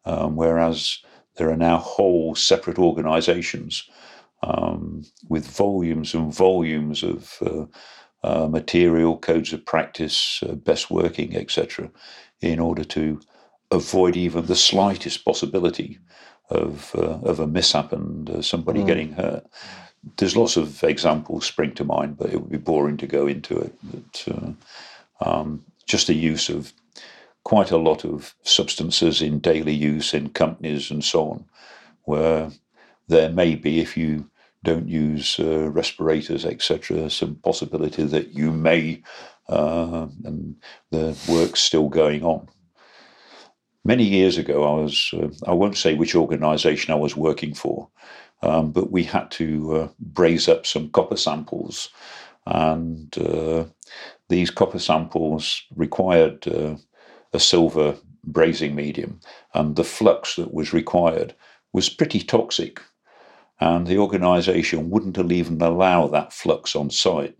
Um, 0.04 0.36
whereas 0.36 0.98
there 1.36 1.50
are 1.50 1.56
now 1.56 1.78
whole 1.78 2.34
separate 2.34 2.78
organizations 2.78 3.88
um, 4.42 5.04
with 5.28 5.46
volumes 5.46 6.14
and 6.14 6.34
volumes 6.34 7.02
of 7.02 7.38
uh, 7.42 7.66
uh, 8.22 8.48
material, 8.48 9.16
codes 9.18 9.52
of 9.52 9.64
practice, 9.64 10.42
uh, 10.42 10.54
best 10.54 10.90
working, 10.90 11.36
etc., 11.36 11.90
in 12.40 12.58
order 12.58 12.84
to 12.84 13.20
avoid 13.70 14.16
even 14.16 14.46
the 14.46 14.56
slightest 14.56 15.24
possibility 15.24 15.98
of 16.50 16.94
uh, 16.96 17.18
of 17.22 17.40
a 17.40 17.46
mishap 17.46 17.92
and 17.92 18.30
uh, 18.30 18.42
somebody 18.42 18.82
getting 18.84 19.12
hurt. 19.12 19.46
There's 20.18 20.36
lots 20.36 20.56
of 20.56 20.84
examples 20.84 21.46
spring 21.46 21.74
to 21.74 21.84
mind, 21.84 22.16
but 22.16 22.32
it 22.32 22.40
would 22.40 22.50
be 22.50 22.58
boring 22.58 22.96
to 22.98 23.06
go 23.06 23.26
into 23.26 23.58
it. 23.58 23.74
But 23.82 24.28
uh, 24.28 25.28
um, 25.28 25.64
just 25.86 26.06
the 26.06 26.14
use 26.14 26.48
of 26.48 26.72
quite 27.46 27.70
a 27.70 27.78
lot 27.78 28.04
of 28.04 28.34
substances 28.42 29.22
in 29.22 29.38
daily 29.38 29.72
use 29.72 30.12
in 30.12 30.28
companies 30.30 30.90
and 30.90 31.04
so 31.04 31.30
on, 31.30 31.44
where 32.02 32.50
there 33.06 33.30
may 33.30 33.54
be, 33.54 33.78
if 33.78 33.96
you 33.96 34.28
don't 34.64 34.88
use 34.88 35.38
uh, 35.38 35.70
respirators, 35.70 36.44
etc., 36.44 37.08
some 37.08 37.36
possibility 37.36 38.02
that 38.02 38.34
you 38.34 38.50
may, 38.50 39.00
uh, 39.48 40.08
and 40.24 40.56
the 40.90 41.16
work's 41.28 41.62
still 41.62 41.88
going 41.88 42.24
on. 42.24 42.48
Many 43.84 44.02
years 44.02 44.38
ago, 44.38 44.64
I 44.64 44.82
was, 44.82 45.10
uh, 45.12 45.28
I 45.46 45.54
won't 45.54 45.76
say 45.76 45.94
which 45.94 46.16
organization 46.16 46.92
I 46.92 46.96
was 46.96 47.14
working 47.14 47.54
for, 47.54 47.88
um, 48.42 48.72
but 48.72 48.90
we 48.90 49.04
had 49.04 49.30
to 49.38 49.76
uh, 49.76 49.88
braze 50.00 50.48
up 50.48 50.66
some 50.66 50.90
copper 50.90 51.16
samples. 51.16 51.90
And 52.44 53.16
uh, 53.18 53.66
these 54.28 54.50
copper 54.50 54.80
samples 54.80 55.62
required 55.76 56.48
uh, 56.48 56.74
a 57.36 57.40
silver 57.40 57.96
brazing 58.26 58.74
medium, 58.74 59.20
and 59.54 59.76
the 59.76 59.84
flux 59.84 60.36
that 60.36 60.52
was 60.52 60.72
required 60.72 61.34
was 61.72 61.88
pretty 61.88 62.20
toxic. 62.20 62.80
And 63.60 63.86
the 63.86 63.98
organization 63.98 64.90
wouldn't 64.90 65.18
even 65.32 65.62
allow 65.62 66.08
that 66.08 66.32
flux 66.32 66.76
on 66.76 66.90
site. 66.90 67.36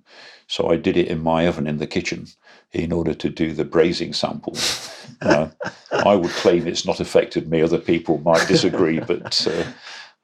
So 0.48 0.70
I 0.70 0.76
did 0.76 0.96
it 0.96 1.08
in 1.08 1.22
my 1.22 1.46
oven 1.46 1.66
in 1.66 1.78
the 1.78 1.86
kitchen 1.86 2.28
in 2.72 2.92
order 2.92 3.14
to 3.14 3.28
do 3.28 3.52
the 3.52 3.64
brazing 3.64 4.14
samples. 4.14 4.92
Uh, 5.22 5.48
I 5.92 6.14
would 6.14 6.32
claim 6.32 6.66
it's 6.66 6.84
not 6.84 7.00
affected 7.00 7.48
me. 7.48 7.62
Other 7.62 7.78
people 7.78 8.18
might 8.18 8.46
disagree, 8.48 9.00
but 9.00 9.46
uh, 9.46 9.64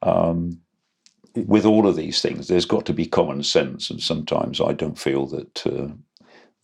um, 0.07 0.61
with 1.35 1.65
all 1.65 1.87
of 1.87 1.95
these 1.95 2.21
things, 2.21 2.47
there's 2.47 2.65
got 2.65 2.85
to 2.85 2.93
be 2.93 3.07
common 3.07 3.41
sense, 3.41 3.89
and 3.89 3.99
sometimes 4.01 4.61
I 4.61 4.73
don't 4.73 4.99
feel 4.99 5.25
that 5.27 5.65
uh, 5.65 5.87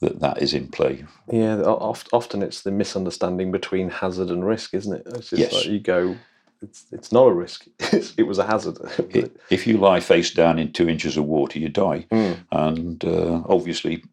that 0.01 0.19
that 0.21 0.41
is 0.41 0.53
in 0.53 0.67
play. 0.67 1.05
Yeah, 1.31 1.61
oft, 1.61 2.09
often 2.13 2.41
it's 2.41 2.61
the 2.61 2.71
misunderstanding 2.71 3.51
between 3.51 3.89
hazard 3.89 4.29
and 4.29 4.45
risk, 4.45 4.73
isn't 4.73 4.93
it? 4.93 5.03
It's 5.07 5.29
just 5.29 5.39
Yes. 5.41 5.53
like 5.53 5.65
you 5.65 5.79
go, 5.79 6.15
it's 6.61 6.85
it's 6.91 7.11
not 7.11 7.27
a 7.27 7.33
risk. 7.33 7.65
it 8.17 8.25
was 8.27 8.37
a 8.39 8.45
hazard. 8.45 8.77
I- 9.13 9.29
If 9.49 9.67
you 9.67 9.77
lie 9.77 9.99
face 9.99 10.31
down 10.33 10.59
in 10.59 10.71
two 10.71 10.89
inches 10.89 11.17
of 11.17 11.25
water, 11.25 11.59
you 11.59 11.69
die. 11.69 12.05
Mm. 12.11 12.37
And 12.51 13.05
uh, 13.05 13.43
obviously, 13.47 14.03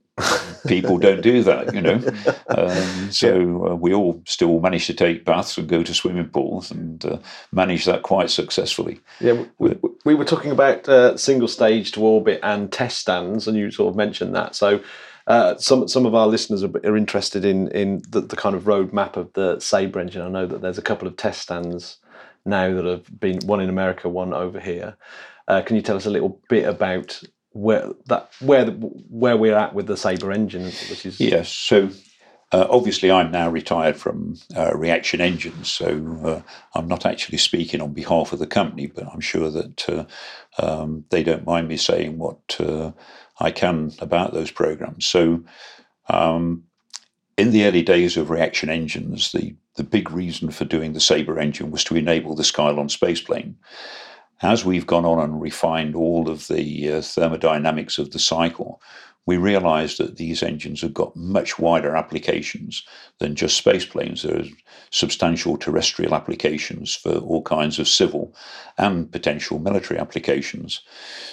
people 0.66 0.99
don't 0.99 1.20
do 1.22 1.43
that, 1.43 1.74
you 1.74 1.82
know. 1.82 2.01
Um, 2.49 3.11
so 3.11 3.66
uh, 3.66 3.74
we 3.74 3.93
all 3.93 4.22
still 4.24 4.61
manage 4.61 4.87
to 4.87 4.95
take 4.95 5.24
baths 5.24 5.59
and 5.59 5.68
go 5.68 5.82
to 5.82 5.93
swimming 5.93 6.28
pools 6.28 6.70
and 6.70 7.05
uh, 7.05 7.18
manage 7.53 7.84
that 7.84 8.03
quite 8.03 8.30
successfully. 8.30 9.01
Yeah, 9.20 9.45
we, 9.59 9.70
we, 9.82 9.91
we 10.05 10.14
were 10.14 10.24
talking 10.24 10.53
about 10.53 10.89
uh, 10.89 11.16
single 11.18 11.49
stage 11.49 11.93
to 11.93 12.01
orbit 12.03 12.41
and 12.43 12.72
test 12.72 12.99
stands, 13.01 13.47
and 13.49 13.57
you 13.59 13.70
sort 13.72 13.91
of 13.91 13.97
mentioned 13.97 14.34
that. 14.37 14.55
So, 14.55 14.80
uh, 15.27 15.57
some 15.57 15.89
some 15.89 16.07
of 16.07 16.14
our 16.14 16.27
listeners 16.27 16.62
are, 16.62 16.70
are 16.85 16.97
interested 16.97 17.45
in 17.45 17.68
in 17.68 18.03
the, 18.09 18.20
the 18.20 18.37
kind 18.37 18.55
of 18.55 18.64
roadmap 18.64 19.16
of 19.16 19.33
the 19.33 19.59
Sabre 19.59 20.01
engine. 20.01 20.22
I 20.22 20.29
know 20.29 20.47
that 20.47 20.62
there's 20.62 20.79
a 20.79 20.83
couple 20.83 21.09
of 21.09 21.16
test 21.16 21.43
stands 21.43 21.99
now 22.45 22.72
that 22.72 22.85
have 22.85 23.20
been 23.20 23.39
one 23.45 23.61
in 23.61 23.68
America, 23.68 24.09
one 24.09 24.33
over 24.33 24.61
here. 24.61 24.97
Uh, 25.49 25.62
can 25.62 25.77
you 25.77 25.83
tell 25.83 25.97
us 25.97 26.07
a 26.07 26.11
little 26.11 26.41
bit 26.49 26.68
about 26.68 27.20
where 27.51 27.91
that 28.07 28.31
where 28.41 28.64
the, 28.64 28.72
where 28.72 29.37
we're 29.37 29.57
at 29.57 29.74
with 29.74 29.87
the 29.87 29.97
Sabre 29.97 30.31
engine, 30.31 30.64
which 30.64 31.05
is 31.05 31.18
Yes. 31.18 31.51
So 31.51 31.91
uh, 32.53 32.68
obviously, 32.70 33.11
I'm 33.11 33.33
now 33.33 33.51
retired 33.51 33.97
from 33.97 34.37
uh, 34.57 34.77
reaction 34.77 35.20
engines, 35.20 35.68
so 35.68 36.20
uh, 36.24 36.43
I'm 36.79 36.87
not 36.87 37.05
actually 37.05 37.39
speaking 37.39 37.81
on 37.81 37.93
behalf 37.93 38.33
of 38.33 38.39
the 38.39 38.47
company, 38.47 38.87
but 38.87 39.09
I'm 39.12 39.20
sure 39.20 39.51
that 39.51 40.07
um, 40.59 41.05
they 41.11 41.24
don't 41.24 41.45
mind 41.45 41.66
me 41.66 41.77
saying 41.77 42.18
what 42.18 42.61
I 43.39 43.51
can 43.51 43.93
about 43.99 44.32
those 44.32 44.51
programs. 44.51 45.07
So, 45.07 45.43
um, 46.09 46.64
in 47.37 47.51
the 47.51 47.66
early 47.66 47.82
days 47.82 48.16
of 48.16 48.30
reaction 48.30 48.70
engines, 48.70 49.32
the, 49.32 49.55
the 49.74 49.84
big 49.84 50.11
reason 50.11 50.51
for 50.51 50.64
doing 50.64 50.95
the 50.95 51.01
Sabre 51.01 51.39
engine 51.39 51.70
was 51.70 51.84
to 51.84 51.97
enable 51.97 52.34
the 52.34 52.43
Skylon 52.43 52.89
spaceplane. 52.89 53.55
As 54.43 54.64
we've 54.64 54.87
gone 54.87 55.05
on 55.05 55.18
and 55.18 55.41
refined 55.41 55.95
all 55.95 56.30
of 56.30 56.49
the 56.49 56.93
uh, 56.93 57.03
thermodynamics 57.03 57.99
of 57.99 58.11
the 58.12 58.18
cycle, 58.18 58.80
we 59.27 59.37
realized 59.37 59.99
that 59.99 60.16
these 60.16 60.43
engines 60.43 60.81
have 60.81 60.95
got 60.95 61.16
much 61.16 61.59
wider 61.59 61.97
applications 61.97 62.85
than 63.18 63.35
just 63.35 63.62
spaceplanes. 63.62 64.22
There 64.22 64.39
are 64.39 64.45
substantial 64.91 65.57
terrestrial 65.57 66.14
applications 66.14 66.95
for 66.95 67.16
all 67.16 67.43
kinds 67.43 67.81
of 67.81 67.89
civil 67.89 68.35
and 68.79 69.11
potential 69.11 69.59
military 69.59 69.99
applications. 69.99 70.81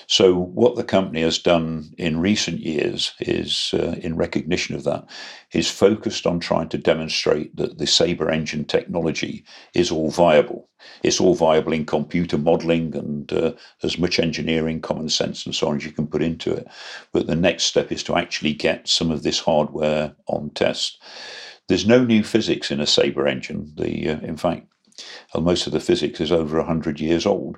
So, 0.08 0.34
what 0.34 0.76
the 0.76 0.84
company 0.84 1.22
has 1.22 1.38
done 1.38 1.94
in 2.00 2.20
recent 2.20 2.60
years 2.62 3.14
is, 3.20 3.74
uh, 3.74 3.96
in 4.02 4.16
recognition 4.16 4.76
of 4.76 4.84
that, 4.86 5.06
is 5.54 5.70
focused 5.70 6.26
on 6.26 6.39
trying 6.39 6.70
to 6.70 6.78
demonstrate 6.78 7.56
that 7.56 7.78
the 7.78 7.88
Sabre 7.88 8.30
engine 8.30 8.66
technology 8.66 9.45
is 9.74 9.91
all 9.91 10.10
viable. 10.10 10.70
It's 11.04 11.20
all 11.20 11.36
viable 11.36 11.74
in 11.74 11.86
computer 11.86 12.38
modeling 12.38 12.95
and 12.95 13.32
uh, 13.32 13.54
as 13.84 13.97
much 13.97 14.20
engineering, 14.20 14.82
common 14.82 15.10
sense, 15.10 15.45
and 15.45 15.56
so 15.56 15.68
on 15.68 15.78
as 15.78 15.86
you 15.86 15.91
can 15.91 16.08
put 16.08 16.22
into 16.22 16.51
it. 16.54 16.68
But 17.12 17.28
the 17.28 17.36
next 17.36 17.64
step 17.66 17.91
is 17.91 18.04
to 18.04 18.16
actually 18.16 18.54
get 18.54 18.88
some 18.88 19.12
of 19.12 19.24
this 19.24 19.39
hardware 19.39 20.16
on 20.28 20.49
test. 20.51 21.01
There's 21.68 21.88
no 21.88 22.04
new 22.04 22.24
physics 22.24 22.72
in 22.72 22.82
a 22.82 22.88
Sabre 22.88 23.28
engine. 23.28 23.72
The 23.76 24.10
uh, 24.10 24.20
in 24.22 24.38
fact, 24.38 24.68
uh, 25.34 25.39
most 25.39 25.68
of 25.68 25.74
the 25.74 25.80
physics 25.80 26.20
is 26.20 26.32
over 26.32 26.58
100 26.58 26.99
years 26.99 27.26
old. 27.26 27.58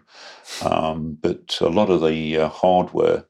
Um, 0.64 1.18
but 1.22 1.58
a 1.62 1.70
lot 1.70 1.89
of 1.89 2.02
the 2.02 2.38
uh, 2.38 2.50
hardware 2.50 3.26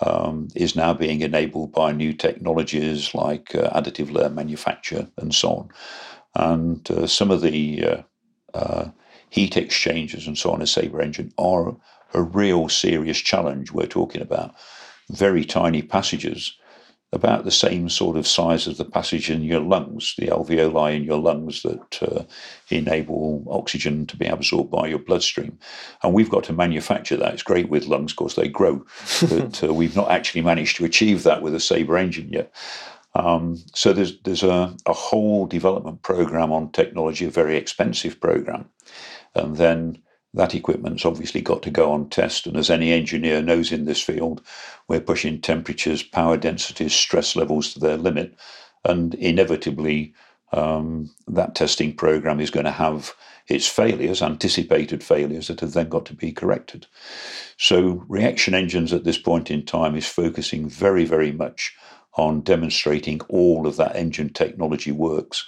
um, 0.00 0.48
is 0.54 0.76
now 0.76 0.92
being 0.92 1.22
enabled 1.22 1.72
by 1.72 1.92
new 1.92 2.12
technologies 2.12 3.14
like 3.14 3.54
uh, 3.54 3.70
additive 3.70 4.12
layer 4.12 4.28
manufacture 4.28 5.08
and 5.16 5.34
so 5.34 5.50
on. 5.50 5.70
And 6.34 6.90
uh, 6.90 7.06
some 7.06 7.30
of 7.30 7.40
the 7.40 7.84
uh, 7.84 8.02
uh, 8.54 8.90
heat 9.30 9.56
exchangers 9.56 10.26
and 10.26 10.36
so 10.36 10.50
on 10.50 10.62
a 10.62 10.66
Sabre 10.66 11.00
engine 11.00 11.32
are 11.38 11.76
a 12.14 12.22
real 12.22 12.68
serious 12.68 13.18
challenge. 13.18 13.72
We're 13.72 13.86
talking 13.86 14.22
about 14.22 14.54
very 15.10 15.44
tiny 15.44 15.82
passages 15.82 16.56
about 17.12 17.44
the 17.44 17.50
same 17.50 17.88
sort 17.88 18.16
of 18.16 18.26
size 18.26 18.66
as 18.66 18.78
the 18.78 18.84
passage 18.84 19.30
in 19.30 19.42
your 19.42 19.60
lungs, 19.60 20.14
the 20.18 20.26
alveoli 20.26 20.96
in 20.96 21.04
your 21.04 21.18
lungs 21.18 21.62
that 21.62 22.02
uh, 22.02 22.24
enable 22.68 23.44
oxygen 23.48 24.06
to 24.06 24.16
be 24.16 24.26
absorbed 24.26 24.70
by 24.70 24.86
your 24.88 24.98
bloodstream. 24.98 25.56
And 26.02 26.12
we've 26.12 26.30
got 26.30 26.44
to 26.44 26.52
manufacture 26.52 27.16
that. 27.16 27.34
It's 27.34 27.42
great 27.42 27.68
with 27.68 27.86
lungs, 27.86 28.12
of 28.12 28.16
course, 28.16 28.34
they 28.34 28.48
grow, 28.48 28.84
but 29.28 29.62
uh, 29.62 29.72
we've 29.72 29.96
not 29.96 30.10
actually 30.10 30.42
managed 30.42 30.76
to 30.76 30.84
achieve 30.84 31.22
that 31.22 31.42
with 31.42 31.54
a 31.54 31.60
Sabre 31.60 31.96
engine 31.96 32.32
yet. 32.32 32.52
Um, 33.14 33.56
so 33.72 33.94
there's 33.94 34.20
there's 34.22 34.42
a, 34.42 34.76
a 34.84 34.92
whole 34.92 35.46
development 35.46 36.02
program 36.02 36.52
on 36.52 36.70
technology, 36.72 37.24
a 37.24 37.30
very 37.30 37.56
expensive 37.56 38.20
program, 38.20 38.68
and 39.34 39.56
then 39.56 40.02
that 40.36 40.54
equipment's 40.54 41.04
obviously 41.06 41.40
got 41.40 41.62
to 41.62 41.70
go 41.70 41.90
on 41.90 42.08
test. 42.10 42.46
And 42.46 42.56
as 42.56 42.70
any 42.70 42.92
engineer 42.92 43.42
knows 43.42 43.72
in 43.72 43.86
this 43.86 44.02
field, 44.02 44.42
we're 44.86 45.00
pushing 45.00 45.40
temperatures, 45.40 46.02
power 46.02 46.36
densities, 46.36 46.94
stress 46.94 47.34
levels 47.34 47.72
to 47.72 47.80
their 47.80 47.96
limit. 47.96 48.34
And 48.84 49.14
inevitably, 49.14 50.14
um, 50.52 51.10
that 51.26 51.54
testing 51.54 51.94
program 51.94 52.38
is 52.38 52.50
going 52.50 52.66
to 52.66 52.70
have 52.70 53.14
its 53.48 53.66
failures, 53.66 54.22
anticipated 54.22 55.02
failures 55.02 55.48
that 55.48 55.60
have 55.60 55.72
then 55.72 55.88
got 55.88 56.04
to 56.06 56.14
be 56.14 56.32
corrected. 56.32 56.86
So, 57.56 58.04
reaction 58.08 58.54
engines 58.54 58.92
at 58.92 59.04
this 59.04 59.18
point 59.18 59.50
in 59.50 59.64
time 59.64 59.96
is 59.96 60.06
focusing 60.06 60.68
very, 60.68 61.04
very 61.04 61.32
much 61.32 61.74
on 62.14 62.40
demonstrating 62.40 63.20
all 63.28 63.66
of 63.66 63.76
that 63.76 63.96
engine 63.96 64.30
technology 64.30 64.92
works. 64.92 65.46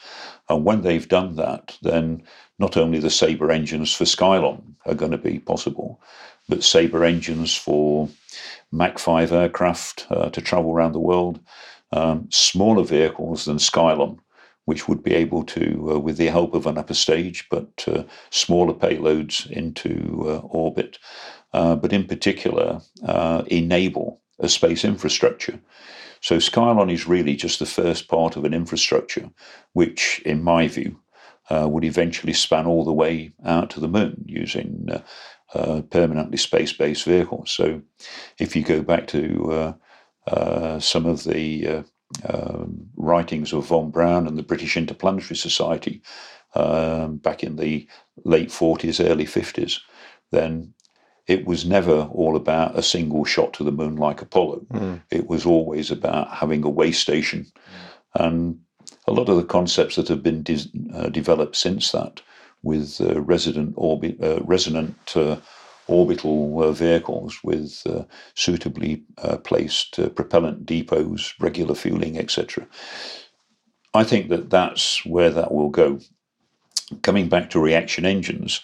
And 0.49 0.65
when 0.65 0.83
they've 0.83 1.09
done 1.09 1.37
that, 1.37 1.77
then 1.83 2.23
not 2.59 2.77
only 2.77 2.99
the 2.99 3.11
Sabre 3.11 3.51
engines 3.51 3.95
for 3.95 4.05
Skylon 4.05 4.63
are 4.87 4.95
going 4.95 5.13
to 5.13 5.19
be 5.19 5.39
possible, 5.39 6.01
but 6.49 6.65
Sabre 6.65 7.05
engines 7.05 7.55
for 7.55 8.09
Mach 8.73 8.99
5 8.99 9.33
aircraft 9.33 10.07
uh, 10.11 10.31
to 10.31 10.41
travel 10.41 10.73
around 10.73 10.93
the 10.93 10.99
world, 10.99 11.41
um, 11.93 12.29
smaller 12.31 12.85
vehicles 12.85 13.45
than 13.45 13.59
Skylon, 13.59 14.19
which 14.65 14.89
would 14.89 15.03
be 15.03 15.15
able 15.15 15.45
to, 15.45 15.93
uh, 15.93 15.99
with 15.99 16.19
the 16.19 16.27
help 16.27 16.55
of 16.55 16.67
an 16.67 16.77
upper 16.77 16.95
stage, 16.95 17.47
but 17.51 17.85
uh, 17.89 18.03
smaller 18.31 18.75
payloads 18.75 19.51
into 19.51 20.25
uh, 20.29 20.39
orbit, 20.49 20.99
uh, 21.55 21.75
but 21.75 21.93
in 21.93 22.05
particular, 22.05 22.81
uh, 23.07 23.43
enable 23.47 24.21
a 24.41 24.49
space 24.49 24.85
infrastructure. 24.85 25.59
So 26.21 26.37
Skylon 26.37 26.93
is 26.93 27.07
really 27.07 27.37
just 27.37 27.61
the 27.61 27.67
first 27.67 28.09
part 28.09 28.37
of 28.37 28.45
an 28.45 28.53
infrastructure, 28.53 29.31
which, 29.73 30.21
in 30.27 30.43
my 30.43 30.69
view, 30.69 30.99
uh, 31.51 31.67
would 31.69 31.85
eventually 31.85 32.33
span 32.33 32.67
all 32.67 32.85
the 32.85 32.93
way 32.93 33.33
out 33.45 33.71
to 33.71 33.81
the 33.81 33.89
moon 33.89 34.25
using 34.27 34.89
uh, 34.91 35.01
uh, 35.55 35.81
permanently 35.83 36.37
space-based 36.37 37.05
vehicles. 37.05 37.51
So, 37.51 37.81
if 38.39 38.55
you 38.55 38.63
go 38.63 38.83
back 38.83 39.07
to 39.09 39.75
uh, 40.27 40.79
some 40.79 41.07
of 41.07 41.25
the 41.25 41.85
um, 42.29 42.89
writings 42.97 43.53
of 43.53 43.67
von 43.67 43.91
Braun 43.91 44.27
and 44.27 44.37
the 44.37 44.43
British 44.43 44.77
Interplanetary 44.77 45.37
Society 45.37 46.03
um, 46.55 47.17
back 47.17 47.43
in 47.43 47.57
the 47.57 47.87
late 48.25 48.51
40s, 48.51 49.05
early 49.05 49.25
50s, 49.25 49.81
then 50.33 50.75
it 51.27 51.47
was 51.47 51.67
never 51.67 52.09
all 52.13 52.37
about 52.37 52.79
a 52.79 52.83
single 52.83 53.25
shot 53.25 53.53
to 53.55 53.65
the 53.65 53.73
moon 53.73 53.97
like 53.97 54.23
Apollo. 54.23 54.67
Mm. 54.73 55.03
It 55.11 55.29
was 55.29 55.45
always 55.45 55.91
about 55.91 56.31
having 56.31 56.65
a 56.65 56.71
way 56.71 56.91
station. 56.91 57.47
And 58.15 58.61
a 59.09 59.13
lot 59.13 59.29
of 59.29 59.37
the 59.37 59.45
concepts 59.45 59.97
that 59.97 60.09
have 60.09 60.23
been 60.23 60.43
de- 60.43 60.71
uh, 60.95 61.09
developed 61.09 61.57
since 61.57 61.93
that, 61.93 62.21
with 62.63 63.01
uh, 63.01 63.21
resident 63.23 63.75
uh, 63.79 64.41
resonant 64.43 64.97
uh, 65.17 65.37
orbital 65.87 66.63
uh, 66.63 66.73
vehicles 66.73 67.39
with 67.43 67.83
uh, 67.87 68.03
suitably 68.35 69.03
placed 69.45 69.99
propellant 70.15 70.67
depots, 70.67 71.35
regular 71.41 71.75
fueling, 71.75 72.19
etc. 72.19 72.67
I 73.95 74.05
think 74.05 74.29
that 74.29 74.51
that's 74.51 75.05
where 75.07 75.31
that 75.31 75.53
will 75.53 75.71
go. 75.71 76.01
Coming 77.03 77.29
back 77.29 77.51
to 77.51 77.61
reaction 77.61 78.05
engines, 78.05 78.61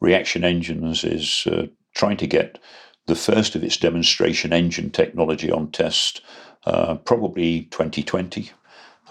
reaction 0.00 0.44
engines 0.44 1.04
is 1.04 1.46
trying 1.94 2.16
to 2.18 2.26
get 2.26 2.58
the 3.06 3.16
first 3.16 3.56
of 3.56 3.64
its 3.64 3.76
demonstration 3.76 4.52
engine 4.52 4.90
technology 4.90 5.50
on 5.50 5.70
test, 5.72 6.20
probably 6.64 7.62
2020. 7.70 8.50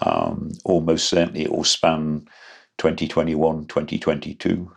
Um, 0.00 0.52
almost 0.64 1.08
certainly 1.08 1.42
it 1.42 1.52
will 1.52 1.64
span 1.64 2.28
2021, 2.78 3.66
2022. 3.66 4.70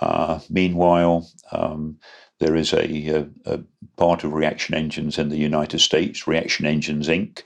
Uh, 0.00 0.40
meanwhile, 0.48 1.28
um, 1.52 1.98
there 2.38 2.56
is 2.56 2.72
a, 2.72 3.08
a, 3.08 3.26
a, 3.44 3.60
part 3.96 4.24
of 4.24 4.32
Reaction 4.32 4.74
Engines 4.74 5.18
in 5.18 5.28
the 5.28 5.36
United 5.36 5.80
States, 5.80 6.26
Reaction 6.26 6.66
Engines 6.66 7.08
Inc. 7.08 7.42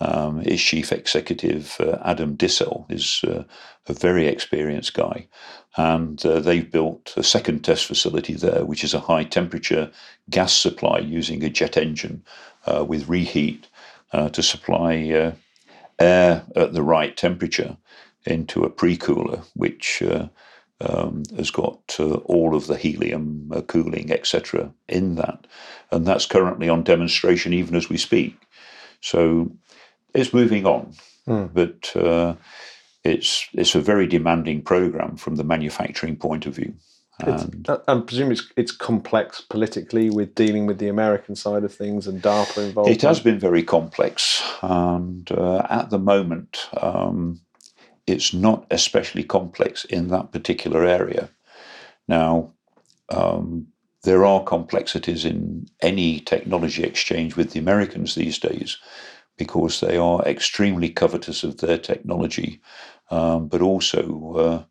Um, 0.00 0.42
chief 0.56 0.92
executive, 0.92 1.76
uh, 1.78 1.98
Adam 2.04 2.36
Dissel, 2.36 2.90
is 2.90 3.20
uh, 3.24 3.44
a 3.86 3.92
very 3.92 4.26
experienced 4.26 4.92
guy. 4.92 5.28
And 5.76 6.24
uh, 6.26 6.40
they've 6.40 6.70
built 6.70 7.14
a 7.16 7.22
second 7.22 7.64
test 7.64 7.86
facility 7.86 8.34
there, 8.34 8.64
which 8.64 8.82
is 8.82 8.92
a 8.92 9.00
high 9.00 9.24
temperature 9.24 9.90
gas 10.30 10.52
supply 10.52 10.98
using 10.98 11.44
a 11.44 11.48
jet 11.48 11.76
engine 11.76 12.24
uh, 12.66 12.84
with 12.84 13.08
reheat 13.08 13.68
uh, 14.12 14.28
to 14.30 14.42
supply 14.42 15.32
air 16.00 16.44
at 16.56 16.74
the 16.74 16.82
right 16.82 17.16
temperature 17.16 17.76
into 18.26 18.64
a 18.64 18.70
pre 18.70 18.96
cooler, 18.96 19.42
which 19.54 20.02
um, 20.80 21.24
has 21.36 21.50
got 21.50 21.96
uh, 22.00 22.14
all 22.26 22.56
of 22.56 22.68
the 22.68 22.76
helium 22.76 23.50
uh, 23.54 23.62
cooling, 23.62 24.12
etc., 24.12 24.72
in 24.88 25.16
that, 25.16 25.46
and 25.92 26.06
that's 26.06 26.26
currently 26.26 26.68
on 26.68 26.84
demonstration 26.84 27.52
even 27.54 27.76
as 27.76 27.88
we 27.88 27.98
speak. 27.98 28.36
So 29.02 29.52
it's 30.14 30.34
moving 30.34 30.66
on, 30.66 30.94
Mm. 31.28 31.52
but 31.54 31.96
uh, 31.96 32.36
it's 33.04 33.48
it's 33.54 33.74
a 33.76 33.80
very 33.82 34.06
demanding 34.06 34.62
program 34.62 35.16
from 35.16 35.36
the 35.36 35.44
manufacturing 35.44 36.16
point 36.16 36.46
of 36.46 36.56
view. 36.56 36.74
And 37.20 37.66
I, 37.68 37.78
I 37.86 38.00
presume 38.00 38.32
it's 38.32 38.52
it's 38.56 38.72
complex 38.72 39.40
politically 39.40 40.10
with 40.10 40.34
dealing 40.34 40.66
with 40.66 40.78
the 40.78 40.88
American 40.88 41.36
side 41.36 41.62
of 41.62 41.72
things 41.72 42.06
and 42.06 42.20
DARPA 42.20 42.68
involved. 42.68 42.90
It 42.90 43.02
has 43.02 43.20
been 43.20 43.38
very 43.38 43.62
complex, 43.62 44.42
and 44.62 45.30
uh, 45.30 45.66
at 45.70 45.90
the 45.90 45.98
moment, 45.98 46.68
um, 46.80 47.40
it's 48.06 48.34
not 48.34 48.66
especially 48.70 49.22
complex 49.22 49.84
in 49.84 50.08
that 50.08 50.32
particular 50.32 50.84
area. 50.84 51.30
Now, 52.08 52.52
um, 53.10 53.68
there 54.02 54.24
are 54.24 54.42
complexities 54.42 55.24
in 55.24 55.66
any 55.80 56.20
technology 56.20 56.82
exchange 56.82 57.36
with 57.36 57.52
the 57.52 57.60
Americans 57.60 58.14
these 58.14 58.38
days 58.38 58.76
because 59.36 59.80
they 59.80 59.96
are 59.96 60.22
extremely 60.22 60.88
covetous 60.88 61.44
of 61.44 61.58
their 61.58 61.78
technology, 61.78 62.60
um, 63.10 63.46
but 63.46 63.62
also. 63.62 64.34
Uh, 64.34 64.64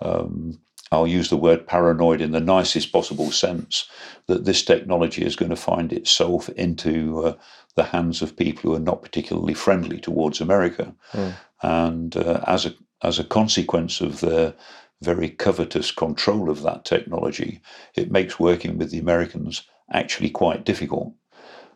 um, 0.00 0.58
I'll 0.94 1.06
use 1.06 1.28
the 1.28 1.36
word 1.36 1.66
paranoid 1.66 2.20
in 2.20 2.32
the 2.32 2.40
nicest 2.40 2.92
possible 2.92 3.30
sense 3.30 3.86
that 4.26 4.44
this 4.44 4.64
technology 4.64 5.24
is 5.24 5.36
going 5.36 5.50
to 5.50 5.56
find 5.56 5.92
itself 5.92 6.48
into 6.50 7.24
uh, 7.24 7.34
the 7.76 7.84
hands 7.84 8.22
of 8.22 8.36
people 8.36 8.62
who 8.62 8.76
are 8.76 8.80
not 8.80 9.02
particularly 9.02 9.54
friendly 9.54 9.98
towards 10.00 10.40
America, 10.40 10.94
Mm. 11.12 11.34
and 11.62 12.16
uh, 12.16 12.40
as 12.46 12.66
a 12.66 12.74
as 13.02 13.18
a 13.18 13.24
consequence 13.24 14.00
of 14.00 14.20
their 14.20 14.54
very 15.02 15.28
covetous 15.28 15.90
control 15.92 16.48
of 16.48 16.62
that 16.62 16.84
technology, 16.84 17.60
it 17.94 18.10
makes 18.10 18.40
working 18.40 18.78
with 18.78 18.90
the 18.90 18.98
Americans 18.98 19.62
actually 19.92 20.30
quite 20.30 20.64
difficult. 20.64 21.12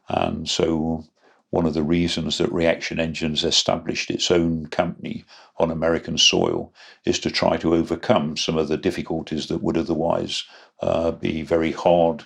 And 0.09 0.49
so, 0.49 1.05
one 1.51 1.67
of 1.67 1.75
the 1.75 1.83
reasons 1.83 2.39
that 2.39 2.53
Reaction 2.53 3.01
Engines 3.01 3.45
established 3.45 4.11
its 4.11 4.31
own 4.31 4.67
company 4.67 5.25
on 5.59 5.71
American 5.71 6.19
soil 6.19 6.73
is 7.05 7.19
to 7.21 7.31
try 7.31 7.57
to 7.59 7.75
overcome 7.75 8.37
some 8.37 8.59
of 8.59 8.69
the 8.69 8.77
difficulties 8.77 9.47
that 9.49 9.63
would 9.63 9.79
otherwise 9.79 10.45
uh, 10.83 11.11
be 11.13 11.43
very 11.43 11.73
hard 11.73 12.25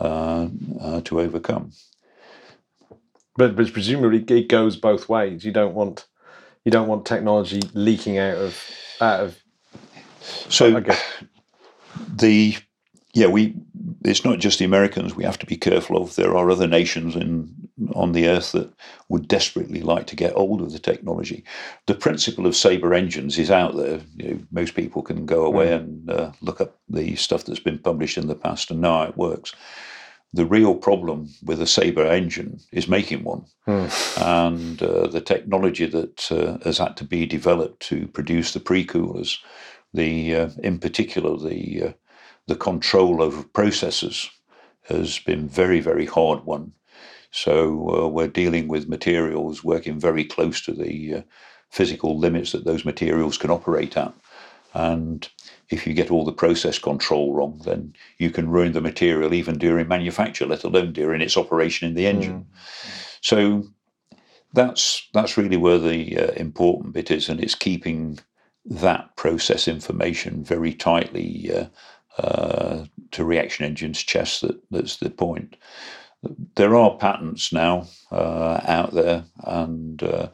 uh, 0.00 0.48
uh, 0.80 1.00
to 1.02 1.20
overcome. 1.20 1.72
but, 3.36 3.56
but 3.56 3.72
presumably 3.72 4.24
it 4.36 4.48
goes 4.48 4.76
both 4.76 5.08
ways. 5.08 5.44
You 5.44 5.52
don't 5.52 5.74
want 5.74 6.06
you 6.64 6.70
don't 6.70 6.88
want 6.88 7.06
technology 7.06 7.60
leaking 7.74 8.18
out 8.18 8.36
of 8.36 8.62
out 9.00 9.20
of. 9.20 9.42
So 10.48 10.82
the 12.14 12.56
yeah 13.14 13.26
we 13.26 13.54
it's 14.04 14.24
not 14.24 14.38
just 14.38 14.58
the 14.58 14.64
Americans 14.64 15.14
we 15.16 15.24
have 15.24 15.38
to 15.38 15.46
be 15.46 15.56
careful 15.56 15.96
of. 15.96 16.16
There 16.16 16.36
are 16.36 16.50
other 16.50 16.66
nations 16.66 17.16
in 17.16 17.59
on 17.94 18.12
the 18.12 18.28
earth 18.28 18.52
that 18.52 18.72
would 19.08 19.28
desperately 19.28 19.80
like 19.80 20.06
to 20.06 20.16
get 20.16 20.34
hold 20.34 20.60
of 20.60 20.72
the 20.72 20.78
technology. 20.78 21.44
The 21.86 21.94
principle 21.94 22.46
of 22.46 22.56
Sabre 22.56 22.94
engines 22.94 23.38
is 23.38 23.50
out 23.50 23.76
there. 23.76 24.00
You 24.16 24.34
know, 24.34 24.40
most 24.50 24.74
people 24.74 25.02
can 25.02 25.26
go 25.26 25.44
away 25.44 25.72
and 25.72 26.10
uh, 26.10 26.32
look 26.40 26.60
up 26.60 26.78
the 26.88 27.16
stuff 27.16 27.44
that's 27.44 27.60
been 27.60 27.78
published 27.78 28.18
in 28.18 28.26
the 28.26 28.34
past 28.34 28.70
and 28.70 28.80
know 28.80 28.98
how 28.98 29.02
it 29.04 29.16
works. 29.16 29.54
The 30.32 30.46
real 30.46 30.76
problem 30.76 31.28
with 31.42 31.60
a 31.60 31.66
Sabre 31.66 32.06
engine 32.06 32.60
is 32.70 32.86
making 32.86 33.24
one, 33.24 33.44
Hmm. 33.66 33.86
and 34.16 34.82
uh, 34.82 35.08
the 35.08 35.20
technology 35.20 35.86
that 35.86 36.30
uh, 36.30 36.58
has 36.64 36.78
had 36.78 36.96
to 36.98 37.04
be 37.04 37.26
developed 37.26 37.80
to 37.88 38.06
produce 38.06 38.52
the 38.52 38.60
pre-coolers, 38.60 39.38
the 39.92 40.36
uh, 40.36 40.50
in 40.62 40.78
particular 40.78 41.36
the 41.36 41.82
uh, 41.82 41.92
the 42.46 42.54
control 42.54 43.22
over 43.22 43.42
processors 43.42 44.28
has 44.84 45.18
been 45.18 45.48
very 45.48 45.80
very 45.80 46.06
hard 46.06 46.44
one. 46.44 46.72
So 47.30 48.04
uh, 48.04 48.08
we're 48.08 48.28
dealing 48.28 48.68
with 48.68 48.88
materials 48.88 49.62
working 49.62 50.00
very 50.00 50.24
close 50.24 50.60
to 50.62 50.72
the 50.72 51.14
uh, 51.14 51.22
physical 51.70 52.18
limits 52.18 52.52
that 52.52 52.64
those 52.64 52.84
materials 52.84 53.38
can 53.38 53.50
operate 53.50 53.96
at, 53.96 54.12
and 54.74 55.28
if 55.68 55.86
you 55.86 55.94
get 55.94 56.10
all 56.10 56.24
the 56.24 56.32
process 56.32 56.78
control 56.78 57.34
wrong, 57.34 57.60
then 57.64 57.94
you 58.18 58.30
can 58.30 58.50
ruin 58.50 58.72
the 58.72 58.80
material 58.80 59.32
even 59.32 59.58
during 59.58 59.86
manufacture, 59.88 60.46
let 60.46 60.64
alone 60.64 60.92
during 60.92 61.20
its 61.20 61.36
operation 61.36 61.88
in 61.88 61.94
the 61.94 62.06
engine. 62.06 62.46
So 63.20 63.64
that's 64.52 65.08
that's 65.14 65.36
really 65.36 65.56
where 65.56 65.78
the 65.78 66.18
uh, 66.18 66.32
important 66.32 66.94
bit 66.94 67.10
is, 67.10 67.28
and 67.28 67.40
it's 67.40 67.54
keeping 67.54 68.18
that 68.64 69.14
process 69.16 69.68
information 69.68 70.44
very 70.44 70.74
tightly 70.74 71.50
uh, 71.54 71.66
uh, 72.20 72.84
to 73.12 73.24
reaction 73.24 73.64
engines' 73.64 74.02
chests. 74.02 74.40
That 74.40 74.60
that's 74.70 74.96
the 74.96 75.10
point. 75.10 75.56
There 76.56 76.76
are 76.76 76.96
patents 76.96 77.52
now 77.52 77.86
uh, 78.12 78.60
out 78.64 78.92
there, 78.92 79.24
and 79.44 80.02
uh, 80.02 80.28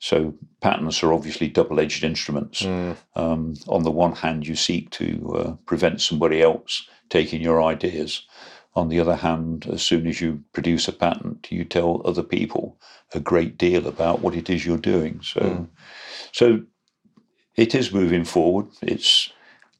so 0.00 0.34
patents 0.60 1.02
are 1.02 1.12
obviously 1.12 1.48
double-edged 1.48 2.02
instruments. 2.02 2.62
Mm. 2.62 2.96
Um, 3.14 3.54
on 3.68 3.84
the 3.84 3.90
one 3.90 4.14
hand, 4.14 4.46
you 4.46 4.56
seek 4.56 4.90
to 4.90 5.34
uh, 5.36 5.52
prevent 5.66 6.00
somebody 6.00 6.42
else 6.42 6.88
taking 7.08 7.40
your 7.40 7.62
ideas. 7.62 8.26
On 8.74 8.88
the 8.88 9.00
other 9.00 9.16
hand, 9.16 9.66
as 9.72 9.82
soon 9.82 10.06
as 10.06 10.20
you 10.20 10.42
produce 10.52 10.88
a 10.88 10.92
patent, 10.92 11.50
you 11.50 11.64
tell 11.64 12.02
other 12.04 12.22
people 12.22 12.78
a 13.14 13.20
great 13.20 13.56
deal 13.58 13.86
about 13.86 14.20
what 14.20 14.34
it 14.34 14.50
is 14.50 14.64
you're 14.66 14.76
doing. 14.78 15.20
So, 15.22 15.40
Mm. 15.40 15.68
so 16.32 16.60
it 17.56 17.74
is 17.74 17.92
moving 17.92 18.24
forward. 18.24 18.66
It's 18.82 19.32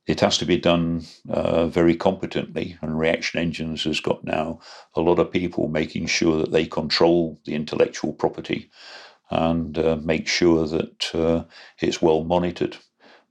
it 0.09 0.21
has 0.21 0.39
to 0.39 0.47
be 0.47 0.57
done 0.57 1.05
uh, 1.29 1.67
very 1.67 1.95
competently, 1.95 2.79
and 2.81 2.99
Reaction 2.99 3.39
Engines 3.39 3.85
has 3.85 4.01
got 4.01 4.25
now 4.25 4.59
a 4.97 5.03
lot 5.03 5.19
of 5.19 5.31
people 5.31 5.69
making 5.69 6.07
sure 6.07 6.39
that 6.39 6.51
they 6.51 6.65
control 6.65 7.39
the 7.45 7.55
intellectual 7.55 8.15
property 8.15 8.71
and 9.31 9.79
uh, 9.79 9.99
make 10.03 10.27
sure 10.27 10.67
that 10.67 11.15
uh, 11.15 11.45
it's 11.81 12.01
well 12.01 12.25
monitored 12.25 12.79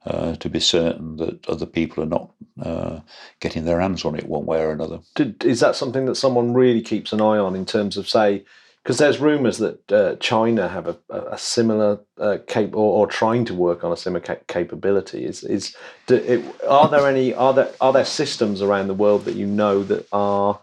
uh, 0.05 0.35
to 0.35 0.49
be 0.49 0.59
certain 0.59 1.17
that 1.17 1.49
other 1.49 1.65
people 1.65 2.03
are 2.03 2.07
not 2.07 2.31
uh, 2.61 2.99
getting 3.39 3.65
their 3.65 3.81
hands 3.81 4.05
on 4.05 4.15
it 4.15 4.27
one 4.27 4.45
way 4.45 4.61
or 4.61 4.69
another. 4.69 4.99
Did, 5.15 5.43
is 5.43 5.59
that 5.61 5.75
something 5.75 6.05
that 6.05 6.15
someone 6.15 6.53
really 6.53 6.81
keeps 6.81 7.11
an 7.11 7.21
eye 7.21 7.39
on 7.39 7.55
in 7.55 7.65
terms 7.65 7.97
of 7.97 8.07
say? 8.07 8.45
Because 8.87 8.99
there's 8.99 9.19
rumours 9.19 9.57
that 9.57 9.91
uh, 9.91 10.15
China 10.15 10.69
have 10.69 10.87
a, 10.87 10.97
a 11.09 11.37
similar 11.37 11.99
uh, 12.17 12.37
cap 12.47 12.69
or, 12.73 12.99
or 12.99 13.05
trying 13.05 13.43
to 13.43 13.53
work 13.53 13.83
on 13.83 13.91
a 13.91 13.97
similar 13.97 14.21
ca- 14.21 14.37
capability. 14.47 15.25
Is 15.25 15.43
is 15.43 15.75
do, 16.05 16.15
it, 16.15 16.41
are 16.65 16.87
there 16.87 17.05
any 17.05 17.33
are 17.33 17.53
there 17.53 17.69
are 17.81 17.91
there 17.91 18.05
systems 18.05 18.61
around 18.61 18.87
the 18.87 18.93
world 18.93 19.25
that 19.25 19.35
you 19.35 19.45
know 19.45 19.83
that 19.83 20.07
are 20.13 20.61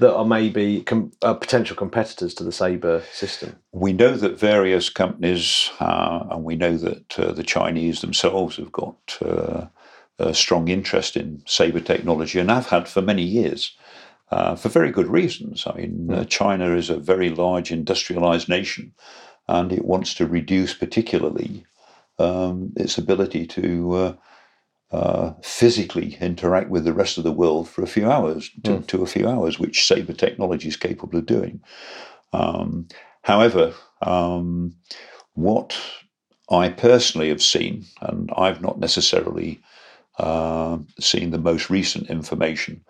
that 0.00 0.14
are 0.14 0.26
maybe 0.26 0.82
com- 0.82 1.12
uh, 1.22 1.32
potential 1.32 1.74
competitors 1.74 2.34
to 2.34 2.44
the 2.44 2.52
Sabre 2.52 3.02
system? 3.10 3.56
We 3.72 3.94
know 3.94 4.18
that 4.18 4.38
various 4.38 4.90
companies, 4.90 5.70
uh, 5.80 6.26
and 6.32 6.44
we 6.44 6.56
know 6.56 6.76
that 6.76 7.18
uh, 7.18 7.32
the 7.32 7.42
Chinese 7.42 8.02
themselves 8.02 8.56
have 8.56 8.70
got 8.70 9.16
uh, 9.24 9.68
a 10.18 10.34
strong 10.34 10.68
interest 10.68 11.16
in 11.16 11.42
Sabre 11.46 11.80
technology 11.80 12.38
and 12.38 12.50
have 12.50 12.66
had 12.66 12.86
for 12.86 13.00
many 13.00 13.22
years. 13.22 13.74
Uh, 14.28 14.56
for 14.56 14.68
very 14.68 14.90
good 14.90 15.06
reasons. 15.06 15.64
I 15.66 15.76
mean, 15.76 16.12
uh, 16.12 16.24
China 16.24 16.74
is 16.74 16.90
a 16.90 16.98
very 16.98 17.30
large 17.30 17.70
industrialized 17.70 18.48
nation 18.48 18.92
and 19.46 19.72
it 19.72 19.84
wants 19.84 20.14
to 20.14 20.26
reduce, 20.26 20.74
particularly, 20.74 21.64
um, 22.18 22.72
its 22.76 22.98
ability 22.98 23.46
to 23.46 23.92
uh, 23.92 24.14
uh, 24.90 25.32
physically 25.42 26.16
interact 26.20 26.70
with 26.70 26.84
the 26.84 26.92
rest 26.92 27.18
of 27.18 27.24
the 27.24 27.32
world 27.32 27.68
for 27.68 27.82
a 27.82 27.88
few 27.88 28.10
hours, 28.10 28.50
to, 28.64 28.80
to 28.82 29.02
a 29.02 29.06
few 29.06 29.28
hours, 29.28 29.58
which 29.58 29.86
Sabre 29.86 30.12
technology 30.12 30.68
is 30.68 30.76
capable 30.76 31.18
of 31.18 31.26
doing. 31.26 31.60
Um, 32.32 32.88
however, 33.22 33.74
um, 34.02 34.74
what 35.34 35.78
I 36.50 36.68
personally 36.68 37.28
have 37.28 37.42
seen, 37.42 37.84
and 38.00 38.30
I've 38.36 38.62
not 38.62 38.78
necessarily 38.78 39.60
uh, 40.18 40.78
seen 40.98 41.30
the 41.30 41.38
most 41.38 41.68
recent 41.70 42.08
information, 42.08 42.84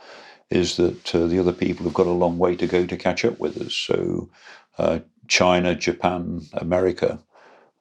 is 0.51 0.77
that 0.77 1.15
uh, 1.15 1.27
the 1.27 1.39
other 1.39 1.53
people 1.53 1.85
have 1.85 1.95
got 1.95 2.07
a 2.07 2.11
long 2.11 2.39
way 2.39 2.57
to 2.57 2.67
go 2.67 2.87
to 2.87 2.97
catch 2.97 3.25
up 3.25 3.39
with 3.39 3.61
us. 3.61 3.75
So, 3.75 4.31
uh, 4.79 5.01
China, 5.29 5.75
Japan, 5.75 6.43
America, 6.53 7.19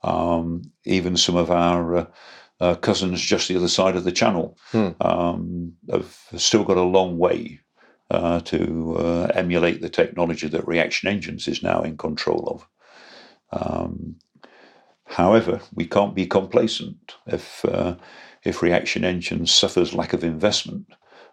um, 0.04 0.72
even 0.86 1.18
some 1.18 1.36
of 1.36 1.52
our 1.52 1.96
uh, 1.96 2.06
uh, 2.60 2.76
cousins 2.76 3.22
just 3.22 3.48
the 3.48 3.58
other 3.58 3.68
side 3.68 3.96
of 3.96 4.04
the 4.04 4.12
channel 4.12 4.58
Hmm. 4.72 4.90
um, 5.02 5.74
have 5.92 6.18
still 6.38 6.64
got 6.64 6.78
a 6.78 6.84
long 6.84 7.18
way 7.18 7.60
uh, 8.12 8.40
to 8.42 8.96
uh, 8.98 9.32
emulate 9.34 9.82
the 9.82 9.90
technology 9.90 10.48
that 10.48 10.68
Reaction 10.68 11.10
Engines 11.10 11.48
is 11.48 11.64
now 11.64 11.82
in 11.82 11.98
control 11.98 12.48
of. 13.52 13.62
Um, 13.62 14.16
however, 15.06 15.60
we 15.74 15.86
can't 15.86 16.16
be 16.16 16.26
complacent 16.26 17.16
if 17.26 17.66
uh, 17.66 17.96
if 18.44 18.62
Reaction 18.62 19.04
Engines 19.04 19.52
suffers 19.52 19.94
lack 19.94 20.14
of 20.14 20.24
investment 20.24 20.88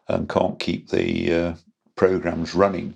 and 0.08 0.28
can't 0.28 0.58
keep 0.58 0.90
the 0.90 1.32
uh, 1.32 1.54
programs 1.96 2.54
running, 2.54 2.94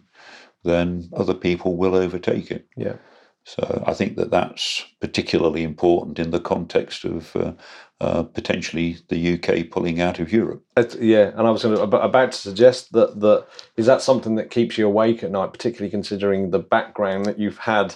then 0.65 1.09
other 1.17 1.35
people 1.35 1.77
will 1.77 1.95
overtake 1.95 2.51
it. 2.51 2.67
Yeah. 2.77 2.97
So 3.45 3.85
I 3.87 3.95
think 3.95 4.17
that 4.17 4.33
that's 4.33 4.85
particularly 5.01 5.63
important 5.63 6.19
in 6.19 6.33
the 6.33 6.41
context 6.41 7.05
of 7.05 7.37
uh, 7.37 7.53
uh, 8.01 8.25
potentially 8.25 8.99
the 9.09 9.35
UK 9.35 9.71
pulling 9.71 10.01
out 10.01 10.19
of 10.19 10.33
Europe. 10.33 10.65
It's- 10.77 10.97
yeah, 10.97 11.31
and 11.37 11.47
I 11.47 11.51
was 11.51 11.63
gonna, 11.63 11.81
about 11.81 12.33
to 12.33 12.39
suggest 12.39 12.93
that 12.93 13.21
that 13.21 13.47
is 13.77 13.87
that 13.87 14.03
something 14.03 14.35
that 14.35 14.51
keeps 14.51 14.77
you 14.77 14.89
awake 14.89 15.23
at 15.23 15.31
night, 15.31 15.53
particularly 15.53 15.91
considering 15.91 16.51
the 16.51 16.59
background 16.59 17.25
that 17.27 17.39
you've 17.39 17.59
had 17.59 17.95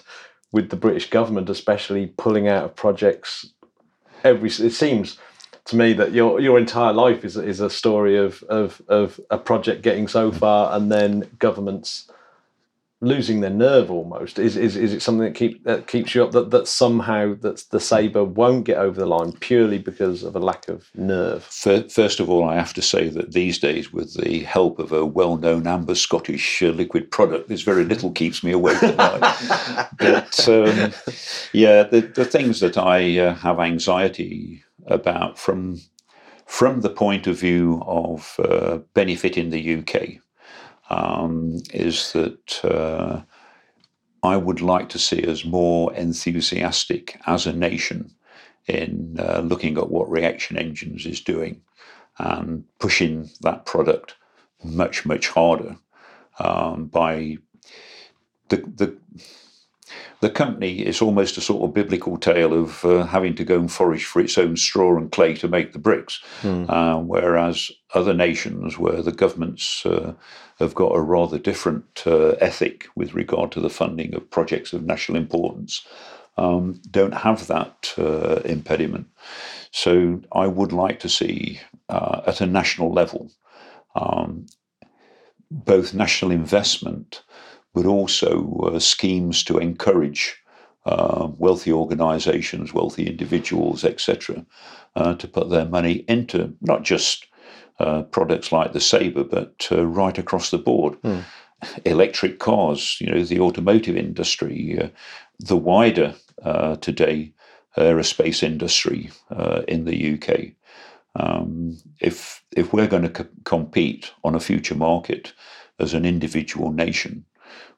with 0.53 0.71
the 0.71 0.77
British 0.77 1.11
government, 1.11 1.51
especially 1.51 2.07
pulling 2.07 2.47
out 2.47 2.65
of 2.65 2.77
projects. 2.77 3.53
Every 4.23 4.51
it 4.51 4.73
seems 4.73 5.19
to 5.71 5.77
me 5.77 5.93
that 5.95 6.13
your 6.13 6.41
your 6.41 6.59
entire 6.59 6.93
life 6.93 7.25
is 7.25 7.37
is 7.37 7.61
a 7.61 7.71
story 7.71 8.17
of 8.17 8.43
of 8.45 8.83
of 8.89 9.21
a 9.31 9.39
project 9.39 9.83
getting 9.83 10.09
so 10.09 10.31
far 10.31 10.77
and 10.77 10.91
then 10.91 11.31
governments 11.39 12.11
losing 13.03 13.41
their 13.41 13.51
nerve 13.51 13.91
almost 13.91 14.39
is 14.39 14.57
is, 14.57 14.77
is 14.77 14.93
it 14.93 15.01
something 15.01 15.25
that 15.25 15.35
keep 15.35 15.65
that 15.65 15.87
keeps 15.87 16.15
you 16.15 16.23
up 16.23 16.33
that, 16.33 16.51
that 16.51 16.69
somehow 16.69 17.35
that 17.41 17.65
the 17.71 17.81
sabre 17.81 18.25
won't 18.25 18.65
get 18.65 18.77
over 18.77 19.01
the 19.01 19.07
line 19.07 19.33
purely 19.33 19.79
because 19.79 20.23
of 20.23 20.37
a 20.37 20.39
lack 20.39 20.69
of 20.69 20.91
nerve 20.95 21.45
First 21.91 22.21
of 22.21 22.29
all, 22.29 22.45
I 22.45 22.57
have 22.57 22.75
to 22.75 22.83
say 22.83 23.09
that 23.09 23.33
these 23.33 23.59
days, 23.59 23.93
with 23.93 24.15
the 24.15 24.41
help 24.41 24.79
of 24.79 24.93
a 24.93 25.07
well 25.07 25.37
known 25.37 25.67
amber 25.67 25.95
Scottish 25.95 26.63
uh, 26.63 26.67
liquid 26.67 27.11
product, 27.11 27.49
there's 27.49 27.63
very 27.63 27.85
little 27.85 28.13
keeps 28.13 28.43
me 28.45 28.53
awake 28.53 28.83
at 28.83 28.97
night. 28.97 29.89
but 29.99 30.49
um, 30.49 30.93
yeah, 31.53 31.85
the, 31.85 32.11
the 32.15 32.25
things 32.25 32.61
that 32.61 32.77
I 32.77 33.19
uh, 33.19 33.35
have 33.35 33.61
anxiety 33.61 34.63
about 34.87 35.39
from 35.39 35.81
from 36.47 36.81
the 36.81 36.91
point 36.91 37.27
of 37.29 37.39
view 37.39 37.81
of 37.87 38.35
uh, 38.41 38.79
benefit 38.93 39.39
in 39.39 39.51
the 39.51 39.77
UK 39.79 40.19
um, 40.91 41.59
is 41.73 42.13
that 42.13 42.65
uh, 42.65 43.23
I 44.23 44.37
would 44.37 44.61
like 44.61 44.89
to 44.91 44.99
see 44.99 45.23
us 45.23 45.45
more 45.45 45.95
enthusiastic 45.95 47.19
as 47.27 47.47
a 47.47 47.53
nation 47.53 48.11
in 48.67 49.17
uh, 49.19 49.41
looking 49.41 49.79
at 49.79 49.91
what 49.91 50.11
Reaction 50.11 50.57
Engines 50.57 51.07
is 51.07 51.21
doing 51.21 51.61
and 52.19 52.65
pushing 52.79 53.31
that 53.43 53.65
product 53.65 54.17
much, 54.63 55.07
much 55.07 55.29
harder 55.29 55.77
um, 56.39 56.87
by 56.87 57.39
the, 58.49 58.57
the 58.57 58.97
the 60.21 60.31
company 60.31 60.81
is 60.81 61.01
almost 61.01 61.37
a 61.37 61.41
sort 61.41 61.63
of 61.63 61.75
biblical 61.75 62.17
tale 62.17 62.53
of 62.53 62.85
uh, 62.85 63.05
having 63.07 63.35
to 63.37 63.45
go 63.45 63.59
and 63.59 63.73
forage 63.73 64.05
for 64.05 64.21
its 64.21 64.37
own 64.39 64.57
straw 64.57 64.97
and 64.97 65.13
clay 65.13 65.35
to 65.35 65.49
make 65.49 65.73
the 65.73 65.79
bricks, 65.79 66.23
uh, 66.69 66.97
whereas 66.99 67.71
other 67.95 68.15
nations 68.15 68.79
where 68.79 69.03
the 69.03 69.13
governments 69.13 69.85
uh, 69.87 70.13
have 70.59 70.75
got 70.75 70.95
a 70.95 71.01
rather 71.01 71.39
different 71.39 72.03
uh, 72.07 72.31
ethic 72.41 72.87
with 72.95 73.15
regard 73.15 73.51
to 73.53 73.61
the 73.61 73.71
funding 73.71 74.15
of 74.15 74.31
projects 74.31 74.73
of 74.73 74.85
national 74.85 75.17
importance 75.17 75.87
um, 76.37 76.81
don't 76.91 77.15
have 77.15 77.47
that 77.49 77.95
uh, 77.99 78.41
impediment. 78.45 79.07
So 79.73 80.21
I 80.33 80.47
would 80.47 80.73
like 80.73 81.01
to 81.01 81.09
see 81.09 81.61
uh, 81.89 82.23
at 82.27 82.41
a 82.41 82.47
national 82.47 82.93
level 82.93 83.31
um, 83.95 84.47
both 85.51 85.95
national 85.95 86.31
investment 86.31 87.23
but 87.75 87.87
also 87.87 88.71
uh, 88.73 88.79
schemes 88.79 89.45
to 89.45 89.59
encourage 89.59 90.37
uh, 90.87 91.29
wealthy 91.39 91.73
organisations, 91.73 92.73
wealthy 92.73 93.07
individuals, 93.07 93.85
etc., 93.85 94.45
uh, 94.97 95.15
to 95.15 95.29
put 95.29 95.51
their 95.51 95.67
money 95.67 96.05
into 96.09 96.55
not 96.61 96.83
just 96.83 97.27
uh, 97.79 98.03
products 98.03 98.53
like 98.53 98.73
the 98.73 98.81
Sabre, 98.81 99.25
but 99.25 99.69
uh, 99.71 99.87
right 99.87 100.19
across 100.19 100.51
the 100.51 100.59
board. 100.59 100.97
Electric 101.85 102.39
cars, 102.39 102.97
you 103.01 103.07
know, 103.07 103.23
the 103.23 103.41
automotive 103.41 103.97
industry, 103.97 104.79
uh, 104.81 104.89
the 105.39 105.57
wider 105.57 106.15
uh, 106.43 106.77
today 106.77 107.33
aerospace 107.77 108.43
industry 108.43 109.11
uh, 109.31 109.63
in 109.69 109.85
the 109.85 110.15
UK. 110.15 110.53
Um, 111.17 111.79
if 112.01 112.43
if 112.57 112.73
we're 112.73 112.87
going 112.87 113.03
to 113.03 113.11
co- 113.11 113.29
compete 113.45 114.13
on 114.25 114.35
a 114.35 114.41
future 114.41 114.75
market 114.75 115.33
as 115.79 115.95
an 115.95 116.05
individual 116.05 116.73
nation, 116.73 117.25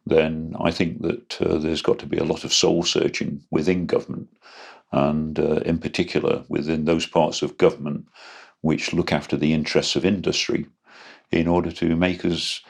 then 0.07 0.57
I 0.61 0.71
think 0.71 1.03
that 1.03 1.41
uh, 1.41 1.59
there's 1.59 1.83
got 1.83 1.99
to 2.01 2.07
be 2.07 2.19
a 2.19 2.25
lot 2.25 2.45
of 2.45 2.53
soul 2.53 2.83
searching 2.83 3.43
within 3.51 3.87
government, 3.87 4.29
and 4.91 5.39
uh, 5.39 5.61
in 5.65 5.79
particular 5.79 6.45
within 6.49 6.85
those 6.85 7.07
parts 7.07 7.43
of 7.43 7.59
government 7.59 8.07
which 8.61 8.93
look 8.93 9.13
after 9.13 9.37
the 9.37 9.53
interests 9.53 9.97
of 9.97 10.05
industry, 10.05 10.67
in 11.31 11.49
order 11.49 11.73
to 11.73 11.97
make 11.97 12.25
us. 12.25 12.61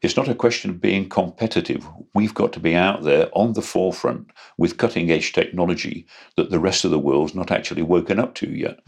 It's 0.00 0.16
not 0.16 0.28
a 0.28 0.34
question 0.34 0.70
of 0.70 0.80
being 0.80 1.08
competitive. 1.08 1.84
We've 2.14 2.34
got 2.34 2.52
to 2.52 2.60
be 2.60 2.74
out 2.76 3.02
there 3.02 3.28
on 3.32 3.54
the 3.54 3.62
forefront 3.62 4.30
with 4.56 4.76
cutting 4.76 5.10
edge 5.10 5.32
technology 5.32 6.06
that 6.36 6.50
the 6.50 6.60
rest 6.60 6.84
of 6.84 6.92
the 6.92 7.00
world's 7.00 7.34
not 7.34 7.50
actually 7.50 7.82
woken 7.82 8.20
up 8.20 8.34
to 8.36 8.48
yet. 8.48 8.78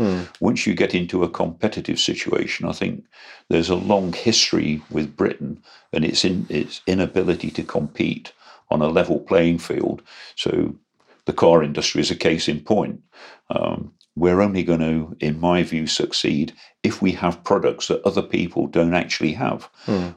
Once 0.41 0.67
you 0.67 0.75
get 0.75 0.95
into 0.95 1.25
a 1.25 1.29
competitive 1.29 1.99
situation, 1.99 2.69
I 2.69 2.73
think 2.73 3.05
there's 3.49 3.71
a 3.71 3.75
long 3.75 4.13
history 4.13 4.83
with 4.91 5.17
Britain 5.17 5.61
and 5.93 6.05
its 6.05 6.25
in, 6.25 6.47
its 6.49 6.81
inability 6.87 7.51
to 7.51 7.65
compete 7.65 8.33
on 8.71 8.81
a 8.81 8.89
level 8.89 9.19
playing 9.19 9.59
field. 9.59 10.03
So 10.37 10.77
the 11.25 11.33
car 11.33 11.65
industry 11.65 12.01
is 12.03 12.11
a 12.13 12.17
case 12.17 12.47
in 12.49 12.61
point. 12.61 13.03
Um, 13.51 13.93
we're 14.17 14.41
only 14.41 14.63
going 14.63 14.81
to, 14.81 15.17
in 15.21 15.41
my 15.41 15.63
view, 15.63 15.87
succeed 15.87 16.53
if 16.83 17.01
we 17.01 17.13
have 17.13 17.45
products 17.45 17.89
that 17.89 18.03
other 18.03 18.23
people 18.23 18.67
don't 18.67 18.95
actually 18.95 19.33
have. 19.33 19.69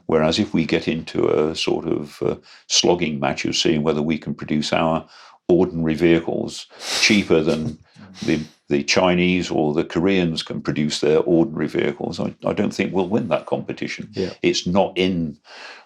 Whereas 0.06 0.38
if 0.38 0.52
we 0.52 0.66
get 0.66 0.88
into 0.88 1.28
a 1.28 1.54
sort 1.54 1.86
of 1.86 2.20
uh, 2.22 2.36
slogging 2.68 3.20
match 3.20 3.44
of 3.44 3.56
seeing 3.56 3.82
whether 3.82 4.02
we 4.02 4.18
can 4.18 4.34
produce 4.34 4.72
our 4.72 5.06
ordinary 5.48 5.94
vehicles 5.94 6.66
cheaper 7.00 7.40
than 7.40 7.78
the 8.22 8.40
the 8.68 8.82
Chinese 8.82 9.50
or 9.50 9.74
the 9.74 9.84
Koreans 9.84 10.42
can 10.42 10.60
produce 10.60 11.00
their 11.00 11.20
ordinary 11.20 11.68
vehicles, 11.68 12.18
I, 12.18 12.34
I 12.46 12.52
don't 12.54 12.72
think 12.72 12.92
we'll 12.92 13.08
win 13.08 13.28
that 13.28 13.46
competition. 13.46 14.08
Yeah. 14.12 14.32
It's 14.42 14.66
not 14.66 14.96
in 14.96 15.38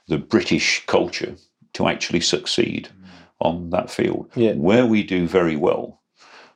the 0.06 0.18
British 0.18 0.86
culture 0.86 1.34
to 1.74 1.88
actually 1.88 2.20
succeed 2.20 2.88
on 3.40 3.70
that 3.70 3.90
field. 3.90 4.30
Yeah. 4.34 4.52
Where 4.52 4.86
we 4.86 5.02
do 5.02 5.26
very 5.26 5.56
well, 5.56 5.97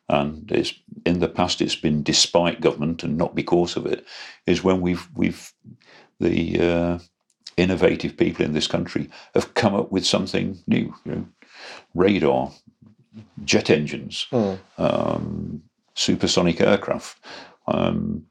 and 0.09 0.50
it's 0.50 0.74
in 1.07 1.20
the 1.20 1.28
past 1.28 1.61
it's 1.61 1.76
been 1.76 2.03
despite 2.03 2.61
government 2.61 3.03
and 3.03 3.16
not 3.16 3.34
because 3.34 3.76
of 3.76 3.86
it, 3.86 4.05
is 4.46 4.64
when 4.64 4.80
we've 4.80 5.09
we've 5.14 5.53
the 6.20 6.61
uh, 6.61 6.98
innovative 7.57 8.16
people 8.16 8.44
in 8.44 8.53
this 8.53 8.66
country 8.66 9.09
have 9.34 9.55
come 9.55 9.74
up 9.74 9.90
with 9.92 10.07
something 10.07 10.59
new. 10.66 10.94
You 11.05 11.12
know, 11.12 11.26
radar, 11.94 12.53
jet 13.44 13.70
engines, 13.70 14.26
um, 14.78 15.62
supersonic 15.94 16.61
aircraft. 16.61 17.18
Um, 17.66 18.26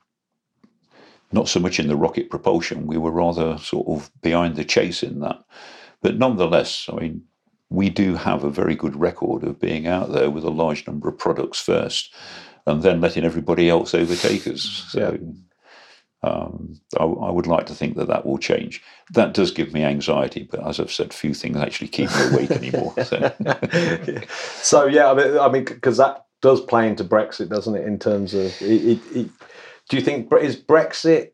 not 1.34 1.48
so 1.48 1.60
much 1.60 1.80
in 1.80 1.88
the 1.88 1.96
rocket 1.96 2.30
propulsion. 2.30 2.88
We 2.88 2.98
were 2.98 3.12
rather 3.12 3.58
sort 3.58 3.88
of 3.88 4.12
behind 4.22 4.56
the 4.58 4.66
chase 4.66 5.02
in 5.02 5.22
that. 5.22 5.42
But 6.02 6.18
nonetheless, 6.18 6.90
I 6.92 6.96
mean, 6.96 7.24
we 7.72 7.90
do 7.90 8.16
have 8.16 8.44
a 8.44 8.50
very 8.50 8.76
good 8.76 8.98
record 8.98 9.44
of 9.44 9.60
being 9.60 9.88
out 9.88 10.12
there 10.12 10.30
with 10.30 10.44
a 10.44 10.50
large 10.50 10.86
number 10.86 11.08
of 11.08 11.18
products 11.18 11.60
first 11.60 12.14
and 12.68 12.84
then 12.84 13.00
letting 13.00 13.24
everybody 13.24 13.70
else 13.70 13.96
overtake 13.96 14.46
us. 14.46 14.62
So 14.90 15.18
um, 16.22 16.82
I, 17.00 17.04
I 17.04 17.32
would 17.32 17.48
like 17.48 17.68
to 17.68 17.74
think 17.74 17.96
that 17.96 18.10
that 18.10 18.26
will 18.26 18.38
change. 18.38 18.84
That 19.12 19.34
does 19.34 19.52
give 19.52 19.72
me 19.72 19.84
anxiety, 19.84 20.48
but 20.52 20.68
as 20.68 20.82
I've 20.82 20.92
said, 20.92 21.14
few 21.14 21.34
things 21.34 21.56
actually 21.58 21.88
keep 21.88 22.10
me 22.10 22.28
awake 22.28 22.52
anymore. 22.52 22.94
So. 23.06 23.32
so 24.62 24.86
yeah, 24.88 25.10
I 25.10 25.14
mean, 25.14 25.38
I 25.38 25.50
mean, 25.50 25.64
because 25.64 25.96
that 25.96 26.26
does 26.42 26.60
play 26.60 26.90
into 26.90 27.06
Brexit, 27.06 27.48
doesn't 27.48 27.76
it? 27.76 27.88
In 27.88 27.98
terms 28.00 28.34
of, 28.34 28.62
it, 28.62 29.00
it, 29.00 29.00
it, 29.16 29.30
do 29.88 29.96
you 29.96 30.04
think 30.04 30.32
is 30.34 30.58
Brexit 30.58 31.32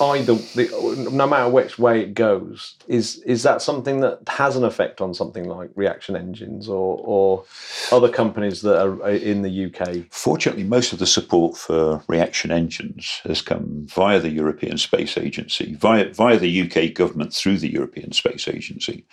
either 0.00 0.34
the, 0.34 1.08
no 1.10 1.26
matter 1.26 1.48
which 1.48 1.78
way 1.78 2.00
it 2.00 2.14
goes, 2.14 2.76
is 2.88 3.18
is 3.18 3.42
that 3.42 3.62
something 3.62 4.00
that 4.00 4.20
has 4.28 4.56
an 4.56 4.64
effect 4.64 5.00
on 5.00 5.14
something 5.14 5.44
like 5.48 5.70
reaction 5.74 6.16
engines 6.16 6.68
or 6.68 7.00
or 7.04 7.44
other 7.92 8.08
companies 8.08 8.62
that 8.62 8.80
are 8.80 9.10
in 9.10 9.42
the 9.42 9.66
UK? 9.66 10.06
Fortunately, 10.10 10.64
most 10.64 10.92
of 10.92 10.98
the 10.98 11.06
support 11.06 11.56
for 11.56 12.02
reaction 12.08 12.50
engines 12.50 13.20
has 13.24 13.42
come 13.42 13.86
via 13.86 14.18
the 14.18 14.30
European 14.30 14.78
Space 14.78 15.16
Agency, 15.16 15.74
via, 15.74 16.12
via 16.12 16.38
the 16.38 16.62
UK 16.62 16.94
government 16.94 17.32
through 17.32 17.58
the 17.58 17.72
European 17.72 18.12
Space 18.12 18.48
Agency, 18.48 19.06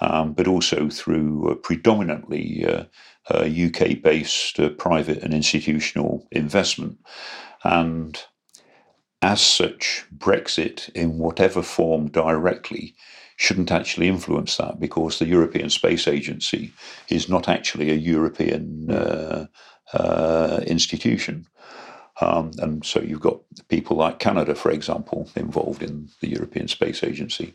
um, 0.00 0.32
but 0.32 0.46
also 0.46 0.88
through 0.88 1.50
uh, 1.50 1.54
predominantly 1.54 2.64
uh, 2.66 2.84
uh, 3.30 3.44
UK 3.44 4.00
based 4.02 4.58
uh, 4.60 4.70
private 4.70 5.22
and 5.22 5.34
institutional 5.34 6.26
investment. 6.30 6.98
And 7.64 8.20
as 9.22 9.40
such, 9.40 10.04
Brexit, 10.16 10.90
in 10.90 11.18
whatever 11.18 11.62
form 11.62 12.08
directly, 12.08 12.94
shouldn't 13.36 13.70
actually 13.70 14.08
influence 14.08 14.56
that 14.56 14.80
because 14.80 15.18
the 15.18 15.26
European 15.26 15.70
Space 15.70 16.08
Agency 16.08 16.72
is 17.08 17.28
not 17.28 17.48
actually 17.48 17.90
a 17.90 17.94
European 17.94 18.90
uh, 18.90 19.46
uh, 19.92 20.60
institution. 20.66 21.46
Um, 22.20 22.50
and 22.58 22.84
so 22.84 23.00
you've 23.00 23.20
got 23.20 23.40
people 23.68 23.96
like 23.96 24.18
Canada, 24.18 24.54
for 24.54 24.70
example, 24.72 25.30
involved 25.36 25.82
in 25.82 26.08
the 26.20 26.28
European 26.28 26.66
Space 26.66 27.04
Agency. 27.04 27.54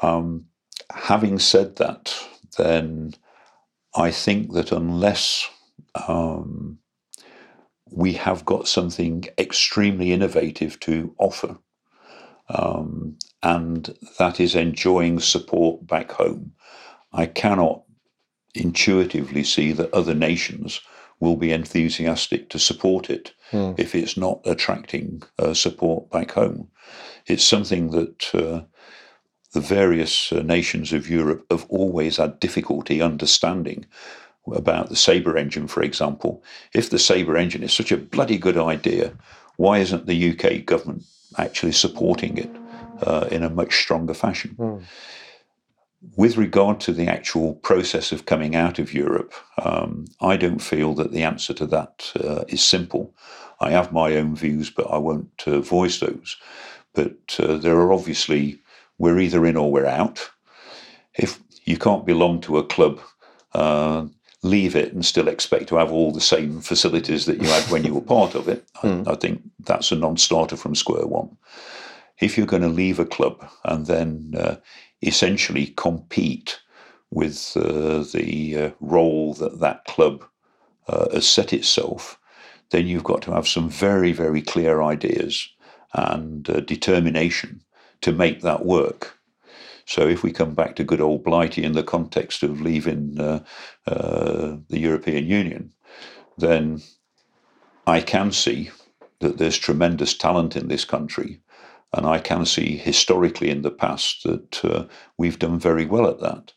Um, 0.00 0.46
having 0.92 1.40
said 1.40 1.76
that, 1.76 2.14
then 2.56 3.14
I 3.96 4.12
think 4.12 4.52
that 4.52 4.70
unless 4.70 5.48
um, 6.06 6.78
we 7.94 8.12
have 8.14 8.44
got 8.44 8.66
something 8.66 9.24
extremely 9.38 10.12
innovative 10.12 10.80
to 10.80 11.14
offer, 11.18 11.56
um, 12.48 13.16
and 13.42 13.96
that 14.18 14.40
is 14.40 14.54
enjoying 14.54 15.20
support 15.20 15.86
back 15.86 16.12
home, 16.12 16.52
I 17.12 17.26
cannot 17.26 17.82
intuitively 18.54 19.44
see 19.44 19.72
that 19.72 19.94
other 19.94 20.14
nations 20.14 20.80
will 21.20 21.36
be 21.36 21.52
enthusiastic 21.52 22.50
to 22.50 22.58
support 22.58 23.08
it 23.10 23.32
Hmm. 23.50 23.72
if 23.76 23.94
it's 23.94 24.16
not 24.16 24.40
attracting 24.44 25.22
uh, 25.38 25.54
support 25.54 26.10
back 26.10 26.32
home. 26.32 26.68
It's 27.26 27.44
something 27.44 27.90
that 27.92 28.34
uh, 28.34 28.62
the 29.52 29.60
various 29.60 30.32
uh, 30.32 30.42
nations 30.42 30.92
of 30.92 31.08
Europe 31.08 31.46
have 31.50 31.66
always 31.68 32.16
had 32.16 32.40
difficulty 32.40 33.00
understanding 33.00 33.86
about 34.52 34.88
the 34.88 34.96
Sabre 34.96 35.36
engine, 35.36 35.66
for 35.66 35.82
example. 35.82 36.42
If 36.72 36.90
the 36.90 36.98
Sabre 36.98 37.36
engine 37.36 37.62
is 37.62 37.72
such 37.72 37.92
a 37.92 37.96
bloody 37.96 38.38
good 38.38 38.58
idea, 38.58 39.12
why 39.56 39.78
isn't 39.78 40.06
the 40.06 40.30
UK 40.30 40.64
government 40.64 41.04
actually 41.38 41.72
supporting 41.72 42.36
it 42.38 42.50
uh, 43.02 43.28
in 43.30 43.42
a 43.42 43.50
much 43.50 43.76
stronger 43.76 44.14
fashion? 44.14 44.50
Hmm. 44.52 44.78
With 46.16 46.36
regard 46.36 46.80
to 46.80 46.92
the 46.92 47.08
actual 47.08 47.54
process 47.54 48.12
of 48.12 48.26
coming 48.26 48.54
out 48.54 48.78
of 48.78 48.92
Europe, 48.92 49.32
um, 49.62 50.04
I 50.20 50.36
don't 50.36 50.60
feel 50.60 50.94
that 50.94 51.12
the 51.12 51.22
answer 51.22 51.54
to 51.54 51.66
that 51.68 52.12
uh, 52.22 52.44
is 52.46 52.62
simple. 52.62 53.14
I 53.60 53.70
have 53.70 53.90
my 53.90 54.14
own 54.16 54.36
views, 54.36 54.68
but 54.68 54.86
I 54.90 54.98
won't 54.98 55.42
uh, 55.46 55.60
voice 55.60 56.00
those. 56.00 56.36
But 56.92 57.36
uh, 57.38 57.56
there 57.56 57.76
are 57.76 57.92
obviously, 57.92 58.60
we're 58.98 59.18
either 59.18 59.46
in 59.46 59.56
or 59.56 59.72
we're 59.72 59.86
out. 59.86 60.30
If 61.14 61.40
you 61.64 61.78
can't 61.78 62.04
belong 62.04 62.42
to 62.42 62.58
a 62.58 62.66
club, 62.66 63.00
uh, 63.54 64.06
leave 64.44 64.76
it 64.76 64.92
and 64.92 65.04
still 65.04 65.26
expect 65.26 65.68
to 65.68 65.76
have 65.76 65.90
all 65.90 66.12
the 66.12 66.20
same 66.20 66.60
facilities 66.60 67.24
that 67.26 67.42
you 67.42 67.48
had 67.48 67.64
when 67.70 67.84
you 67.84 67.94
were 67.94 68.00
part 68.00 68.34
of 68.34 68.46
it, 68.46 68.64
I, 68.82 68.88
I 69.06 69.14
think 69.16 69.42
that's 69.60 69.90
a 69.90 69.96
non 69.96 70.16
starter 70.16 70.56
from 70.56 70.74
square 70.74 71.06
one. 71.06 71.36
If 72.20 72.36
you're 72.36 72.46
going 72.46 72.62
to 72.62 72.68
leave 72.68 73.00
a 73.00 73.06
club 73.06 73.48
and 73.64 73.86
then 73.86 74.34
uh, 74.38 74.56
essentially 75.02 75.68
compete 75.76 76.60
with 77.10 77.56
uh, 77.56 78.04
the 78.12 78.56
uh, 78.56 78.70
role 78.80 79.34
that 79.34 79.60
that 79.60 79.84
club 79.86 80.24
uh, 80.88 81.08
has 81.12 81.26
set 81.26 81.52
itself, 81.52 82.18
then 82.70 82.86
you've 82.86 83.04
got 83.04 83.22
to 83.22 83.32
have 83.32 83.48
some 83.48 83.70
very, 83.70 84.12
very 84.12 84.42
clear 84.42 84.82
ideas 84.82 85.48
and 85.94 86.50
uh, 86.50 86.60
determination 86.60 87.62
to 88.00 88.12
make 88.12 88.42
that 88.42 88.66
work. 88.66 89.13
So, 89.86 90.06
if 90.08 90.22
we 90.22 90.32
come 90.32 90.54
back 90.54 90.76
to 90.76 90.84
good 90.84 91.00
old 91.00 91.24
Blighty 91.24 91.62
in 91.62 91.72
the 91.72 91.82
context 91.82 92.42
of 92.42 92.60
leaving 92.60 93.20
uh, 93.20 93.44
uh, 93.86 94.56
the 94.68 94.78
European 94.78 95.26
Union, 95.26 95.72
then 96.38 96.82
I 97.86 98.00
can 98.00 98.32
see 98.32 98.70
that 99.20 99.38
there's 99.38 99.58
tremendous 99.58 100.16
talent 100.16 100.56
in 100.56 100.68
this 100.68 100.84
country. 100.84 101.40
And 101.92 102.06
I 102.06 102.18
can 102.18 102.44
see 102.44 102.76
historically 102.76 103.50
in 103.50 103.62
the 103.62 103.70
past 103.70 104.24
that 104.24 104.64
uh, 104.64 104.86
we've 105.16 105.38
done 105.38 105.58
very 105.60 105.86
well 105.86 106.08
at 106.08 106.20
that. 106.20 106.52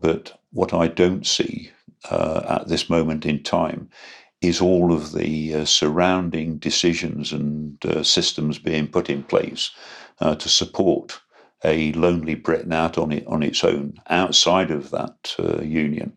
But 0.00 0.40
what 0.52 0.74
I 0.74 0.88
don't 0.88 1.26
see 1.26 1.70
uh, 2.10 2.42
at 2.60 2.68
this 2.68 2.90
moment 2.90 3.24
in 3.24 3.42
time 3.42 3.88
is 4.40 4.60
all 4.60 4.92
of 4.92 5.12
the 5.12 5.54
uh, 5.54 5.64
surrounding 5.64 6.58
decisions 6.58 7.32
and 7.32 7.84
uh, 7.86 8.02
systems 8.02 8.58
being 8.58 8.86
put 8.86 9.08
in 9.08 9.22
place 9.22 9.70
uh, 10.20 10.34
to 10.34 10.48
support 10.48 11.20
a 11.64 11.92
lonely 11.92 12.34
Britain 12.34 12.72
out 12.72 12.98
on 12.98 13.12
it 13.12 13.26
on 13.26 13.42
its 13.42 13.64
own 13.64 13.94
outside 14.08 14.70
of 14.70 14.90
that 14.90 15.34
uh, 15.38 15.62
union 15.62 16.16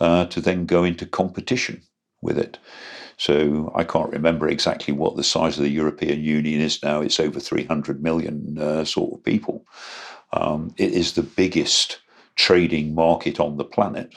uh, 0.00 0.26
to 0.26 0.40
then 0.40 0.66
go 0.66 0.84
into 0.84 1.06
competition 1.06 1.82
with 2.22 2.38
it. 2.38 2.58
So 3.16 3.72
I 3.74 3.84
can't 3.84 4.10
remember 4.10 4.48
exactly 4.48 4.92
what 4.92 5.16
the 5.16 5.22
size 5.22 5.56
of 5.56 5.64
the 5.64 5.70
European 5.70 6.22
Union 6.22 6.60
is 6.60 6.82
now. 6.82 7.00
It's 7.00 7.20
over 7.20 7.38
300 7.38 8.02
million 8.02 8.58
uh, 8.58 8.84
sort 8.84 9.14
of 9.14 9.24
people. 9.24 9.64
Um, 10.32 10.74
it 10.76 10.92
is 10.92 11.12
the 11.12 11.22
biggest 11.22 12.00
trading 12.34 12.94
market 12.94 13.38
on 13.38 13.56
the 13.56 13.64
planet. 13.64 14.16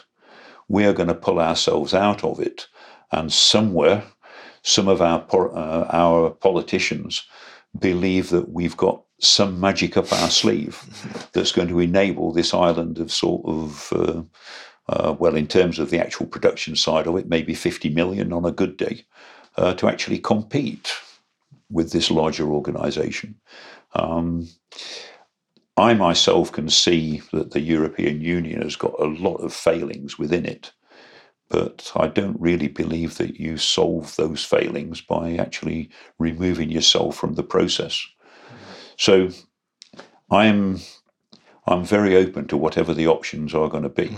We 0.67 0.85
are 0.85 0.93
going 0.93 1.09
to 1.09 1.13
pull 1.13 1.39
ourselves 1.39 1.93
out 1.93 2.23
of 2.23 2.39
it, 2.39 2.67
and 3.11 3.31
somewhere, 3.31 4.03
some 4.63 4.87
of 4.87 5.01
our 5.01 5.23
uh, 5.31 5.87
our 5.91 6.31
politicians 6.31 7.23
believe 7.77 8.29
that 8.31 8.49
we've 8.49 8.75
got 8.75 9.03
some 9.19 9.59
magic 9.59 9.97
up 9.97 10.11
our 10.13 10.29
sleeve 10.29 10.83
that's 11.33 11.51
going 11.51 11.67
to 11.67 11.79
enable 11.79 12.31
this 12.31 12.53
island 12.53 12.99
of 12.99 13.11
sort 13.11 13.43
of 13.45 13.93
uh, 13.93 14.21
uh, 14.89 15.15
well, 15.19 15.35
in 15.35 15.47
terms 15.47 15.79
of 15.79 15.89
the 15.89 15.99
actual 15.99 16.25
production 16.25 16.75
side 16.75 17.07
of 17.07 17.17
it, 17.17 17.27
maybe 17.27 17.53
50 17.53 17.89
million 17.89 18.31
on 18.31 18.45
a 18.45 18.51
good 18.51 18.77
day, 18.77 19.05
uh, 19.57 19.73
to 19.73 19.87
actually 19.87 20.19
compete 20.19 20.93
with 21.69 21.91
this 21.91 22.09
larger 22.09 22.47
organization. 22.49 23.35
Um, 23.93 24.47
I 25.75 25.93
myself 25.93 26.51
can 26.51 26.69
see 26.69 27.21
that 27.33 27.51
the 27.51 27.59
European 27.59 28.21
Union 28.21 28.61
has 28.61 28.75
got 28.75 28.99
a 28.99 29.05
lot 29.05 29.37
of 29.37 29.53
failings 29.53 30.17
within 30.17 30.45
it, 30.45 30.71
but 31.49 31.91
I 31.95 32.07
don't 32.07 32.39
really 32.39 32.67
believe 32.67 33.17
that 33.17 33.39
you 33.39 33.57
solve 33.57 34.15
those 34.15 34.43
failings 34.43 35.01
by 35.01 35.35
actually 35.35 35.89
removing 36.17 36.71
yourself 36.71 37.17
from 37.17 37.35
the 37.35 37.43
process. 37.43 38.05
So 38.97 39.29
I'm 40.29 40.79
I'm 41.67 41.83
very 41.83 42.15
open 42.15 42.47
to 42.47 42.57
whatever 42.57 42.93
the 42.93 43.07
options 43.07 43.53
are 43.53 43.69
going 43.69 43.83
to 43.83 43.89
be. 43.89 44.15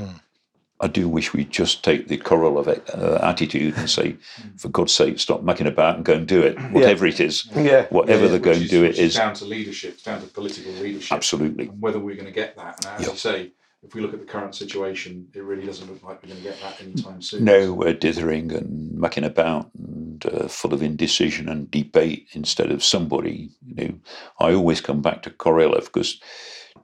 I 0.81 0.87
do 0.87 1.09
wish 1.09 1.33
we'd 1.33 1.51
just 1.51 1.83
take 1.83 2.07
the 2.07 2.17
Korolev 2.17 2.67
uh, 2.97 3.19
attitude 3.21 3.75
and 3.77 3.89
say, 3.89 4.15
for 4.55 4.69
God's 4.69 4.93
sake, 4.93 5.19
stop 5.19 5.43
mucking 5.43 5.67
about 5.67 5.97
and 5.97 6.05
go 6.05 6.13
and 6.13 6.25
do 6.25 6.41
it, 6.41 6.57
whatever 6.71 7.05
it 7.05 7.19
is. 7.19 7.45
Yeah. 7.53 7.87
Whatever 7.89 8.23
Yeah, 8.23 8.27
they're 8.29 8.39
going 8.39 8.61
to 8.61 8.67
do 8.67 8.85
it 8.85 8.97
is 8.97 9.15
down 9.15 9.33
to 9.35 9.45
leadership, 9.45 9.95
it's 9.95 10.03
down 10.03 10.21
to 10.21 10.27
political 10.27 10.71
leadership, 10.71 11.11
absolutely. 11.11 11.67
and 11.67 11.81
whether 11.81 11.99
we're 11.99 12.15
going 12.15 12.27
to 12.27 12.31
get 12.31 12.55
that. 12.55 12.85
And 12.85 12.95
as 12.95 13.01
Yep. 13.01 13.11
you 13.11 13.17
say, 13.17 13.51
if 13.81 13.95
we 13.95 14.01
look 14.01 14.13
at 14.13 14.19
the 14.19 14.25
current 14.25 14.55
situation, 14.55 15.27
it 15.33 15.43
really 15.43 15.65
doesn't 15.65 15.89
look 15.89 16.03
like 16.03 16.21
we're 16.21 16.29
going 16.29 16.41
to 16.41 16.49
get 16.49 16.61
that 16.61 16.81
anytime 16.81 17.21
soon. 17.21 17.45
No, 17.45 17.73
we're 17.73 17.93
dithering 17.93 18.51
and 18.51 18.91
mucking 18.97 19.23
about 19.23 19.71
and 19.73 20.25
uh, 20.25 20.47
full 20.47 20.73
of 20.73 20.83
indecision 20.83 21.47
and 21.47 21.71
debate 21.71 22.27
instead 22.33 22.71
of 22.71 22.83
somebody. 22.83 23.49
You 23.65 23.75
know, 23.75 23.99
I 24.39 24.53
always 24.53 24.81
come 24.81 25.01
back 25.01 25.21
to 25.23 25.29
Korolev 25.29 25.85
because 25.85 26.19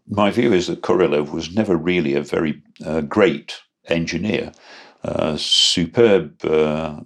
my 0.07 0.31
view 0.31 0.53
is 0.53 0.67
that 0.67 0.81
Korolev 0.81 1.31
was 1.31 1.53
never 1.53 1.75
really 1.75 2.13
a 2.13 2.21
very 2.21 2.61
uh, 2.85 3.01
great 3.01 3.59
engineer, 3.87 4.53
uh, 5.03 5.35
superb 5.37 6.45
uh, 6.45 7.01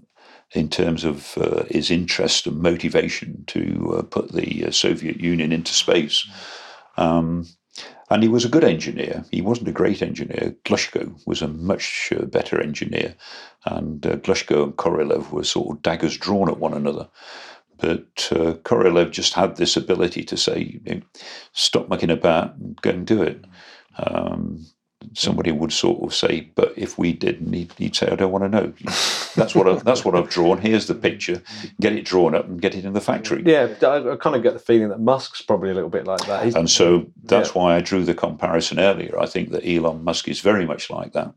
in 0.51 0.69
terms 0.69 1.03
of 1.03 1.35
uh, 1.37 1.63
his 1.69 1.89
interest 1.89 2.45
and 2.45 2.59
motivation 2.59 3.43
to 3.47 3.95
uh, 3.97 4.01
put 4.03 4.31
the 4.33 4.65
uh, 4.65 4.71
Soviet 4.71 5.19
Union 5.19 5.51
into 5.51 5.73
space. 5.73 6.27
Um, 6.97 7.45
and 8.10 8.24
he 8.24 8.30
was 8.30 8.45
a 8.45 8.49
good 8.49 8.64
engineer. 8.64 9.24
He 9.32 9.41
wasn't 9.41 9.68
a 9.68 9.74
great 9.74 10.01
engineer. 10.01 10.55
Glushko 10.66 11.20
was 11.28 11.41
a 11.41 11.47
much 11.47 12.12
uh, 12.16 12.26
better 12.26 12.62
engineer, 12.62 13.16
and 13.66 14.05
uh, 14.05 14.16
Glushko 14.18 14.64
and 14.64 14.76
Korolev 14.76 15.32
were 15.32 15.43
sort 15.43 15.78
of 15.78 15.84
daggers 15.84 16.18
drawn 16.18 16.49
at 16.49 16.60
one 16.60 16.74
another. 16.74 17.07
But 17.78 18.30
uh, 18.32 18.53
Korolev 18.64 19.12
just 19.12 19.34
had 19.34 19.55
this 19.55 19.78
ability 19.78 20.24
to 20.24 20.38
say, 20.38 20.82
you 20.86 20.95
know, 20.95 21.01
"Stop 21.53 21.88
mucking 21.90 22.11
about 22.11 22.56
and 22.56 22.81
go 22.81 22.90
and 22.90 23.07
do 23.07 23.22
it." 23.22 23.45
Um, 23.98 24.65
somebody 25.13 25.51
would 25.51 25.71
sort 25.71 26.03
of 26.03 26.13
say, 26.13 26.49
"But 26.55 26.73
if 26.76 26.97
we 26.97 27.13
did," 27.13 27.41
and 27.41 27.53
he'd, 27.53 27.73
he'd 27.77 27.95
say, 27.95 28.07
"I 28.09 28.15
don't 28.15 28.31
want 28.31 28.43
to 28.43 28.49
know." 28.49 28.73
That's 29.35 29.55
what 29.55 29.67
I, 29.67 29.76
that's 29.76 30.03
what 30.03 30.15
I've 30.15 30.30
drawn. 30.30 30.59
Here's 30.59 30.88
the 30.88 30.95
picture. 30.95 31.41
Get 31.80 31.93
it 31.93 32.05
drawn 32.05 32.35
up 32.35 32.47
and 32.47 32.61
get 32.61 32.76
it 32.76 32.85
in 32.85 32.93
the 32.93 33.01
factory. 33.01 33.43
Yeah, 33.45 33.69
I, 33.81 34.11
I 34.11 34.15
kind 34.17 34.35
of 34.35 34.43
get 34.43 34.53
the 34.53 34.59
feeling 34.59 34.89
that 34.89 34.99
Musk's 34.99 35.41
probably 35.41 35.69
a 35.69 35.73
little 35.73 35.89
bit 35.89 36.05
like 36.05 36.26
that. 36.26 36.45
He's, 36.45 36.55
And 36.55 36.69
so 36.69 37.05
that's 37.23 37.55
why 37.55 37.76
I 37.76 37.81
drew 37.81 38.03
the 38.03 38.13
comparison 38.13 38.80
earlier. 38.80 39.19
I 39.19 39.26
think 39.26 39.51
that 39.51 39.65
Elon 39.65 40.03
Musk 40.03 40.27
is 40.27 40.41
very 40.41 40.65
much 40.65 40.89
like 40.89 41.13
that. 41.13 41.34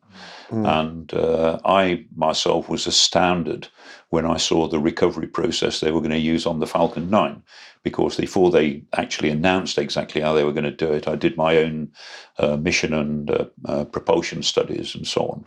And 0.51 1.12
uh, 1.14 1.60
I 1.64 2.05
myself 2.14 2.68
was 2.68 2.86
astounded 2.86 3.68
when 4.12 4.26
I 4.26 4.36
saw 4.36 4.68
the 4.68 4.78
recovery 4.78 5.26
process 5.26 5.80
they 5.80 5.90
were 5.90 6.01
going 6.01 6.10
to 6.10 6.18
use 6.18 6.44
on 6.44 6.60
the 6.60 6.66
Falcon 6.66 7.09
9. 7.09 7.43
Because 7.82 8.16
before 8.16 8.51
they 8.51 8.84
actually 8.93 9.30
announced 9.30 9.78
exactly 9.78 10.20
how 10.20 10.34
they 10.34 10.44
were 10.44 10.52
going 10.52 10.64
to 10.64 10.70
do 10.70 10.93
it, 10.93 11.09
I 11.09 11.16
did 11.16 11.39
my 11.39 11.56
own 11.56 11.90
uh, 12.39 12.59
mission 12.59 12.93
and 12.93 13.30
uh, 13.30 13.47
uh, 13.64 13.84
propulsion 13.86 14.43
studies 14.43 14.94
and 14.94 15.06
so 15.06 15.28
on. 15.28 15.47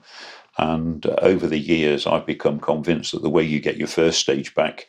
And 0.58 1.06
over 1.06 1.46
the 1.46 1.60
years, 1.60 2.08
I've 2.08 2.26
become 2.26 2.60
convinced 2.60 3.12
that 3.12 3.22
the 3.22 3.30
way 3.30 3.44
you 3.44 3.60
get 3.60 3.78
your 3.78 3.88
first 3.88 4.20
stage 4.20 4.56
back 4.56 4.88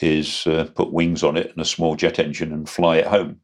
is 0.00 0.44
uh, 0.48 0.68
put 0.74 0.92
wings 0.92 1.22
on 1.22 1.36
it 1.36 1.50
and 1.52 1.60
a 1.60 1.64
small 1.64 1.94
jet 1.94 2.18
engine 2.18 2.52
and 2.52 2.68
fly 2.68 2.96
it 2.96 3.06
home. 3.06 3.40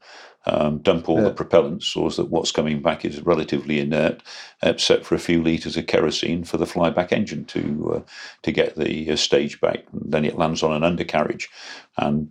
Um, 0.49 0.79
dump 0.79 1.09
all 1.09 1.17
Yeah. 1.19 1.25
the 1.29 1.35
propellants 1.45 1.85
so 1.85 2.09
that 2.09 2.31
what's 2.31 2.53
coming 2.53 2.81
back 2.81 3.05
is 3.05 3.21
relatively 3.21 3.81
inert, 3.81 4.23
except 4.63 5.05
for 5.05 5.15
a 5.15 5.19
few 5.19 5.43
litres 5.43 5.77
of 5.77 5.87
kerosene 5.87 6.45
for 6.45 6.57
the 6.57 6.65
flyback 6.65 7.13
engine 7.13 7.45
to 7.47 7.95
uh, 7.97 8.01
to 8.43 8.53
get 8.53 8.77
the 8.77 9.11
uh, 9.11 9.17
stage 9.17 9.61
back. 9.61 9.85
And 9.93 10.13
then 10.13 10.25
it 10.25 10.39
lands 10.39 10.63
on 10.63 10.73
an 10.73 10.85
undercarriage. 10.85 11.49
And 11.97 12.31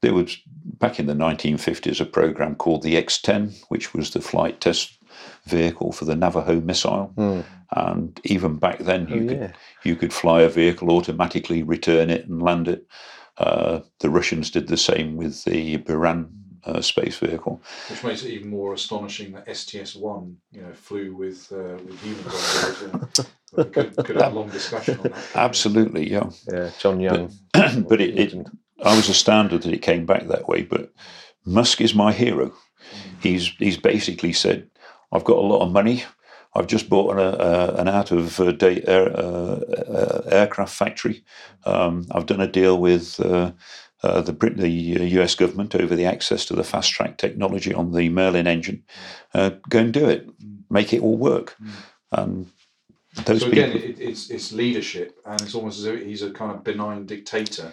there 0.00 0.14
was 0.14 0.36
back 0.64 0.98
in 0.98 1.06
the 1.06 1.14
1950s 1.14 2.00
a 2.00 2.04
program 2.04 2.54
called 2.56 2.82
the 2.82 2.96
X10, 2.96 3.62
which 3.68 3.94
was 3.94 4.10
the 4.10 4.20
flight 4.20 4.60
test 4.60 4.98
vehicle 5.44 5.92
for 5.92 6.04
the 6.04 6.14
Navaho 6.14 6.62
missile. 6.64 7.12
Mm. 7.16 7.44
And 7.74 8.20
even 8.24 8.56
back 8.56 8.78
then, 8.80 9.06
Oh, 9.10 9.14
you 9.14 9.26
could 9.28 9.38
yeah. 9.38 9.52
you 9.84 9.96
could 9.96 10.12
fly 10.12 10.40
a 10.42 10.48
vehicle, 10.48 10.90
automatically 10.90 11.62
return 11.62 12.10
it, 12.10 12.26
and 12.28 12.42
land 12.42 12.66
it. 12.68 12.86
Uh, 13.38 13.80
the 14.00 14.10
Russians 14.10 14.50
did 14.50 14.68
the 14.68 14.76
same 14.76 15.16
with 15.16 15.44
the 15.44 15.78
Buran 15.78 16.26
uh, 16.64 16.80
space 16.80 17.18
vehicle. 17.18 17.62
Which 17.88 18.04
makes 18.04 18.22
it 18.22 18.30
even 18.30 18.50
more 18.50 18.74
astonishing 18.74 19.32
that 19.32 19.54
STS-1, 19.54 20.34
you 20.52 20.62
know, 20.62 20.72
flew 20.72 21.14
with 21.14 21.50
uh, 21.52 21.78
with 21.84 22.00
humans 22.00 22.82
on 22.82 22.90
board. 23.00 23.26
We 23.54 23.64
could, 23.64 23.96
could 23.96 24.16
have 24.16 24.32
a 24.32 24.36
long 24.36 24.48
discussion 24.48 24.98
on 24.98 25.10
that. 25.10 25.26
Absolutely, 25.34 26.10
yeah. 26.10 26.30
Yeah, 26.50 26.70
John 26.78 27.00
Young. 27.00 27.32
but 27.52 28.00
it, 28.00 28.18
it. 28.18 28.46
I 28.82 28.96
was 28.96 29.08
astounded 29.08 29.62
that 29.62 29.74
it 29.74 29.82
came 29.82 30.06
back 30.06 30.26
that 30.28 30.48
way. 30.48 30.62
But 30.62 30.92
Musk 31.44 31.80
is 31.80 31.94
my 31.94 32.12
hero. 32.12 32.52
He's 33.20 33.48
he's 33.58 33.76
basically 33.76 34.32
said, 34.32 34.70
"I've 35.12 35.24
got 35.24 35.38
a 35.38 35.42
lot 35.46 35.62
of 35.62 35.72
money. 35.72 36.04
I've 36.54 36.66
just 36.66 36.88
bought 36.88 37.12
an, 37.12 37.18
uh, 37.18 37.76
an 37.78 37.88
out 37.88 38.10
of 38.10 38.38
uh, 38.38 38.52
date 38.52 38.84
air, 38.86 39.08
uh, 39.16 39.60
uh, 39.60 40.22
aircraft 40.30 40.74
factory. 40.74 41.24
Um, 41.64 42.06
I've 42.10 42.26
done 42.26 42.40
a 42.40 42.46
deal 42.46 42.78
with." 42.78 43.20
Uh, 44.04 44.08
uh, 44.08 44.20
the 44.20 44.32
Brit- 44.32 44.56
the 44.56 44.68
US 44.68 45.34
government 45.34 45.74
over 45.74 45.94
the 45.96 46.06
access 46.06 46.44
to 46.46 46.54
the 46.54 46.64
fast 46.64 46.92
track 46.92 47.18
technology 47.18 47.72
on 47.74 47.92
the 47.92 48.08
Merlin 48.08 48.46
engine. 48.46 48.82
Uh, 49.34 49.50
go 49.68 49.78
and 49.80 49.92
do 49.92 50.08
it, 50.08 50.28
make 50.70 50.92
it 50.92 51.02
all 51.02 51.16
work. 51.16 51.56
And 52.10 52.50
those 53.24 53.40
So 53.42 53.50
people, 53.50 53.64
again, 53.64 53.76
it, 53.76 54.00
it's 54.00 54.30
it's 54.30 54.52
leadership, 54.52 55.18
and 55.26 55.40
it's 55.42 55.54
almost 55.54 55.78
as 55.78 55.84
though 55.84 55.96
he's 55.96 56.22
a 56.22 56.30
kind 56.30 56.50
of 56.52 56.64
benign 56.64 57.06
dictator 57.06 57.72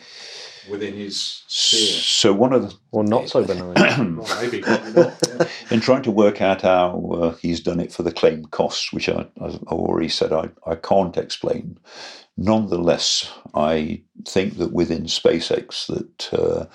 within 0.69 0.93
his 0.93 1.43
sphere. 1.47 2.01
so 2.01 2.33
one 2.33 2.53
of 2.53 2.61
the 2.69 2.75
Or 2.91 3.03
not 3.03 3.29
so 3.29 3.43
benign. 3.45 4.17
Well, 4.17 4.41
maybe, 4.41 4.61
maybe 4.61 4.91
not. 4.93 5.13
Yeah. 5.27 5.47
in 5.71 5.79
trying 5.81 6.03
to 6.03 6.11
work 6.11 6.41
out 6.41 6.61
how 6.61 7.09
uh, 7.13 7.35
he's 7.35 7.59
done 7.59 7.79
it 7.79 7.91
for 7.91 8.03
the 8.03 8.11
claimed 8.11 8.51
costs, 8.51 8.91
which 8.93 9.09
I, 9.09 9.25
I 9.41 9.45
already 9.67 10.09
said 10.09 10.31
I, 10.33 10.49
I 10.65 10.75
can't 10.75 11.17
explain. 11.17 11.79
Nonetheless, 12.41 13.29
I 13.53 14.01
think 14.25 14.59
that 14.59 14.71
within 14.71 15.03
SpaceX 15.03 15.87
that 15.87 16.33
uh, 16.33 16.65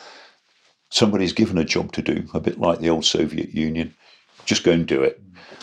somebody's 0.91 1.33
given 1.33 1.57
a 1.57 1.65
job 1.65 1.91
to 1.93 2.03
do, 2.03 2.29
a 2.35 2.41
bit 2.41 2.61
like 2.61 2.81
the 2.81 2.91
old 2.91 3.07
Soviet 3.07 3.55
Union. 3.55 3.95
Just 4.45 4.63
go 4.63 4.73
and 4.73 4.87
do 4.87 5.03
it. 5.03 5.23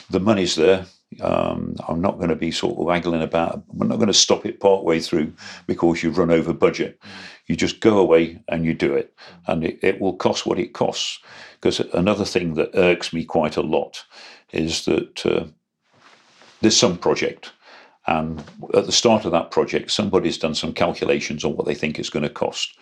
The 0.10 0.20
money's 0.20 0.56
there. 0.56 0.88
Um, 1.20 1.76
I'm 1.88 2.02
not 2.02 2.18
going 2.18 2.30
to 2.30 2.36
be 2.36 2.50
sort 2.50 2.80
of 2.80 2.86
waggling 2.86 3.22
about. 3.22 3.64
I'm 3.80 3.88
not 3.88 3.98
going 3.98 4.08
to 4.08 4.14
stop 4.14 4.44
it 4.44 4.60
part 4.60 4.84
way 4.84 5.00
through 5.00 5.34
because 5.68 6.02
you've 6.02 6.18
run 6.18 6.32
over 6.32 6.52
budget. 6.52 7.00
You 7.46 7.56
just 7.56 7.80
go 7.80 8.00
away 8.00 8.42
and 8.48 8.66
you 8.66 8.74
do 8.74 8.96
it, 8.96 9.14
and 9.46 9.64
it, 9.64 9.78
it 9.84 10.02
will 10.02 10.16
cost 10.16 10.48
what 10.48 10.58
it 10.58 10.74
costs. 10.74 11.20
Because 11.60 11.80
another 11.94 12.26
thing 12.26 12.56
that 12.56 12.72
irks 12.74 13.14
me 13.14 13.24
quite 13.24 13.56
a 13.56 13.62
lot 13.62 14.04
is 14.52 14.86
that 14.86 15.24
uh, 15.28 15.46
there's 16.62 16.78
some 16.78 16.98
project, 16.98 17.52
and 18.08 18.44
at 18.74 18.86
the 18.86 18.92
start 18.92 19.26
of 19.26 19.32
that 19.32 19.52
project, 19.52 19.92
somebody's 19.92 20.38
done 20.38 20.56
some 20.56 20.74
calculations 20.74 21.46
on 21.46 21.56
what 21.56 21.66
they 21.66 21.76
think 21.76 22.00
it's 22.00 22.10
going 22.10 22.24
to 22.24 22.30
cost. 22.30 22.78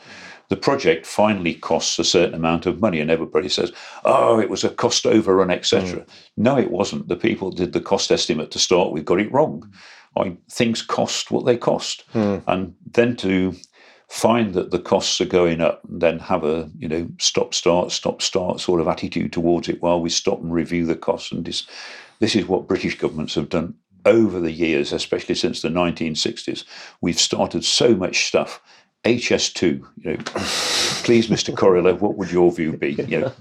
The 0.49 0.55
project 0.55 1.05
finally 1.05 1.53
costs 1.53 1.99
a 1.99 2.03
certain 2.03 2.33
amount 2.33 2.65
of 2.65 2.79
money, 2.79 2.99
and 2.99 3.11
everybody 3.11 3.49
says, 3.49 3.71
"Oh, 4.05 4.39
it 4.39 4.49
was 4.49 4.63
a 4.63 4.69
cost 4.69 5.05
overrun, 5.05 5.51
etc." 5.51 5.99
Mm. 5.99 6.07
No, 6.37 6.57
it 6.57 6.71
wasn't. 6.71 7.07
The 7.07 7.15
people 7.15 7.51
did 7.51 7.73
the 7.73 7.81
cost 7.81 8.11
estimate 8.11 8.49
to 8.51 8.59
start 8.59 8.91
with 8.91 9.05
got 9.05 9.19
it 9.19 9.31
wrong. 9.31 9.71
I, 10.17 10.37
things 10.49 10.81
cost 10.81 11.29
what 11.29 11.45
they 11.45 11.55
cost, 11.55 12.03
hmm. 12.13 12.37
and 12.47 12.73
then 12.91 13.15
to 13.17 13.53
find 14.09 14.55
that 14.55 14.71
the 14.71 14.79
costs 14.79 15.21
are 15.21 15.25
going 15.25 15.61
up 15.61 15.81
and 15.87 16.01
then 16.01 16.17
have 16.17 16.43
a 16.43 16.69
you 16.79 16.87
know 16.87 17.07
stop 17.19 17.53
start 17.53 17.91
stop 17.91 18.21
start 18.21 18.59
sort 18.59 18.81
of 18.81 18.87
attitude 18.87 19.31
towards 19.31 19.69
it 19.69 19.81
while 19.83 20.01
we 20.01 20.09
stop 20.09 20.41
and 20.41 20.51
review 20.51 20.83
the 20.83 20.95
costs 20.95 21.31
and 21.31 21.45
this 21.45 21.67
this 22.17 22.35
is 22.35 22.47
what 22.47 22.67
british 22.67 22.97
governments 22.97 23.35
have 23.35 23.49
done 23.49 23.75
over 24.05 24.39
the 24.39 24.51
years 24.51 24.93
especially 24.93 25.35
since 25.35 25.61
the 25.61 25.69
1960s 25.69 26.63
we've 27.01 27.19
started 27.19 27.63
so 27.63 27.95
much 27.95 28.25
stuff 28.25 28.61
HS2, 29.05 29.61
you 29.63 29.83
know, 30.03 30.17
please, 31.03 31.27
Mr. 31.27 31.53
Korolev, 31.55 31.99
what 32.01 32.17
would 32.17 32.31
your 32.31 32.51
view 32.51 32.73
be? 32.75 32.93
You 32.93 33.19
know, 33.21 33.33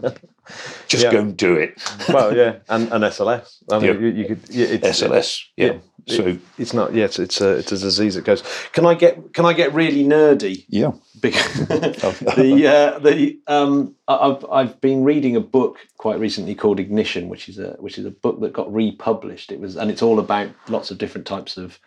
just 0.86 1.05
Yeah. 1.05 1.12
go 1.12 1.18
and 1.20 1.36
do 1.36 1.55
it. 1.55 1.82
well, 2.09 2.35
yeah, 2.36 2.59
and, 2.68 2.90
and 2.93 3.02
SLS. 3.05 3.56
I 3.70 3.78
mean, 3.78 3.86
Yep. 3.86 4.01
you, 4.01 4.06
you 4.09 4.24
could 4.26 4.40
yeah, 4.48 4.66
SLS, 4.90 5.40
yeah. 5.56 5.72
Yeah. 6.06 6.16
So, 6.16 6.39
It's 6.59 6.72
not. 6.72 6.94
Yes, 6.94 7.18
it's 7.18 7.40
a 7.43 7.51
it's 7.59 7.70
a 7.72 7.76
disease 7.76 8.14
that 8.14 8.24
goes. 8.24 8.43
Can 8.72 8.86
I 8.86 8.94
get 8.94 9.35
Can 9.35 9.44
I 9.44 9.52
get 9.52 9.74
really 9.74 10.05
nerdy? 10.05 10.64
yeah. 10.68 10.93
Because 11.20 11.52
the 11.68 12.66
uh, 12.66 12.98
the 13.01 13.39
um, 13.47 13.94
I've 14.06 14.43
I've 14.51 14.80
been 14.80 15.05
reading 15.05 15.36
a 15.36 15.40
book 15.40 15.78
quite 15.98 16.18
recently 16.18 16.55
called 16.55 16.80
Ignition, 16.80 17.28
which 17.28 17.48
is 17.48 17.59
a 17.59 17.72
which 17.80 17.98
is 17.98 18.06
a 18.06 18.10
book 18.10 18.40
that 18.40 18.55
got 18.55 18.72
republished. 18.72 19.52
It 19.52 19.60
was 19.60 19.76
and 19.76 19.90
it's 19.90 20.01
all 20.02 20.18
about 20.18 20.48
lots 20.68 20.90
of 20.90 20.97
different 20.97 21.26
types 21.26 21.59
of 21.59 21.78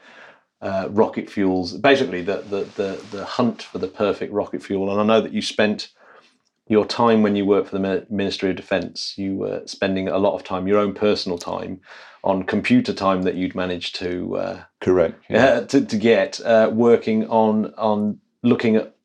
uh, 0.61 0.87
rocket 0.91 1.29
fuels. 1.29 1.73
Basically, 1.73 2.21
the, 2.21 2.37
the 2.49 2.63
the 2.75 3.05
the 3.11 3.25
hunt 3.25 3.63
for 3.63 3.79
the 3.79 3.87
perfect 3.87 4.31
rocket 4.33 4.63
fuel. 4.63 4.91
And 4.91 5.01
I 5.01 5.03
know 5.03 5.21
that 5.21 5.33
you 5.33 5.41
spent 5.41 5.89
your 6.67 6.85
time 6.85 7.21
when 7.21 7.35
you 7.35 7.45
worked 7.45 7.69
for 7.69 7.77
the 7.77 8.05
Ministry 8.09 8.51
of 8.51 8.55
Defence. 8.55 9.15
You 9.17 9.35
were 9.35 9.63
spending 9.65 10.07
a 10.07 10.17
lot 10.17 10.35
of 10.35 10.43
time, 10.43 10.67
your 10.67 10.77
own 10.77 10.93
personal 10.93 11.37
time, 11.37 11.81
on 12.23 12.43
computer 12.43 12.93
time 12.93 13.23
that 13.23 13.35
you'd 13.35 13.55
managed 13.55 13.95
to. 13.95 14.37
Uh, 14.37 14.63
Correct. 14.79 15.19
uh, 15.31 15.61
to, 15.61 15.85
to 15.85 15.97
get 15.97 16.39
uh, 16.41 16.69
working 16.71 17.27
on 17.27 17.73
on 17.77 18.19
looking 18.43 18.75
at 18.75 18.95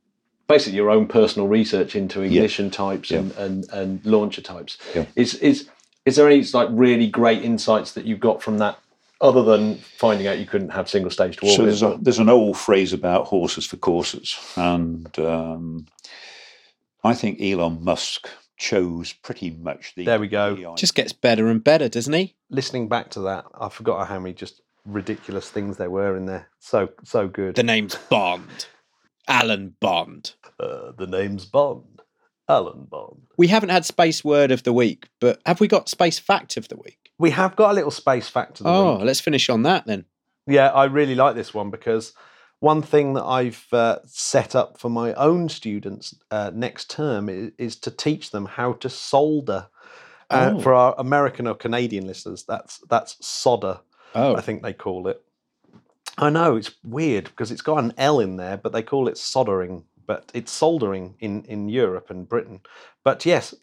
basically 0.47 0.77
your 0.77 0.91
own 0.91 1.07
personal 1.07 1.49
research 1.49 1.97
into 1.97 2.23
ignition 2.23 2.71
types 2.71 3.11
and, 3.11 3.33
and, 3.33 3.69
and 3.73 4.05
launcher 4.07 4.41
types. 4.41 4.79
Yeah. 4.95 5.07
Is 5.17 5.35
is 5.35 5.69
is 6.05 6.17
there 6.17 6.29
any 6.29 6.43
like 6.53 6.69
really 6.71 7.09
great 7.09 7.43
insights 7.43 7.93
that 7.93 8.05
you've 8.05 8.21
got 8.21 8.43
from 8.43 8.59
that, 8.59 8.79
other 9.21 9.43
than 9.43 9.77
finding 9.79 10.27
out 10.27 10.39
you 10.39 10.47
couldn't 10.47 10.71
have 10.71 10.89
single 10.89 11.11
stage 11.11 11.37
to 11.39 11.47
So 11.47 11.53
orbit? 11.53 11.65
there's, 11.67 11.83
a, 11.83 11.99
there's 12.01 12.19
an 12.19 12.29
old 12.29 12.57
phrase 12.59 12.93
about 12.93 13.27
horses 13.27 13.67
for 13.67 13.77
courses, 13.77 14.37
and 14.57 15.17
um, 15.19 15.87
I 17.05 17.15
think 17.15 17.41
Elon 17.41 17.83
Musk 17.85 18.29
chose 18.59 19.13
pretty 19.13 19.51
much 19.51 19.95
the. 19.95 20.05
There 20.05 20.19
we 20.21 20.29
go. 20.29 20.55
the 20.57 20.75
Just 20.77 20.95
gets 20.95 21.13
better 21.13 21.49
and 21.49 21.63
better, 21.63 21.89
doesn't 21.89 22.13
he? 22.13 22.35
Listening 22.51 22.89
back 22.89 23.11
to 23.11 23.21
that, 23.23 23.45
I 23.61 23.69
forgot 23.69 24.07
how 24.09 24.19
many 24.19 24.35
just 24.35 24.61
ridiculous 24.85 25.51
things 25.51 25.77
there 25.79 25.91
were 25.91 26.17
in 26.17 26.27
there. 26.27 26.49
So 26.61 26.91
so 27.05 27.27
good. 27.29 27.55
The 27.57 27.63
name's 27.63 27.95
Bond. 28.09 28.67
Alan 29.29 29.75
Bond. 29.81 30.35
uh, 30.61 30.93
the 30.97 31.07
name's 31.09 31.47
Bond, 31.47 32.01
Alan 32.49 32.85
Bond. 32.85 33.23
We 33.37 33.49
haven't 33.49 33.71
had 33.71 33.85
space 33.85 34.23
word 34.25 34.53
of 34.53 34.63
the 34.63 34.73
week, 34.73 35.09
but 35.21 35.41
have 35.45 35.59
we 35.59 35.67
got 35.67 35.89
space 35.89 36.19
fact 36.21 36.57
of 36.57 36.69
the 36.69 36.77
week? 36.77 37.06
We 37.19 37.31
have 37.31 37.57
got 37.57 37.71
a 37.71 37.75
little 37.75 37.91
space 37.91 38.29
factor. 38.29 38.65
Oh, 38.67 38.97
week. 38.97 39.07
let's 39.07 39.21
finish 39.21 39.49
on 39.49 39.63
that 39.63 39.87
then. 39.87 40.05
Yeah, 40.47 40.69
I 40.69 40.85
really 40.85 41.15
like 41.15 41.35
this 41.35 41.53
one 41.55 41.71
because 41.71 42.13
one 42.61 42.83
thing 42.83 43.15
that 43.15 43.25
I've 43.25 43.67
uh, 43.73 43.99
set 44.07 44.55
up 44.55 44.79
for 44.79 44.89
my 44.89 45.13
own 45.15 45.49
students 45.49 46.15
uh, 46.31 46.51
next 46.55 46.91
term 46.91 47.29
is, 47.29 47.53
is 47.59 47.77
to 47.77 47.91
teach 47.91 48.31
them 48.31 48.47
how 48.47 48.75
to 48.75 48.89
solder. 48.89 49.69
Uh, 50.29 50.55
Oh. 50.55 50.61
For 50.61 50.75
our 50.75 50.95
American 50.99 51.47
or 51.47 51.55
Canadian 51.55 52.05
listeners, 52.05 52.43
that's 52.43 52.79
that's 52.89 53.25
solder. 53.25 53.79
Oh, 54.13 54.35
I 54.35 54.41
think 54.41 54.61
they 54.61 54.73
call 54.73 55.07
it. 55.07 55.23
I 56.19 56.31
know 56.31 56.57
it's 56.57 56.73
weird 56.83 57.25
because 57.25 57.53
it's 57.53 57.63
got 57.63 57.85
an 57.85 57.93
L 57.97 58.19
in 58.19 58.37
there, 58.37 58.57
but 58.57 58.73
they 58.73 58.83
call 58.83 59.07
it 59.07 59.19
soldering. 59.19 59.85
But 60.05 60.33
it's 60.35 60.51
soldering 60.51 61.15
in 61.21 61.45
in 61.45 61.69
Europe 61.69 62.11
and 62.11 62.29
Britain. 62.29 62.61
But 63.05 63.25
yes, 63.25 63.55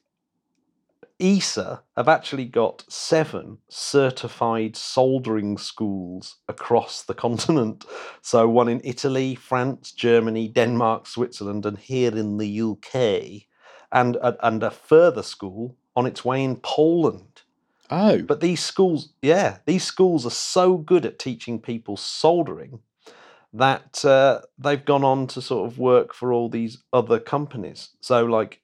ESA 1.24 1.82
have 1.96 2.10
actually 2.10 2.46
got 2.46 2.84
seven 2.90 3.58
certified 3.70 4.76
soldering 4.76 5.58
schools 5.58 6.36
across 6.50 7.02
the 7.02 7.14
continent. 7.14 7.86
So 8.22 8.50
one 8.50 8.68
in 8.68 8.82
Italy, 8.84 9.34
France, 9.34 9.92
Germany, 9.92 10.50
Denmark, 10.50 11.08
Switzerland, 11.08 11.66
and 11.66 11.78
here 11.78 12.16
in 12.16 12.38
the 12.38 12.62
UK, 12.62 13.48
and 13.92 14.18
a, 14.18 14.46
and 14.46 14.62
a 14.64 14.72
further 14.72 15.24
school 15.24 15.78
on 15.96 16.06
its 16.06 16.26
way 16.26 16.44
in 16.44 16.58
Poland. 16.58 17.44
oh, 17.90 18.22
But 18.22 18.42
these 18.42 18.62
schools, 18.62 19.14
yeah, 19.22 19.60
these 19.66 19.84
schools 19.84 20.26
are 20.26 20.32
so 20.32 20.78
good 20.78 21.06
at 21.06 21.20
teaching 21.20 21.62
people 21.62 21.96
soldering 21.96 22.80
that 23.54 24.04
uh, 24.04 24.42
they've 24.58 24.84
gone 24.84 25.04
on 25.04 25.28
to 25.28 25.42
sort 25.42 25.72
of 25.72 25.78
work 25.78 26.14
for 26.14 26.34
all 26.34 26.50
these 26.50 26.80
other 26.92 27.20
companies. 27.20 27.90
So, 28.02 28.26
like, 28.26 28.63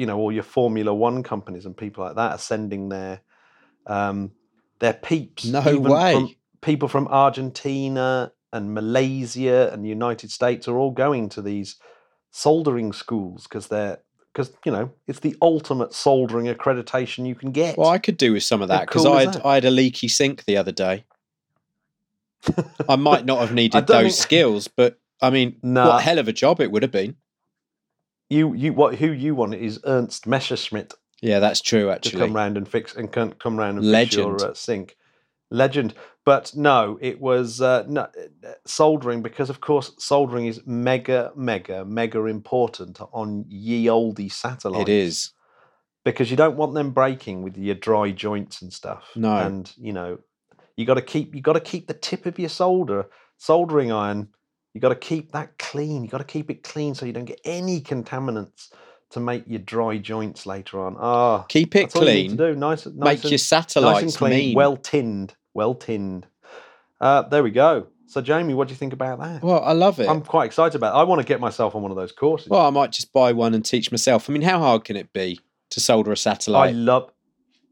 you 0.00 0.06
know, 0.06 0.16
all 0.16 0.32
your 0.32 0.42
Formula 0.42 0.94
One 0.94 1.22
companies 1.22 1.66
and 1.66 1.76
people 1.76 2.02
like 2.02 2.16
that 2.16 2.32
are 2.32 2.38
sending 2.38 2.88
their 2.88 3.20
um, 3.86 4.30
their 4.78 4.94
peeps. 4.94 5.44
No 5.44 5.78
way. 5.78 6.14
From, 6.14 6.34
people 6.62 6.88
from 6.88 7.06
Argentina 7.08 8.32
and 8.50 8.72
Malaysia 8.72 9.70
and 9.70 9.84
the 9.84 9.90
United 9.90 10.30
States 10.30 10.66
are 10.66 10.78
all 10.78 10.90
going 10.90 11.28
to 11.30 11.42
these 11.42 11.76
soldering 12.30 12.94
schools 12.94 13.44
because 13.44 13.68
they're 13.68 13.98
because 14.32 14.52
you 14.64 14.72
know 14.72 14.90
it's 15.06 15.20
the 15.20 15.36
ultimate 15.42 15.92
soldering 15.92 16.46
accreditation 16.46 17.26
you 17.26 17.34
can 17.34 17.50
get. 17.52 17.76
well, 17.76 17.90
I 17.90 17.98
could 17.98 18.16
do 18.16 18.32
with 18.32 18.42
some 18.42 18.62
of 18.62 18.68
that 18.68 18.86
because 18.86 19.04
cool 19.04 19.12
I 19.12 19.26
had? 19.26 19.42
I 19.44 19.54
had 19.54 19.64
a 19.66 19.70
leaky 19.70 20.08
sink 20.08 20.44
the 20.46 20.56
other 20.56 20.72
day. 20.72 21.04
I 22.88 22.96
might 22.96 23.26
not 23.26 23.40
have 23.40 23.52
needed 23.52 23.86
those 23.86 24.02
think- 24.02 24.14
skills, 24.14 24.66
but 24.66 24.98
I 25.20 25.28
mean, 25.28 25.56
Nah. 25.62 25.88
what 25.88 26.02
hell 26.02 26.18
of 26.18 26.26
a 26.28 26.32
job 26.32 26.60
it 26.62 26.70
would 26.72 26.82
have 26.82 26.90
been. 26.92 27.16
You 28.30 28.54
you 28.54 28.72
what 28.72 28.94
who 28.94 29.10
you 29.10 29.34
want 29.34 29.54
is 29.54 29.80
Ernst 29.84 30.26
Messerschmidt 30.26 30.94
Yeah, 31.20 31.40
that's 31.40 31.60
true. 31.60 31.90
Actually, 31.90 32.12
to 32.12 32.16
come 32.18 32.34
round 32.34 32.56
and 32.56 32.66
fix 32.66 32.94
and 32.94 33.12
come 33.12 33.32
come 33.32 33.58
round 33.58 33.78
and 33.78 33.92
fix 33.92 34.14
your 34.14 34.36
uh, 34.42 34.54
sink. 34.54 34.96
legend. 35.50 35.94
But 36.24 36.54
no, 36.54 36.98
it 37.00 37.20
was 37.20 37.60
uh, 37.60 37.84
no, 37.88 38.08
soldering 38.66 39.22
because, 39.22 39.50
of 39.50 39.60
course, 39.60 39.92
soldering 39.98 40.46
is 40.46 40.60
mega, 40.66 41.32
mega, 41.34 41.84
mega 41.84 42.24
important 42.26 43.00
on 43.12 43.46
ye 43.48 43.88
olde 43.88 44.30
satellites. 44.30 44.88
It 44.88 44.92
is. 44.92 45.32
because 46.04 46.30
you 46.30 46.36
don't 46.36 46.56
want 46.56 46.74
them 46.74 46.90
breaking 46.90 47.42
with 47.42 47.56
your 47.56 47.74
dry 47.74 48.10
joints 48.10 48.62
and 48.62 48.72
stuff. 48.72 49.10
No. 49.16 49.36
and 49.36 49.72
you 49.76 49.92
know, 49.92 50.18
you 50.76 50.86
got 50.86 50.94
to 50.94 51.02
keep 51.02 51.34
you 51.34 51.40
got 51.40 51.54
to 51.54 51.60
keep 51.60 51.86
the 51.86 51.94
tip 51.94 52.26
of 52.26 52.38
your 52.38 52.48
solder 52.48 53.06
soldering 53.38 53.90
iron. 53.90 54.28
You 54.74 54.80
got 54.80 54.90
to 54.90 54.94
keep 54.94 55.32
that 55.32 55.58
clean. 55.58 56.02
You've 56.02 56.12
got 56.12 56.18
to 56.18 56.24
keep 56.24 56.50
it 56.50 56.62
clean 56.62 56.94
so 56.94 57.04
you 57.06 57.12
don't 57.12 57.24
get 57.24 57.40
any 57.44 57.80
contaminants 57.80 58.70
to 59.10 59.20
make 59.20 59.42
your 59.48 59.58
dry 59.58 59.98
joints 59.98 60.46
later 60.46 60.80
on. 60.80 60.96
Ah, 61.00 61.42
Keep 61.48 61.74
it 61.74 61.80
that's 61.90 61.94
you 61.96 62.00
need 62.02 62.26
clean. 62.28 62.36
do. 62.36 62.54
Nice, 62.54 62.86
nice 62.86 62.94
Make 62.94 63.22
and, 63.24 63.30
your 63.32 63.38
satellites 63.38 64.02
nice 64.02 64.16
clean, 64.16 64.30
mean. 64.32 64.54
well 64.54 64.76
tinned, 64.76 65.34
well 65.54 65.74
tinned. 65.74 66.26
Uh, 67.00 67.22
there 67.22 67.42
we 67.42 67.50
go. 67.50 67.88
So, 68.06 68.20
Jamie, 68.20 68.54
what 68.54 68.68
do 68.68 68.72
you 68.72 68.78
think 68.78 68.92
about 68.92 69.20
that? 69.20 69.42
well, 69.42 69.62
I 69.64 69.72
love 69.72 69.98
it. 70.00 70.08
I'm 70.08 70.20
quite 70.22 70.46
excited 70.46 70.76
about. 70.76 70.94
It. 70.94 70.98
I 70.98 71.02
want 71.04 71.20
to 71.20 71.26
get 71.26 71.40
myself 71.40 71.74
on 71.74 71.82
one 71.82 71.90
of 71.90 71.96
those 71.96 72.12
courses. 72.12 72.48
well, 72.48 72.66
I 72.66 72.70
might 72.70 72.92
just 72.92 73.12
buy 73.12 73.32
one 73.32 73.54
and 73.54 73.64
teach 73.64 73.90
myself. 73.90 74.28
I 74.28 74.32
mean, 74.32 74.42
how 74.42 74.58
hard 74.58 74.84
can 74.84 74.96
it 74.96 75.12
be 75.12 75.40
to 75.70 75.80
solder 75.80 76.12
a 76.12 76.16
satellite? 76.16 76.70
I 76.70 76.72
love, 76.72 77.10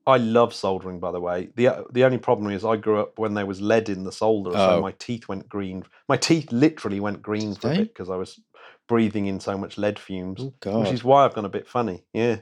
I 0.09 0.17
love 0.17 0.53
soldering. 0.55 0.99
By 1.01 1.13
the 1.13 1.21
way, 1.21 1.51
the 1.55 1.85
the 1.93 2.05
only 2.05 2.19
problem 2.19 2.51
is 2.51 2.65
I 2.65 2.77
grew 2.77 2.99
up 3.01 3.19
when 3.19 3.35
there 3.35 3.47
was 3.47 3.61
lead 3.61 3.89
in 3.89 4.05
the 4.05 4.13
solder, 4.13 4.51
Oh. 4.55 4.77
so 4.77 4.81
my 4.81 4.93
teeth 4.93 5.29
went 5.29 5.49
green. 5.49 5.85
My 6.09 6.17
teeth 6.17 6.51
literally 6.51 6.99
went 6.99 7.23
green 7.23 7.55
for 7.55 7.71
a 7.71 7.77
bit 7.77 7.89
because 7.95 8.09
I 8.11 8.17
was 8.17 8.41
breathing 8.89 9.27
in 9.27 9.39
so 9.39 9.57
much 9.59 9.77
lead 9.79 9.99
fumes, 9.99 10.41
oh 10.67 10.81
which 10.81 10.93
is 10.93 11.05
why 11.05 11.25
I've 11.25 11.35
gone 11.35 11.45
a 11.45 11.51
bit 11.51 11.69
funny. 11.69 12.05
Yeah. 12.15 12.39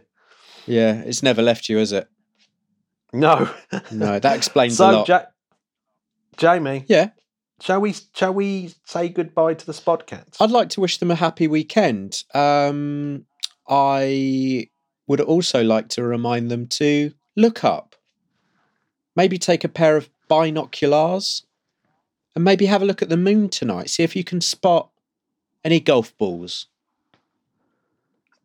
Yeah, 0.67 1.01
it's 1.03 1.23
never 1.23 1.43
left 1.43 1.69
you, 1.69 1.77
has 1.79 1.93
it? 1.93 2.09
No. 3.13 3.49
No, 3.93 4.19
that 4.25 4.37
explains 4.37 4.75
a 4.75 4.77
so, 4.77 4.91
lot. 4.91 5.09
ja- 5.09 5.25
Jamie, 6.37 6.85
yeah, 6.87 7.11
shall 7.61 7.81
we 7.81 7.95
shall 8.15 8.35
we 8.35 8.73
say 8.85 9.09
goodbye 9.09 9.55
to 9.55 9.67
the 9.67 9.73
Spodcats? 9.73 10.37
I'd 10.41 10.51
like 10.51 10.69
to 10.71 10.81
wish 10.81 10.99
them 10.99 11.11
a 11.11 11.15
happy 11.15 11.49
weekend. 11.49 12.23
Um, 12.35 13.25
I 13.69 14.69
would 15.07 15.21
also 15.21 15.63
like 15.65 15.89
to 15.91 16.03
remind 16.03 16.51
them 16.51 16.67
to 16.67 17.13
look 17.37 17.65
up, 17.65 17.97
maybe 19.15 19.39
take 19.39 19.65
a 19.65 19.69
pair 19.69 19.97
of 19.97 20.09
binoculars, 20.29 21.45
and 22.35 22.45
maybe 22.45 22.67
have 22.67 22.83
a 22.83 22.87
look 22.87 23.03
at 23.03 23.09
the 23.09 23.17
moon 23.17 23.49
tonight. 23.49 23.91
See 23.91 24.03
if 24.03 24.17
you 24.17 24.25
can 24.25 24.41
spot 24.41 24.91
any 25.65 25.81
golf 25.81 26.17
balls. 26.19 26.67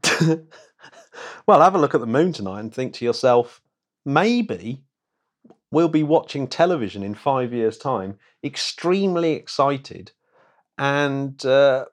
well, 1.45 1.61
have 1.61 1.75
a 1.75 1.79
look 1.79 1.93
at 1.93 2.01
the 2.01 2.07
moon 2.07 2.33
tonight 2.33 2.61
and 2.61 2.73
think 2.73 2.93
to 2.93 3.05
yourself, 3.05 3.61
maybe 4.05 4.83
we'll 5.71 5.89
be 5.89 6.03
watching 6.03 6.47
television 6.47 7.03
in 7.03 7.15
five 7.15 7.53
years' 7.53 7.77
time, 7.77 8.17
extremely 8.43 9.33
excited 9.33 10.11
and 10.77 11.45
uh, 11.45 11.85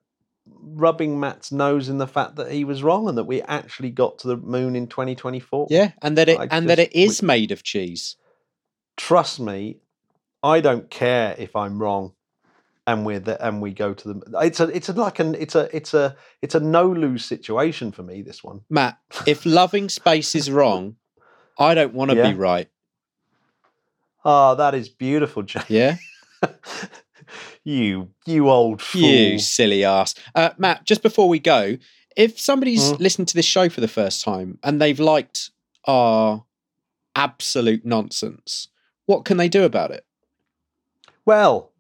rubbing 0.61 1.19
Matt's 1.21 1.51
nose 1.53 1.89
in 1.89 1.99
the 1.99 2.07
fact 2.07 2.37
that 2.37 2.51
he 2.53 2.65
was 2.65 2.83
wrong 2.83 3.09
and 3.09 3.17
that 3.19 3.25
we 3.25 3.43
actually 3.43 3.91
got 3.91 4.19
to 4.21 4.29
the 4.29 4.37
moon 4.37 4.77
in 4.77 4.87
2024. 4.87 5.69
Yeah, 5.71 5.93
and 6.03 6.17
that 6.19 6.29
it 6.29 6.39
I 6.41 6.49
and 6.51 6.69
that 6.69 6.79
it 6.79 6.93
is 6.95 7.09
wish- 7.09 7.23
made 7.23 7.51
of 7.53 7.63
cheese. 7.63 8.17
Trust 8.97 9.39
me, 9.41 9.79
I 10.43 10.61
don't 10.61 10.91
care 10.91 11.35
if 11.39 11.55
I'm 11.57 11.81
wrong. 11.81 12.13
And 12.87 13.05
we're 13.05 13.21
the, 13.21 13.47
and 13.47 13.61
we 13.61 13.73
go 13.75 13.93
to 13.93 14.09
the. 14.15 14.39
It's 14.41 14.61
a 14.61 14.69
it's 14.75 14.89
a 14.89 14.95
like 14.95 15.19
an 15.19 15.35
it's 15.35 15.55
a 15.55 15.69
it's 15.77 15.93
a 15.93 16.17
it's 16.41 16.55
a 16.55 16.61
no 16.61 16.89
lose 16.91 17.23
situation 17.23 17.93
for 17.93 18.03
me. 18.03 18.23
This 18.23 18.43
one. 18.43 18.63
Matt, 18.71 18.97
if 19.27 19.45
loving 19.45 19.91
space 19.91 20.35
is 20.35 20.51
wrong, 20.51 20.97
I 21.59 21.75
don't 21.75 21.93
want 21.93 22.13
to 22.13 22.17
Yeah. 22.17 22.31
be 22.33 22.35
right. 22.39 22.67
Oh, 24.25 24.55
that 24.55 24.75
is 24.75 24.89
beautiful, 24.89 25.43
Jay. 25.43 25.61
Yeah, 25.69 25.97
you 27.65 28.11
you 28.27 28.49
old 28.49 28.81
fool. 28.83 29.01
you 29.03 29.39
silly 29.39 29.85
ass. 29.85 30.15
Uh, 30.35 30.51
Matt, 30.59 30.85
just 30.85 31.03
before 31.03 31.29
we 31.29 31.39
go, 31.39 31.77
if 32.17 32.39
somebody's 32.39 32.93
Mm. 32.93 33.01
listened 33.01 33.29
to 33.29 33.35
this 33.35 33.47
show 33.47 33.69
for 33.69 33.81
the 33.81 33.89
first 33.89 34.23
time 34.23 34.59
and 34.63 34.81
they've 34.81 34.99
liked 35.01 35.51
our 35.85 36.45
absolute 37.15 37.85
nonsense, 37.85 38.69
what 39.07 39.25
can 39.25 39.37
they 39.37 39.49
do 39.49 39.65
about 39.65 39.91
it? 39.91 40.05
Well, 41.25 41.73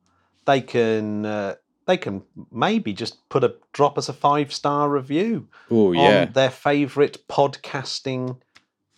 they 0.47 0.61
can 0.61 1.25
uh, 1.27 1.55
they 1.87 1.97
can 1.97 2.23
maybe 2.51 2.93
just 2.93 3.29
put 3.29 3.45
a 3.45 3.55
drop 3.73 3.97
us 3.99 4.09
a 4.09 4.12
five 4.12 4.53
star 4.53 4.89
review 4.89 5.49
Oh 5.70 5.93
yeah, 5.93 6.25
on 6.27 6.33
their 6.33 6.51
favorite 6.51 7.27
podcasting 7.29 8.39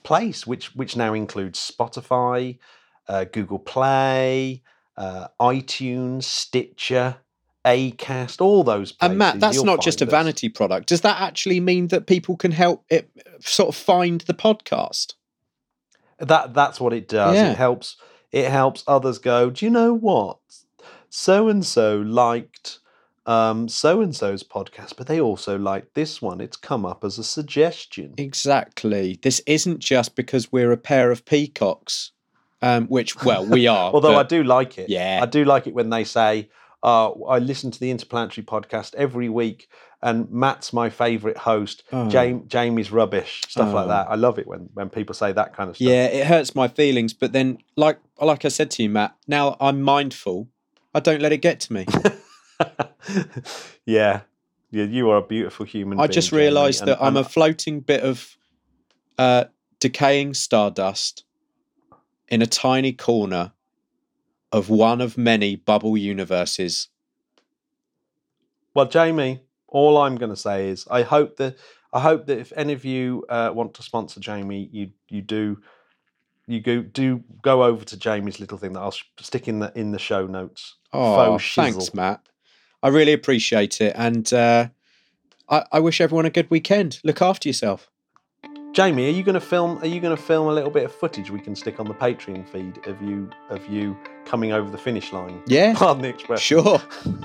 place, 0.02 0.46
which 0.46 0.74
which 0.74 0.96
now 0.96 1.14
includes 1.14 1.58
Spotify, 1.60 2.58
uh, 3.08 3.24
Google 3.24 3.58
Play, 3.58 4.62
uh, 5.00 5.28
iTunes, 5.40 6.24
Stitcher, 6.24 7.16
Acast, 7.64 8.40
all 8.40 8.62
those. 8.62 8.92
Places. 8.92 9.10
and 9.10 9.18
Matt, 9.18 9.40
that's 9.40 9.56
You'll 9.56 9.64
not 9.64 9.82
just 9.82 10.02
a 10.02 10.04
us. 10.04 10.10
vanity 10.10 10.50
product. 10.50 10.88
Does 10.88 11.00
that 11.00 11.20
actually 11.20 11.58
mean 11.58 11.88
that 11.88 12.06
people 12.06 12.36
can 12.36 12.52
help 12.52 12.84
it 12.90 13.10
sort 13.40 13.70
of 13.70 13.76
find 13.76 14.20
the 14.22 14.34
podcast? 14.34 15.14
That 16.18 16.52
that's 16.52 16.78
what 16.78 16.92
it 16.92 17.08
does. 17.08 17.34
Yeah. 17.34 17.52
It 17.52 17.56
helps. 17.56 17.96
It 18.30 18.50
helps 18.50 18.84
others 18.86 19.18
go. 19.18 19.48
Do 19.50 19.64
you 19.64 19.70
know 19.70 19.94
what? 19.94 20.38
So 21.08 21.48
and 21.48 21.64
so 21.64 21.98
liked 21.98 22.78
um 23.26 23.68
so 23.68 24.00
and 24.02 24.14
so's 24.14 24.42
podcast, 24.42 24.96
but 24.98 25.06
they 25.06 25.18
also 25.20 25.58
liked 25.58 25.94
this 25.94 26.20
one. 26.20 26.40
It's 26.42 26.56
come 26.58 26.84
up 26.84 27.04
as 27.04 27.18
a 27.18 27.24
suggestion. 27.24 28.14
Exactly. 28.18 29.18
This 29.22 29.40
isn't 29.46 29.78
just 29.80 30.14
because 30.14 30.52
we're 30.52 30.72
a 30.72 30.76
pair 30.76 31.10
of 31.10 31.24
peacocks, 31.24 32.12
um, 32.62 32.86
which 32.88 33.22
well 33.24 33.46
we 33.46 33.66
are. 33.66 33.90
Although 33.94 34.16
I 34.16 34.22
do 34.22 34.42
like 34.44 34.78
it. 34.78 34.88
Yeah. 34.90 35.20
I 35.22 35.26
do 35.26 35.44
like 35.44 35.66
it 35.66 35.74
when 35.74 35.90
they 35.90 36.04
say, 36.04 36.48
uh, 36.82 37.10
I 37.10 37.38
listen 37.38 37.70
to 37.70 37.80
the 37.80 37.90
Interplanetary 37.90 38.44
podcast 38.44 38.94
every 38.94 39.28
week 39.28 39.68
and 40.02 40.30
Matt's 40.30 40.72
my 40.72 40.88
favourite 40.88 41.36
host. 41.36 41.82
Oh. 41.92 42.08
Jam- 42.08 42.48
Jamie's 42.48 42.90
rubbish. 42.90 43.42
Stuff 43.48 43.74
like 43.74 43.84
Oh. 43.84 43.88
that. 43.88 44.06
I 44.10 44.14
love 44.14 44.38
it 44.38 44.46
when, 44.46 44.70
when 44.72 44.88
people 44.88 45.14
say 45.14 45.30
that 45.32 45.54
kind 45.54 45.68
of 45.68 45.76
stuff. 45.76 45.86
Yeah, 45.88 46.06
it 46.06 46.26
hurts 46.26 46.54
my 46.54 46.68
feelings, 46.68 47.12
but 47.12 47.32
then, 47.32 47.58
like 47.76 47.98
like 48.20 48.44
I 48.46 48.48
said 48.48 48.70
to 48.72 48.82
you, 48.82 48.88
Matt, 48.88 49.14
now 49.26 49.56
I'm 49.60 49.82
mindful. 49.82 50.48
I 50.94 51.00
don't 51.00 51.20
let 51.20 51.32
it 51.32 51.38
get 51.42 51.60
to 51.60 51.72
me. 51.74 51.86
yeah. 53.86 54.20
Yeah, 54.72 54.84
you 54.84 55.10
are 55.10 55.16
a 55.16 55.22
beautiful 55.26 55.66
human 55.66 55.98
I 55.98 56.02
being, 56.06 56.12
just 56.12 56.32
realised 56.32 56.80
and- 56.80 56.88
that 56.90 57.00
I'm 57.02 57.16
and 57.16 57.26
a 57.26 57.28
floating 57.28 57.80
bit 57.80 58.02
of 58.02 58.36
uh, 59.18 59.44
decaying 59.80 60.34
stardust 60.34 61.24
in 62.30 62.42
a 62.42 62.46
tiny 62.46 62.92
corner 62.92 63.52
of 64.52 64.68
one 64.68 65.00
of 65.00 65.18
many 65.18 65.56
bubble 65.56 65.96
universes. 65.96 66.88
Well, 68.74 68.86
Jamie, 68.86 69.40
all 69.68 69.98
I'm 69.98 70.16
going 70.16 70.30
to 70.30 70.36
say 70.36 70.68
is 70.68 70.86
I 70.90 71.02
hope 71.02 71.36
that 71.36 71.56
I 71.92 72.00
hope 72.00 72.26
that 72.26 72.38
if 72.38 72.52
any 72.54 72.72
of 72.72 72.84
you 72.84 73.24
uh, 73.28 73.50
want 73.52 73.74
to 73.74 73.82
sponsor 73.82 74.20
Jamie, 74.20 74.68
you 74.72 74.90
you 75.08 75.22
do 75.22 75.58
you 76.46 76.60
go 76.60 76.82
do 76.82 77.22
go 77.42 77.64
over 77.64 77.84
to 77.84 77.96
Jamie's 77.96 78.40
little 78.40 78.58
thing 78.58 78.72
that 78.74 78.80
I'll 78.80 78.94
stick 79.20 79.48
in 79.48 79.58
the 79.58 79.72
in 79.74 79.90
the 79.90 79.98
show 79.98 80.26
notes. 80.26 80.76
Oh, 80.92 81.38
thanks. 81.38 81.94
Matt. 81.94 82.22
I 82.82 82.88
really 82.88 83.12
appreciate 83.12 83.80
it, 83.80 83.92
and 83.96 84.32
uh, 84.32 84.68
I, 85.48 85.64
I 85.72 85.80
wish 85.80 86.00
everyone 86.00 86.26
a 86.26 86.30
good 86.30 86.50
weekend. 86.50 87.00
Look 87.04 87.20
after 87.20 87.48
yourself. 87.48 87.90
Jamie, 88.72 89.08
are 89.08 89.10
you 89.10 89.24
going 89.24 89.34
to 89.34 89.40
film? 89.40 89.78
Are 89.78 89.86
you 89.86 90.00
going 90.00 90.16
to 90.16 90.22
film 90.22 90.46
a 90.46 90.52
little 90.52 90.70
bit 90.70 90.84
of 90.84 90.92
footage 90.94 91.28
we 91.30 91.40
can 91.40 91.56
stick 91.56 91.80
on 91.80 91.86
the 91.86 91.94
Patreon 91.94 92.46
feed 92.48 92.86
of 92.86 93.02
you 93.02 93.28
of 93.48 93.66
you 93.68 93.96
coming 94.24 94.52
over 94.52 94.70
the 94.70 94.78
finish 94.78 95.12
line? 95.12 95.42
Yeah, 95.46 95.74
Pardon 95.76 96.02
the 96.02 96.08
expression. 96.10 96.62
sure. 96.62 96.80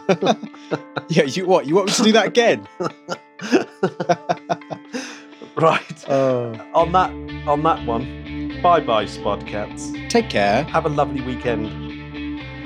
yeah, 1.10 1.24
you 1.24 1.46
what? 1.46 1.68
You 1.68 1.76
want 1.76 1.88
me 1.88 1.94
to 1.94 2.04
do 2.04 2.12
that 2.14 2.26
again? 2.28 2.68
right. 5.56 6.06
Oh. 6.10 6.54
On 6.74 6.92
that 6.94 7.12
on 7.48 7.62
that 7.62 7.86
one. 7.86 8.60
Bye 8.64 8.80
bye, 8.80 9.06
Spodcats. 9.06 10.10
Take 10.10 10.30
care. 10.32 10.64
Have 10.64 10.86
a 10.88 10.90
lovely 10.90 11.22
weekend. 11.22 11.70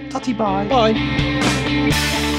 Tutty 0.10 0.38
bye. 0.38 0.68
Bye. 0.70 2.36